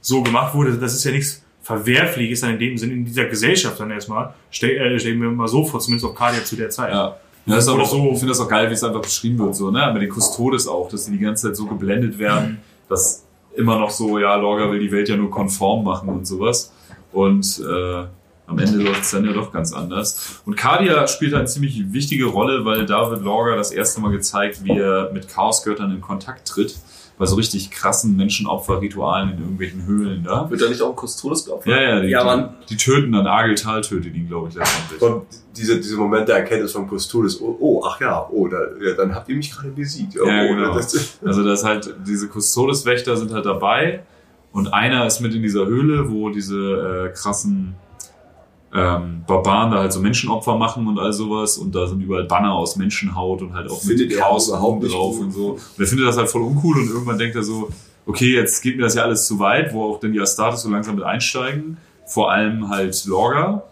so 0.00 0.22
gemacht 0.22 0.54
wurde. 0.54 0.72
Das 0.78 0.94
ist 0.94 1.04
ja 1.04 1.10
nichts 1.10 1.42
Verwerfliches 1.62 2.40
dann 2.42 2.52
in 2.52 2.58
dem 2.60 2.78
Sinne 2.78 2.92
in 2.94 3.04
dieser 3.04 3.24
Gesellschaft 3.24 3.78
dann 3.80 3.90
erstmal. 3.90 4.32
Stell, 4.50 4.70
äh, 4.70 4.98
stell 5.00 5.16
mir 5.16 5.28
mal 5.30 5.48
so 5.48 5.64
vor, 5.64 5.80
zumindest 5.80 6.08
auf 6.08 6.14
Cardia 6.16 6.44
zu 6.44 6.56
der 6.56 6.70
Zeit. 6.70 6.92
Ja. 6.92 7.16
Ja, 7.46 7.54
das 7.54 7.64
ist 7.64 7.70
aber 7.70 7.82
auch, 7.82 7.88
so. 7.90 8.02
Ich 8.12 8.18
finde 8.18 8.28
das 8.28 8.40
auch 8.40 8.48
geil, 8.48 8.68
wie 8.70 8.74
es 8.74 8.82
einfach 8.82 9.02
beschrieben 9.02 9.38
wird, 9.38 9.54
so, 9.54 9.70
ne? 9.70 9.88
Mit 9.92 10.02
den 10.02 10.10
Custodes 10.12 10.66
auch, 10.66 10.88
dass 10.88 11.04
die 11.06 11.12
die 11.12 11.18
ganze 11.18 11.46
Zeit 11.48 11.56
so 11.56 11.66
geblendet 11.66 12.18
werden, 12.18 12.58
dass 12.88 13.24
immer 13.56 13.78
noch 13.78 13.90
so, 13.90 14.18
ja, 14.18 14.34
Lorga 14.34 14.70
will 14.70 14.80
die 14.80 14.90
Welt 14.90 15.08
ja 15.08 15.16
nur 15.16 15.30
konform 15.30 15.84
machen 15.84 16.08
und 16.08 16.26
sowas. 16.26 16.72
Und 17.12 17.60
äh, 17.64 18.04
am 18.48 18.58
Ende 18.58 18.78
läuft 18.78 19.02
es 19.02 19.10
dann 19.12 19.24
ja 19.24 19.32
doch 19.32 19.52
ganz 19.52 19.72
anders. 19.72 20.40
Und 20.44 20.56
Cardia 20.56 21.06
spielt 21.06 21.34
eine 21.34 21.46
ziemlich 21.46 21.92
wichtige 21.92 22.26
Rolle, 22.26 22.64
weil 22.64 22.84
David 22.84 23.22
Lorga 23.22 23.54
das 23.56 23.70
erste 23.70 24.00
Mal 24.00 24.10
gezeigt, 24.10 24.64
wie 24.64 24.76
er 24.78 25.10
mit 25.12 25.28
Chaosgöttern 25.28 25.92
in 25.92 26.00
Kontakt 26.00 26.46
tritt. 26.48 26.76
Bei 27.18 27.24
so 27.24 27.36
richtig 27.36 27.70
krassen 27.70 28.14
Menschenopferritualen 28.16 29.30
in 29.30 29.38
irgendwelchen 29.38 29.86
Höhlen 29.86 30.24
da. 30.24 30.50
Wird 30.50 30.60
da 30.60 30.68
nicht 30.68 30.82
auch 30.82 30.90
ein 30.90 30.96
Kustodes 30.96 31.46
geopfert? 31.46 31.72
Ja, 31.74 31.80
ja, 31.80 32.00
die, 32.00 32.08
Ja, 32.08 32.24
Mann. 32.24 32.50
die, 32.62 32.74
die 32.74 32.76
töten 32.76 33.12
dann 33.12 33.26
Ageltal, 33.26 33.80
tötet 33.80 34.14
ihn, 34.14 34.28
glaube 34.28 34.48
ich, 34.50 34.54
letztendlich. 34.54 35.00
Und 35.00 35.22
diese, 35.56 35.76
diese 35.76 35.96
Moment 35.96 36.28
der 36.28 36.36
Erkenntnis 36.36 36.72
von 36.72 36.86
Custodes, 36.86 37.40
oh, 37.40 37.56
oh, 37.58 37.82
ach 37.86 37.98
ja, 38.00 38.28
oh, 38.30 38.48
da, 38.48 38.58
ja, 38.82 38.94
dann 38.94 39.14
habt 39.14 39.30
ihr 39.30 39.36
mich 39.36 39.50
gerade 39.50 39.70
besiegt. 39.70 40.14
Ja, 40.14 40.26
Ja, 40.26 40.44
oh, 40.44 40.54
genau. 40.54 40.74
das, 40.74 41.18
Also 41.24 41.42
das 41.42 41.64
halt, 41.64 41.94
diese 42.06 42.28
Custodes-Wächter 42.28 43.16
sind 43.16 43.32
halt 43.32 43.46
dabei 43.46 44.02
und 44.52 44.74
einer 44.74 45.06
ist 45.06 45.20
mit 45.20 45.34
in 45.34 45.42
dieser 45.42 45.66
Höhle, 45.66 46.10
wo 46.10 46.28
diese 46.28 47.08
äh, 47.10 47.14
krassen 47.14 47.76
ähm, 48.76 49.24
Barbaren 49.26 49.70
da 49.70 49.78
halt 49.78 49.92
so 49.92 50.00
Menschenopfer 50.00 50.56
machen 50.56 50.86
und 50.86 50.98
all 50.98 51.12
sowas 51.12 51.56
und 51.56 51.74
da 51.74 51.86
sind 51.86 52.00
überall 52.00 52.24
Banner 52.24 52.52
aus 52.52 52.76
Menschenhaut 52.76 53.42
und 53.42 53.54
halt 53.54 53.70
auch 53.70 53.80
Findet 53.80 54.10
mit 54.10 54.18
Chaos 54.18 54.50
drauf 54.50 54.80
gut. 54.80 54.90
und 55.20 55.30
so. 55.32 55.50
Und 55.52 55.78
er 55.78 55.86
findet 55.86 56.06
das 56.06 56.16
halt 56.16 56.28
voll 56.28 56.42
uncool 56.42 56.76
und 56.76 56.88
irgendwann 56.88 57.18
denkt 57.18 57.36
er 57.36 57.42
so, 57.42 57.70
okay, 58.04 58.34
jetzt 58.34 58.62
geht 58.62 58.76
mir 58.76 58.82
das 58.82 58.94
ja 58.94 59.02
alles 59.02 59.26
zu 59.26 59.38
weit, 59.38 59.72
wo 59.72 59.84
auch 59.84 60.00
dann 60.00 60.12
die 60.12 60.20
Astartes 60.20 60.62
so 60.62 60.70
langsam 60.70 60.96
mit 60.96 61.04
einsteigen, 61.04 61.78
vor 62.06 62.30
allem 62.30 62.68
halt 62.68 63.04
Lorga 63.06 63.62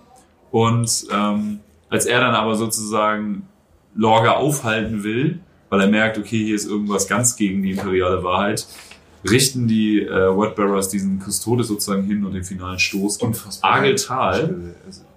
und 0.51 1.07
ähm, 1.13 1.61
als 1.91 2.07
er 2.07 2.21
dann 2.21 2.35
aber 2.35 2.57
sozusagen 2.57 3.47
Lorga 3.95 4.33
aufhalten 4.33 5.05
will, 5.05 5.41
weil 5.69 5.81
er 5.81 5.89
merkt, 5.89 6.19
okay, 6.19 6.45
hier 6.45 6.55
ist 6.55 6.67
irgendwas 6.67 7.09
ganz 7.09 7.37
gegen 7.37 7.63
die 7.63 7.73
imperiale 7.73 8.25
Wahrheit, 8.25 8.67
richten 9.29 9.67
die 9.67 10.01
äh, 10.01 10.35
Wordbearers 10.35 10.89
diesen 10.89 11.21
Custodes 11.21 11.69
sozusagen 11.69 12.05
hin 12.05 12.25
und 12.25 12.33
den 12.33 12.45
finalen 12.45 12.79
Stoß. 12.79 13.19
Und 13.19 13.41
Ageltal, 13.63 14.75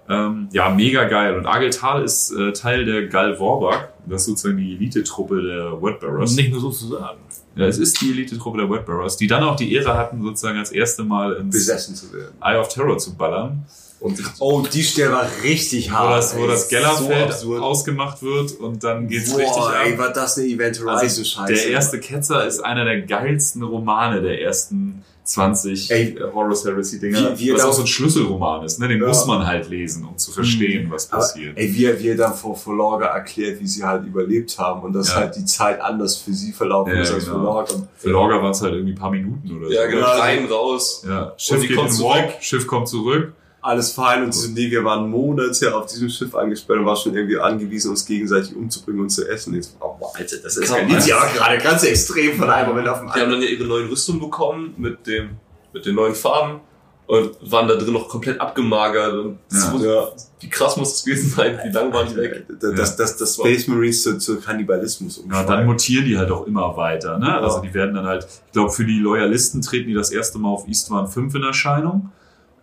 ähm, 0.08 0.48
ja, 0.52 0.70
mega 0.70 1.04
geil. 1.04 1.36
Und 1.36 1.46
Ageltal 1.46 2.02
ist 2.02 2.32
äh, 2.32 2.52
Teil 2.52 2.84
der 2.84 3.08
Gal 3.08 3.36
Vorbak. 3.36 3.92
Das 4.06 4.22
ist 4.22 4.28
sozusagen 4.28 4.56
die 4.56 4.74
Elite-Truppe 4.74 5.42
der 5.42 5.80
Wordbearers. 5.80 6.34
Nicht 6.34 6.50
nur 6.50 6.60
sozusagen. 6.60 7.18
Ja, 7.56 7.66
es 7.66 7.78
ist 7.78 8.00
die 8.00 8.12
Elite-Truppe 8.12 8.58
der 8.58 8.68
Wordbearers, 8.68 9.16
die 9.16 9.26
dann 9.26 9.42
auch 9.42 9.56
die 9.56 9.72
Ehre 9.72 9.94
hatten, 9.96 10.22
sozusagen 10.22 10.58
als 10.58 10.70
erste 10.70 11.02
Mal 11.04 11.34
ins 11.34 11.54
besessen 11.54 11.94
zu 11.94 12.12
werden. 12.12 12.34
Eye 12.40 12.56
of 12.56 12.68
Terror 12.68 12.96
zu 12.98 13.16
ballern. 13.16 13.66
Und 14.00 14.18
Oh, 14.38 14.62
die 14.72 14.82
Stelle 14.84 15.12
war 15.12 15.26
richtig 15.42 15.90
Wo 15.90 15.96
hart. 15.96 16.18
das, 16.18 16.36
wo 16.36 16.42
ey. 16.42 16.48
das 16.48 16.62
So 16.64 16.76
Gellerfeld 16.76 17.30
absurd. 17.30 17.62
ausgemacht 17.62 18.22
wird 18.22 18.52
und 18.52 18.84
dann 18.84 19.08
geht's 19.08 19.30
Boah, 19.32 19.38
richtig 19.38 19.62
ey, 19.86 19.92
ab. 19.94 19.98
war 19.98 20.12
das 20.12 20.38
eine 20.38 20.46
Event 20.46 20.78
Horizon 20.78 20.94
Also, 21.00 21.24
Scheiße. 21.24 21.52
der 21.52 21.66
erste 21.68 21.98
Ketzer 22.00 22.46
ist 22.46 22.60
einer 22.64 22.84
der 22.84 23.02
geilsten 23.02 23.62
Romane 23.64 24.22
der 24.22 24.40
ersten 24.40 25.02
20 25.24 25.90
Ey, 25.90 26.16
Horus 26.32 26.64
Heresy 26.64 26.98
Dinger. 27.00 27.36
wie- 27.38 27.48
wie 27.48 27.52
was 27.52 27.62
auch 27.64 27.72
so 27.74 27.82
ein 27.82 27.86
Schlüsselroman 27.86 28.64
ist, 28.64 28.78
ne? 28.80 28.88
Den 28.88 29.00
Ja. 29.02 29.08
muss 29.08 29.26
man 29.26 29.46
halt 29.46 29.68
lesen, 29.68 30.06
um 30.06 30.16
zu 30.16 30.30
verstehen, 30.32 30.90
was 30.90 31.12
Aber, 31.12 31.20
passiert. 31.20 31.58
ey, 31.58 31.74
wie 31.74 31.84
er, 31.84 32.00
wie 32.00 32.08
er 32.08 32.16
dann 32.16 32.32
vor, 32.34 32.56
vor 32.56 32.74
Lorga 32.74 33.06
erklärt, 33.08 33.60
wie 33.60 33.66
sie 33.66 33.84
halt 33.84 34.06
überlebt 34.06 34.56
haben 34.58 34.80
und 34.82 34.94
dass 34.94 35.08
Ja. 35.10 35.16
halt 35.16 35.36
die 35.36 35.44
Zeit 35.44 35.80
anders 35.82 36.16
für 36.16 36.32
sie 36.32 36.52
verlaufen 36.52 36.94
Ja, 36.94 37.02
ist 37.02 37.12
als 37.12 37.24
genau. 37.26 37.36
für 37.38 37.42
Lorga. 37.44 37.74
Und 37.74 37.88
Für 37.98 38.08
Lorga 38.10 38.36
waren 38.42 38.52
es 38.52 38.62
halt 38.62 38.72
irgendwie 38.72 38.92
ein 38.92 38.98
paar 38.98 39.10
Minuten 39.10 39.54
oder 39.54 39.68
ja, 39.70 39.82
so. 39.82 39.88
genau, 39.90 40.06
Ja, 40.06 40.12
rein, 40.18 40.46
raus. 40.46 41.04
Ja, 41.06 41.34
Schiff 41.36 41.60
die 41.60 41.66
geht 41.68 41.76
kommt 41.76 41.90
in 41.90 41.94
zurück. 41.96 42.24
Schiff 42.40 42.66
kommt 42.66 42.88
zurück. 42.88 43.32
Alles 43.68 43.92
fein 43.92 44.24
und 44.24 44.32
so, 44.34 44.48
nee, 44.50 44.70
wir 44.70 44.82
waren 44.84 45.08
Monate 45.10 45.74
auf 45.76 45.86
diesem 45.86 46.08
Schiff 46.08 46.34
angesperrt 46.34 46.80
und 46.80 46.86
waren 46.86 46.96
schon 46.96 47.14
irgendwie 47.14 47.38
angewiesen, 47.38 47.90
uns 47.90 48.04
gegenseitig 48.06 48.56
umzubringen 48.56 49.02
und 49.02 49.10
zu 49.10 49.28
essen. 49.28 49.54
Jetzt, 49.54 49.76
oh, 49.80 49.94
Alter, 50.14 50.36
das 50.42 50.56
eskaliert 50.56 51.06
ja 51.06 51.24
gerade 51.36 51.58
ganz 51.58 51.84
extrem 51.84 52.36
von 52.38 52.50
einem 52.50 52.68
Moment 52.70 52.88
auf 52.88 52.98
den 53.00 53.06
Die 53.06 53.12
haben 53.12 53.20
anderen. 53.22 53.40
dann 53.40 53.42
ja 53.42 53.48
ihre 53.56 53.64
neuen 53.68 53.88
Rüstungen 53.88 54.20
bekommen 54.20 54.74
mit 54.78 55.06
dem, 55.06 55.30
mit 55.72 55.86
den 55.86 55.94
neuen 55.94 56.14
Farben 56.14 56.60
und 57.06 57.30
waren 57.50 57.66
da 57.68 57.74
drin 57.76 57.92
noch 57.94 58.08
komplett 58.08 58.38
abgemagert 58.40 59.14
und 59.14 59.38
Ja. 59.52 59.70
muss- 59.70 59.82
Ja, 59.84 60.08
wie 60.40 60.48
krass 60.50 60.76
muss 60.76 60.92
das 60.92 61.04
gewesen 61.04 61.30
sein, 61.30 61.58
wie 61.64 61.72
lang 61.72 61.92
waren 61.92 62.06
die 62.08 62.16
weg? 62.16 62.46
das, 62.60 62.74
das, 62.74 62.96
das, 62.96 63.16
das 63.16 63.34
Space 63.36 63.66
Marines 63.66 64.02
zu, 64.02 64.18
zu 64.18 64.38
Kannibalismus 64.40 65.16
Ja, 65.16 65.22
umschreiben. 65.24 65.46
dann 65.48 65.66
mutieren 65.66 66.04
die 66.04 66.18
halt 66.18 66.30
auch 66.30 66.46
immer 66.46 66.76
weiter. 66.76 67.18
Ne? 67.18 67.26
Ja. 67.26 67.40
Also 67.40 67.60
die 67.60 67.72
werden 67.72 67.94
dann 67.94 68.04
halt, 68.06 68.24
ich 68.46 68.52
glaube, 68.52 68.70
für 68.72 68.84
die 68.84 68.98
Loyalisten 68.98 69.62
treten 69.62 69.88
die 69.88 69.94
das 69.94 70.10
erste 70.10 70.38
Mal 70.38 70.50
auf 70.50 70.68
Istvan 70.68 71.08
5 71.08 71.34
in 71.34 71.42
Erscheinung. 71.44 72.10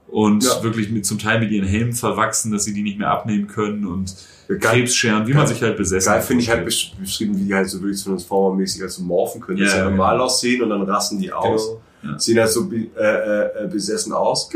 Und 0.07 0.44
Ja. 0.44 0.64
wirklich 0.64 0.90
mit, 0.91 1.06
zum 1.06 1.19
Teil 1.19 1.40
mit 1.40 1.52
ihren 1.52 1.68
Helmen 1.68 1.94
verwachsen, 1.94 2.52
dass 2.52 2.64
sie 2.64 2.73
die 2.73 2.84
nicht 2.84 2.98
mehr 2.99 3.10
abnehmen 3.11 3.48
können 3.48 3.86
und 3.86 4.14
Geil- 4.48 4.60
Krebsscheren, 4.60 5.26
wie 5.27 5.34
man 5.34 5.48
sich 5.48 5.61
halt 5.64 5.76
besessen 5.76 6.11
Geil 6.11 6.22
finde 6.22 6.44
ich 6.44 6.49
halt 6.52 6.64
beschrieben, 6.65 7.36
wie 7.40 7.45
die 7.45 7.53
halt 7.56 7.68
so 7.68 7.82
wirklich 7.82 8.03
Transformer-mäßig 8.03 8.82
halt 8.82 8.91
so 8.91 9.02
morphen 9.02 9.41
können. 9.41 9.57
Ja, 9.57 9.64
dass 9.65 9.73
sie 9.73 9.80
ja, 9.80 9.90
normal 9.90 10.14
genau. 10.14 10.26
aussehen 10.26 10.61
und 10.61 10.69
dann 10.69 10.84
rasten 10.84 11.19
die 11.19 11.34
aus. 11.34 11.69
Genau. 12.03 12.18
Sehen 12.19 12.38
halt 12.40 12.52
so 12.52 12.68
be- 12.68 12.88
äh, 12.95 13.64
äh, 13.64 13.68
besessen 13.68 14.14
aus. 14.14 14.48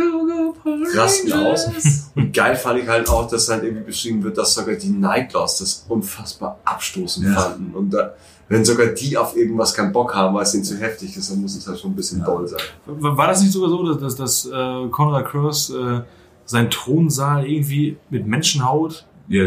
rasten 0.96 1.34
aus. 1.34 1.68
Und 2.16 2.32
geil 2.34 2.56
fand 2.56 2.80
ich 2.82 2.88
halt 2.88 3.10
auch, 3.10 3.28
dass 3.28 3.50
halt 3.50 3.64
irgendwie 3.64 3.86
beschrieben 3.86 4.24
wird, 4.24 4.38
dass 4.38 4.54
sogar 4.54 4.76
die 4.76 4.90
Nightlaws 4.90 5.58
das 5.58 5.86
unfassbar 5.88 6.60
abstoßend 6.66 7.26
Ja. 7.28 7.34
fanden. 7.42 7.74
Und 7.74 7.92
da, 7.92 8.14
wenn 8.50 8.66
sogar 8.66 8.88
die 8.88 9.16
auf 9.18 9.38
irgendwas 9.38 9.74
keinen 9.74 9.92
Bock 9.94 10.14
haben, 10.16 10.34
weil 10.36 10.44
es 10.44 10.54
ihnen 10.56 10.64
zu 10.64 10.76
heftig 10.78 11.16
ist, 11.16 11.32
dann 11.32 11.42
muss 11.42 11.56
es 11.56 11.68
halt 11.68 11.80
schon 11.80 11.92
ein 11.92 11.96
bisschen 11.96 12.20
Ja. 12.20 12.26
doll 12.26 12.48
sein. 12.48 12.60
War 12.86 13.28
das 13.28 13.42
nicht 13.42 13.52
sogar 13.54 13.70
so, 13.70 13.84
dass, 13.94 14.00
dass, 14.02 14.16
dass 14.16 14.46
äh, 14.52 14.88
Conrad 14.90 15.26
Cross 15.28 15.70
äh, 15.72 16.02
seinen 16.46 16.70
Thronsaal 16.72 17.46
irgendwie 17.48 17.98
mit 18.10 18.26
Menschenhaut 18.28 19.06
Ja, 19.28 19.44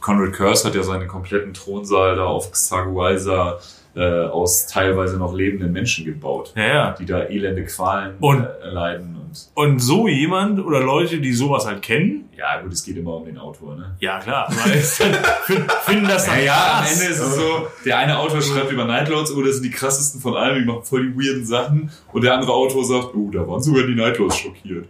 Conrad 0.00 0.32
Curse 0.32 0.66
hat 0.66 0.74
ja 0.74 0.82
seinen 0.82 1.06
kompletten 1.06 1.52
Thronsaal 1.52 2.16
da 2.16 2.24
auf 2.24 2.50
Xaguaiza 2.50 3.58
äh, 3.94 4.24
aus 4.26 4.66
teilweise 4.66 5.16
noch 5.18 5.34
lebenden 5.34 5.72
Menschen 5.72 6.04
gebaut, 6.04 6.52
Ja, 6.56 6.66
ja. 6.66 6.92
die 6.92 7.06
da 7.06 7.24
elende 7.24 7.64
Qualen 7.64 8.14
Und- 8.20 8.40
äh, 8.44 8.64
erleiden. 8.64 9.15
Und 9.54 9.80
so 9.80 10.08
jemand 10.08 10.64
oder 10.64 10.80
Leute, 10.80 11.18
die 11.18 11.32
sowas 11.32 11.66
halt 11.66 11.82
kennen, 11.82 12.28
ja, 12.36 12.60
gut, 12.60 12.72
es 12.72 12.84
geht 12.84 12.96
immer 12.96 13.14
um 13.14 13.24
den 13.24 13.38
Autor, 13.38 13.76
ne? 13.76 13.96
ja 14.00 14.20
klar, 14.20 14.48
dann 14.48 14.72
finden, 15.84 16.06
das 16.06 16.26
dann 16.26 16.38
Ja, 16.38 16.44
ja, 16.44 16.78
am. 16.80 16.84
Ende 16.84 17.04
ist 17.04 17.18
es 17.18 17.34
so, 17.34 17.66
der 17.84 17.98
eine 17.98 18.18
Autor 18.18 18.42
schreibt 18.42 18.70
über 18.70 18.84
Nightlords, 18.84 19.32
oh, 19.32 19.42
das 19.42 19.54
sind 19.54 19.64
die 19.64 19.70
krassesten 19.70 20.20
von 20.20 20.36
allen, 20.36 20.60
die 20.60 20.64
machen 20.64 20.84
voll 20.84 21.10
die 21.10 21.16
weirden 21.16 21.46
Sachen. 21.46 21.90
Und 22.12 22.24
der 22.24 22.34
andere 22.34 22.52
Autor 22.52 22.84
sagt, 22.84 23.14
oh, 23.14 23.30
da 23.32 23.46
waren 23.46 23.62
sogar 23.62 23.84
die 23.84 23.94
Nightlords 23.94 24.36
schockiert. 24.36 24.86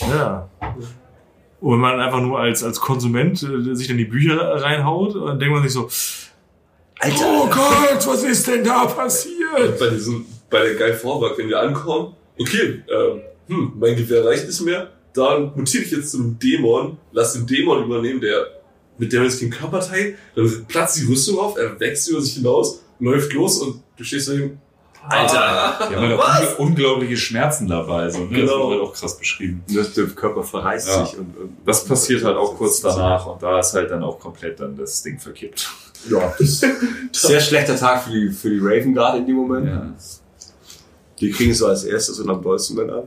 Ja. 0.00 0.48
Und 1.60 1.72
wenn 1.72 1.80
man 1.80 1.98
einfach 1.98 2.20
nur 2.20 2.38
als, 2.38 2.62
als 2.62 2.80
Konsument 2.80 3.42
äh, 3.42 3.74
sich 3.74 3.88
dann 3.88 3.96
die 3.96 4.04
Bücher 4.04 4.38
reinhaut, 4.38 5.14
dann 5.14 5.38
denkt 5.38 5.54
man 5.54 5.62
sich 5.62 5.72
so, 5.72 5.88
Alter, 6.98 7.24
oh 7.26 7.46
Gott, 7.46 8.06
was 8.06 8.22
ist 8.22 8.46
denn 8.46 8.64
da 8.64 8.86
passiert? 8.86 9.78
Bei 9.78 9.88
diesem, 9.88 10.26
bei 10.48 10.60
der 10.60 10.74
Geil 10.74 10.94
Vorwerk, 10.94 11.36
wenn 11.38 11.48
wir 11.48 11.60
ankommen, 11.60 12.14
okay, 12.38 12.82
ähm, 12.88 13.20
hm, 13.48 13.72
mein 13.78 13.96
Gewehr 13.96 14.24
reicht 14.24 14.46
nicht 14.46 14.60
mehr, 14.62 14.88
dann 15.14 15.52
mutiere 15.54 15.84
ich 15.84 15.90
jetzt 15.90 16.10
zu 16.12 16.18
einem 16.18 16.38
Dämon, 16.38 16.98
lass 17.12 17.34
den 17.34 17.46
Dämon 17.46 17.84
übernehmen, 17.84 18.20
der 18.20 18.46
mit 18.98 19.12
dem 19.12 19.28
den 19.28 19.50
Körper 19.50 19.80
teilt, 19.80 20.16
dann 20.36 20.64
platzt 20.68 20.98
die 21.00 21.04
Rüstung 21.06 21.38
auf, 21.38 21.56
er 21.58 21.78
wächst 21.80 22.08
über 22.08 22.20
sich 22.20 22.34
hinaus, 22.34 22.80
läuft 23.00 23.32
los 23.32 23.58
und 23.58 23.82
du 23.96 24.04
stehst 24.04 24.28
daneben, 24.28 24.60
Alter, 25.06 25.38
Ah, 25.38 25.86
die 25.90 25.96
haben 25.96 26.08
halt 26.08 26.18
auch 26.54 26.58
un 26.58 26.68
unglaubliche 26.68 27.16
Schmerzen 27.18 27.68
dabei, 27.68 28.08
so, 28.08 28.20
ne? 28.20 28.28
Das 28.30 28.38
Genau. 28.50 28.70
wird 28.70 28.80
halt 28.80 28.88
auch 28.88 28.94
krass 28.94 29.18
beschrieben. 29.18 29.62
das, 29.68 29.92
der 29.92 30.06
Körper 30.06 30.42
verreißt 30.42 30.88
Ja. 30.88 31.04
sich. 31.04 31.18
Und, 31.18 31.36
und 31.36 31.56
Das 31.66 31.84
passiert 31.84 32.24
halt 32.24 32.36
auch 32.38 32.56
kurz 32.56 32.80
danach 32.80 33.26
und 33.26 33.42
da 33.42 33.58
ist 33.60 33.74
halt 33.74 33.90
dann 33.90 34.02
auch 34.02 34.18
komplett 34.18 34.60
dann 34.60 34.74
das 34.76 35.02
Ding 35.02 35.18
verkippt. 35.18 35.68
Ja, 36.08 36.32
das 36.38 36.62
ist 36.62 36.64
sehr 37.12 37.40
schlechter 37.40 37.76
Tag 37.76 38.04
für 38.04 38.10
die, 38.12 38.30
für 38.30 38.48
die 38.48 38.60
Raven 38.62 38.94
gerade 38.94 39.18
in 39.18 39.26
dem 39.26 39.36
Moment. 39.36 39.66
Ja. 39.66 39.92
Die 41.20 41.30
kriegen 41.30 41.50
es 41.50 41.58
so 41.58 41.66
als 41.66 41.84
erstes 41.84 42.18
und 42.20 42.30
am 42.30 42.42
dollsten 42.42 42.76
dann 42.76 42.88
an. 42.90 43.02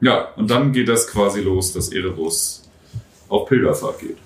Ja, 0.00 0.28
und 0.36 0.50
dann 0.50 0.72
geht 0.72 0.88
das 0.88 1.06
quasi 1.06 1.40
los, 1.40 1.72
dass 1.72 1.92
Erebus 1.92 2.68
auf 3.28 3.48
Pilgerfahrt 3.48 4.00
geht. 4.00 4.16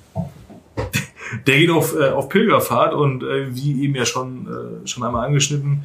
Der 1.47 1.59
geht 1.59 1.71
auf, 1.71 1.95
äh, 1.99 2.11
auf 2.11 2.29
Pilgerfahrt 2.29 2.95
und 2.95 3.23
äh, 3.23 3.55
wie 3.55 3.83
eben 3.83 3.95
ja 3.95 4.07
schon, 4.07 4.47
äh, 4.47 4.87
schon 4.87 5.03
einmal 5.03 5.27
angeschnitten, 5.27 5.85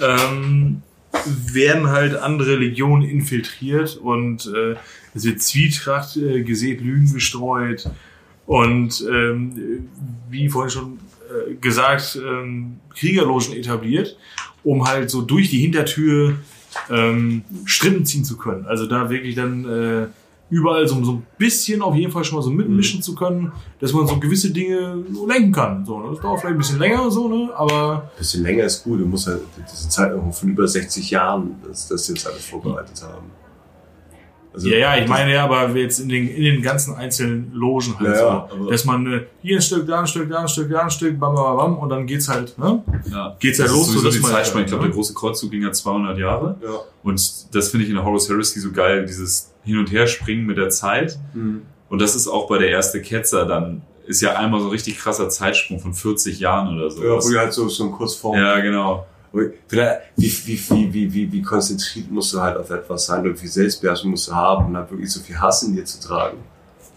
ähm, 0.00 0.82
werden 1.26 1.88
halt 1.88 2.16
andere 2.16 2.56
Legionen 2.56 3.08
infiltriert 3.08 3.96
und 3.96 4.46
äh, 4.54 4.76
es 5.14 5.24
wird 5.24 5.42
Zwietracht 5.42 6.16
äh, 6.16 6.42
gesät, 6.42 6.80
Lügen 6.80 7.12
gestreut 7.12 7.88
und 8.46 9.04
ähm, 9.08 9.88
wie 10.28 10.48
vorhin 10.48 10.70
schon 10.70 10.98
äh, 11.28 11.54
gesagt, 11.54 12.18
ähm, 12.22 12.80
Kriegerlogen 12.94 13.54
etabliert, 13.54 14.16
um 14.62 14.86
halt 14.86 15.10
so 15.10 15.22
durch 15.22 15.50
die 15.50 15.58
Hintertür 15.58 16.36
ähm, 16.90 17.42
Strippen 17.64 18.04
ziehen 18.04 18.24
zu 18.24 18.36
können. 18.36 18.66
Also 18.66 18.86
da 18.86 19.10
wirklich 19.10 19.34
dann 19.34 19.64
äh, 19.64 20.06
überall 20.50 20.86
so, 20.86 21.02
so 21.02 21.12
ein 21.12 21.26
bisschen 21.38 21.82
auf 21.82 21.94
jeden 21.94 22.12
Fall 22.12 22.24
schon 22.24 22.36
mal 22.36 22.42
so 22.42 22.50
mitmischen 22.50 23.02
zu 23.02 23.14
können, 23.14 23.52
dass 23.80 23.92
man 23.92 24.06
so 24.06 24.18
gewisse 24.18 24.50
Dinge 24.50 25.02
so 25.12 25.26
lenken 25.26 25.52
kann. 25.52 25.84
So, 25.84 26.00
ne? 26.00 26.10
Das 26.10 26.20
dauert 26.20 26.40
vielleicht 26.40 26.54
ein 26.54 26.58
bisschen 26.58 26.78
länger, 26.78 27.10
so, 27.10 27.28
ne? 27.28 27.50
aber 27.56 28.10
Ein 28.12 28.18
bisschen 28.18 28.42
länger 28.42 28.64
ist 28.64 28.84
gut. 28.84 29.00
Du 29.00 29.06
musst 29.06 29.26
halt 29.26 29.40
diese 29.56 29.88
Zeit 29.88 30.12
von 30.12 30.48
über 30.48 30.68
60 30.68 31.10
Jahren, 31.10 31.56
dass 31.66 31.88
das 31.88 32.08
jetzt 32.08 32.26
alles 32.26 32.44
vorbereitet 32.44 33.02
haben. 33.02 33.30
Also, 34.54 34.68
ja, 34.68 34.76
ja, 34.78 34.96
ich 35.02 35.08
meine 35.08 35.32
ja, 35.34 35.44
aber 35.44 35.68
jetzt 35.76 35.98
in 35.98 36.08
den, 36.08 36.28
in 36.28 36.44
den 36.44 36.62
ganzen 36.62 36.94
einzelnen 36.94 37.52
Logen 37.52 37.98
halt 37.98 38.08
Ja, 38.08 38.14
ja, 38.14 38.18
so, 38.48 38.54
aber- 38.56 38.70
dass 38.70 38.84
man 38.84 39.12
äh, 39.12 39.20
hier 39.42 39.56
ein 39.58 39.62
Stück, 39.62 39.86
da 39.86 40.00
ein 40.00 40.06
Stück, 40.06 40.30
da 40.30 40.38
ein 40.42 40.48
Stück, 40.48 40.70
da 40.70 40.78
ein 40.82 40.90
Stück, 40.90 41.18
bam, 41.18 41.34
bam, 41.34 41.56
bam, 41.56 41.78
und 41.78 41.88
dann 41.88 42.06
geht's 42.06 42.28
halt, 42.28 42.56
ne? 42.56 42.82
Ja. 43.10 43.36
Geht's 43.40 43.58
halt 43.58 43.68
Das 43.70 43.76
los, 43.76 43.88
ist 43.88 43.94
so 43.94 44.04
dass 44.04 44.14
die 44.14 44.20
man- 44.20 44.30
Zeitspanne. 44.30 44.64
Ich 44.64 44.68
glaube, 44.70 44.84
ja. 44.84 44.88
der 44.88 44.94
große 44.94 45.12
Kreuzzug 45.12 45.50
ging 45.50 45.62
ja 45.62 45.72
200 45.72 46.16
Jahre. 46.18 46.56
Ja. 46.62 46.70
Und 47.02 47.54
das 47.54 47.68
finde 47.68 47.84
ich 47.84 47.90
in 47.90 47.96
der 47.96 48.04
Horus 48.04 48.28
Heresy 48.28 48.60
so 48.60 48.70
geil, 48.70 49.04
dieses 49.06 49.52
Hin- 49.64 49.78
und 49.78 49.90
Herspringen 49.90 50.46
mit 50.46 50.56
der 50.56 50.70
Zeit. 50.70 51.18
Mhm. 51.34 51.62
Und 51.88 52.00
das 52.00 52.14
ist 52.14 52.28
auch 52.28 52.46
bei 52.48 52.58
der 52.58 52.68
erste 52.70 53.02
Ketzer 53.02 53.46
dann, 53.46 53.82
ist 54.06 54.20
ja 54.20 54.36
einmal 54.36 54.60
so 54.60 54.66
ein 54.66 54.70
richtig 54.72 54.98
krasser 54.98 55.28
Zeitsprung 55.30 55.80
von 55.80 55.94
40 55.94 56.38
Jahren 56.38 56.76
oder 56.76 56.90
so. 56.90 57.02
Ja, 57.02 57.10
wo 57.18 57.38
halt 57.38 57.52
so, 57.52 57.68
so 57.68 57.90
kurz 57.90 58.14
vor. 58.14 58.36
Ja, 58.36 58.60
genau. 58.60 59.06
Vielleicht, 59.66 60.00
wie, 60.16 60.30
wie, 60.46 60.70
wie, 60.70 60.94
wie, 60.94 61.14
wie, 61.14 61.32
wie 61.32 61.42
konzentriert 61.42 62.10
musst 62.10 62.32
du 62.34 62.40
halt 62.40 62.56
auf 62.56 62.70
etwas 62.70 63.06
sein 63.06 63.26
und 63.26 63.42
wie 63.42 63.46
Selbstbeherrschung 63.46 64.10
musst 64.10 64.28
du 64.28 64.34
haben 64.34 64.66
und 64.66 64.76
halt 64.76 64.90
wirklich 64.90 65.10
so 65.10 65.20
viel 65.20 65.38
Hass 65.38 65.62
in 65.64 65.74
dir 65.74 65.84
zu 65.84 66.00
tragen. 66.00 66.38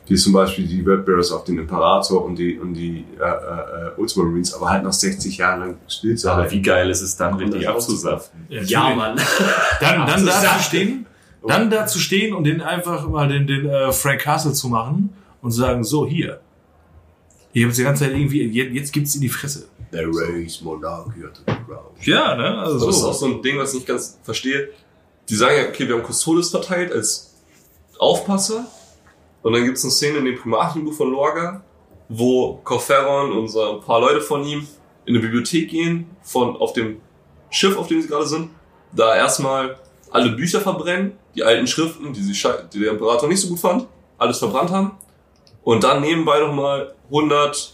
Wie 0.05 0.15
zum 0.15 0.34
Beispiel 0.34 0.65
die 0.65 0.81
Red 0.81 1.05
Bearers 1.05 1.31
auf 1.31 1.43
den 1.43 1.57
Imperator 1.57 2.23
und 2.23 2.38
die, 2.38 2.57
und 2.57 2.73
die 2.76 3.03
äh, 3.19 3.23
äh, 3.23 3.91
Ultramarines, 3.97 4.53
aber 4.53 4.69
halt 4.69 4.84
nach 4.84 4.93
60 4.93 5.38
Jahren 5.38 5.59
lang 5.59 5.77
still 5.88 6.15
zu 6.15 6.31
Aber 6.31 6.49
wie 6.49 6.61
geil 6.61 6.89
ist 6.89 7.01
es 7.01 7.18
dann, 7.18 7.34
Und 7.34 7.41
richtig 7.41 7.68
abzusaften? 7.68 8.45
Ja, 8.49 8.95
Mann. 8.95 9.19
Dann, 9.81 10.07
dann 10.07 10.26
da 10.26 10.57
zu 10.57 10.64
stehen, 10.64 11.05
dann 11.45 11.69
da 11.69 11.85
zu 11.85 11.99
stehen 11.99 12.34
und 12.34 12.45
den 12.45 12.61
einfach 12.61 13.07
mal 13.07 13.27
den, 13.27 13.47
den 13.47 13.68
äh, 13.68 13.91
Frank 13.91 14.22
Castle 14.22 14.53
zu 14.53 14.69
machen 14.69 15.14
und 15.41 15.51
zu 15.51 15.59
sagen, 15.59 15.84
so 15.84 16.05
hier. 16.07 16.39
Ihr 17.53 17.68
habt 17.68 17.77
die 17.77 17.84
ganze 17.84 18.05
Zeit 18.05 18.14
irgendwie, 18.14 18.43
jetzt, 18.43 18.73
jetzt 18.73 18.93
gibt's 18.93 19.15
in 19.15 19.22
die 19.22 19.30
Fresse. 19.30 19.68
They 19.91 20.05
raise 20.05 20.64
monarchy 20.64 21.22
to 21.22 21.41
the 21.45 21.53
ground. 21.65 22.05
Ja, 22.05 22.35
ne? 22.35 22.57
Also 22.59 22.85
Das 22.88 22.97
ist 22.97 23.03
auch 23.03 23.14
so. 23.14 23.27
so 23.27 23.34
ein 23.34 23.41
Ding, 23.41 23.57
was 23.57 23.69
ich 23.69 23.76
nicht 23.80 23.88
ganz 23.88 24.19
verstehe. 24.23 24.69
Die 25.30 25.35
sagen 25.35 25.55
ja, 25.57 25.68
okay, 25.69 25.88
wir 25.88 25.95
haben 25.95 26.03
Custodes 26.05 26.49
verteilt 26.49 26.91
als 26.91 27.35
Aufpasser. 27.99 28.65
Und 29.43 29.53
dann 29.53 29.64
gibt 29.64 29.77
es 29.77 29.84
eine 29.84 29.91
Szene 29.91 30.18
in 30.19 30.26
dem 30.26 30.38
Primarchenbuch 30.38 30.93
von 30.93 31.11
Lorga, 31.11 31.64
wo 32.09 32.59
Corferon 32.64 33.31
und 33.31 33.47
so 33.47 33.76
ein 33.77 33.81
paar 33.81 33.99
Leute 34.01 34.22
von 34.22 34.43
ihm 34.43 34.68
in 35.05 35.15
eine 35.15 35.19
Bibliothek 35.22 35.69
gehen, 35.69 36.09
von 36.22 36.57
auf 36.57 36.73
dem 36.73 37.01
Schiff, 37.49 37.77
auf 37.77 37.88
dem 37.88 38.01
sie 38.01 38.07
gerade 38.09 38.26
sind, 38.27 38.49
da 38.91 39.15
erstmal 39.15 39.77
alle 40.11 40.31
Bücher 40.31 40.59
verbrennen, 40.59 41.14
die 41.35 41.43
alten 41.43 41.68
Schriften, 41.68 42.11
die, 42.14 42.22
sie, 42.22 42.34
die 42.73 42.80
der 42.80 42.91
Imperator 42.91 43.30
nicht 43.30 43.41
so 43.41 43.47
gut 43.47 43.59
fand, 43.59 43.88
alles 44.18 44.39
verbrannt 44.39 44.72
haben. 44.72 44.97
Und 45.64 45.84
dann 45.84 46.01
nebenbei 46.01 46.39
nochmal 46.39 46.93
100 47.05 47.73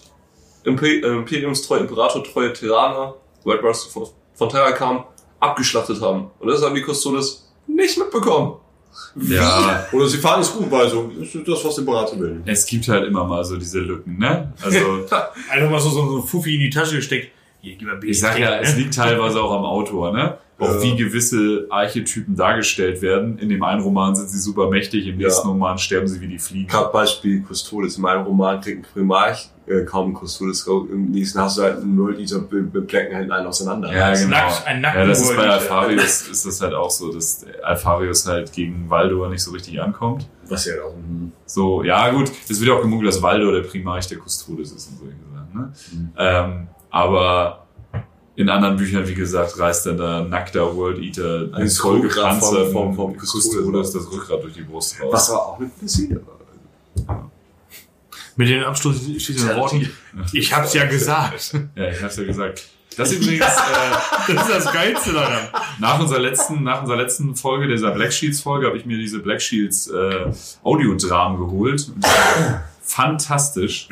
Imper 0.63 0.85
äh, 0.85 0.99
Imperiumstreue, 0.99 1.79
Imperatortreue 1.81 2.53
Terraner, 2.53 3.15
White 3.43 3.63
Rust 3.63 3.91
von, 3.91 4.07
von 4.33 4.49
Terra 4.49 4.71
kam, 4.71 5.05
abgeschlachtet 5.39 6.01
haben. 6.01 6.31
Und 6.39 6.47
das 6.47 6.63
haben 6.63 6.75
die 6.75 6.83
Custodes 6.83 7.51
nicht 7.67 7.97
mitbekommen. 7.97 8.55
Ja, 9.15 9.87
Oder 9.91 10.07
sie 10.07 10.17
fahren 10.17 10.41
es 10.41 10.53
gut, 10.53 10.69
weil 10.69 10.87
so, 10.87 11.09
das 11.19 11.33
ist 11.33 11.47
das, 11.47 11.65
was 11.65 11.75
der 11.75 11.81
Berater 11.81 12.19
will. 12.19 12.43
es 12.45 12.65
gibt 12.65 12.87
halt 12.87 13.07
immer 13.07 13.23
mal 13.23 13.43
so 13.43 13.57
diese 13.57 13.79
Lücken, 13.79 14.19
ne? 14.19 14.53
Also, 14.61 14.77
Einfach 15.49 15.69
mal 15.69 15.79
so, 15.79 15.89
so, 15.89 16.09
so 16.11 16.17
ein 16.17 16.23
Fuffi 16.23 16.55
in 16.55 16.59
die 16.61 16.69
Tasche 16.69 16.97
gesteckt. 16.97 17.31
Hier, 17.61 17.75
gib 17.75 17.87
mal 17.87 17.97
Bier. 17.97 18.11
ich 18.11 18.19
sag 18.19 18.37
ja, 18.37 18.59
es 18.59 18.75
liegt 18.75 18.93
teilweise 18.93 19.41
auch 19.41 19.51
am 19.51 19.65
Autor, 19.65 20.11
ne? 20.11 20.37
Auch 20.63 20.75
Ja. 20.75 20.81
wie 20.83 20.95
gewisse 20.95 21.67
Archetypen 21.69 22.35
dargestellt 22.35 23.01
werden. 23.01 23.37
In 23.39 23.49
dem 23.49 23.63
einen 23.63 23.81
Roman 23.81 24.15
sind 24.15 24.29
sie 24.29 24.39
super 24.39 24.69
mächtig, 24.69 25.05
im 25.07 25.19
Ja. 25.19 25.27
nächsten 25.27 25.47
Roman 25.47 25.77
sterben 25.77 26.07
sie 26.07 26.19
wie 26.21 26.27
die 26.27 26.39
Fliegen. 26.39 26.67
Gerade 26.67 26.91
Beispiel 26.91 27.43
Custodes. 27.47 27.95
In 27.97 28.01
meinem 28.03 28.23
Roman 28.25 28.59
kriegt 28.61 28.79
ein 28.79 28.87
Primarch 28.93 29.49
äh, 29.65 29.83
kaum 29.85 30.11
ein 30.11 30.17
Custodes. 30.17 30.67
Im 30.67 31.11
nächsten 31.11 31.39
hast 31.39 31.57
du 31.57 31.61
halt 31.61 31.77
einen 31.81 31.97
World 31.97 32.19
Eater, 32.19 32.39
beplecken 32.39 33.15
halt 33.15 33.31
einen 33.31 33.47
auseinander. 33.47 33.93
Ja, 33.93 34.13
genau. 34.13 34.29
Nackt- 34.35 34.65
ein 34.67 34.81
nackten 34.81 35.01
ja, 35.03 35.07
das 35.07 35.21
ist 35.21 35.35
bei. 35.37 35.49
Alpharius 35.49 36.27
ist 36.27 36.45
das 36.45 36.61
halt 36.61 36.73
auch 36.73 36.89
so, 36.91 37.13
dass 37.13 37.45
Alpharius 37.63 38.27
halt 38.27 38.51
gegen 38.51 38.89
Valdor 38.89 39.29
nicht 39.29 39.41
so 39.41 39.51
richtig 39.51 39.81
ankommt. 39.81 40.27
Was 40.49 40.65
ja 40.65 40.73
auch. 40.85 40.93
So, 41.45 41.81
ja 41.83 42.11
gut, 42.11 42.29
es 42.49 42.59
wird 42.59 42.69
ja 42.69 42.75
auch 42.75 42.81
gemunkelt, 42.81 43.07
dass 43.13 43.21
Valdor 43.21 43.53
der 43.53 43.61
Primarch 43.61 44.07
der 44.07 44.17
Custodes 44.19 44.71
ist 44.73 44.89
und 44.89 44.97
solche 44.99 45.15
Sachen. 45.33 45.53
Ne? 45.53 46.13
Ähm, 46.17 46.67
aber 46.89 47.62
in 48.35 48.49
anderen 48.49 48.77
Büchern, 48.77 49.07
wie 49.07 49.13
gesagt, 49.13 49.57
reißt 49.59 49.85
dann 49.85 49.97
da 49.97 50.21
nackter 50.23 50.75
World 50.75 50.99
Eater 50.99 51.49
Ein 51.53 51.63
ein 51.63 51.69
voll 51.69 51.99
Rückgrat 52.01 52.39
vom- 52.71 52.95
vom-. 52.95 53.17
Custodes 53.17 53.91
das 53.91 54.11
Rückgrat 54.11 54.41
durch 54.43 54.53
die 54.53 54.61
Brust 54.63 54.99
raus. 55.01 55.09
Was 55.11 55.29
aber 55.29 55.45
auch 55.47 55.59
eine 55.59 55.69
Blesside 55.79 56.21
war. 56.25 57.29
Mit 58.35 58.49
den 58.49 58.63
abschließenden 58.63 59.55
Worten. 59.57 59.89
Ich 60.31 60.51
hab's 60.55 60.73
ja 60.73 60.85
gesagt. 60.87 61.53
Ja, 61.75 61.89
ich 61.89 62.01
hab's 62.01 62.17
ja 62.17 62.23
gesagt. 62.23 62.63
Das 62.97 63.11
ist 63.11 63.21
übrigens 63.23 63.45
äh, 63.45 63.47
Das 64.35 64.47
ist 64.47 64.55
das 64.65 64.73
Geilste 64.73 65.13
daran. 65.13 65.47
nach 65.79 65.99
unserer 65.99 66.19
letzten, 66.19 66.63
nach 66.63 66.81
unserer 66.81 66.97
letzten 66.97 67.35
Folge, 67.35 67.67
dieser 67.67 67.91
Black 67.91 68.13
Shields 68.13 68.41
Folge, 68.41 68.67
habe 68.67 68.77
ich 68.77 68.85
mir 68.85 68.97
diese 68.97 69.19
Black 69.19 69.41
Shields 69.41 69.87
äh, 69.87 70.31
Audiodramen 70.63 71.37
geholt. 71.39 71.91
Fantastisch. 72.81 73.89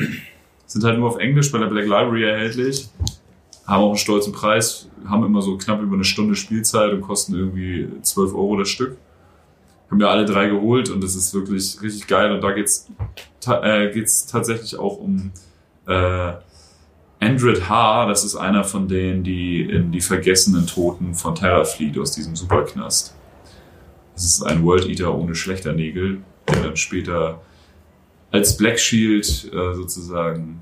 Sind 0.68 0.84
halt 0.84 1.00
nur 1.00 1.10
auf 1.10 1.18
Englisch 1.18 1.52
bei 1.52 1.58
der 1.58 1.68
Black 1.68 1.86
Library 1.86 2.24
erhältlich. 2.24 2.90
Haben 3.72 3.84
auch 3.84 3.90
einen 3.92 3.98
stolzen 3.98 4.34
Preis. 4.34 4.90
Haben 5.08 5.24
immer 5.24 5.42
so 5.42 5.58
knapp 5.58 5.82
über 5.82 5.96
eine 5.96 6.04
Stunde 6.04 6.36
Spielzeit 6.36 6.92
und 6.92 7.00
kosten 7.00 7.34
irgendwie 7.34 7.88
12 8.02 8.34
Euro 8.34 8.58
das 8.58 8.68
Stück. 8.68 8.98
Haben 9.90 10.00
wir 10.00 10.10
alle 10.10 10.26
drei 10.26 10.48
geholt 10.48 10.90
und 10.90 11.02
das 11.02 11.16
ist 11.16 11.34
wirklich 11.34 11.82
richtig 11.82 12.06
geil. 12.08 12.34
Und 12.34 12.42
da 12.42 12.52
geht's, 12.52 12.90
ta 13.40 13.64
äh, 13.64 13.90
geht's 13.94 14.26
tatsächlich 14.26 14.78
auch 14.78 14.98
um 14.98 15.32
äh, 15.88 16.34
Andred 17.22 17.70
H., 17.70 18.08
das 18.08 18.26
ist 18.26 18.36
einer 18.36 18.66
von 18.66 18.90
denen, 18.90 19.24
die 19.24 19.62
in 19.62 19.94
die 19.94 20.02
vergessenen 20.02 20.68
Toten 20.68 21.14
von 21.14 21.36
Terra 21.36 21.64
flieht 21.64 21.98
aus 21.98 22.12
diesem 22.12 22.36
Superknast. 22.36 23.16
Das 24.16 24.26
ist 24.26 24.44
ein 24.44 24.66
World 24.66 24.90
Eater 24.90 25.16
ohne 25.18 25.34
Schlechternägel, 25.34 26.22
der 26.50 26.62
dann 26.62 26.76
später 26.76 27.40
als 28.32 28.58
Black 28.58 28.78
Shield 28.78 29.50
äh, 29.54 29.74
sozusagen 29.76 30.62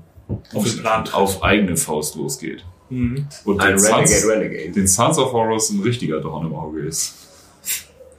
Auf 0.54 1.12
auf 1.12 1.42
eigene 1.42 1.76
Faust 1.76 2.14
losgeht. 2.14 2.64
Mhm. 2.90 3.26
Und 3.44 3.60
Ein 3.60 3.76
den 3.76 3.84
Renegade, 3.84 4.06
Sons, 4.06 4.28
Renegade. 4.28 4.70
den 4.72 4.86
Sons 4.86 5.18
of 5.18 5.32
Horus 5.32 5.70
ein 5.70 5.80
richtiger 5.80 6.20
Dorn 6.20 6.46
im 6.46 6.54
Auge 6.54 6.80
ist. 6.80 7.14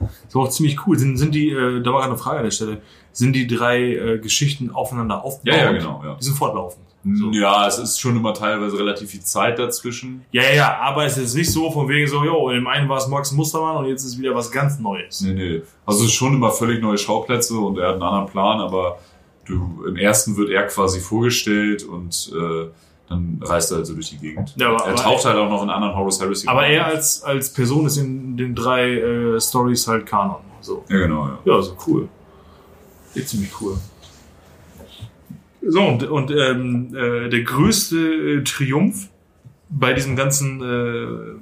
Das 0.00 0.34
war 0.34 0.42
auch 0.42 0.50
ziemlich 0.50 0.86
cool. 0.86 0.98
Sind, 0.98 1.16
sind 1.16 1.34
die, 1.34 1.50
äh, 1.50 1.82
da 1.82 1.92
war 1.92 2.04
eine 2.04 2.16
Frage 2.16 2.38
an 2.38 2.44
der 2.44 2.50
Stelle, 2.50 2.82
sind 3.12 3.34
die 3.34 3.46
drei 3.46 3.94
äh, 3.94 4.18
Geschichten 4.18 4.70
aufeinander 4.70 5.22
aufbauend? 5.22 5.46
Ja, 5.46 5.56
ja, 5.56 5.72
genau. 5.72 6.02
Ja. 6.04 6.16
Die 6.18 6.24
sind 6.24 6.36
fortlaufend. 6.36 6.82
So. 7.04 7.32
ja, 7.32 7.66
es 7.66 7.78
ist 7.78 7.98
schon 7.98 8.16
immer 8.16 8.32
teilweise 8.32 8.78
relativ 8.78 9.10
viel 9.10 9.22
Zeit 9.22 9.58
dazwischen. 9.58 10.24
Ja, 10.30 10.42
ja, 10.42 10.54
ja, 10.54 10.78
aber 10.78 11.04
es 11.04 11.18
ist 11.18 11.34
nicht 11.34 11.50
so 11.50 11.68
von 11.70 11.88
wegen 11.88 12.06
so, 12.06 12.24
jo, 12.24 12.48
dem 12.50 12.66
einen 12.68 12.88
war 12.88 12.98
es 12.98 13.08
Max 13.08 13.32
Mustermann 13.32 13.76
und 13.78 13.86
jetzt 13.86 14.04
ist 14.04 14.20
wieder 14.20 14.36
was 14.36 14.52
ganz 14.52 14.78
Neues. 14.78 15.20
Nee, 15.20 15.32
nee. 15.32 15.62
Also 15.84 16.04
es 16.04 16.10
ist 16.10 16.14
schon 16.14 16.32
immer 16.32 16.52
völlig 16.52 16.80
neue 16.80 16.96
Schauplätze 16.96 17.56
und 17.58 17.76
er 17.78 17.88
hat 17.88 17.94
einen 17.94 18.04
anderen 18.04 18.26
Plan, 18.26 18.60
aber 18.60 19.00
du, 19.46 19.84
im 19.84 19.96
ersten 19.96 20.36
wird 20.36 20.50
er 20.50 20.62
quasi 20.68 21.00
vorgestellt 21.00 21.82
und 21.82 22.30
äh, 22.34 22.68
dann 23.12 23.40
reist 23.42 23.70
er 23.70 23.76
halt 23.78 23.86
so 23.86 23.94
durch 23.94 24.10
die 24.10 24.18
Gegend. 24.18 24.54
Ja, 24.56 24.68
aber- 24.70 24.84
er 24.86 24.94
taucht 24.96 25.24
halt 25.24 25.36
auch 25.36 25.48
noch 25.48 25.62
in 25.62 25.70
anderen 25.70 25.94
Horus 25.94 26.20
Heresy. 26.20 26.48
Aber 26.48 26.66
er 26.66 26.86
als, 26.86 27.22
als 27.22 27.52
Person 27.52 27.86
ist 27.86 27.96
in 27.96 28.36
den 28.36 28.54
drei 28.54 28.90
äh, 28.98 29.40
Stories 29.40 29.86
halt 29.88 30.06
Kanon. 30.06 30.36
So. 30.60 30.84
Ja, 30.88 30.98
genau, 30.98 31.26
ja. 31.26 31.38
Ja, 31.44 31.62
so 31.62 31.76
cool. 31.86 32.08
Ist 33.14 33.28
ziemlich 33.28 33.50
cool. 33.60 33.76
So, 35.64 35.80
und, 35.80 36.02
und 36.04 36.30
ähm, 36.32 36.94
äh, 36.94 37.28
der 37.28 37.42
größte 37.42 37.96
äh, 37.96 38.42
Triumph 38.44 39.08
bei 39.70 39.92
diesem 39.92 40.16
ganzen 40.16 40.60
äh, 40.60 41.38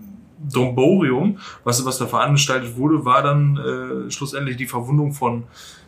Domborium, 0.52 1.38
was, 1.64 1.84
was 1.84 1.98
da 1.98 2.06
veranstaltet 2.06 2.76
wurde, 2.76 3.04
war 3.04 3.22
dann 3.22 3.56
äh, 3.56 4.10
schlussendlich 4.10 4.56
die 4.56 4.66
Verwundung 4.66 5.12
von, 5.12 5.44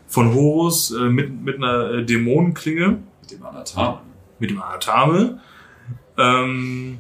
von 0.09 0.34
Horus 0.34 0.90
äh, 0.92 1.04
mit, 1.10 1.42
mit 1.42 1.56
einer 1.56 1.90
äh, 1.90 2.04
Dämonenklinge, 2.04 2.98
Mit 3.22 3.30
dem 3.30 3.42
Anatam. 3.44 3.98
mit 4.38 4.50
dem 4.50 4.60
Anatame. 4.62 5.40
Ähm, 6.18 6.98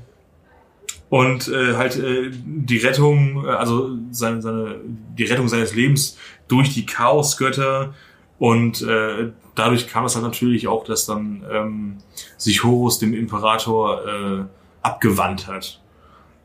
und 1.08 1.48
äh, 1.48 1.74
halt 1.76 1.96
äh, 1.98 2.30
die 2.32 2.78
Rettung, 2.78 3.44
äh, 3.44 3.48
also 3.50 3.90
seine, 4.10 4.40
seine, 4.40 4.76
die 5.18 5.24
Rettung 5.24 5.48
seines 5.48 5.74
Lebens 5.74 6.16
durch 6.48 6.72
die 6.72 6.86
Chaosgötter 6.86 7.94
und 8.38 8.80
äh, 8.82 9.30
dadurch 9.54 9.88
kam 9.88 10.04
es 10.06 10.14
halt 10.14 10.24
natürlich 10.24 10.68
auch, 10.68 10.84
dass 10.84 11.04
dann 11.06 11.44
ähm, 11.50 11.96
sich 12.38 12.64
Horus 12.64 12.98
dem 12.98 13.12
Imperator 13.14 14.00
äh, 14.06 14.44
abgewandt 14.82 15.46
hat. 15.46 15.80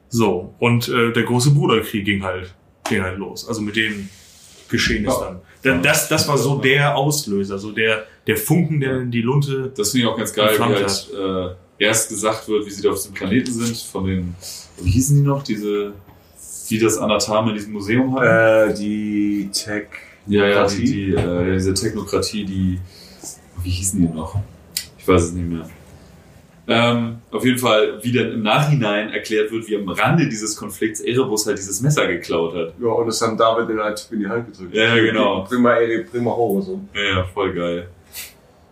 So, 0.10 0.54
und 0.60 0.88
äh, 0.90 1.12
der 1.14 1.24
große 1.24 1.52
Bruderkrieg 1.52 2.06
ging 2.06 2.24
halt, 2.24 2.54
ging 2.90 3.02
halt 3.04 3.18
los. 3.18 3.48
Also 3.48 3.62
mit 3.62 3.76
dem 3.78 4.10
geschehen 4.70 5.06
ist 5.06 5.14
Ja. 5.20 5.26
dann. 5.64 5.82
Da- 5.82 5.82
Das, 5.92 6.08
das 6.10 6.28
war 6.28 6.38
so 6.38 6.60
der 6.60 6.96
Auslöser, 6.98 7.58
so 7.58 7.72
der, 7.72 8.06
der 8.28 8.38
Funken, 8.38 8.80
der 8.82 9.02
in 9.02 9.12
die 9.12 9.22
Lunte. 9.22 9.72
Das 9.76 9.92
finde 9.92 10.06
ich 10.08 10.12
auch 10.14 10.18
ganz 10.18 10.34
geil, 10.34 10.58
wie 10.58 10.62
halt 10.62 11.10
äh, 11.14 11.56
erst 11.80 12.10
gesagt 12.10 12.48
wird, 12.48 12.66
wie 12.66 12.70
sie 12.70 12.82
da 12.82 12.90
auf 12.90 12.98
diesem 12.98 13.14
Planeten 13.14 13.52
sind, 13.52 13.78
von 13.78 14.06
den, 14.06 14.36
wie 14.82 14.92
hießen 14.92 15.16
die 15.16 15.24
noch, 15.24 15.44
diese, 15.44 15.94
die 16.70 16.80
das 16.80 16.98
Anatam 16.98 17.50
in 17.50 17.56
diesem 17.56 17.74
Museum 17.74 18.16
haben? 18.16 18.70
Äh, 18.70 18.74
die 18.74 19.50
Tech. 19.52 19.88
Ja, 20.28 20.46
ja, 20.46 20.68
die, 20.68 20.84
die, 20.84 21.14
äh, 21.14 21.54
diese 21.54 21.74
Technokratie, 21.74 22.44
die, 22.46 22.80
wie 23.64 23.70
hießen 23.70 24.00
die 24.02 24.14
noch? 24.14 24.36
Ich 24.98 25.08
weiß 25.08 25.24
es 25.24 25.32
nicht 25.32 25.50
mehr. 25.50 25.70
Ähm, 26.70 27.20
auf 27.32 27.46
jeden 27.46 27.58
Fall, 27.58 28.04
wie 28.04 28.12
dann 28.12 28.34
im 28.34 28.44
Nachhinein 28.44 29.10
erklärt 29.14 29.52
wird, 29.54 29.70
wie 29.70 29.78
am 29.78 29.88
Rande 29.88 30.28
dieses 30.28 30.58
Konflikts 30.58 31.00
Erebus 31.00 31.48
halt 31.48 31.58
dieses 31.58 31.80
Messer 31.80 32.06
geklaut 32.08 32.54
hat. 32.56 32.74
Ja, 32.78 32.90
und 32.90 33.08
das 33.08 33.22
haben 33.22 33.38
David 33.38 33.70
in 33.70 33.80
einen 33.80 33.96
Typ 33.96 34.12
in 34.12 34.20
die 34.20 34.28
Hand 34.28 34.52
gedrückt. 34.52 34.76
Ja, 34.76 34.94
ja, 34.94 35.02
genau. 35.02 35.46
Prima, 35.46 35.76
Eri, 35.76 36.04
prima 36.04 36.32
Horror, 36.32 36.62
so. 36.62 36.82
Ja, 36.94 37.02
ja, 37.02 37.24
voll 37.24 37.54
geil. 37.54 37.88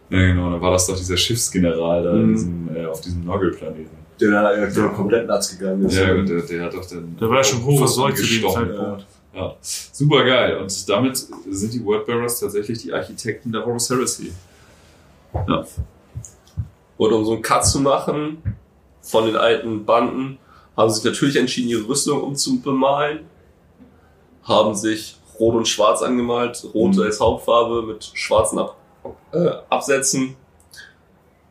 Ja, 0.09 0.19
genau, 0.19 0.51
dann 0.51 0.61
war 0.61 0.71
das 0.71 0.85
doch 0.87 0.95
dieser 0.95 1.17
Schiffsgeneral 1.17 2.03
da 2.03 2.11
in 2.13 2.27
Mhm. 2.27 2.33
diesem, 2.33 2.75
äh, 2.75 2.85
auf 2.85 3.01
diesem 3.01 3.25
Noggelplaneten. 3.25 4.05
Der, 4.19 4.29
der, 4.55 4.67
der 4.71 4.87
komplett 4.89 5.27
nuts 5.27 5.57
gegangen 5.57 5.83
ist. 5.85 5.97
Ja, 5.97 6.13
und 6.13 6.29
der, 6.29 6.41
der 6.41 6.63
hat 6.63 6.73
doch 6.73 6.85
dann. 6.85 7.17
Da 7.19 7.27
war 7.29 7.37
ja 7.37 7.43
schon 7.43 7.59
fast 7.77 7.95
Soll 7.95 8.13
zu 8.13 8.21
dem 8.21 8.29
gestochen. 8.29 8.67
Zeitpunkt. 8.69 9.05
Ja, 9.33 9.55
super 9.61 10.23
geil. 10.23 10.57
Und 10.57 10.89
damit 10.89 11.17
sind 11.49 11.73
die 11.73 11.83
Wordbearers 11.83 12.39
tatsächlich 12.39 12.77
die 12.83 12.93
Architekten 12.93 13.51
der 13.51 13.65
Horus 13.65 13.89
Heresy. 13.89 14.31
Ja. 15.33 15.65
Und 16.97 17.11
um 17.11 17.25
so 17.25 17.33
einen 17.33 17.41
Cut 17.41 17.65
zu 17.65 17.81
machen 17.81 18.37
von 19.01 19.25
den 19.25 19.35
alten 19.35 19.83
Banden, 19.85 20.37
haben 20.77 20.89
sie 20.89 20.95
sich 21.01 21.03
natürlich 21.05 21.35
entschieden, 21.35 21.67
ihre 21.69 21.85
Rüstung 21.87 22.21
umzubemalen, 22.21 23.19
haben 24.43 24.73
sich 24.75 25.17
rot 25.39 25.55
und 25.55 25.67
schwarz 25.67 26.01
angemalt, 26.01 26.65
rot 26.73 26.97
als 26.99 27.19
Hauptfarbe 27.19 27.81
mit 27.81 28.09
schwarzen 28.13 28.59
Ab 28.59 28.77
äh, 29.33 29.49
Absätzen, 29.69 30.35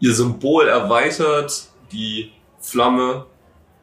ihr 0.01 0.15
Symbol 0.15 0.69
erweitert, 0.69 1.65
die 1.93 2.31
Flamme 2.61 3.27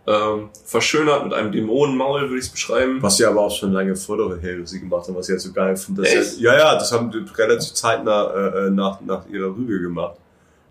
ähm, 0.07 0.49
verschönert 0.65 1.23
mit 1.23 1.33
einem 1.33 1.51
Dämonenmaul, 1.51 2.21
würde 2.21 2.37
ich 2.39 2.45
es 2.45 2.49
beschreiben. 2.49 2.97
Was 3.01 3.17
sie 3.17 3.25
aber 3.25 3.41
auch 3.41 3.55
schon 3.55 3.71
lange 3.71 3.95
vor 3.95 4.17
der 4.17 4.39
Heresy 4.39 4.79
gemacht 4.79 5.07
haben, 5.07 5.15
was 5.15 5.29
ich 5.29 5.33
jetzt 5.33 5.43
so 5.43 5.51
geil 5.53 5.75
finde. 5.77 6.01
dass 6.01 6.35
sie- 6.35 6.41
Ja, 6.43 6.57
ja, 6.57 6.73
das 6.75 6.91
haben 6.91 7.11
die 7.11 7.23
relativ 7.37 7.73
zeitnah 7.73 8.31
äh, 8.33 8.67
äh, 8.67 8.69
nach, 8.71 8.99
nach 9.01 9.27
ihrer 9.29 9.55
Rüge 9.55 9.79
gemacht. 9.81 10.15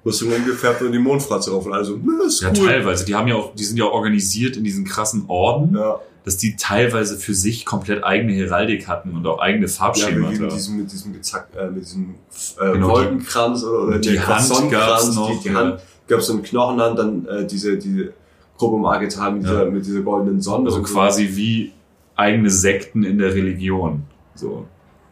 Rüstung 0.05 0.33
umgefärbt 0.33 0.81
und 0.83 0.93
die 0.93 0.99
Mondfratze 0.99 1.51
drauf 1.51 1.65
und 1.67 1.73
alle 1.75 1.85
so, 1.85 1.99
"Na, 2.03 2.25
ist 2.27 2.41
Ja, 2.41 2.49
cool. 2.59 2.67
teilweise. 2.67 3.05
Die 3.05 3.15
haben 3.15 3.29
ja 3.29 3.35
auch, 3.37 3.55
die 3.55 3.65
sind 3.65 3.77
ja 3.77 3.85
auch 3.85 3.93
organisiert 3.93 4.57
in 4.57 4.65
diesen 4.65 4.85
krassen 4.85 5.25
Orden, 5.29 5.77
Ja, 5.77 6.01
dass 6.25 6.37
die 6.37 6.57
teilweise 6.57 7.17
für 7.17 7.35
sich 7.35 7.65
komplett 7.65 8.05
eigene 8.05 8.33
Heraldik 8.35 8.89
hatten 8.89 9.17
und 9.17 9.27
auch 9.27 9.39
eigene 9.39 9.67
ja 9.67 9.73
Farbschemata. 9.73 10.33
wie 10.35 10.39
mit 10.41 10.53
diesem, 10.53 10.77
mit 10.77 10.93
diesem 10.93 11.13
gezack, 11.13 11.49
äh, 11.57 11.71
mit 11.71 11.85
diesem 11.85 12.15
äh, 12.61 12.73
Genau, 12.73 12.91
Wolkenkranz 12.91 13.65
oder, 13.65 13.87
oder 13.89 13.99
die 13.99 14.13
der 14.13 14.27
Hand 14.27 14.71
gab's 14.71 15.15
noch, 15.15 15.31
die, 15.31 15.49
die 15.49 15.55
ja. 15.55 15.55
Hand 15.55 15.81
gab 16.09 16.21
so 16.23 16.33
eine 16.35 16.43
Knochenhand, 16.43 16.99
dann 16.99 17.27
äh, 17.27 17.47
diese, 17.47 17.79
diese 17.79 18.13
Gruppe 18.59 18.77
um 18.77 18.85
Argetal 18.85 19.33
mit, 19.33 19.45
dieser, 19.45 19.65
Ja. 19.65 19.71
mit 19.71 19.87
dieser 19.87 20.01
goldenen 20.03 20.41
Sonne. 20.41 20.67
Also 20.67 20.79
und 20.79 20.89
so. 20.89 20.95
quasi 20.95 21.29
wie 21.35 21.73
eigene 22.17 22.51
Sekten 22.51 23.03
in 23.05 23.19
der 23.19 23.35
Religion. 23.35 24.03
So. 24.35 24.67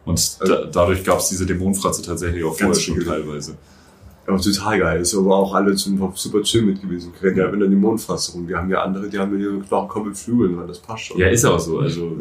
Und 0.05 0.39
da, 0.47 0.65
dadurch 0.65 1.03
gab 1.03 1.19
es 1.19 1.29
diese 1.29 1.45
Dämonenfratze 1.45 2.01
tatsächlich 2.01 2.43
auch 2.43 2.55
vorher 2.57 2.75
schon 2.75 2.99
teilweise. 3.03 3.55
Aber 4.29 4.39
total 4.39 4.79
geil. 4.79 5.01
Ist 5.01 5.15
aber 5.15 5.35
auch 5.35 5.53
alle 5.53 5.75
super 5.75 6.41
chill 6.43 6.61
mit 6.61 6.81
gewesen. 6.81 7.11
Wir 7.19 7.35
ja 7.35 7.49
immer 7.49 7.67
die 7.67 7.75
Mondfratze 7.75 8.33
rum. 8.33 8.47
Wir 8.47 8.57
haben 8.57 8.69
ja 8.69 8.83
andere, 8.83 9.09
die 9.09 9.17
haben 9.17 9.33
ja 9.33 9.49
ihre 9.49 9.59
Knochen 9.59 10.07
mit 10.07 10.17
Flügeln, 10.17 10.57
weil 10.57 10.67
das 10.67 10.79
passt 10.79 11.05
schon. 11.05 11.17
Ja, 11.17 11.27
ist 11.29 11.45
auch 11.45 11.59
so. 11.59 11.79
Also, 11.79 12.15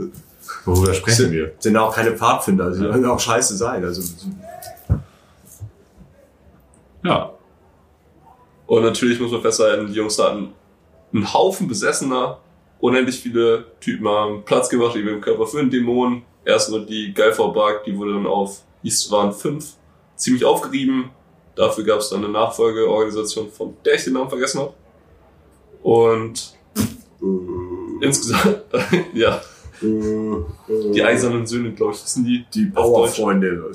worüber 0.64 0.94
sprechen 0.94 1.16
sind, 1.16 1.32
wir? 1.32 1.52
sind 1.58 1.76
auch 1.76 1.94
keine 1.94 2.12
Pfadfinder, 2.12 2.64
also 2.64 2.80
die 2.80 2.86
Ja. 2.86 2.92
können 2.92 3.04
auch 3.06 3.20
scheiße 3.20 3.56
sein. 3.56 3.84
Also 3.84 4.02
Ja. 7.04 7.32
Und 8.66 8.82
natürlich 8.82 9.20
muss 9.20 9.30
man 9.30 9.40
festhalten, 9.42 9.86
die 9.86 9.94
Jungs 9.94 10.18
hatten 10.18 10.48
einen 11.12 11.32
Haufen 11.32 11.68
Besessener, 11.68 12.38
unendlich 12.80 13.18
viele 13.20 13.64
Typen 13.80 14.08
haben 14.08 14.44
Platz 14.44 14.68
gemacht, 14.68 14.94
die 14.94 15.00
im 15.00 15.20
Körper 15.20 15.46
für 15.46 15.58
einen 15.60 15.70
Dämon. 15.70 16.22
Erst 16.44 16.70
nur 16.70 16.84
die 16.84 17.12
Geilvorbag, 17.12 17.84
die 17.86 17.96
wurde 17.96 18.14
dann 18.14 18.26
auf, 18.26 18.62
waren 19.10 19.32
fünf, 19.32 19.74
ziemlich 20.16 20.44
aufgerieben. 20.44 21.10
Dafür 21.58 21.82
gab 21.82 21.98
es 21.98 22.08
dann 22.10 22.22
eine 22.22 22.32
Nachfolgeorganisation, 22.32 23.50
von 23.50 23.76
der 23.84 23.94
ich 23.94 24.04
den 24.04 24.12
Namen 24.12 24.28
vergessen 24.28 24.60
habe. 24.60 24.74
Und 25.82 26.54
äh, 27.20 28.04
insgesamt, 28.04 28.60
ja, 29.12 29.40
äh, 29.82 30.92
die 30.92 31.02
eisernen 31.02 31.44
Söhne, 31.48 31.72
glaube 31.72 31.94
ich, 31.94 31.98
hießen 32.00 32.24
die. 32.24 32.46
die. 32.54 32.66
Powerfreunde. 32.66 33.72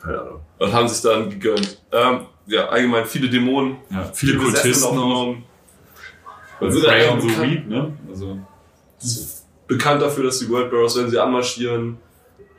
Keine 0.00 0.20
Ahnung. 0.20 0.40
Und 0.60 0.72
haben 0.72 0.86
sich 0.86 1.02
dann 1.02 1.30
gegönnt. 1.30 1.82
Ähm, 1.90 2.26
ja, 2.46 2.68
allgemein 2.68 3.06
viele 3.06 3.28
Dämonen, 3.28 3.78
ja. 3.90 4.04
Viele 4.12 4.38
Kultisten 4.38 4.96
auch. 4.96 5.34
Also 6.60 6.78
Sind 6.78 6.88
Prey 6.88 7.08
eigentlich 7.08 7.12
on 7.12 7.20
the 7.20 7.26
bekannt- 7.26 7.50
Reed, 7.50 7.68
ne? 7.68 7.92
Also, 8.08 8.38
bekannt 9.66 10.00
dafür, 10.02 10.24
dass 10.24 10.38
die 10.38 10.48
World 10.48 10.70
Bearers, 10.70 10.96
wenn 10.96 11.10
sie 11.10 11.18
anmarschieren, 11.18 11.98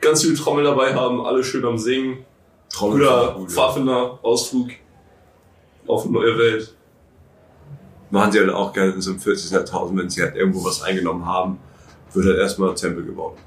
ganz 0.02 0.24
viele 0.24 0.34
Trommel 0.36 0.66
dabei 0.66 0.94
haben, 0.94 1.26
alle 1.26 1.42
schön 1.44 1.64
am 1.64 1.78
Singen. 1.78 2.26
Trommel 2.70 3.02
Oder 3.02 3.34
gut, 3.34 3.50
ja. 3.50 3.56
Pfadfinder, 3.56 4.20
Ausflug 4.22 4.70
auf 5.88 6.04
eine 6.04 6.14
neue 6.14 6.38
Welt. 6.38 6.76
Machen 8.10 8.32
sie 8.32 8.40
halt 8.40 8.50
auch 8.50 8.74
gerne 8.74 8.94
in 8.94 9.02
so 9.02 9.12
einem 9.12 9.20
40 9.20 9.52
Jahrtausend, 9.52 10.00
wenn 10.00 10.10
sie 10.10 10.22
halt 10.22 10.36
irgendwo 10.36 10.64
was 10.64 10.82
eingenommen 10.82 11.26
haben, 11.26 11.60
wird 12.14 12.26
halt 12.26 12.38
erstmal 12.38 12.74
Tempel 12.76 13.04
gebaut. 13.04 13.38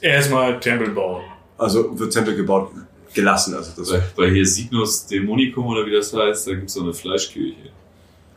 Erstmal 0.00 0.58
Tempel 0.60 0.90
bauen. 0.90 1.22
Also 1.58 1.98
wird 1.98 2.12
Tempel 2.12 2.34
gebaut, 2.34 2.70
gelassen. 3.12 3.54
Also 3.54 3.72
das 3.76 3.92
weil, 3.92 4.02
weil 4.16 4.30
hier 4.32 4.46
Signus 4.46 5.06
Dämonicum 5.06 5.66
oder 5.66 5.84
wie 5.84 5.92
das 5.92 6.12
heißt, 6.12 6.46
da 6.46 6.54
gibt's 6.54 6.74
so 6.74 6.82
eine 6.82 6.94
Fleischkirche. 6.94 7.70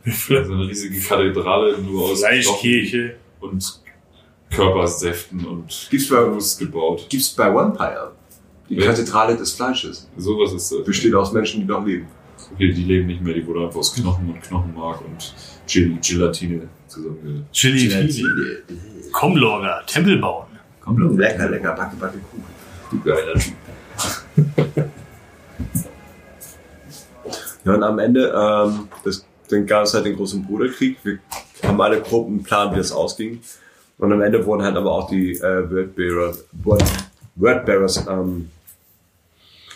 So 0.04 0.36
eine 0.36 0.68
riesige 0.68 1.00
Kathedrale 1.00 1.78
nur 1.78 2.10
aus 2.10 2.18
Fleischkirche. 2.18 3.16
Knochen 3.38 3.54
und 3.54 3.80
Körpersäften 4.50 5.46
und 5.46 5.88
gibt's 5.90 6.08
bei, 6.08 6.24
gebaut. 6.58 7.06
gibt's 7.08 7.30
bei 7.30 7.52
Vampire. 7.54 8.12
Die 8.74 8.80
Ja. 8.80 8.86
Kathedrale 8.86 9.36
des 9.36 9.52
Fleisches. 9.52 10.08
Sowas 10.16 10.52
ist 10.52 10.72
das. 10.72 10.84
Besteht 10.84 11.14
aus 11.14 11.32
Menschen, 11.32 11.60
die 11.60 11.66
noch 11.66 11.84
leben. 11.86 12.06
Okay, 12.54 12.72
die 12.72 12.82
leben 12.84 13.06
nicht 13.06 13.22
mehr, 13.22 13.34
die 13.34 13.46
wurde 13.46 13.64
einfach 13.64 13.78
aus 13.78 13.94
Knochen 13.94 14.28
und 14.30 14.42
Knochenmark 14.42 15.00
und 15.02 15.34
Gel 15.66 15.96
Gelatine 16.02 16.68
zusammen. 16.88 17.46
Chili. 17.52 18.62
Komm, 19.12 19.36
Lorga, 19.36 19.82
Tempel 19.86 20.18
bauen. 20.18 20.46
Komm, 20.80 21.16
Lecker, 21.16 21.48
lecker, 21.48 21.72
backe, 21.74 21.96
backe, 21.96 22.18
Kuchen. 22.18 22.44
du 22.90 23.00
geiler 23.00 23.34
Typ. 23.34 23.54
Ja, 27.64 27.74
und 27.74 27.82
am 27.82 27.98
Ende, 27.98 28.26
ähm, 28.36 28.88
das, 29.04 29.24
dann 29.48 29.64
gab 29.66 29.84
es 29.84 29.94
halt 29.94 30.04
den 30.04 30.16
großen 30.16 30.44
Bruderkrieg. 30.44 30.98
Wir 31.04 31.18
haben 31.62 31.80
alle 31.80 32.00
Gruppen 32.02 32.34
einen 32.34 32.42
Plan, 32.42 32.72
wie 32.74 32.76
das 32.78 32.92
ausging. 32.92 33.40
Und 33.98 34.12
am 34.12 34.20
Ende 34.20 34.44
wurden 34.44 34.62
halt 34.62 34.76
aber 34.76 34.90
auch 34.92 35.08
die 35.08 35.32
äh, 35.38 35.70
Wordbearer, 35.70 36.34
Word, 36.64 36.84
Wordbearers 37.36 38.06
ähm, 38.08 38.50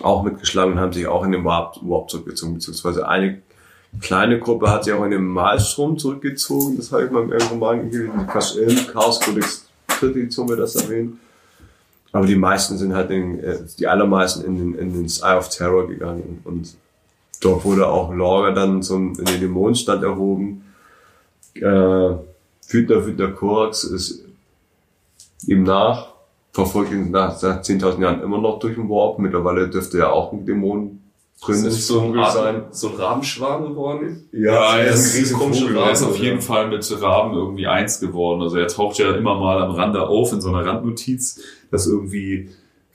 auch 0.00 0.22
mitgeschlagen 0.22 0.72
und 0.72 0.80
haben 0.80 0.92
sich 0.92 1.06
auch 1.06 1.24
in 1.24 1.32
den 1.32 1.44
Warp, 1.44 1.76
Warp 1.82 2.10
zurückgezogen. 2.10 2.54
Beziehungsweise 2.54 3.08
eine 3.08 3.42
kleine 4.00 4.38
Gruppe 4.38 4.70
hat 4.70 4.84
sich 4.84 4.92
auch 4.92 5.04
in 5.04 5.10
den 5.10 5.26
Maelstrom 5.26 5.98
zurückgezogen. 5.98 6.76
Das 6.76 6.92
habe 6.92 7.04
ich 7.04 7.10
mal 7.10 7.22
irgendeinem 7.22 7.48
Roman 7.48 7.90
gelesen. 7.90 8.28
Fast 8.32 8.56
im 8.56 8.86
Chaos 8.88 9.20
Codex 9.20 9.66
Tradition 9.86 10.48
wird 10.48 10.60
das 10.60 10.76
erwähnt. 10.76 11.18
Aber 12.12 12.26
die 12.26 12.36
meisten 12.36 12.78
sind 12.78 12.94
halt 12.94 13.10
in, 13.10 13.38
äh, 13.40 13.58
die 13.78 13.86
allermeisten 13.86 14.44
in 14.44 14.56
den, 14.56 14.74
in 14.74 14.92
den 14.92 15.06
Eye 15.22 15.36
of 15.36 15.48
Terror 15.48 15.86
gegangen 15.86 16.40
und 16.44 16.76
Dort 17.40 17.64
wurde 17.64 17.86
auch 17.86 18.12
Lorga 18.12 18.50
dann 18.50 18.82
zum, 18.82 19.18
in 19.18 19.24
den 19.24 19.40
Dämonenstand 19.40 20.02
erhoben. 20.02 20.64
Äh, 21.54 21.62
Wütner, 21.62 23.06
Wütner 23.06 23.28
Korax 23.28 23.84
ist 23.84 24.24
ihm 25.46 25.62
nach, 25.62 26.14
verfolgt 26.58 26.90
ihn 26.90 27.12
nach, 27.12 27.40
nach 27.40 27.62
10.000 27.62 28.02
Jahren 28.02 28.22
immer 28.22 28.38
noch 28.38 28.58
durch 28.58 28.74
den 28.74 28.88
Warp. 28.88 29.20
Mittlerweile 29.20 29.68
dürfte 29.68 29.98
ja 29.98 30.10
auch 30.10 30.32
ein 30.32 30.44
Dämon 30.44 31.00
drin 31.40 31.64
Ist 31.64 31.86
so 31.86 32.00
ein, 32.00 32.14
sein. 32.14 32.56
Raben, 32.56 32.62
so 32.72 32.88
ein 32.88 32.94
Rabenschwarm 32.96 33.62
geworden. 33.62 34.28
Ja, 34.32 34.76
er 34.76 34.86
er 34.86 34.92
ist, 34.92 35.14
ein 35.14 35.20
riesen 35.20 35.38
komische 35.38 35.68
Vogel. 35.68 35.76
Er 35.76 35.92
ist 35.92 36.02
auf 36.02 36.18
jeden 36.18 36.38
ja. 36.38 36.42
Fall 36.42 36.68
mit 36.68 37.00
Raben 37.00 37.32
irgendwie 37.34 37.68
eins 37.68 38.00
geworden. 38.00 38.42
Also 38.42 38.56
er 38.56 38.66
taucht 38.66 38.98
ja 38.98 39.14
immer 39.14 39.38
mal 39.38 39.62
am 39.62 39.70
Rande 39.70 40.08
auf 40.08 40.32
in 40.32 40.40
so 40.40 40.48
einer 40.48 40.66
Randnotiz, 40.66 41.40
dass 41.70 41.86
irgendwie, 41.86 42.48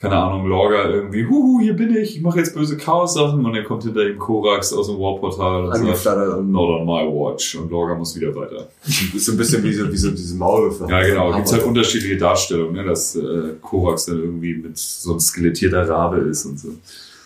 keine 0.04 0.22
Ahnung, 0.22 0.46
Lorga 0.46 0.90
irgendwie, 0.90 1.26
huhu, 1.26 1.60
hier 1.60 1.74
bin 1.74 1.96
ich, 1.96 2.16
ich 2.16 2.22
mache 2.22 2.38
jetzt 2.38 2.54
böse 2.54 2.76
Chaos-Sachen 2.76 3.44
und 3.44 3.54
dann 3.54 3.64
kommt 3.64 3.84
hinter 3.84 4.06
ihm 4.06 4.18
Korax 4.18 4.70
aus 4.74 4.88
dem 4.88 4.98
Warportal 4.98 5.64
und 5.64 5.96
sagt, 5.96 6.16
not 6.44 6.80
on 6.80 6.84
my 6.84 7.06
watch 7.10 7.54
und 7.54 7.70
Lorga 7.70 7.94
muss 7.94 8.14
wieder 8.14 8.34
weiter. 8.36 8.68
ist 8.86 9.14
so 9.24 9.32
ein 9.32 9.38
bisschen 9.38 9.62
wie 9.62 9.72
so, 9.72 9.90
wie 9.90 9.96
so 9.96 10.10
diese 10.10 10.36
Maulwürfe. 10.36 10.86
Ja, 10.90 11.02
genau. 11.02 11.32
Gibt 11.32 11.50
halt 11.50 11.64
unterschiedliche 11.64 12.18
Darstellungen, 12.18 12.74
ne? 12.74 12.84
dass 12.84 13.16
äh, 13.16 13.54
Korax 13.62 14.04
dann 14.04 14.18
irgendwie 14.18 14.54
mit 14.56 14.76
so 14.76 15.14
ein 15.14 15.20
skelettierter 15.20 15.88
Rabe 15.88 16.18
ist 16.18 16.44
und 16.44 16.60
so. 16.60 16.68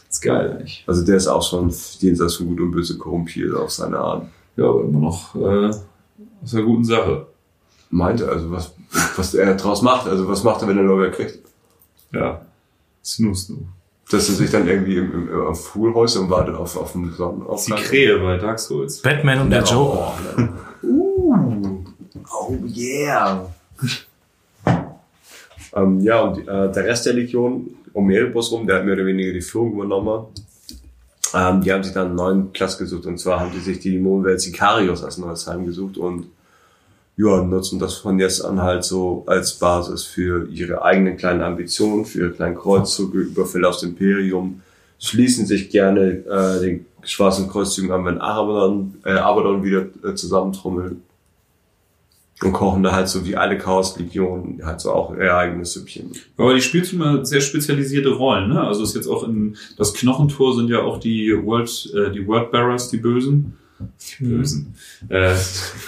ist 0.09 0.23
geil 0.23 0.59
eigentlich. 0.59 0.85
Also 0.87 1.05
der 1.05 1.17
ist 1.17 1.27
auch 1.27 1.43
schon 1.43 1.75
jenseits 1.99 2.37
von 2.37 2.47
Gut 2.47 2.61
und 2.61 2.71
Böse 2.71 2.97
korrumpiert 2.97 3.57
auf 3.57 3.71
seine 3.71 3.99
Art. 3.99 4.27
Ja, 4.57 4.69
aber 4.69 4.85
immer 4.85 5.01
noch 5.01 5.35
äh, 5.35 5.71
aus 6.45 6.55
einer 6.55 6.63
guten 6.63 6.85
Sache. 6.85 7.27
Meinte, 7.91 8.29
also 8.29 8.53
was, 8.53 8.73
was 9.17 9.35
er 9.35 9.57
draus 9.57 9.83
macht. 9.83 10.07
Also 10.07 10.29
was 10.29 10.45
macht 10.45 10.63
er, 10.63 10.69
wenn 10.69 10.79
er 10.79 10.85
Lorga 10.85 11.09
kriegt? 11.09 11.41
Ja. 12.13 12.43
Snoo, 13.05 13.35
snoo. 13.35 13.67
Dass 14.11 14.29
er 14.29 14.35
sich 14.37 14.51
dann 14.51 14.67
irgendwie 14.67 14.97
im, 14.97 15.13
im, 15.13 15.29
im 15.29 15.47
auf 15.47 15.73
Pool 15.73 15.93
häuselt 15.95 16.25
und 16.25 16.31
wartet 16.31 16.55
auf, 16.55 16.77
auf 16.77 16.93
den 16.93 17.05
ist 17.05 17.13
die 17.13 17.17
Sonnenaufgang. 17.17 17.79
Krähe 17.79 18.19
bei 18.19 18.39
Dark 18.39 18.59
Souls. 18.59 19.03
Batman 19.03 19.41
und 19.41 19.51
der 19.51 19.63
Joker. 19.63 20.15
Uh, 20.83 21.85
oh 22.33 22.57
yeah. 22.75 23.53
ähm, 25.75 26.01
ja, 26.01 26.21
und 26.21 26.39
äh, 26.41 26.73
der 26.73 26.85
Rest 26.85 27.07
der 27.07 27.13
Legion 27.13 27.69
um 27.93 28.07
Merebus 28.07 28.51
rum, 28.53 28.67
der 28.67 28.77
hat 28.77 28.85
mehr 28.85 28.95
oder 28.95 29.07
weniger 29.07 29.33
die 29.33 29.43
Führung 29.43 29.75
übernommen. 29.75 30.27
Ähm, 31.35 31.61
die 31.61 31.73
haben 31.73 31.83
sich 31.83 31.93
dann 31.93 32.07
einen 32.07 32.17
neuen 32.17 32.53
Platz 32.53 32.79
gesucht 32.79 33.05
und 33.05 33.19
zwar 33.19 33.41
haben 33.41 33.53
die 33.53 33.61
sich 33.61 33.81
die 33.81 33.91
Dämonenwelt 33.91 34.41
Sicarios 34.41 35.05
als 35.05 35.19
neues 35.19 35.47
Heim 35.47 35.67
gesucht 35.67 35.99
und 35.99 36.29
ja, 37.19 37.43
nutzen 37.43 37.81
das 37.81 37.97
von 37.97 38.21
jetzt 38.21 38.45
an 38.45 38.63
halt 38.63 38.85
so 38.85 39.25
als 39.27 39.55
Basis 39.55 40.05
für 40.05 40.49
ihre 40.49 40.83
eigenen 40.83 41.17
kleinen 41.17 41.43
Ambitionen, 41.43 42.05
für 42.05 42.21
ihre 42.21 42.31
kleinen 42.31 42.55
Kreuzzüge, 42.55 43.19
Überfälle 43.19 43.69
aufs 43.69 43.83
Imperium, 43.83 44.63
schließen 45.01 45.45
sich 45.45 45.69
gerne 45.69 46.25
äh, 46.25 46.61
den 46.61 46.87
schwarzen 47.03 47.49
Kreuzzügen 47.49 47.91
an, 47.91 48.05
wenn 48.05 48.19
Abaddon, 48.19 48.95
äh, 49.05 49.15
Abaddon 49.15 49.65
wieder 49.65 49.87
äh, 50.05 50.15
zusammentrommelt. 50.15 50.97
Und 52.41 52.53
kochen 52.53 52.85
da 52.85 52.93
halt 52.93 53.09
so 53.09 53.27
wie 53.27 53.35
alle 53.35 53.59
Chaos-Legionen 53.59 54.65
halt 54.65 54.81
so 54.81 54.93
auch 54.93 55.13
ihr 55.13 55.37
eigenes 55.37 55.73
Süppchen. 55.73 56.13
Aber 56.37 56.55
die 56.55 56.61
spielt 56.61 56.93
immer 56.93 57.27
sehr 57.27 57.41
spezialisierte 57.41 58.11
Rollen, 58.11 58.49
ne? 58.49 58.61
Also 58.63 58.85
ist 58.85 58.95
jetzt 58.95 59.09
auch 59.09 59.27
in 59.27 59.57
das 59.77 59.93
Knochentor 59.93 60.55
sind 60.55 60.71
ja 60.71 60.83
auch 60.83 61.01
die 61.01 61.35
World, 61.45 61.93
äh, 61.97 62.13
die 62.13 62.29
Wordbearers, 62.29 62.91
die 62.91 62.99
Bösen. 62.99 63.57
Die 64.19 64.25
Bösen. 64.25 64.75
Äh, 65.09 65.35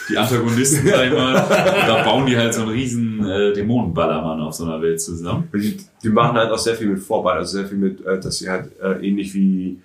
die 0.08 0.16
Antagonisten, 0.16 0.86
sag 0.86 1.06
ich 1.06 1.12
mal. 1.12 1.34
da 1.86 2.04
bauen 2.04 2.26
die 2.26 2.36
halt 2.36 2.54
so 2.54 2.62
einen 2.62 2.70
riesen 2.70 3.24
äh, 3.24 3.52
Dämonenballermann 3.52 4.40
auf 4.40 4.54
so 4.54 4.64
einer 4.64 4.80
Welt 4.80 5.00
zusammen. 5.00 5.48
Und 5.52 5.60
Die, 5.60 5.76
die 6.02 6.08
machen 6.08 6.36
halt 6.36 6.50
auch 6.50 6.58
sehr 6.58 6.76
viel 6.76 6.88
mit 6.88 7.00
Vorbereitung, 7.00 7.40
also 7.40 7.58
sehr 7.58 7.66
viel 7.66 7.78
mit, 7.78 8.04
äh, 8.04 8.20
dass 8.20 8.38
sie 8.38 8.48
halt 8.48 8.70
äh, 8.80 9.06
ähnlich 9.06 9.34
wie 9.34 9.80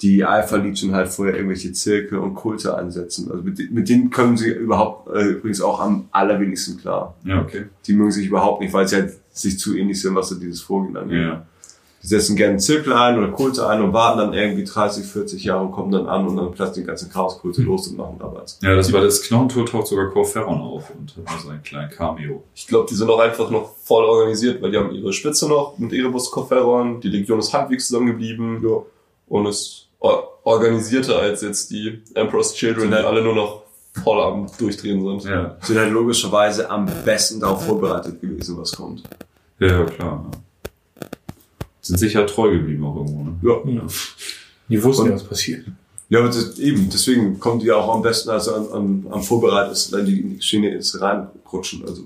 die 0.00 0.24
Alpha-Legion 0.24 0.94
halt 0.94 1.08
vorher 1.08 1.34
irgendwelche 1.34 1.72
Zirkel 1.72 2.18
und 2.18 2.34
Kulte 2.34 2.76
ansetzen. 2.76 3.30
Also 3.30 3.42
mit, 3.42 3.70
mit 3.72 3.88
denen 3.88 4.10
kommen 4.10 4.36
sie 4.36 4.50
überhaupt 4.50 5.08
äh, 5.08 5.30
übrigens 5.30 5.60
auch 5.60 5.80
am 5.80 6.08
allerwenigsten 6.12 6.78
klar. 6.78 7.16
Ja, 7.24 7.42
okay. 7.42 7.64
Die 7.86 7.94
mögen 7.94 8.12
sich 8.12 8.26
überhaupt 8.28 8.60
nicht, 8.60 8.72
weil 8.72 8.86
sie 8.86 8.96
halt 8.96 9.14
sich 9.32 9.58
zu 9.58 9.76
ähnlich 9.76 10.00
sind, 10.00 10.14
was 10.14 10.28
so 10.28 10.36
dieses 10.36 10.60
Vorgehen 10.60 10.96
angeht. 10.96 11.22
Ja. 11.22 11.46
Die 12.02 12.06
setzen 12.06 12.36
gerne 12.36 12.58
Zirkel 12.58 12.92
ein 12.92 13.18
oder 13.18 13.28
Kulte 13.32 13.66
ein 13.68 13.82
und 13.82 13.92
warten 13.92 14.18
dann 14.18 14.32
irgendwie 14.32 14.62
30, 14.64 15.04
40 15.04 15.42
Jahre 15.44 15.64
und 15.64 15.72
kommen 15.72 15.90
dann 15.90 16.06
an 16.06 16.28
und 16.28 16.36
dann 16.36 16.52
platzen 16.52 16.82
die 16.82 16.86
ganzen 16.86 17.10
Chaos-Kulte 17.10 17.62
los 17.62 17.88
und 17.88 17.96
machen 17.98 18.16
da 18.20 18.32
was. 18.32 18.58
Ja, 18.62 18.76
das 18.76 18.92
war 18.92 19.00
das 19.00 19.20
Knochentor 19.22 19.66
taucht 19.66 19.88
sogar 19.88 20.08
Corferon 20.10 20.60
auf 20.60 20.90
und 20.96 21.16
hat 21.16 21.24
mal 21.24 21.38
so 21.42 21.48
einen 21.48 21.62
kleinen 21.62 21.90
Cameo. 21.90 22.44
Ich 22.54 22.66
glaube, 22.68 22.86
die 22.88 22.94
sind 22.94 23.10
auch 23.10 23.18
einfach 23.18 23.50
noch 23.50 23.74
voll 23.82 24.04
organisiert, 24.04 24.62
weil 24.62 24.70
die 24.70 24.78
haben 24.78 24.92
ihre 24.92 25.12
Spitze 25.12 25.48
noch 25.48 25.76
mit 25.78 25.92
Erebus 25.92 26.30
Corferon, 26.30 27.00
die 27.00 27.08
Legion 27.08 27.40
ist 27.40 27.52
halbwegs 27.52 27.88
zusammengeblieben 27.88 28.62
Ja. 28.62 28.76
und 29.28 29.46
ist 29.46 29.88
or 29.98 30.38
organisierter 30.44 31.18
als 31.18 31.42
jetzt 31.42 31.70
die 31.72 32.00
Emperor's 32.14 32.54
Children, 32.54 32.90
die 32.90 32.96
alle 32.96 33.22
nur 33.22 33.34
noch 33.34 33.62
voll 34.04 34.20
am 34.22 34.46
Durchdrehen 34.58 35.02
sind. 35.20 35.30
Ja, 35.30 35.56
Sind 35.60 35.76
halt 35.78 35.90
logischerweise 35.92 36.70
am 36.70 36.86
besten 37.04 37.40
darauf 37.40 37.66
vorbereitet 37.66 38.20
gewesen, 38.20 38.56
was 38.56 38.72
kommt. 38.72 39.02
ja, 39.58 39.84
klar. 39.84 40.24
Ja. 40.32 40.38
Sind 41.88 41.98
sicher 41.98 42.26
treu 42.26 42.50
geblieben 42.50 42.84
auch 42.84 42.96
irgendwo, 42.96 43.24
ne? 43.24 43.38
Ja. 43.42 43.82
Die 44.68 44.82
wussten 44.84 45.02
Und- 45.04 45.08
ja, 45.08 45.14
was 45.14 45.24
passiert. 45.24 45.64
Ja, 46.10 46.20
aber 46.20 46.28
das, 46.28 46.58
eben, 46.58 46.88
deswegen 46.90 47.38
kommt 47.38 47.62
die 47.62 47.66
ja 47.66 47.76
auch 47.76 47.94
am 47.94 48.00
besten, 48.02 48.30
also 48.30 48.54
am, 48.54 48.72
am, 48.72 49.06
am 49.10 49.22
vorbereitetsten, 49.22 49.98
wenn 49.98 50.06
die 50.06 50.20
in 50.20 50.30
die 50.36 50.42
Schiene 50.42 50.70
ins 50.74 50.98
reinrutschen. 51.00 51.84
Also, 51.86 52.04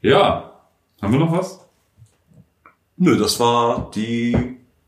Ja. 0.00 0.52
Haben 1.00 1.12
wir 1.12 1.20
noch 1.20 1.32
was? 1.32 1.58
nö, 2.96 3.16
das 3.18 3.38
war 3.40 3.90
die, 3.94 4.36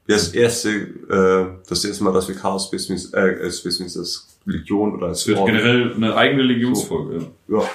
das 0.06 0.28
erste, 0.28 0.70
äh, 0.70 1.68
das 1.68 1.84
erste 1.84 2.04
Mal, 2.04 2.12
dass 2.12 2.28
wir 2.28 2.34
Chaos 2.36 2.66
Space 2.66 2.88
Marines, 2.88 3.12
äh, 3.12 3.50
Space 3.50 3.78
Marines, 3.80 3.94
das 3.94 4.28
Legion 4.44 4.94
oder 4.94 5.08
das 5.08 5.22
Es 5.22 5.26
wird 5.28 5.44
generell 5.46 5.94
eine 5.94 6.14
eigene 6.14 6.42
Legionsfolge. 6.44 7.26
Ja. 7.48 7.58
Ja. 7.58 7.68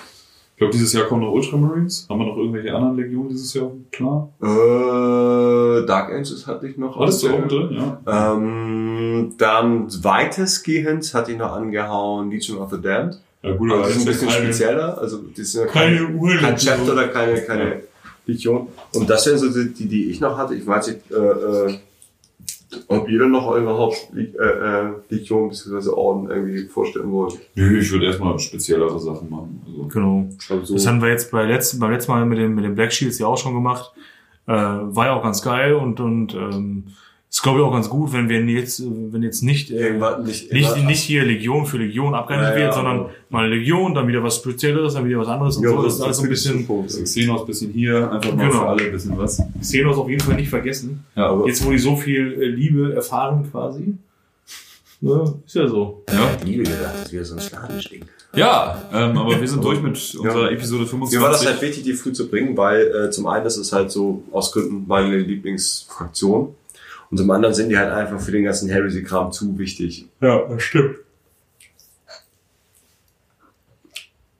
Ich 0.59 0.61
glaube, 0.61 0.73
dieses 0.73 0.91
Jahr 0.91 1.05
kommen 1.05 1.21
noch 1.21 1.31
Ultramarines. 1.31 2.05
Haben 2.09 2.19
wir 2.19 2.25
noch 2.25 2.35
irgendwelche 2.35 2.75
anderen 2.75 2.97
Legionen 2.97 3.29
dieses 3.29 3.53
Jahr? 3.53 3.71
Klar. 3.93 4.29
Äh, 4.41 5.85
Dark 5.85 6.09
Angels 6.11 6.45
hatte 6.47 6.67
ich 6.67 6.75
noch. 6.77 6.97
Alles 6.99 7.21
so 7.21 7.29
auf 7.29 7.35
oben 7.35 7.47
drin, 7.47 7.69
ja. 8.05 8.33
Ähm, 8.33 9.35
dann 9.37 9.87
weitestgehend 10.03 11.13
hatte 11.13 11.31
ich 11.31 11.37
noch 11.37 11.53
angehauen 11.53 12.29
Legion 12.29 12.57
of 12.57 12.71
the 12.71 12.81
Damned. 12.81 13.21
Ja, 13.41 13.55
gut, 13.55 13.71
Also 13.71 13.83
die 13.85 13.91
sind 13.93 14.01
ein 14.01 14.05
das 14.07 14.15
bisschen 14.15 14.27
ist 14.27 14.33
keine- 14.35 14.45
spezieller. 14.53 14.97
Also 14.97 15.17
die 15.19 15.43
sind 15.45 15.61
ja 15.61 15.67
Keine 15.71 15.95
kein, 15.95 16.15
Urlegion. 16.17 16.41
kein 16.43 16.57
Chapter 16.57 16.91
oder 16.91 17.07
keine, 17.07 17.41
keine 17.43 17.83
Legion. 18.25 18.67
Und 18.95 19.09
das 19.09 19.25
wären 19.27 19.37
so 19.37 19.47
die, 19.49 19.73
die, 19.73 19.87
die 19.87 20.09
ich 20.09 20.19
noch 20.19 20.37
hatte. 20.37 20.55
Ich 20.55 20.67
weiß 20.67 20.87
nicht, 20.89 20.99
äh, 21.09 21.15
äh, 21.15 21.77
ob 22.87 23.09
ihr 23.09 23.25
noch 23.25 23.55
überhaupt 23.55 24.09
Le- 24.13 24.33
äh, 24.37 24.89
äh, 24.89 24.91
bzw. 25.09 25.89
Orden 25.89 26.29
irgendwie 26.29 26.65
vorstellen 26.67 27.11
wollt. 27.11 27.39
Nö, 27.55 27.79
ich 27.79 27.91
würde 27.91 28.05
erstmal 28.07 28.37
speziellere 28.39 28.99
Sachen 28.99 29.29
machen. 29.29 29.61
Also, 29.65 29.87
Genau. 29.87 30.29
Also 30.49 30.65
so, 30.65 30.73
Das 30.75 30.87
haben 30.87 31.01
wir 31.01 31.09
jetzt 31.09 31.31
bei 31.31 31.45
letzten, 31.45 31.79
beim 31.79 31.91
letzten 31.91 32.11
Mal 32.11 32.25
mit 32.25 32.37
dem, 32.37 32.55
mit 32.55 32.65
dem 32.65 32.75
Black 32.75 32.91
Shields 32.93 33.17
ja 33.19 33.27
auch 33.27 33.37
schon 33.37 33.53
gemacht. 33.53 33.91
Äh, 34.47 34.51
war 34.53 35.05
ja 35.07 35.13
auch 35.13 35.23
ganz 35.23 35.41
geil 35.41 35.73
und, 35.73 35.99
und 35.99 36.33
ähm, 36.33 36.85
ist 37.31 37.43
glaube 37.43 37.59
ich 37.59 37.65
auch 37.65 37.71
ganz 37.71 37.89
gut, 37.89 38.11
wenn 38.11 38.27
wir 38.27 38.41
jetzt, 38.43 38.81
wenn 38.83 39.21
jetzt 39.21 39.43
nicht, 39.43 39.69
äh, 39.69 39.99
nicht, 40.25 40.51
nicht, 40.51 40.83
nicht 40.83 40.99
hier 41.01 41.23
Legion 41.23 41.65
für 41.67 41.77
Legion 41.77 42.15
abgehandelt 42.15 42.53
Ja, 42.55 42.59
ja, 42.59 42.65
wird, 42.65 42.73
sondern 42.73 43.05
mal 43.29 43.47
Legion, 43.47 43.93
dann 43.93 44.07
wieder 44.07 44.23
was 44.23 44.37
Spezielleres, 44.37 44.95
dann 44.95 45.05
wieder 45.05 45.19
was 45.19 45.27
anderes 45.27 45.57
und 45.57 45.63
Ja, 45.63 45.69
so. 45.69 45.83
Das 45.83 45.93
ist 45.95 46.01
alles 46.01 46.17
so 46.17 46.23
ein 46.23 46.29
bisschen. 46.29 46.67
Xenos 47.03 47.45
bisschen 47.45 47.71
hier, 47.71 48.11
einfach 48.11 48.33
mal 48.33 48.47
Genau. 48.47 48.59
für 48.61 48.67
alle 48.67 48.83
ein 48.83 48.91
bisschen 48.91 49.15
was. 49.17 49.41
Xenos 49.61 49.97
auf 49.97 50.09
jeden 50.09 50.21
Fall 50.21 50.35
nicht 50.37 50.49
vergessen. 50.49 51.05
Ja, 51.15 51.27
aber 51.29 51.45
Jetzt, 51.47 51.63
wo 51.63 51.69
die 51.71 51.77
so 51.77 51.95
viel 51.95 52.33
äh, 52.41 52.45
Liebe 52.47 52.93
erfahren 52.95 53.47
quasi. 53.51 53.93
Ne, 55.01 55.33
ist 55.45 55.55
ja 55.55 55.67
so. 55.67 56.03
ja, 56.11 56.31
Liebe 56.43 56.63
gedacht, 56.63 56.93
das 57.03 57.13
wäre 57.13 57.23
so 57.23 57.35
ein 57.35 57.39
Spanisch-Ding. 57.41 58.03
ja 58.35 58.83
ähm, 58.91 59.17
aber 59.17 59.39
wir 59.39 59.47
sind 59.47 59.63
durch 59.63 59.81
mit 59.81 59.93
unserer 60.19 60.49
Ja. 60.49 60.49
Episode 60.49 60.85
25. 60.87 61.17
Mir 61.17 61.23
war 61.23 61.31
das 61.31 61.45
halt 61.45 61.61
wichtig, 61.61 61.83
die 61.83 61.93
früh 61.93 62.11
zu 62.11 62.27
bringen, 62.27 62.57
weil 62.57 62.81
äh, 62.87 63.09
zum 63.09 63.27
einen 63.27 63.45
ist 63.45 63.55
es 63.55 63.71
halt 63.71 63.91
so 63.91 64.23
aus 64.31 64.51
Gründen 64.51 64.83
meine 64.87 65.15
Lieblingsfraktion 65.19 66.53
und 67.11 67.17
zum 67.17 67.29
anderen 67.31 67.53
sind 67.55 67.69
die 67.69 67.77
halt 67.77 67.91
einfach 67.91 68.19
für 68.19 68.31
den 68.31 68.43
ganzen 68.43 68.69
Heresy-Kram 68.69 69.31
zu 69.31 69.57
wichtig. 69.57 70.05
Ja, 70.21 70.45
das 70.47 70.61
stimmt. 70.63 70.95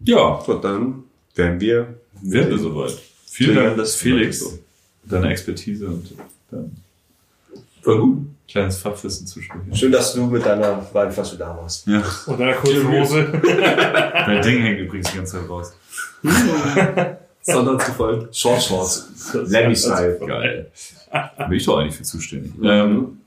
ja, 0.05 0.19
Und 0.21 0.63
dann 0.63 1.03
werden 1.35 1.59
wir... 1.59 1.95
werden 2.21 2.49
wir 2.49 2.59
soweit. 2.59 2.97
Vielen 3.25 3.55
Dank, 3.55 3.77
Dank, 3.77 3.87
Felix, 3.87 4.39
Felix. 4.39 4.59
deine 5.05 5.29
Expertise 5.31 5.87
und 5.87 6.13
dein 6.51 6.75
War 7.83 7.97
gut. 7.97 8.25
kleines 8.47 8.77
Fachwissen 8.77 9.25
zu 9.27 9.41
sprechen. 9.41 9.73
Schön, 9.75 9.91
dass 9.91 10.13
du 10.13 10.25
mit 10.25 10.45
deiner 10.45 10.85
Weinflasche 10.93 11.37
da 11.37 11.55
warst. 11.55 11.87
Ja, 11.87 12.03
Und 12.25 12.39
deiner 12.39 12.53
kurzen 12.53 12.87
Hose. 12.91 13.31
dein 13.31 14.41
Ding 14.43 14.61
hängt 14.61 14.79
übrigens 14.79 15.11
die 15.11 15.17
ganze 15.17 15.39
Zeit 15.39 15.49
raus. 15.49 15.73
Sonder's 17.43 17.85
gefallen. 17.85 18.27
Short 18.33 18.61
Shorts. 18.61 19.33
Lemmy-Style. 19.33 20.19
Geil. 20.25 20.71
Da 21.11 21.45
bin 21.47 21.57
ich 21.57 21.65
doch 21.65 21.77
eigentlich 21.79 21.95
für 21.95 22.03
zuständig. 22.03 22.51
Ähm, 22.63 23.19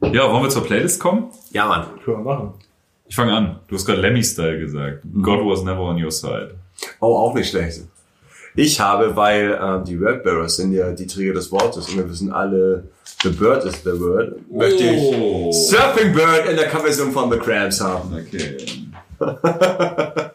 ja, 0.00 0.30
wollen 0.32 0.42
wir 0.42 0.50
zur 0.50 0.64
Playlist 0.64 0.98
kommen? 1.00 1.30
Ja, 1.50 1.66
Mann. 1.66 1.86
Können 2.04 2.18
wir 2.24 2.24
machen. 2.34 2.54
Ich 3.06 3.14
fange 3.14 3.32
an. 3.34 3.58
Du 3.68 3.74
hast 3.74 3.84
gerade 3.84 4.00
Lemmy-Style 4.00 4.58
gesagt. 4.58 5.02
God 5.22 5.40
was 5.44 5.62
never 5.62 5.80
on 5.80 6.02
your 6.02 6.10
side. 6.10 6.54
Oh, 7.00 7.14
auch 7.16 7.34
nicht 7.34 7.50
schlecht. 7.50 7.82
Ich 8.54 8.80
habe, 8.80 9.14
weil 9.16 9.58
ähm, 9.62 9.84
die 9.84 10.00
Wordbearers 10.00 10.56
sind 10.56 10.72
ja 10.72 10.92
die 10.92 11.06
Träger 11.06 11.34
des 11.34 11.50
Wortes 11.52 11.88
und 11.88 11.96
wir 11.96 12.08
wissen 12.08 12.32
alle, 12.32 12.84
the 13.22 13.30
bird 13.30 13.64
is 13.64 13.82
the 13.82 13.98
word, 13.98 14.34
möchte 14.50 14.84
Oh. 14.94 15.48
ich 15.50 15.56
Surfing 15.68 16.12
Bird 16.12 16.46
in 16.50 16.56
der 16.56 16.68
Coverversion 16.68 17.12
von 17.12 17.30
The 17.32 17.38
Cramps 17.38 17.80
haben. 17.80 18.14
Okay. 18.14 18.56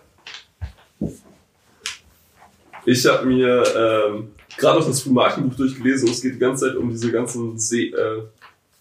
Ich 2.86 3.06
habe 3.06 3.26
mir 3.26 3.64
ähm, 3.76 4.30
gerade 4.58 4.80
noch 4.80 4.88
das 4.88 5.06
Markenbuch 5.06 5.56
durchgelesen 5.56 6.08
und 6.08 6.16
es 6.16 6.22
geht 6.22 6.36
die 6.36 6.40
ganze 6.40 6.68
Zeit 6.68 6.76
um 6.76 6.90
diese 6.90 7.12
ganzen 7.12 7.58
See, 7.58 7.88
äh, 7.88 8.24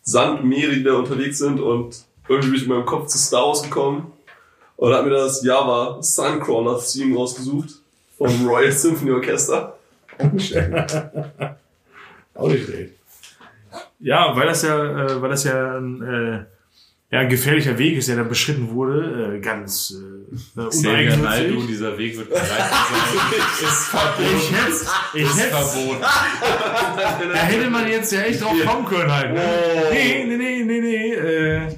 Sandmeere, 0.02 0.72
die 0.72 0.84
da 0.84 0.94
unterwegs 0.94 1.38
sind 1.38 1.60
und 1.60 2.04
irgendwie 2.28 2.50
bin 2.50 2.56
ich 2.56 2.62
in 2.64 2.68
meinem 2.68 2.86
Kopf 2.86 3.08
zu 3.08 3.18
Star 3.18 3.46
Wars 3.46 3.62
gekommen 3.62 4.12
und 4.76 4.92
habe 4.92 5.08
mir 5.08 5.16
das 5.16 5.42
Java 5.42 6.02
Suncrawler 6.02 6.80
Theme 6.80 7.16
rausgesucht 7.16 7.70
vom 8.16 8.46
Royal 8.48 8.72
Symphony 8.72 9.12
Orchester. 9.12 9.78
Auch 10.18 12.48
nicht 12.48 12.64
schlecht. 12.64 12.92
Ja, 13.98 14.36
weil 14.36 14.46
das 14.46 14.62
ja, 14.62 15.06
äh, 15.06 15.22
weil 15.22 15.30
das 15.30 15.44
ja 15.44 15.78
ein, 15.78 16.02
äh, 16.02 16.44
ja, 17.10 17.20
ein 17.20 17.28
gefährlicher 17.28 17.78
Weg 17.78 17.96
ist, 17.96 18.08
der 18.08 18.16
da 18.16 18.24
beschritten 18.24 18.70
wurde, 18.70 19.36
äh, 19.36 19.40
ganz 19.40 19.94
äh, 19.94 20.36
Naidoo, 20.56 20.78
uneigennützig. 20.78 21.66
dieser 21.68 21.96
Weg 21.98 22.16
wird 22.18 22.30
erreicht 22.30 22.50
sein. 22.50 23.68
ist 23.68 23.88
verboten. 23.88 24.36
Ich 24.36 24.52
hätte, 24.52 24.86
ich 25.14 25.22
Ist 25.22 25.38
hätte, 25.40 25.56
verboten. 25.56 26.00
da 27.32 27.38
hätte 27.38 27.70
man 27.70 27.88
jetzt 27.88 28.12
ja 28.12 28.22
echt 28.22 28.42
drauf 28.42 28.56
kommen 28.64 28.86
können 28.86 29.12
halt. 29.12 29.32
Ne? 29.32 29.42
Nee, 29.92 30.24
nee, 30.26 30.36
nee, 30.36 30.64
nee, 30.64 30.80
nee. 30.80 31.12
Äh, 31.14 31.68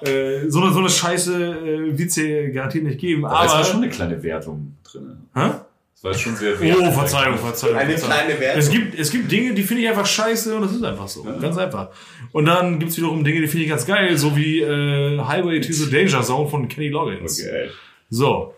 äh, 0.00 0.48
so 0.48 0.62
eine, 0.62 0.72
so 0.72 0.78
eine 0.78 0.88
Scheiße 0.88 1.34
äh, 1.34 1.98
wird's 1.98 2.14
hier 2.14 2.50
garantiert 2.50 2.84
nicht 2.84 3.00
geben. 3.00 3.26
Aber 3.26 3.44
es 3.44 3.50
war 3.50 3.58
Aber, 3.58 3.64
schon 3.64 3.82
eine 3.82 3.90
kleine 3.90 4.22
Wertung 4.22 4.76
drin. 4.84 5.18
Hä? 5.34 5.50
Es 5.98 6.04
war 6.04 6.14
schon 6.14 6.36
sehr 6.36 6.54
Oh, 6.54 6.92
Verzeihung, 6.92 7.36
Verzeihung. 7.38 7.76
Eine 7.76 7.98
Verzeihung. 7.98 8.12
kleine 8.26 8.40
Wertung. 8.40 8.60
Es 8.60 8.70
gibt, 8.70 8.96
es 8.96 9.10
gibt 9.10 9.32
Dinge, 9.32 9.52
die 9.52 9.64
finde 9.64 9.82
ich 9.82 9.88
einfach 9.88 10.06
scheiße 10.06 10.54
und 10.54 10.62
das 10.62 10.70
ist 10.72 10.84
einfach 10.84 11.08
so. 11.08 11.24
Ganz 11.24 11.58
einfach. 11.58 11.88
Und 12.30 12.44
dann 12.44 12.78
gibt's 12.78 12.96
wiederum 12.98 13.24
Dinge, 13.24 13.40
die 13.40 13.48
finde 13.48 13.64
ich 13.64 13.70
ganz 13.70 13.84
geil, 13.84 14.16
so 14.16 14.36
wie 14.36 14.60
äh, 14.60 15.18
Highway 15.20 15.60
to 15.60 15.72
the 15.72 15.90
Danger 15.90 16.22
Zone 16.22 16.48
von 16.48 16.68
Kenny 16.68 16.88
Loggins. 16.88 17.42
Okay. 17.42 17.70
So. 18.10 18.54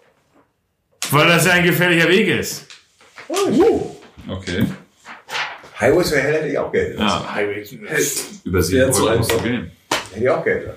Weil 1.10 1.28
das 1.28 1.46
ja 1.46 1.52
ein 1.52 1.64
gefährlicher 1.64 2.10
Weg 2.10 2.28
ist. 2.28 2.66
Okay. 4.28 4.66
Highways 5.80 6.10
for 6.10 6.18
Hell 6.18 6.34
hätte 6.34 6.48
ich 6.48 6.58
auch 6.58 6.70
Geld. 6.70 6.98
Ja, 6.98 7.34
Highway 7.34 7.64
über 8.44 8.62
sieben 8.62 8.78
Wäre 8.80 8.90
zu 8.90 9.08
Euro 9.08 9.26
du 9.26 9.38
gehen. 9.42 9.70
Hätte 10.12 10.24
ich 10.24 10.28
auch 10.28 10.44
Geld. 10.44 10.68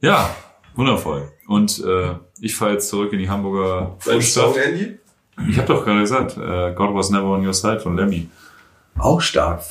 Ja, 0.00 0.36
wundervoll. 0.74 1.30
Und 1.46 1.78
äh, 1.78 2.14
ich 2.44 2.54
fahre 2.54 2.72
jetzt 2.72 2.88
zurück 2.88 3.12
in 3.12 3.18
die 3.18 3.28
Hamburger 3.30 3.96
Vorstadt. 3.98 4.56
Andy? 4.56 4.98
Ich 5.48 5.56
habe 5.56 5.66
doch 5.66 5.84
gerade 5.84 6.00
gesagt, 6.00 6.36
äh, 6.36 6.72
God 6.74 6.94
was 6.94 7.10
never 7.10 7.24
on 7.24 7.44
your 7.44 7.54
side 7.54 7.80
von 7.80 7.96
Lemmy. 7.96 8.28
Auch 8.98 9.20
stark. 9.20 9.62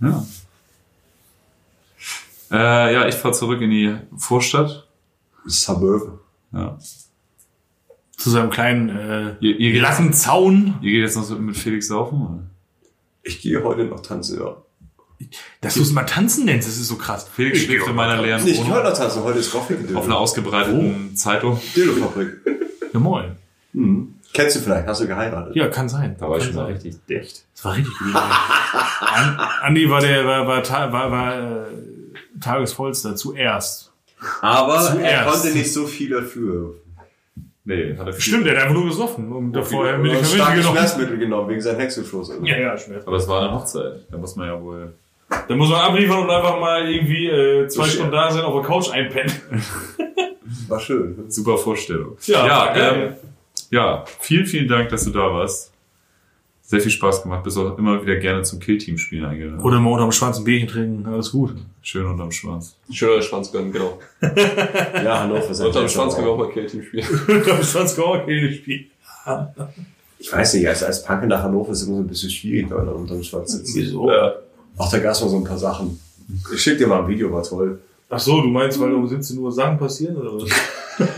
Ja. 0.00 0.24
Äh, 2.50 2.94
ja, 2.94 3.06
ich 3.06 3.14
fahre 3.14 3.34
zurück 3.34 3.60
in 3.60 3.70
die 3.70 3.94
Vorstadt. 4.16 4.88
Suburb. 5.44 6.20
Ja. 6.52 6.78
zu 8.16 8.30
seinem 8.30 8.50
kleinen 8.50 8.88
äh, 8.90 9.36
Ihr, 9.40 9.58
ihr, 9.58 9.72
glatten 9.72 10.12
Zaun. 10.12 10.78
ihr 10.82 10.92
geht 10.92 11.02
jetzt 11.02 11.16
noch 11.16 11.24
so 11.24 11.36
mit 11.36 11.56
Felix 11.56 11.88
saufen? 11.88 12.22
Oder? 12.22 12.38
Ich 13.22 13.40
gehe 13.40 13.62
heute 13.62 13.84
noch 13.84 14.00
tanzen, 14.00 14.40
ja. 14.40 14.56
Dass 15.60 15.74
du 15.74 15.82
es 15.82 15.92
mal 15.92 16.04
tanzen 16.04 16.44
nennst, 16.44 16.68
das 16.68 16.76
ist 16.76 16.88
so 16.88 16.96
krass. 16.96 17.28
Felix 17.34 17.60
schläft 17.60 17.86
in 17.86 17.94
meiner 17.94 18.20
leeren 18.20 18.40
ich 18.46 18.54
gehe 18.54 18.64
heute 18.64 18.70
Wohnung 18.70 18.84
noch 18.84 18.98
tanzen. 18.98 19.22
Heute 19.24 19.38
ist 19.38 19.50
Coffee 19.52 19.76
auf 19.94 20.04
einer 20.04 20.18
ausgebreiteten 20.18 21.16
Zeitung. 21.16 21.60
Dildo-Fabrik. 21.76 22.36
Ja, 22.92 23.00
moin. 23.00 23.36
Mhm. 23.72 24.14
Kennst 24.34 24.56
du 24.56 24.60
vielleicht? 24.60 24.86
Hast 24.86 25.00
du 25.02 25.06
geheiratet? 25.06 25.54
Ja, 25.54 25.68
kann 25.68 25.88
sein. 25.88 26.16
Da 26.18 26.28
war 26.28 26.38
ich 26.38 26.44
schon 26.44 26.54
mal 26.54 26.64
sein. 26.64 26.72
richtig 26.74 26.96
dicht. 27.06 27.44
Das 27.54 27.64
war 27.64 27.76
richtig 27.76 27.92
gut. 27.98 28.14
An, 28.14 29.38
Andi 29.62 29.90
war 29.90 30.00
der, 30.00 30.26
war, 30.26 30.46
war, 30.46 30.92
war, 30.92 31.10
war 31.10 31.38
äh, 31.38 31.66
Tagesvollster 32.40 33.14
zuerst. 33.14 33.92
Aber 34.40 34.76
er 34.76 34.92
Zuerst. 34.92 35.30
konnte 35.42 35.56
nicht 35.56 35.72
so 35.72 35.86
viel 35.86 36.10
dafür. 36.10 36.76
Nee, 37.64 37.96
hat 37.96 38.06
er 38.06 38.12
viel. 38.12 38.22
Stimmt, 38.22 38.46
er 38.46 38.56
hat 38.56 38.62
einfach 38.62 38.74
nur 38.74 38.86
gesoffen 38.86 39.30
und 39.32 39.52
davor 39.52 39.86
Er 39.86 39.94
hat 39.94 40.00
Medikamente 40.02 40.56
genommen. 40.56 40.76
Schmerzmittel 40.76 41.18
genommen 41.18 41.48
wegen 41.48 41.60
seinem 41.60 41.80
Hexenschuss. 41.80 42.32
Ja, 42.42 42.58
ja, 42.58 42.78
Schmerz. 42.78 43.06
Aber 43.06 43.16
es 43.16 43.28
war 43.28 43.42
eine 43.42 43.52
Hochzeit. 43.52 44.06
Da 44.10 44.16
muss 44.16 44.34
man 44.36 44.48
ja 44.48 44.60
wohl. 44.60 44.94
Da 45.48 45.54
muss 45.54 45.68
man 45.70 45.80
abliefern 45.80 46.18
und 46.20 46.30
einfach 46.30 46.60
mal 46.60 46.88
irgendwie 46.88 47.26
äh, 47.26 47.68
zwei 47.68 47.86
Stunden 47.86 48.12
da 48.12 48.30
sein, 48.30 48.42
auf 48.44 48.54
der 48.54 48.62
Couch 48.62 48.90
einpennen. 48.90 49.32
War 50.68 50.80
schön. 50.80 51.24
Super 51.28 51.58
Vorstellung. 51.58 52.16
Ja, 52.26 52.46
ja, 52.46 52.74
ähm, 52.74 53.14
ja, 53.70 54.04
vielen, 54.20 54.46
vielen 54.46 54.68
Dank, 54.68 54.90
dass 54.90 55.04
du 55.04 55.10
da 55.10 55.32
warst. 55.32 55.72
Sehr 56.60 56.80
viel 56.80 56.90
Spaß 56.90 57.22
gemacht. 57.22 57.42
Bist 57.42 57.58
auch 57.58 57.76
immer 57.76 58.02
wieder 58.02 58.16
gerne 58.16 58.42
zum 58.42 58.60
Kill-Team-Spielen 58.60 59.24
eingeladen. 59.24 59.60
Oder 59.60 59.78
mal 59.80 59.90
unterm 59.92 60.12
Schwanz 60.12 60.38
ein 60.38 60.44
Bierchen 60.44 60.68
trinken, 60.68 61.06
alles 61.06 61.32
gut. 61.32 61.54
Schön 61.82 62.06
unterm 62.06 62.30
Schwanz. 62.32 62.76
Schöner 62.90 63.20
Schwanz 63.20 63.52
gönnen, 63.52 63.72
genau. 63.72 63.98
Ja, 64.22 65.20
Hannover 65.20 65.50
ist 65.50 65.60
Unterm 65.64 65.88
Schwanz 65.88 66.14
können 66.14 66.26
wir 66.26 66.32
auch 66.32 66.38
mal 66.38 66.50
Kill-Team 66.50 66.82
spielen. 66.82 67.06
unterm 67.28 67.62
Schwanz 67.62 67.96
kann 67.96 68.04
man 68.08 68.26
kein 68.26 68.52
Spiel. 68.54 68.86
Ich 70.18 70.32
weiß 70.32 70.54
nicht, 70.54 70.68
als, 70.68 70.82
als 70.82 71.02
Punker 71.02 71.26
nach 71.26 71.42
Hannover 71.42 71.72
ist 71.72 71.82
es 71.82 71.88
immer 71.88 71.96
so 71.96 72.02
ein 72.02 72.06
bisschen 72.06 72.30
schwierig, 72.30 72.70
wenn 72.70 72.76
man 72.76 72.88
unter 72.88 73.14
dem 73.14 73.22
Schwanz 73.22 73.52
sitzt. 73.52 73.74
Wieso? 73.76 74.10
Ja. 74.10 74.34
Ach, 74.78 74.90
da 74.90 74.98
gab 74.98 75.12
es 75.12 75.20
mal 75.20 75.28
so 75.28 75.36
ein 75.36 75.44
paar 75.44 75.58
Sachen. 75.58 75.98
Ich 76.54 76.62
schick 76.62 76.78
dir 76.78 76.86
mal 76.86 77.02
ein 77.02 77.08
Video, 77.08 77.32
war 77.32 77.42
toll. 77.42 77.80
Ach 78.08 78.18
so, 78.18 78.40
du 78.40 78.48
meinst, 78.48 78.80
weil 78.80 78.92
um 78.92 79.06
17 79.06 79.38
Uhr 79.38 79.52
Sachen 79.52 79.78
passieren 79.78 80.16
oder 80.16 80.34
was? 80.34 80.50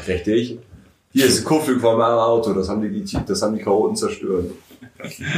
Richtig. 0.09 0.59
Hier 1.13 1.27
ist 1.27 1.41
ein 1.41 1.45
Kufel 1.45 1.79
von 1.79 1.97
meinem 1.97 2.19
Auto, 2.19 2.53
das 2.53 2.69
haben 2.69 2.83
die, 2.83 3.03
die, 3.03 3.19
das 3.27 3.43
haben 3.43 3.57
die 3.57 3.63
Chaoten 3.63 3.97
zerstört. 3.97 4.47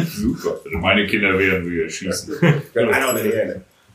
Super. 0.09 0.61
Wenn 0.65 0.81
meine 0.81 1.07
Kinder 1.07 1.39
wären, 1.39 1.65
würde 1.65 1.87
ich 1.87 1.95
schießen. 1.95 2.35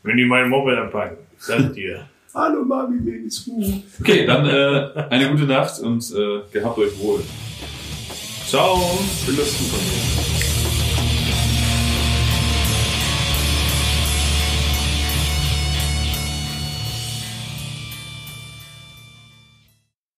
Wenn 0.04 0.16
die 0.16 0.24
mein 0.24 0.48
Moped 0.48 0.76
anpacken, 0.76 1.18
sag 1.38 1.72
dir. 1.72 2.06
Hallo 2.34 2.64
Mami, 2.64 3.00
mir 3.00 3.18
geht's 3.18 3.44
gut. 3.44 3.64
Okay, 4.00 4.24
dann 4.24 4.46
äh, 4.46 5.06
eine 5.10 5.30
gute 5.30 5.44
Nacht 5.44 5.78
und 5.80 6.02
äh, 6.12 6.40
gehabt 6.50 6.78
euch 6.78 6.98
wohl. 6.98 7.20
Ciao. 8.46 8.98
Ich 9.20 9.28
will 9.28 9.36
das 9.36 9.58
super. 9.58 10.41